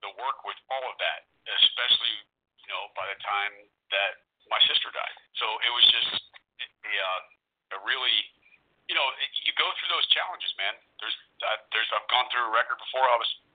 the 0.01 0.17
work 0.17 0.49
with 0.49 0.57
all 0.73 0.81
of 0.89 0.97
that, 0.97 1.29
especially 1.61 2.25
you 2.65 2.69
know 2.73 2.89
by 2.97 3.05
the 3.05 3.21
time 3.21 3.53
that 3.93 4.25
my 4.49 4.61
sister 4.65 4.89
died. 4.89 5.17
So 5.37 5.45
it 5.61 5.73
was 5.77 5.85
just 5.93 6.25
a, 6.89 6.93
uh, 6.97 7.77
a 7.77 7.79
really 7.85 8.17
you 8.89 8.97
know 8.97 9.05
you 9.45 9.53
go 9.61 9.69
through 9.77 9.93
those 9.93 10.09
challenges, 10.09 10.57
man. 10.57 10.73
There's 11.05 11.19
uh, 11.45 11.61
there's 11.77 11.91
I've 11.93 12.09
gone 12.09 12.33
through 12.33 12.49
a 12.49 12.53
record 12.57 12.81
before. 12.81 13.05
I 13.05 13.21
was 13.21 13.29
I 13.29 13.48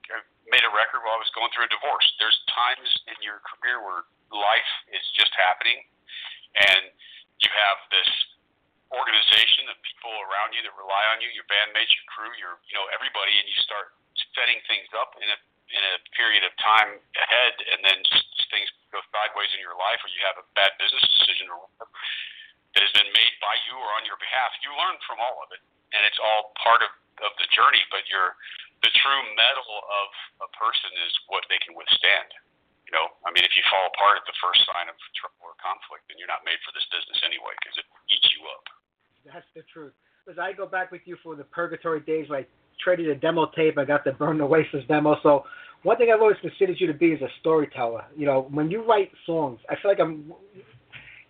made 0.52 0.66
a 0.68 0.74
record 0.76 1.02
while 1.02 1.18
I 1.18 1.22
was 1.22 1.32
going 1.32 1.50
through 1.56 1.68
a 1.68 1.72
divorce. 1.72 2.06
There's 2.20 2.38
times 2.52 2.90
in 3.10 3.18
your 3.24 3.40
career 3.46 3.80
where 3.80 4.04
life 4.30 4.72
is 4.92 5.04
just 5.16 5.32
happening, 5.40 5.82
and 6.58 6.92
you 7.40 7.50
have 7.50 7.78
this 7.90 8.10
organization 8.94 9.66
of 9.74 9.78
people 9.82 10.14
around 10.30 10.54
you 10.54 10.62
that 10.62 10.74
rely 10.78 11.02
on 11.16 11.24
you, 11.24 11.32
your 11.34 11.48
bandmates, 11.50 11.90
your 11.90 12.08
crew, 12.12 12.32
your 12.38 12.62
you 12.70 12.76
know 12.78 12.86
everybody, 12.94 13.34
and 13.40 13.48
you 13.50 13.58
start 13.66 13.96
setting 14.38 14.60
things 14.70 14.86
up 14.94 15.18
in 15.18 15.28
a 15.30 15.38
in 15.74 15.84
a 15.96 15.96
period 16.14 16.46
of 16.46 16.54
time 16.62 17.02
ahead, 17.18 17.54
and 17.74 17.82
then 17.82 17.98
just 18.06 18.30
things 18.54 18.70
go 18.94 19.02
sideways 19.10 19.50
in 19.58 19.62
your 19.64 19.74
life, 19.74 19.98
or 20.06 20.10
you 20.14 20.22
have 20.22 20.38
a 20.38 20.46
bad 20.54 20.70
business 20.78 21.02
decision 21.18 21.50
or 21.50 21.66
whatever 21.66 21.90
that 22.78 22.82
has 22.86 22.94
been 22.94 23.10
made 23.10 23.36
by 23.42 23.54
you 23.70 23.74
or 23.74 23.90
on 23.98 24.06
your 24.06 24.18
behalf. 24.22 24.54
You 24.62 24.74
learn 24.78 24.98
from 25.06 25.18
all 25.18 25.42
of 25.42 25.50
it, 25.54 25.62
and 25.94 26.02
it's 26.06 26.22
all 26.22 26.54
part 26.62 26.86
of 26.86 26.92
of 27.26 27.34
the 27.42 27.50
journey. 27.54 27.82
But 27.90 28.06
your 28.10 28.38
the 28.84 28.92
true 29.00 29.24
metal 29.40 29.72
of 29.88 30.08
a 30.44 30.50
person 30.60 30.92
is 31.08 31.12
what 31.32 31.48
they 31.48 31.58
can 31.64 31.74
withstand. 31.74 32.30
You 32.84 32.92
know, 32.92 33.08
I 33.24 33.32
mean, 33.32 33.48
if 33.48 33.56
you 33.56 33.64
fall 33.72 33.90
apart 33.90 34.20
at 34.20 34.28
the 34.28 34.36
first 34.44 34.62
sign 34.68 34.92
of 34.92 34.96
trouble 35.16 35.50
or 35.50 35.56
conflict, 35.58 36.06
then 36.12 36.20
you're 36.20 36.30
not 36.30 36.44
made 36.44 36.60
for 36.68 36.76
this 36.76 36.86
business 36.92 37.20
anyway 37.24 37.56
because 37.64 37.80
it 37.80 37.88
eats 38.12 38.28
you 38.36 38.44
up. 38.52 38.66
That's 39.24 39.50
the 39.56 39.64
truth. 39.72 39.96
Because 40.22 40.38
I 40.38 40.52
go 40.52 40.68
back 40.68 40.92
with 40.92 41.02
you 41.08 41.16
for 41.24 41.40
the 41.40 41.48
purgatory 41.48 42.04
days 42.04 42.28
where 42.28 42.44
I 42.44 42.46
traded 42.84 43.08
a 43.08 43.16
demo 43.16 43.48
tape. 43.56 43.80
I 43.80 43.88
got 43.88 44.04
the 44.04 44.12
Burning 44.12 44.44
Oasis 44.44 44.84
demo. 44.92 45.16
So 45.24 45.48
one 45.84 45.98
thing 45.98 46.12
I've 46.14 46.22
always 46.22 46.40
considered 46.44 46.76
you 46.80 46.88
to 46.88 46.94
be 46.94 47.16
is 47.16 47.22
a 47.22 47.32
storyteller. 47.40 48.04
You 48.16 48.28
know, 48.28 48.48
when 48.52 48.70
you 48.70 48.84
write 48.84 49.12
songs, 49.26 49.60
I 49.72 49.76
feel 49.80 49.92
like 49.92 50.00
I'm 50.00 50.32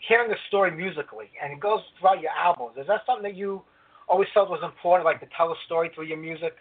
hearing 0.07 0.29
the 0.29 0.37
story 0.47 0.71
musically, 0.71 1.29
and 1.41 1.53
it 1.53 1.59
goes 1.59 1.81
throughout 1.99 2.21
your 2.21 2.31
albums. 2.31 2.77
Is 2.77 2.87
that 2.87 3.01
something 3.05 3.23
that 3.23 3.35
you 3.35 3.61
always 4.07 4.27
felt 4.33 4.49
was 4.49 4.61
important, 4.63 5.05
like 5.05 5.21
to 5.21 5.29
tell 5.35 5.51
a 5.51 5.55
story 5.65 5.89
through 5.93 6.05
your 6.05 6.17
music? 6.17 6.57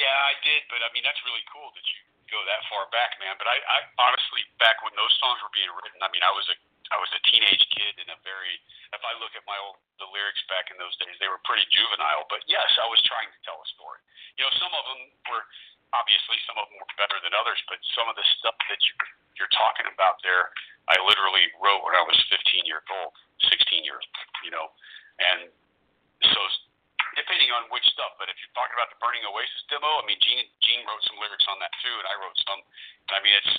Yeah, 0.00 0.16
I 0.16 0.32
did, 0.40 0.64
but 0.72 0.80
I 0.80 0.88
mean 0.96 1.04
that's 1.04 1.20
really 1.28 1.44
cool 1.52 1.68
that 1.76 1.84
you 1.84 2.00
go 2.32 2.40
that 2.48 2.64
far 2.72 2.88
back, 2.88 3.20
man. 3.20 3.36
But 3.36 3.52
I, 3.52 3.60
I 3.68 3.78
honestly, 4.00 4.46
back 4.56 4.80
when 4.80 4.96
those 4.96 5.12
songs 5.20 5.42
were 5.44 5.52
being 5.52 5.68
written, 5.76 6.00
I 6.00 6.08
mean, 6.08 6.24
I 6.24 6.32
was 6.32 6.48
a 6.48 6.56
I 6.90 6.96
was 6.98 7.12
a 7.12 7.20
teenage 7.28 7.62
kid 7.76 8.00
and 8.00 8.08
a 8.08 8.18
very. 8.24 8.56
If 8.96 9.02
I 9.06 9.14
look 9.20 9.36
at 9.36 9.44
my 9.44 9.54
old 9.60 9.78
the 10.00 10.08
lyrics 10.08 10.40
back 10.48 10.72
in 10.72 10.80
those 10.80 10.96
days, 10.98 11.14
they 11.20 11.28
were 11.28 11.38
pretty 11.44 11.68
juvenile. 11.68 12.24
But 12.32 12.42
yes, 12.48 12.66
I 12.80 12.88
was 12.88 12.98
trying 13.04 13.28
to 13.28 13.38
tell 13.44 13.60
a 13.60 13.68
story. 13.76 14.00
You 14.40 14.48
know, 14.48 14.52
some 14.56 14.72
of 14.72 14.82
them 14.88 15.00
were 15.28 15.44
obviously 15.92 16.38
some 16.48 16.56
of 16.56 16.70
them 16.72 16.80
were 16.80 16.90
better 16.96 17.20
than 17.20 17.36
others, 17.36 17.60
but 17.68 17.78
some 17.92 18.08
of 18.08 18.16
the 18.16 18.24
stuff 18.40 18.56
that 18.72 18.80
you 18.80 18.94
you're 19.36 19.52
talking 19.52 19.86
about 19.92 20.20
there, 20.24 20.52
I 20.88 20.96
literally 21.00 21.48
wrote 21.60 21.84
when 21.86 21.96
I 21.96 22.04
was 22.04 22.18
15 22.28 22.66
years 22.68 22.84
old, 22.92 23.14
16 23.48 23.88
years, 23.88 24.04
you 24.44 24.52
know, 24.52 24.68
and 25.16 25.48
so 26.28 26.40
depending 27.18 27.50
on 27.54 27.66
which 27.74 27.84
stuff. 27.94 28.14
But 28.20 28.28
if 28.30 28.36
you're 28.42 28.54
talking 28.54 28.74
about 28.78 28.90
the 28.92 28.98
Burning 29.02 29.22
Oasis 29.26 29.62
demo, 29.72 29.88
I 30.00 30.04
mean, 30.06 30.18
Gene 30.22 30.46
Gene 30.62 30.82
wrote 30.86 31.02
some 31.06 31.18
lyrics 31.18 31.46
on 31.50 31.58
that 31.62 31.72
too, 31.82 31.94
and 31.94 32.06
I 32.06 32.14
wrote 32.20 32.36
some. 32.46 32.60
I 33.10 33.18
mean, 33.22 33.34
it's 33.34 33.52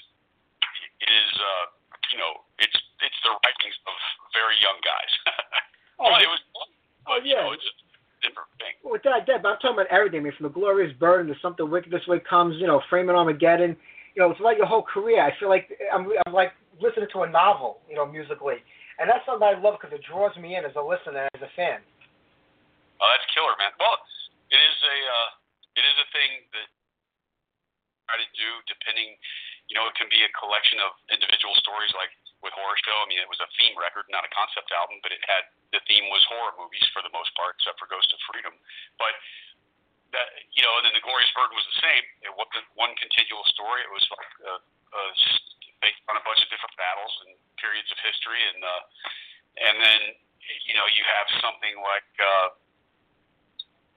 it 1.03 1.09
is 1.11 1.29
uh, 1.39 1.65
you 2.13 2.17
know 2.19 2.43
it's 2.61 2.77
it's 3.03 3.19
the 3.25 3.31
writings 3.41 3.75
of 3.87 3.95
very 4.35 4.55
young 4.61 4.79
guys. 4.83 5.11
Oh, 6.01 6.09
but 6.09 6.25
it 6.25 6.33
was 6.33 6.41
fun. 6.49 6.65
oh, 6.65 7.21
But, 7.21 7.29
you 7.29 7.37
yeah. 7.37 7.45
know, 7.45 7.53
it's 7.53 7.69
different 8.25 8.49
thing. 8.57 8.73
Well, 8.81 8.97
with 8.97 9.05
that, 9.05 9.29
Deb, 9.29 9.45
I'm 9.45 9.61
talking 9.61 9.77
about 9.77 9.85
everything. 9.93 10.21
I 10.21 10.23
mean, 10.25 10.33
from 10.33 10.49
the 10.49 10.55
glorious 10.57 10.89
burden 10.97 11.29
to 11.29 11.37
something 11.45 11.69
wicked 11.69 11.93
this 11.93 12.01
way 12.09 12.17
comes, 12.25 12.57
you 12.57 12.65
know, 12.65 12.81
framing 12.89 13.13
Armageddon. 13.13 13.77
You 14.17 14.25
know, 14.25 14.31
it's 14.33 14.41
like 14.41 14.57
your 14.57 14.65
whole 14.65 14.81
career. 14.81 15.21
I 15.21 15.29
feel 15.37 15.45
like 15.49 15.69
I'm, 15.93 16.09
I'm 16.25 16.33
like 16.33 16.53
listening 16.81 17.05
to 17.13 17.21
a 17.21 17.29
novel, 17.29 17.85
you 17.87 17.93
know, 17.93 18.05
musically, 18.09 18.65
and 18.97 19.05
that's 19.05 19.21
something 19.29 19.45
I 19.45 19.53
love 19.61 19.77
because 19.77 19.93
it 19.93 20.01
draws 20.09 20.33
me 20.41 20.55
in 20.57 20.65
as 20.65 20.73
a 20.73 20.81
listener, 20.81 21.29
as 21.37 21.41
a 21.45 21.51
fan. 21.55 21.85
Oh, 23.01 23.09
that's 23.09 23.25
killer, 23.33 23.57
man. 23.57 23.73
Well, 23.81 23.97
it 24.53 24.61
is 24.61 24.77
a 24.85 24.97
uh, 25.09 25.29
it 25.73 25.83
is 25.83 25.97
a 25.97 26.07
thing 26.13 26.31
that 26.53 26.69
try 28.05 28.21
to 28.21 28.29
do. 28.37 28.49
Depending, 28.69 29.17
you 29.65 29.73
know, 29.73 29.89
it 29.89 29.97
can 29.97 30.05
be 30.13 30.21
a 30.21 30.29
collection 30.37 30.77
of 30.85 30.93
individual 31.09 31.57
stories, 31.57 31.89
like 31.97 32.13
with 32.45 32.53
Horror 32.53 32.77
Show. 32.85 32.93
I 33.01 33.09
mean, 33.09 33.17
it 33.17 33.25
was 33.25 33.41
a 33.41 33.49
theme 33.57 33.73
record, 33.73 34.05
not 34.13 34.21
a 34.21 34.29
concept 34.29 34.69
album, 34.69 35.01
but 35.01 35.09
it 35.09 35.21
had 35.25 35.49
the 35.73 35.81
theme 35.89 36.13
was 36.13 36.21
horror 36.29 36.53
movies 36.61 36.85
for 36.93 37.01
the 37.01 37.09
most 37.09 37.33
part, 37.33 37.57
except 37.57 37.81
for 37.81 37.89
Ghost 37.89 38.13
of 38.13 38.21
Freedom. 38.29 38.53
But 39.01 39.17
that 40.13 40.29
you 40.53 40.61
know, 40.61 40.77
and 40.77 40.85
then 40.85 40.93
the 40.93 41.01
Glorious 41.01 41.33
Burden 41.33 41.57
was 41.57 41.65
the 41.73 41.81
same. 41.81 42.05
It 42.21 42.33
wasn't 42.37 42.69
one 42.77 42.93
continual 43.01 43.41
story. 43.49 43.81
It 43.81 43.89
was 43.89 44.05
like 44.13 44.31
uh, 44.45 44.61
uh, 44.93 45.11
based 45.81 46.05
on 46.05 46.21
a 46.21 46.23
bunch 46.27 46.37
of 46.45 46.53
different 46.53 46.77
battles 46.77 47.13
and 47.25 47.33
periods 47.57 47.89
of 47.89 47.97
history, 48.05 48.45
and 48.45 48.61
uh, 48.61 48.81
and 49.57 49.75
then 49.81 50.01
you 50.69 50.77
know 50.77 50.85
you 50.85 51.01
have 51.01 51.25
something 51.41 51.81
like. 51.81 52.11
Uh, 52.21 52.60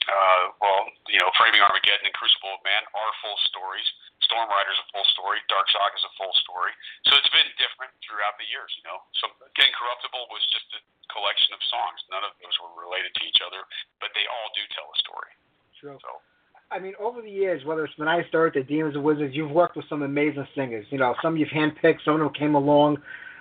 uh, 0.09 0.53
well, 0.61 0.89
you 1.09 1.19
know, 1.21 1.31
Framing 1.37 1.61
Armageddon 1.65 2.09
and 2.09 2.17
Crucible 2.17 2.57
of 2.57 2.63
Man 2.65 2.83
are 2.93 3.11
full 3.25 3.39
stories. 3.49 3.87
Stormrider's 4.25 4.81
a 4.81 4.87
full 4.93 5.07
story. 5.17 5.41
Dark 5.53 5.69
Saga's 5.69 6.05
a 6.05 6.13
full 6.17 6.33
story. 6.45 6.73
So 7.09 7.17
it's 7.17 7.33
been 7.33 7.49
different 7.61 7.93
throughout 8.05 8.37
the 8.41 8.49
years, 8.49 8.73
you 8.81 8.85
know. 8.89 9.05
So 9.21 9.29
Incorruptible 9.57 10.25
was 10.33 10.43
just 10.53 10.69
a 10.77 10.81
collection 11.13 11.53
of 11.53 11.61
songs. 11.69 11.99
None 12.09 12.25
of 12.25 12.33
those 12.41 12.57
were 12.61 12.73
related 12.77 13.13
to 13.17 13.23
each 13.29 13.41
other, 13.45 13.65
but 14.01 14.13
they 14.17 14.25
all 14.29 14.49
do 14.57 14.65
tell 14.73 14.89
a 14.89 14.99
story. 15.01 15.33
True. 15.77 15.97
So 16.01 16.25
I 16.71 16.79
mean, 16.79 16.95
over 16.99 17.23
the 17.23 17.31
years, 17.31 17.65
whether 17.65 17.85
it's 17.85 17.95
been 17.95 18.09
Iced 18.09 18.35
Earth, 18.35 18.55
the 18.55 18.63
Demons 18.63 18.97
and 18.97 19.05
Wizards, 19.05 19.35
you've 19.37 19.51
worked 19.51 19.77
with 19.77 19.85
some 19.89 20.03
amazing 20.03 20.47
singers. 20.57 20.87
You 20.91 20.99
know, 20.99 21.15
some 21.23 21.37
you've 21.37 21.49
handpicked, 21.49 22.05
some 22.05 22.15
of 22.15 22.21
them 22.21 22.33
came 22.33 22.55
along. 22.55 22.99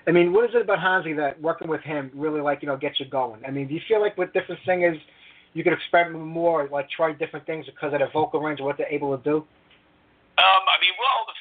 I 0.08 0.12
mean, 0.12 0.34
what 0.34 0.46
is 0.46 0.52
it 0.54 0.62
about 0.62 0.80
Hansi 0.80 1.14
that 1.14 1.42
working 1.42 1.68
with 1.68 1.82
him 1.82 2.12
really 2.14 2.42
like 2.42 2.62
you 2.62 2.68
know 2.68 2.78
gets 2.78 3.00
you 3.00 3.08
going? 3.08 3.42
I 3.48 3.52
mean, 3.52 3.68
do 3.68 3.74
you 3.74 3.82
feel 3.88 4.02
like 4.02 4.18
with 4.18 4.34
different 4.34 4.62
singers, 4.66 4.98
you 5.54 5.62
could 5.62 5.74
experiment 5.74 6.26
more, 6.26 6.66
like 6.70 6.90
try 6.90 7.14
different 7.14 7.46
things 7.46 7.66
because 7.70 7.94
of 7.94 8.02
their 8.02 8.10
vocal 8.10 8.42
range 8.42 8.60
and 8.60 8.66
what 8.66 8.78
they're 8.78 8.90
able 8.90 9.14
to 9.14 9.22
do? 9.22 9.46
Um, 10.42 10.64
I 10.66 10.82
mean, 10.82 10.98
well, 10.98 11.30
the, 11.30 11.38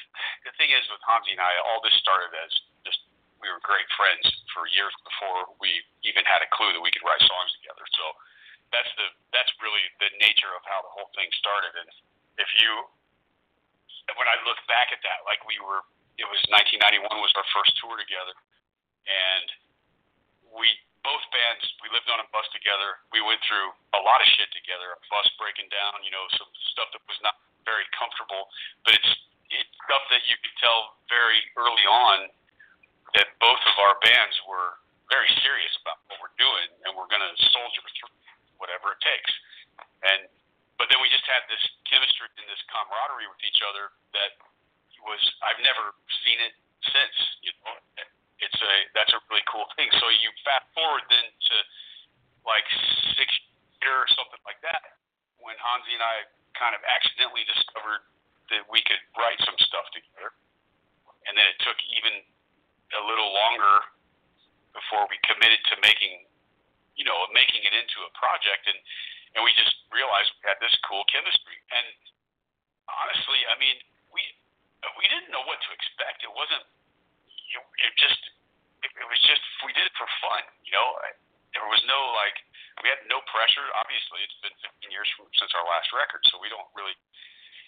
the 0.49 0.55
thing 0.61 0.69
is 0.69 0.85
with 0.93 1.01
Hansi 1.09 1.33
and 1.33 1.41
I, 1.41 1.53
all 1.65 1.81
this 1.81 1.97
started 1.97 2.29
as 2.45 2.53
just 2.85 3.01
we 3.41 3.49
were 3.49 3.61
great 3.65 3.89
friends 3.97 4.25
for 4.53 4.69
years 4.69 4.93
before 5.01 5.49
we 5.65 5.81
even 6.05 6.29
had 6.29 6.45
a 6.45 6.49
clue 6.53 6.77
that 6.77 6.83
we 6.85 6.93
could 6.93 7.01
write 7.09 7.25
songs 7.25 7.51
together. 7.57 7.89
So 7.97 8.05
that's 8.69 8.93
the 9.01 9.09
that's 9.33 9.53
really 9.65 9.85
the 9.97 10.13
nature 10.21 10.53
of 10.53 10.61
how 10.69 10.85
the 10.85 10.93
whole 10.93 11.09
thing 11.17 11.33
started. 11.41 11.73
And 11.73 11.89
if 12.37 12.49
you, 12.61 12.71
when 14.21 14.29
I 14.29 14.37
look 14.45 14.61
back 14.69 14.93
at 14.93 15.01
that, 15.09 15.25
like 15.25 15.41
we 15.49 15.57
were, 15.57 15.81
it 16.21 16.29
was 16.29 16.41
1991 16.53 17.09
was 17.17 17.33
our 17.33 17.49
first 17.57 17.73
tour 17.81 17.97
together, 17.97 18.37
and 19.09 19.49
we 20.53 20.69
both 21.03 21.23
bands 21.35 21.63
we 21.83 21.91
lived 21.91 22.09
on 22.11 22.23
a 22.23 22.29
bus 22.31 22.47
together. 22.55 23.03
We 23.11 23.23
went 23.23 23.43
through 23.47 23.75
a 23.95 24.01
lot 24.03 24.23
of 24.23 24.29
shit 24.39 24.51
together. 24.55 24.95
A 24.95 25.01
bus 25.11 25.27
breaking 25.39 25.71
down, 25.71 25.99
you 26.07 26.15
know, 26.15 26.25
some 26.39 26.51
stuff 26.75 26.91
that 26.95 27.03
was 27.07 27.19
not 27.23 27.39
very 27.67 27.87
comfortable, 27.95 28.51
but 28.87 28.95
it's 28.99 29.13
it's 29.53 29.73
stuff 29.85 30.03
that 30.09 30.25
you 30.25 30.39
could 30.41 30.57
tell 30.63 30.97
very 31.13 31.43
early 31.61 31.85
on 31.85 32.33
that 33.19 33.29
both 33.37 33.61
of 33.69 33.77
our 33.85 34.01
bands 34.01 34.33
were 34.49 34.81
very 35.13 35.29
serious 35.45 35.75
about 35.85 36.01
what 36.09 36.17
we're 36.25 36.39
doing 36.41 36.69
and 36.89 36.97
we're 36.97 37.11
going 37.13 37.21
to 37.21 37.33
soldier 37.53 37.85
through 37.85 38.09
whatever 38.57 38.97
it 38.97 39.01
takes. 39.05 39.33
And 40.09 40.25
but 40.81 40.89
then 40.89 40.99
we 41.05 41.13
just 41.13 41.29
had 41.29 41.45
this 41.53 41.61
chemistry 41.85 42.33
and 42.41 42.49
this 42.49 42.63
camaraderie 42.73 43.29
with 43.29 43.43
each 43.45 43.61
other 43.61 43.93
that 44.17 44.41
was 45.05 45.21
I've 45.45 45.61
never 45.61 45.93
seen 46.25 46.39
it 46.41 46.55
since. 46.89 47.17
You 47.45 47.53
know, 47.61 47.77
it's 48.43 48.59
a 48.59 48.75
that's 48.93 49.15
a 49.15 49.21
really 49.31 49.47
cool 49.47 49.65
thing. 49.79 49.89
So 50.03 50.11
you 50.11 50.29
fast 50.43 50.67
forward 50.75 51.07
then 51.07 51.27
to 51.31 51.57
like 52.43 52.67
six 53.15 53.31
years 53.81 54.03
or 54.03 54.09
something 54.19 54.43
like 54.43 54.59
that 54.67 54.99
when 55.43 55.55
Hansi 55.59 55.95
and 55.95 56.03
I 56.03 56.27
kind 56.59 56.75
of 56.75 56.83
accidentally 56.87 57.47
discovered 57.47 58.03
that 58.51 58.67
we 58.71 58.83
could 58.85 59.01
write 59.19 59.39
some 59.43 59.57
stuff 59.63 59.87
together, 59.95 60.35
and 61.27 61.35
then 61.35 61.47
it 61.47 61.59
took 61.63 61.79
even 61.95 62.23
a 62.99 63.03
little 63.07 63.31
longer 63.33 63.87
before 64.77 65.09
we 65.09 65.17
committed 65.25 65.61
to 65.73 65.75
making, 65.81 66.27
you 66.99 67.05
know, 67.05 67.17
making 67.33 67.63
it 67.65 67.75
into 67.75 67.99
a 68.05 68.11
project, 68.19 68.67
and 68.69 68.79
and 69.35 69.41
we 69.41 69.55
just 69.57 69.89
realized 69.89 70.29
we 70.41 70.51
had 70.51 70.61
this 70.61 70.75
cool 70.85 71.03
chemistry. 71.09 71.57
And 71.73 71.89
honestly, 72.87 73.41
I 73.49 73.57
mean, 73.57 73.77
we 74.13 74.23
we 75.01 75.05
didn't 75.09 75.33
know 75.33 75.43
what 75.49 75.59
to 75.65 75.71
expect. 75.73 76.23
It 76.27 76.33
wasn't. 76.33 76.65
It, 77.53 77.61
it 77.61 77.95
just. 78.01 78.21
It, 78.83 78.91
it 78.97 79.07
was 79.07 79.21
just. 79.29 79.43
We 79.63 79.73
did 79.77 79.87
it 79.87 79.95
for 79.95 80.09
fun, 80.25 80.43
you 80.67 80.73
know. 80.75 80.97
There 81.53 81.69
was 81.69 81.83
no 81.87 82.01
like. 82.17 82.37
We 82.81 82.89
had 82.89 83.05
no 83.07 83.21
pressure. 83.29 83.65
Obviously, 83.77 84.25
it's 84.25 84.39
been 84.41 84.57
15 84.65 84.89
years 84.91 85.07
from, 85.15 85.29
since 85.37 85.53
our 85.53 85.67
last 85.69 85.93
record, 85.93 86.25
so 86.33 86.41
we 86.41 86.49
don't 86.49 86.67
really 86.73 86.97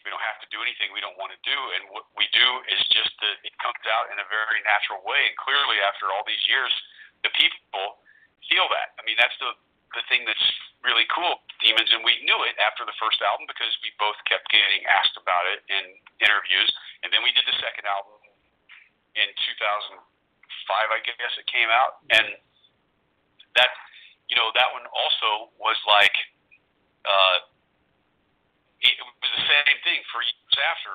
We 0.04 0.12
don't 0.12 0.24
have 0.24 0.40
to 0.44 0.48
do 0.52 0.60
anything 0.64 0.92
we 0.92 1.00
don't 1.04 1.16
want 1.20 1.32
to 1.32 1.40
do, 1.44 1.58
and 1.76 1.88
what 1.92 2.04
we 2.16 2.28
do 2.32 2.48
is 2.72 2.80
just 2.92 3.12
that 3.24 3.36
it 3.44 3.56
comes 3.60 3.80
out 3.88 4.12
in 4.12 4.20
a 4.20 4.26
very 4.28 4.60
natural 4.64 5.00
way. 5.04 5.28
And 5.28 5.36
clearly, 5.40 5.80
after 5.84 6.12
all 6.12 6.24
these 6.28 6.44
years, 6.48 6.72
the 7.24 7.32
people 7.36 8.00
feel 8.48 8.68
that. 8.72 8.96
I 9.00 9.04
mean, 9.08 9.16
that's 9.20 9.36
the 9.40 9.52
the 9.94 10.04
thing 10.10 10.26
that's 10.26 10.48
really 10.82 11.06
cool, 11.08 11.40
Demons, 11.62 11.88
and 11.94 12.02
we 12.04 12.18
knew 12.26 12.36
it 12.44 12.58
after 12.58 12.84
the 12.84 12.92
first 12.98 13.22
album 13.22 13.46
because 13.46 13.70
we 13.80 13.94
both 13.96 14.18
kept 14.26 14.44
getting 14.50 14.82
asked 14.90 15.16
about 15.16 15.46
it 15.48 15.62
in 15.70 15.84
interviews, 16.20 16.68
and 17.06 17.14
then 17.14 17.22
we 17.22 17.30
did 17.32 17.46
the 17.46 17.56
second 17.62 17.86
album 17.86 18.18
in 19.14 19.28
2005, 19.30 19.98
I 20.90 21.00
guess 21.02 21.34
it 21.38 21.46
came 21.46 21.70
out, 21.70 22.02
and 22.10 22.34
that 23.54 23.70
you 24.26 24.34
know 24.34 24.50
that 24.54 24.70
one 24.74 24.86
also 24.90 25.54
was 25.58 25.78
like 25.86 26.14
uh, 27.06 27.38
it 28.84 28.96
was 29.00 29.30
the 29.32 29.46
same 29.48 29.78
thing 29.86 30.00
for 30.12 30.20
years 30.20 30.58
after, 30.60 30.94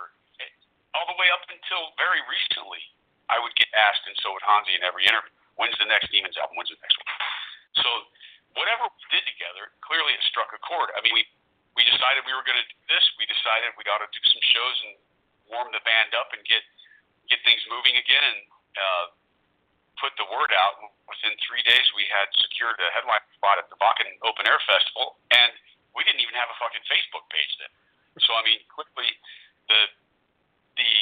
all 0.93 1.07
the 1.09 1.17
way 1.17 1.29
up 1.33 1.45
until 1.49 1.93
very 1.97 2.21
recently. 2.29 2.81
I 3.29 3.37
would 3.37 3.53
get 3.53 3.69
asked, 3.77 4.01
and 4.09 4.17
so 4.25 4.33
would 4.33 4.41
Hansi 4.41 4.73
in 4.73 4.81
every 4.81 5.05
interview, 5.05 5.29
when's 5.53 5.77
the 5.77 5.85
next 5.85 6.09
Demons 6.09 6.33
album? 6.41 6.57
When's 6.57 6.73
the 6.73 6.81
next 6.81 6.97
one? 6.97 7.13
So 7.77 7.89
whatever 8.57 8.89
we 8.89 9.05
did 9.13 9.21
together, 9.29 9.69
clearly 9.85 10.17
it 10.17 10.23
struck 10.33 10.49
a 10.49 10.57
chord. 10.65 10.89
I 10.97 11.05
mean, 11.05 11.13
we 11.13 11.29
we 11.77 11.85
decided 11.85 12.25
we 12.25 12.33
were 12.33 12.43
going 12.43 12.57
to 12.57 12.65
do 12.65 12.79
this. 12.89 13.05
We 13.21 13.29
decided 13.29 13.69
we 13.77 13.85
ought 13.85 14.01
to 14.01 14.09
do 14.09 14.23
some 14.25 14.43
shows 14.49 14.77
and 14.89 14.93
warm 15.53 15.69
the 15.69 15.83
band 15.85 16.17
up 16.17 16.33
and 16.33 16.41
get 16.43 16.65
get 17.29 17.39
things 17.45 17.61
moving 17.69 17.95
again 17.95 18.21
and 18.25 18.39
uh, 18.75 19.05
put 20.01 20.13
the 20.17 20.27
word 20.27 20.51
out. 20.53 20.81
Within 21.09 21.33
three 21.41 21.65
days, 21.65 21.85
we 21.97 22.05
had 22.09 22.29
secured 22.37 22.77
a 22.77 22.89
headline 22.93 23.25
spot 23.33 23.57
at 23.57 23.65
the 23.73 23.77
Wacken 23.81 24.09
Open 24.21 24.45
Air 24.45 24.61
Festival, 24.69 25.17
and 25.33 25.53
we 25.97 26.05
didn't 26.05 26.21
even 26.21 26.37
have 26.37 26.49
a 26.53 26.57
fucking 26.61 26.85
Facebook 26.85 27.25
page 27.33 27.49
then. 27.57 27.73
So 28.21 28.37
I 28.37 28.45
mean, 28.45 28.61
quickly 28.69 29.09
the 29.69 29.81
the 30.77 30.93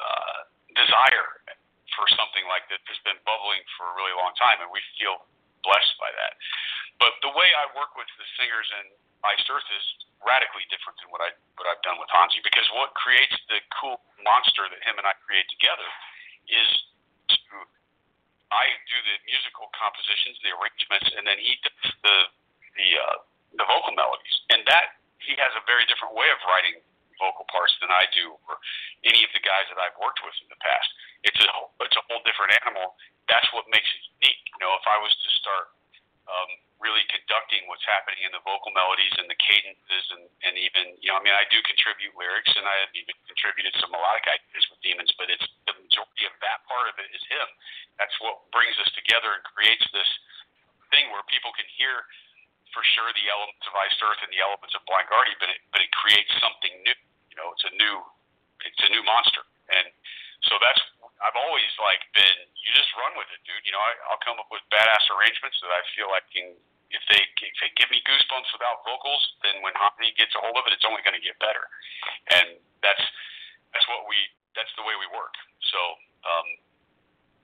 uh, 0.00 0.38
desire 0.76 1.28
for 1.96 2.08
something 2.12 2.44
like 2.48 2.68
this 2.68 2.80
has 2.88 3.00
been 3.04 3.16
bubbling 3.24 3.64
for 3.76 3.88
a 3.88 3.94
really 3.96 4.12
long 4.16 4.36
time, 4.36 4.60
and 4.60 4.68
we 4.68 4.80
feel 5.00 5.24
blessed 5.64 5.96
by 5.96 6.12
that. 6.12 6.36
But 7.00 7.16
the 7.24 7.32
way 7.32 7.48
I 7.52 7.68
work 7.76 7.96
with 7.96 8.08
the 8.16 8.26
singers 8.36 8.68
in 8.80 8.86
Iced 9.24 9.48
Earth 9.48 9.68
is 9.72 9.86
radically 10.24 10.66
different 10.72 10.98
than 11.00 11.08
what 11.14 11.22
I 11.22 11.30
what 11.56 11.70
I've 11.70 11.80
done 11.86 11.96
with 12.02 12.10
Hansi 12.10 12.42
because 12.42 12.66
what 12.74 12.92
creates 12.98 13.36
the 13.48 13.62
cool 13.78 14.02
monster 14.26 14.66
that 14.66 14.80
him 14.82 14.98
and 14.98 15.06
I 15.06 15.14
create 15.24 15.46
together 15.52 15.86
is 16.50 16.68
to 17.32 17.66
I 18.50 18.70
do 18.86 18.98
the 19.02 19.16
musical 19.26 19.70
compositions, 19.74 20.38
the 20.42 20.54
arrangements, 20.54 21.08
and 21.18 21.26
then 21.26 21.38
he 21.38 21.58
does 21.62 21.90
the 22.02 22.16
the 22.76 22.88
uh, 22.98 23.16
the 23.58 23.66
vocal 23.66 23.94
melodies, 23.96 24.36
and 24.52 24.62
that 24.68 25.00
he 25.22 25.34
has 25.38 25.52
a 25.56 25.62
very 25.66 25.86
different 25.88 26.14
way 26.14 26.28
of 26.30 26.38
writing 26.46 26.78
vocal 27.16 27.48
parts 27.48 27.72
than 27.80 27.88
I 27.88 28.04
do, 28.12 28.36
or 28.46 28.60
any 29.08 29.24
of 29.24 29.32
the 29.32 29.42
guys 29.42 29.66
that 29.72 29.80
I've 29.80 29.96
worked 29.98 30.20
with 30.22 30.36
in 30.44 30.48
the 30.52 30.60
past. 30.60 30.88
It's 31.24 31.40
a 31.40 31.48
it's 31.82 31.96
a 31.96 32.04
whole 32.06 32.22
different 32.22 32.54
animal. 32.62 32.94
That's 33.26 33.48
what 33.50 33.66
makes 33.72 33.88
it 33.90 34.02
unique. 34.22 34.42
You 34.54 34.60
know, 34.62 34.72
if 34.78 34.86
I 34.86 35.00
was 35.02 35.10
to 35.10 35.28
start 35.42 35.74
um, 36.26 36.50
really 36.82 37.02
conducting 37.08 37.64
what's 37.70 37.84
happening 37.86 38.20
in 38.26 38.32
the 38.34 38.42
vocal 38.44 38.74
melodies 38.76 39.14
and 39.16 39.26
the 39.30 39.38
cadences, 39.38 40.04
and, 40.12 40.24
and 40.44 40.54
even 40.60 40.98
you 41.00 41.08
know, 41.08 41.16
I 41.18 41.22
mean, 41.24 41.34
I 41.34 41.46
do 41.48 41.58
contribute 41.64 42.12
lyrics, 42.18 42.52
and 42.52 42.66
I 42.66 42.76
have 42.84 42.92
even 42.92 43.16
contributed 43.24 43.72
some 43.80 43.94
melodic 43.94 44.28
ideas 44.28 44.64
with 44.68 44.82
Demons, 44.84 45.10
but 45.16 45.32
it's 45.32 45.46
the 45.64 45.74
majority 45.78 46.24
of 46.28 46.34
that 46.44 46.66
part 46.68 46.90
of 46.90 46.98
it 47.00 47.08
is 47.14 47.22
him. 47.30 47.48
That's 47.96 48.14
what 48.20 48.44
brings 48.52 48.76
us 48.82 48.90
together 48.92 49.32
and 49.32 49.42
creates 49.46 49.86
this 49.94 50.10
thing 50.92 51.08
where 51.10 51.24
people 51.30 51.50
can 51.56 51.66
hear 51.74 52.04
for 52.74 52.84
sure 52.92 53.08
the 53.16 53.26
elements 53.32 53.64
of 53.64 53.72
Iced 53.72 54.00
Earth 54.04 54.20
and 54.20 54.28
the 54.28 54.42
elements 54.42 54.76
of 54.76 54.84
Blind 54.84 55.08
Guardian, 55.08 55.38
but 55.40 55.48
it 55.48 55.60
but 55.72 55.80
it 55.80 55.88
creates 55.96 56.28
something 56.42 56.74
new. 56.84 56.98
You 57.32 57.36
know, 57.40 57.48
it's 57.56 57.64
a 57.64 57.72
new 57.72 57.96
it's 58.66 58.82
a 58.84 58.90
new 58.92 59.00
monster, 59.06 59.40
and 59.72 59.88
so 60.44 60.60
that's 60.60 60.82
I've 61.20 61.36
always 61.36 61.70
like 61.80 62.02
been. 62.12 62.38
You 62.60 62.70
just 62.76 62.92
run 62.98 63.16
with 63.16 63.28
it, 63.32 63.40
dude. 63.48 63.64
You 63.64 63.72
know, 63.72 63.82
I, 63.82 63.92
I'll 64.12 64.22
come 64.22 64.36
up 64.36 64.50
with 64.52 64.62
badass 64.68 65.04
arrangements 65.12 65.58
that 65.64 65.72
I 65.72 65.80
feel 65.96 66.08
like 66.12 66.26
can. 66.32 66.56
If 66.86 67.02
they 67.10 67.18
if 67.18 67.56
they 67.58 67.70
give 67.74 67.90
me 67.90 67.98
goosebumps 68.06 68.46
without 68.54 68.86
vocals, 68.86 69.22
then 69.42 69.58
when 69.66 69.74
Hansi 69.74 70.14
gets 70.14 70.30
a 70.38 70.40
hold 70.40 70.54
of 70.54 70.64
it, 70.70 70.72
it's 70.72 70.86
only 70.86 71.02
going 71.02 71.18
to 71.18 71.24
get 71.24 71.34
better, 71.42 71.66
and 72.30 72.62
that's 72.78 73.02
that's 73.74 73.86
what 73.90 74.06
we 74.06 74.14
that's 74.54 74.70
the 74.78 74.86
way 74.86 74.94
we 74.94 75.10
work. 75.10 75.34
So 75.66 75.80
um, 76.22 76.46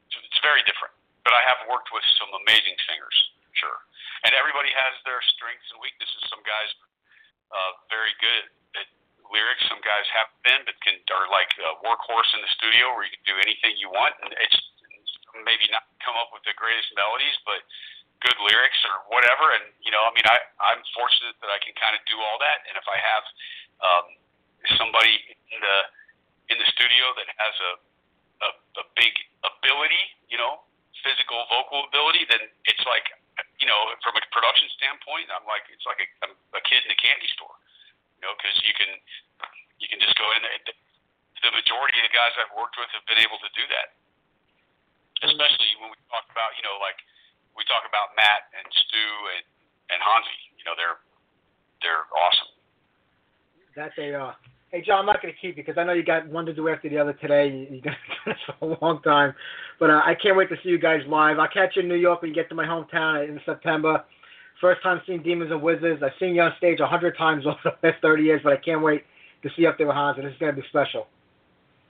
it's, 0.07 0.16
it's 0.31 0.40
very 0.47 0.62
different. 0.62 0.94
But 1.27 1.35
I 1.35 1.43
have 1.43 1.66
worked 1.66 1.90
with 1.90 2.07
some 2.23 2.31
amazing 2.39 2.78
singers, 2.86 3.19
sure 3.59 3.82
and 4.23 4.32
everybody 4.39 4.70
has 4.70 4.94
their 5.03 5.19
strengths 5.35 5.66
and 5.74 5.82
weaknesses. 5.82 6.23
Some 6.31 6.43
guys 6.47 6.70
uh, 7.51 7.73
very 7.90 8.15
good 8.23 8.44
lyrics. 9.32 9.64
Some 9.66 9.80
guys 9.80 10.06
have 10.12 10.30
been, 10.44 10.62
but 10.68 10.76
can 10.84 11.00
are 11.10 11.26
like 11.32 11.50
a 11.59 11.80
workhorse 11.80 12.30
in 12.36 12.40
the 12.44 12.52
studio 12.54 12.92
where 12.92 13.09
you 13.09 13.12
can 13.16 13.24
do 13.24 13.36
anything 13.40 13.74
you 13.80 13.88
want, 13.88 14.14
and 14.22 14.30
it's 14.38 14.59
maybe 15.42 15.66
not 15.72 15.88
come 16.04 16.14
up 16.20 16.30
with 16.30 16.44
the 16.44 16.52
greatest 16.54 16.92
melodies, 16.92 17.34
but 17.48 17.64
good 18.20 18.36
lyrics 18.44 18.78
or 18.86 19.02
whatever. 19.10 19.50
And 19.56 19.72
you 19.82 19.90
know, 19.90 20.04
I 20.04 20.12
mean, 20.14 20.26
I 20.28 20.38
I'm 20.60 20.80
fortunate 20.94 21.34
that 21.40 21.50
I 21.50 21.59
can 21.64 21.74
kind 21.80 21.96
of 21.96 22.04
do 22.04 22.16
all 22.20 22.38
that. 22.38 22.62
And 22.68 22.76
if 22.76 22.86
I 22.86 22.98
have 23.00 23.24
um, 23.82 24.06
somebody 24.78 25.16
in 25.50 25.59
the 25.59 25.78
in 26.54 26.56
the 26.60 26.68
studio 26.76 27.16
that 27.16 27.28
has 27.40 27.54
a 27.59 27.72
a, 28.42 28.48
a 28.82 28.84
big 28.98 29.14
ability, 29.46 30.04
you 30.28 30.36
know, 30.36 30.66
physical 31.02 31.46
vocal 31.48 31.86
ability, 31.88 32.26
then 32.28 32.42
it's 32.68 32.84
like 32.84 33.09
you 33.59 33.66
know, 33.70 33.94
from 34.02 34.18
a 34.18 34.22
production 34.34 34.66
standpoint, 34.78 35.30
I'm 35.30 35.46
like 35.46 35.66
it's 35.70 35.86
like 35.86 36.02
a, 36.02 36.28
a 36.30 36.62
kid 36.66 36.82
in 36.84 36.90
a 36.90 36.98
candy 36.98 37.30
store, 37.38 37.54
you 38.23 38.31
know, 38.31 38.39
because 38.39 38.55
you 38.62 38.70
can 38.78 38.86
you 39.82 39.90
can 39.90 39.99
just 39.99 40.15
go 40.15 40.31
in 40.39 40.47
there. 40.47 40.55
The 41.43 41.51
majority 41.51 41.99
of 41.99 42.07
the 42.07 42.15
guys 42.15 42.31
I've 42.39 42.55
worked 42.55 42.78
with 42.78 42.86
have 42.94 43.03
been 43.11 43.19
able 43.19 43.43
to 43.43 43.51
do 43.51 43.66
that, 43.74 43.99
especially 45.27 45.74
when 45.82 45.90
we 45.90 45.99
talk 46.07 46.23
about 46.31 46.55
you 46.55 46.62
know 46.62 46.78
like 46.78 47.03
we 47.59 47.66
talk 47.66 47.82
about 47.82 48.15
Matt 48.15 48.47
and 48.55 48.62
Stu 48.70 49.07
and 49.35 49.44
and 49.90 49.99
Hansi. 49.99 50.39
You 50.55 50.70
know, 50.70 50.78
they're 50.78 51.03
they're 51.82 52.07
awesome. 52.15 52.55
That 53.74 53.90
they 53.99 54.15
are. 54.15 54.39
Hey, 54.70 54.81
Jon, 54.86 55.01
I'm 55.01 55.07
not 55.07 55.20
going 55.20 55.35
to 55.35 55.40
keep 55.40 55.59
you 55.59 55.65
because 55.66 55.77
I 55.77 55.85
know 55.85 55.93
you 55.93 56.05
got 56.05 56.27
one 56.28 56.47
to 56.47 56.55
do 56.55 56.69
after 56.69 56.89
the 56.89 56.97
other 56.97 57.12
today. 57.12 57.69
You 57.70 57.82
got 57.82 57.93
this 58.24 58.36
for 58.47 58.73
a 58.73 58.78
long 58.81 59.03
time, 59.03 59.35
but 59.82 59.90
uh, 59.90 60.01
I 60.05 60.15
can't 60.15 60.36
wait 60.36 60.49
to 60.49 60.57
see 60.62 60.70
you 60.70 60.78
guys 60.78 61.03
live. 61.09 61.39
I'll 61.39 61.49
catch 61.49 61.74
you 61.74 61.82
in 61.82 61.89
New 61.89 61.97
York 61.97 62.23
when 62.23 62.31
you 62.31 62.35
get 62.35 62.49
to 62.51 62.55
my 62.55 62.65
hometown 62.65 63.28
in 63.28 63.40
September. 63.44 64.05
First 64.62 64.78
time 64.86 65.02
seeing 65.02 65.26
Demons 65.26 65.51
and 65.51 65.59
Wizards. 65.59 66.06
I've 66.06 66.14
seen 66.22 66.39
you 66.39 66.47
on 66.47 66.55
stage 66.56 66.78
a 66.78 66.86
hundred 66.86 67.18
times 67.18 67.43
over 67.51 67.59
the 67.66 67.74
past 67.82 67.98
30 67.98 68.22
years, 68.22 68.40
but 68.47 68.55
I 68.55 68.60
can't 68.62 68.80
wait 68.80 69.02
to 69.43 69.51
see 69.59 69.66
you 69.66 69.68
up 69.68 69.74
there 69.74 69.90
with 69.90 69.98
Hans, 69.98 70.22
and 70.22 70.24
this 70.24 70.32
is 70.32 70.39
going 70.39 70.55
to 70.55 70.60
be 70.62 70.62
special. 70.70 71.10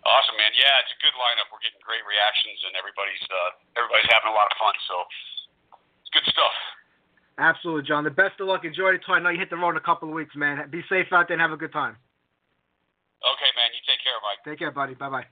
Awesome, 0.09 0.37
man. 0.41 0.51
Yeah, 0.57 0.73
it's 0.81 0.91
a 0.97 1.01
good 1.05 1.13
lineup. 1.15 1.53
We're 1.53 1.61
getting 1.61 1.85
great 1.85 2.03
reactions, 2.09 2.59
and 2.65 2.73
everybody's 2.75 3.23
uh, 3.29 3.79
everybody's 3.79 4.09
having 4.09 4.33
a 4.33 4.35
lot 4.35 4.49
of 4.49 4.57
fun. 4.57 4.75
So 4.89 4.95
it's 6.01 6.11
good 6.17 6.27
stuff. 6.33 6.57
Absolutely, 7.39 7.85
Jon. 7.87 8.09
The 8.09 8.11
best 8.11 8.41
of 8.41 8.49
luck. 8.49 8.65
Enjoy 8.65 8.97
the 8.97 9.05
tour. 9.05 9.15
I 9.15 9.23
know 9.23 9.31
you 9.31 9.39
hit 9.39 9.53
the 9.53 9.61
road 9.61 9.77
in 9.77 9.81
a 9.81 9.85
couple 9.85 10.09
of 10.09 10.17
weeks, 10.17 10.33
man. 10.35 10.59
Be 10.73 10.81
safe 10.89 11.13
out 11.13 11.29
there 11.29 11.37
and 11.37 11.45
have 11.45 11.53
a 11.53 11.61
good 11.61 11.77
time. 11.77 12.01
Okay, 13.21 13.51
man. 13.55 13.69
You 13.77 13.85
take 13.85 14.01
care, 14.01 14.17
Mike. 14.25 14.41
Take 14.49 14.59
care, 14.59 14.73
buddy. 14.73 14.97
Bye 14.97 15.13
bye. 15.13 15.29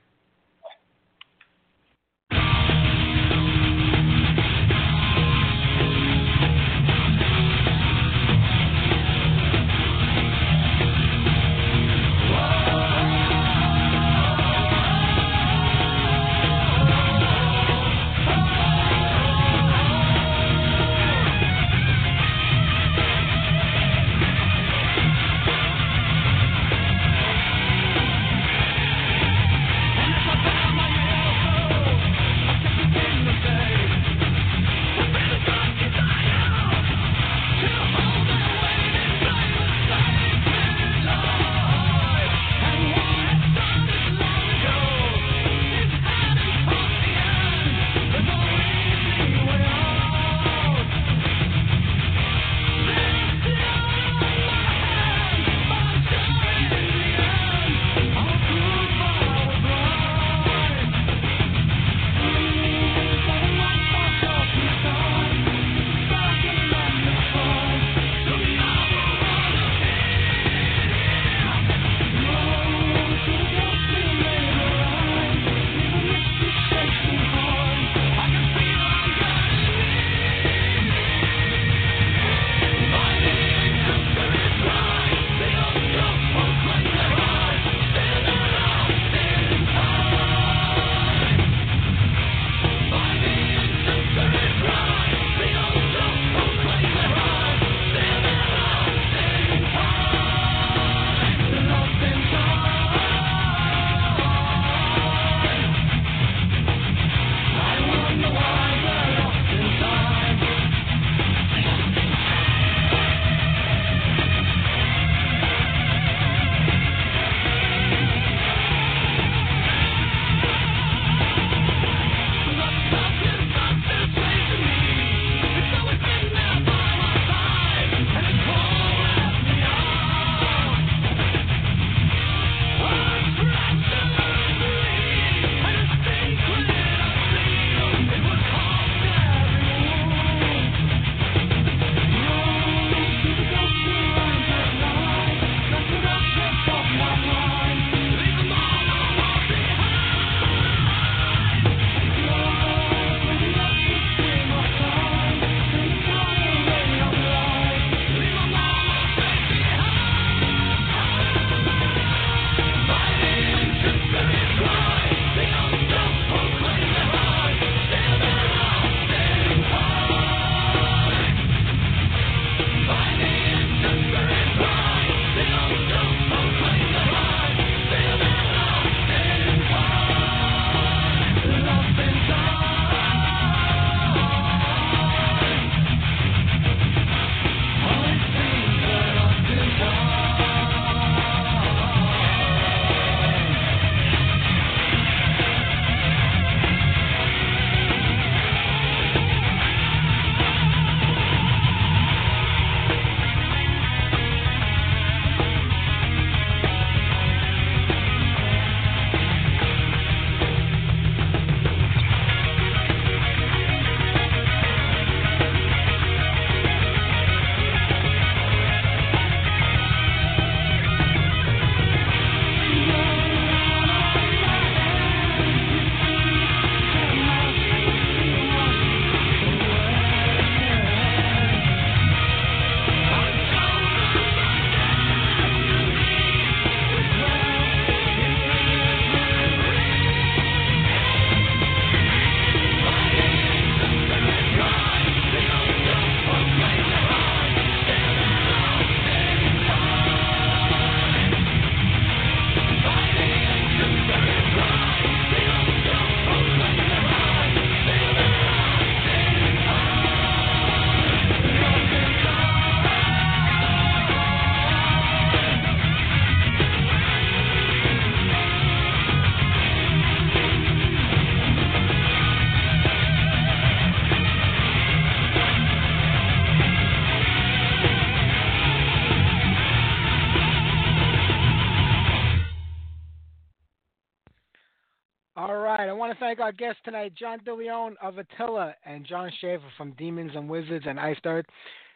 Want 286.01 286.13
to 286.13 286.19
thank 286.19 286.39
our 286.39 286.51
guests 286.51 286.81
tonight, 286.83 287.13
John 287.13 287.41
DeLeon 287.41 287.93
of 288.01 288.17
Attila 288.17 288.73
and 288.87 289.05
Jon 289.05 289.29
Schaffer 289.39 289.61
from 289.77 289.91
Demons 289.99 290.31
and 290.33 290.49
Wizards 290.49 290.85
and 290.87 290.99
Iced 290.99 291.27
Earth. 291.27 291.45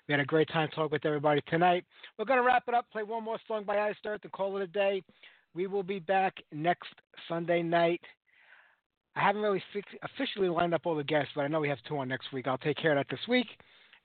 We 0.08 0.12
had 0.12 0.22
a 0.22 0.26
great 0.26 0.48
time 0.50 0.70
talking 0.76 0.92
with 0.92 1.08
everybody 1.08 1.42
tonight. 1.48 1.86
We're 2.20 2.26
going 2.26 2.38
to 2.38 2.46
wrap 2.46 2.66
it 2.68 2.76
up, 2.76 2.86
play 2.92 3.02
one 3.02 3.24
more 3.24 3.40
song 3.48 3.64
by 3.64 3.80
Iced 3.80 4.06
Earth, 4.06 4.20
and 4.22 4.32
call 4.32 4.58
it 4.58 4.62
a 4.62 4.68
day. 4.68 5.02
We 5.56 5.66
will 5.66 5.82
be 5.82 5.98
back 5.98 6.36
next 6.52 6.90
Sunday 7.28 7.64
night. 7.64 8.00
I 9.16 9.22
haven't 9.22 9.42
really 9.42 9.64
officially 10.04 10.50
lined 10.50 10.76
up 10.76 10.86
all 10.86 10.96
the 10.96 11.04
guests, 11.04 11.32
but 11.36 11.42
I 11.42 11.48
know 11.48 11.60
we 11.60 11.70
have 11.70 11.80
two 11.88 11.98
on 11.98 12.08
next 12.08 12.32
week. 12.32 12.46
I'll 12.46 12.60
take 12.60 12.78
care 12.78 12.96
of 12.96 12.98
that 12.98 13.10
this 13.10 13.28
week, 13.28 13.48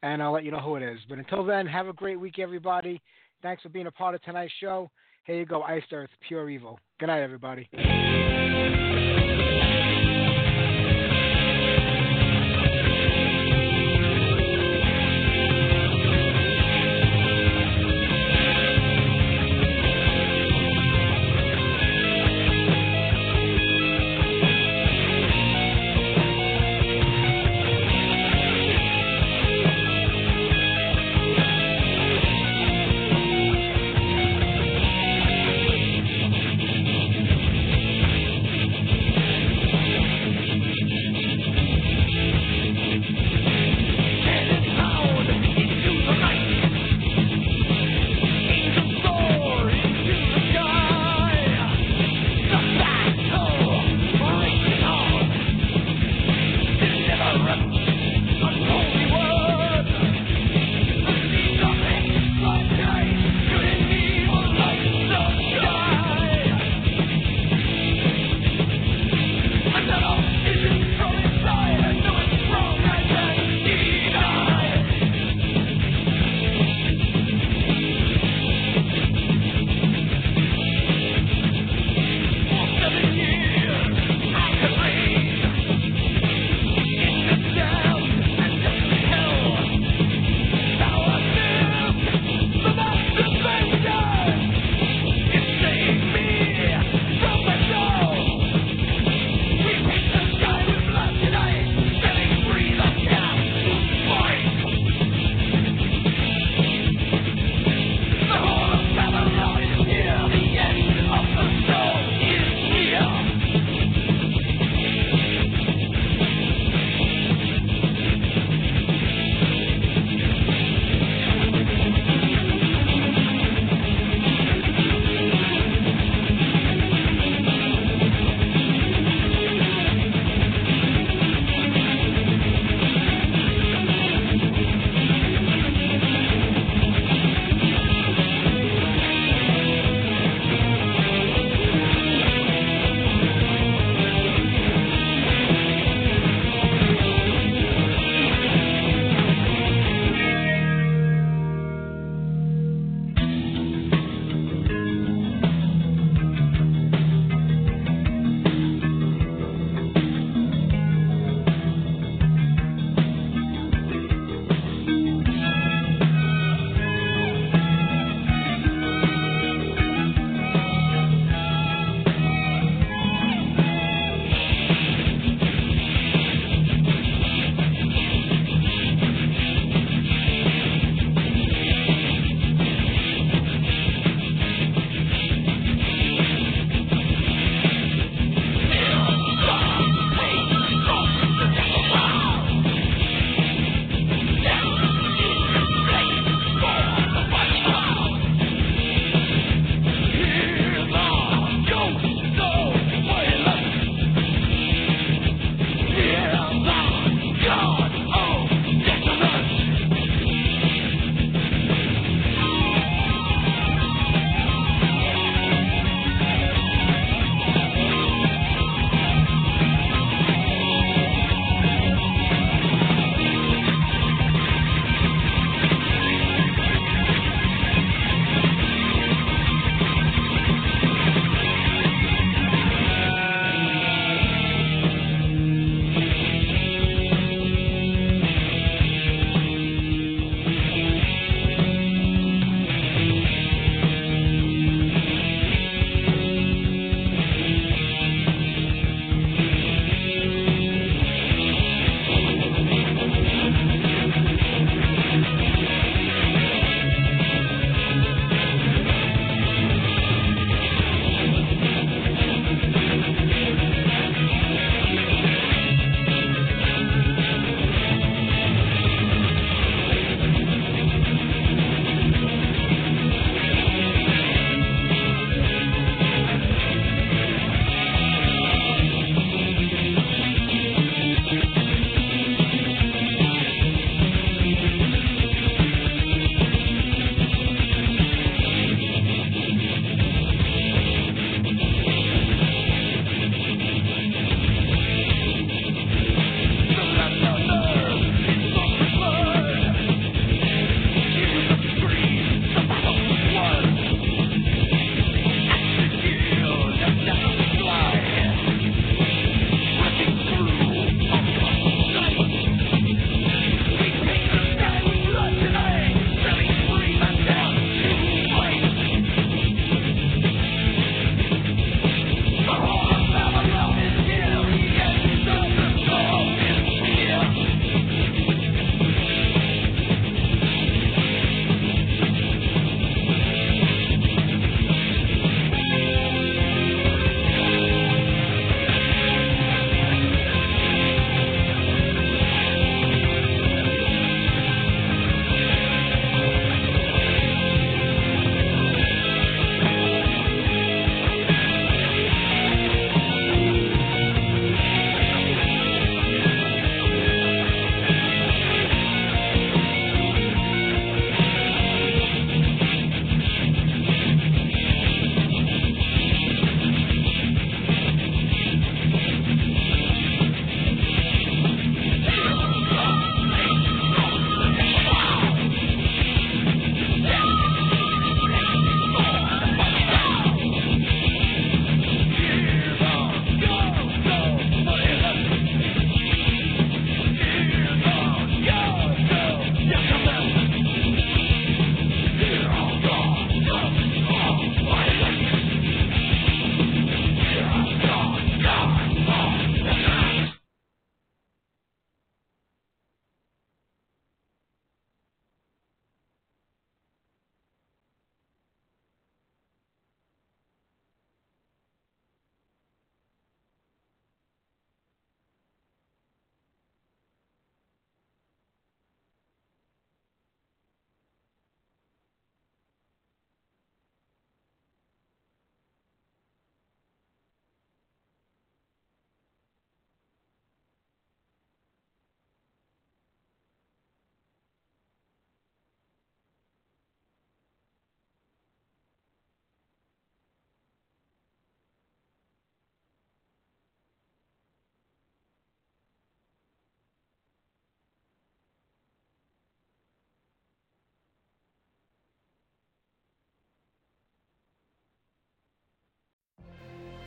and 0.02 0.22
I'll 0.22 0.32
let 0.32 0.44
you 0.44 0.50
know 0.50 0.60
who 0.60 0.76
it 0.76 0.82
is. 0.82 0.98
But 1.10 1.18
until 1.18 1.44
then, 1.44 1.66
have 1.66 1.88
a 1.88 1.92
great 1.92 2.18
week, 2.18 2.38
everybody. 2.38 3.02
Thanks 3.42 3.62
for 3.62 3.68
being 3.68 3.86
a 3.86 3.92
part 3.92 4.14
of 4.14 4.22
tonight's 4.22 4.54
show. 4.62 4.90
Here 5.26 5.36
you 5.36 5.44
go, 5.44 5.60
Iced 5.60 5.92
Earth, 5.92 6.08
Pure 6.26 6.48
Evil. 6.48 6.80
Good 6.98 7.08
night, 7.08 7.20
everybody. 7.20 7.68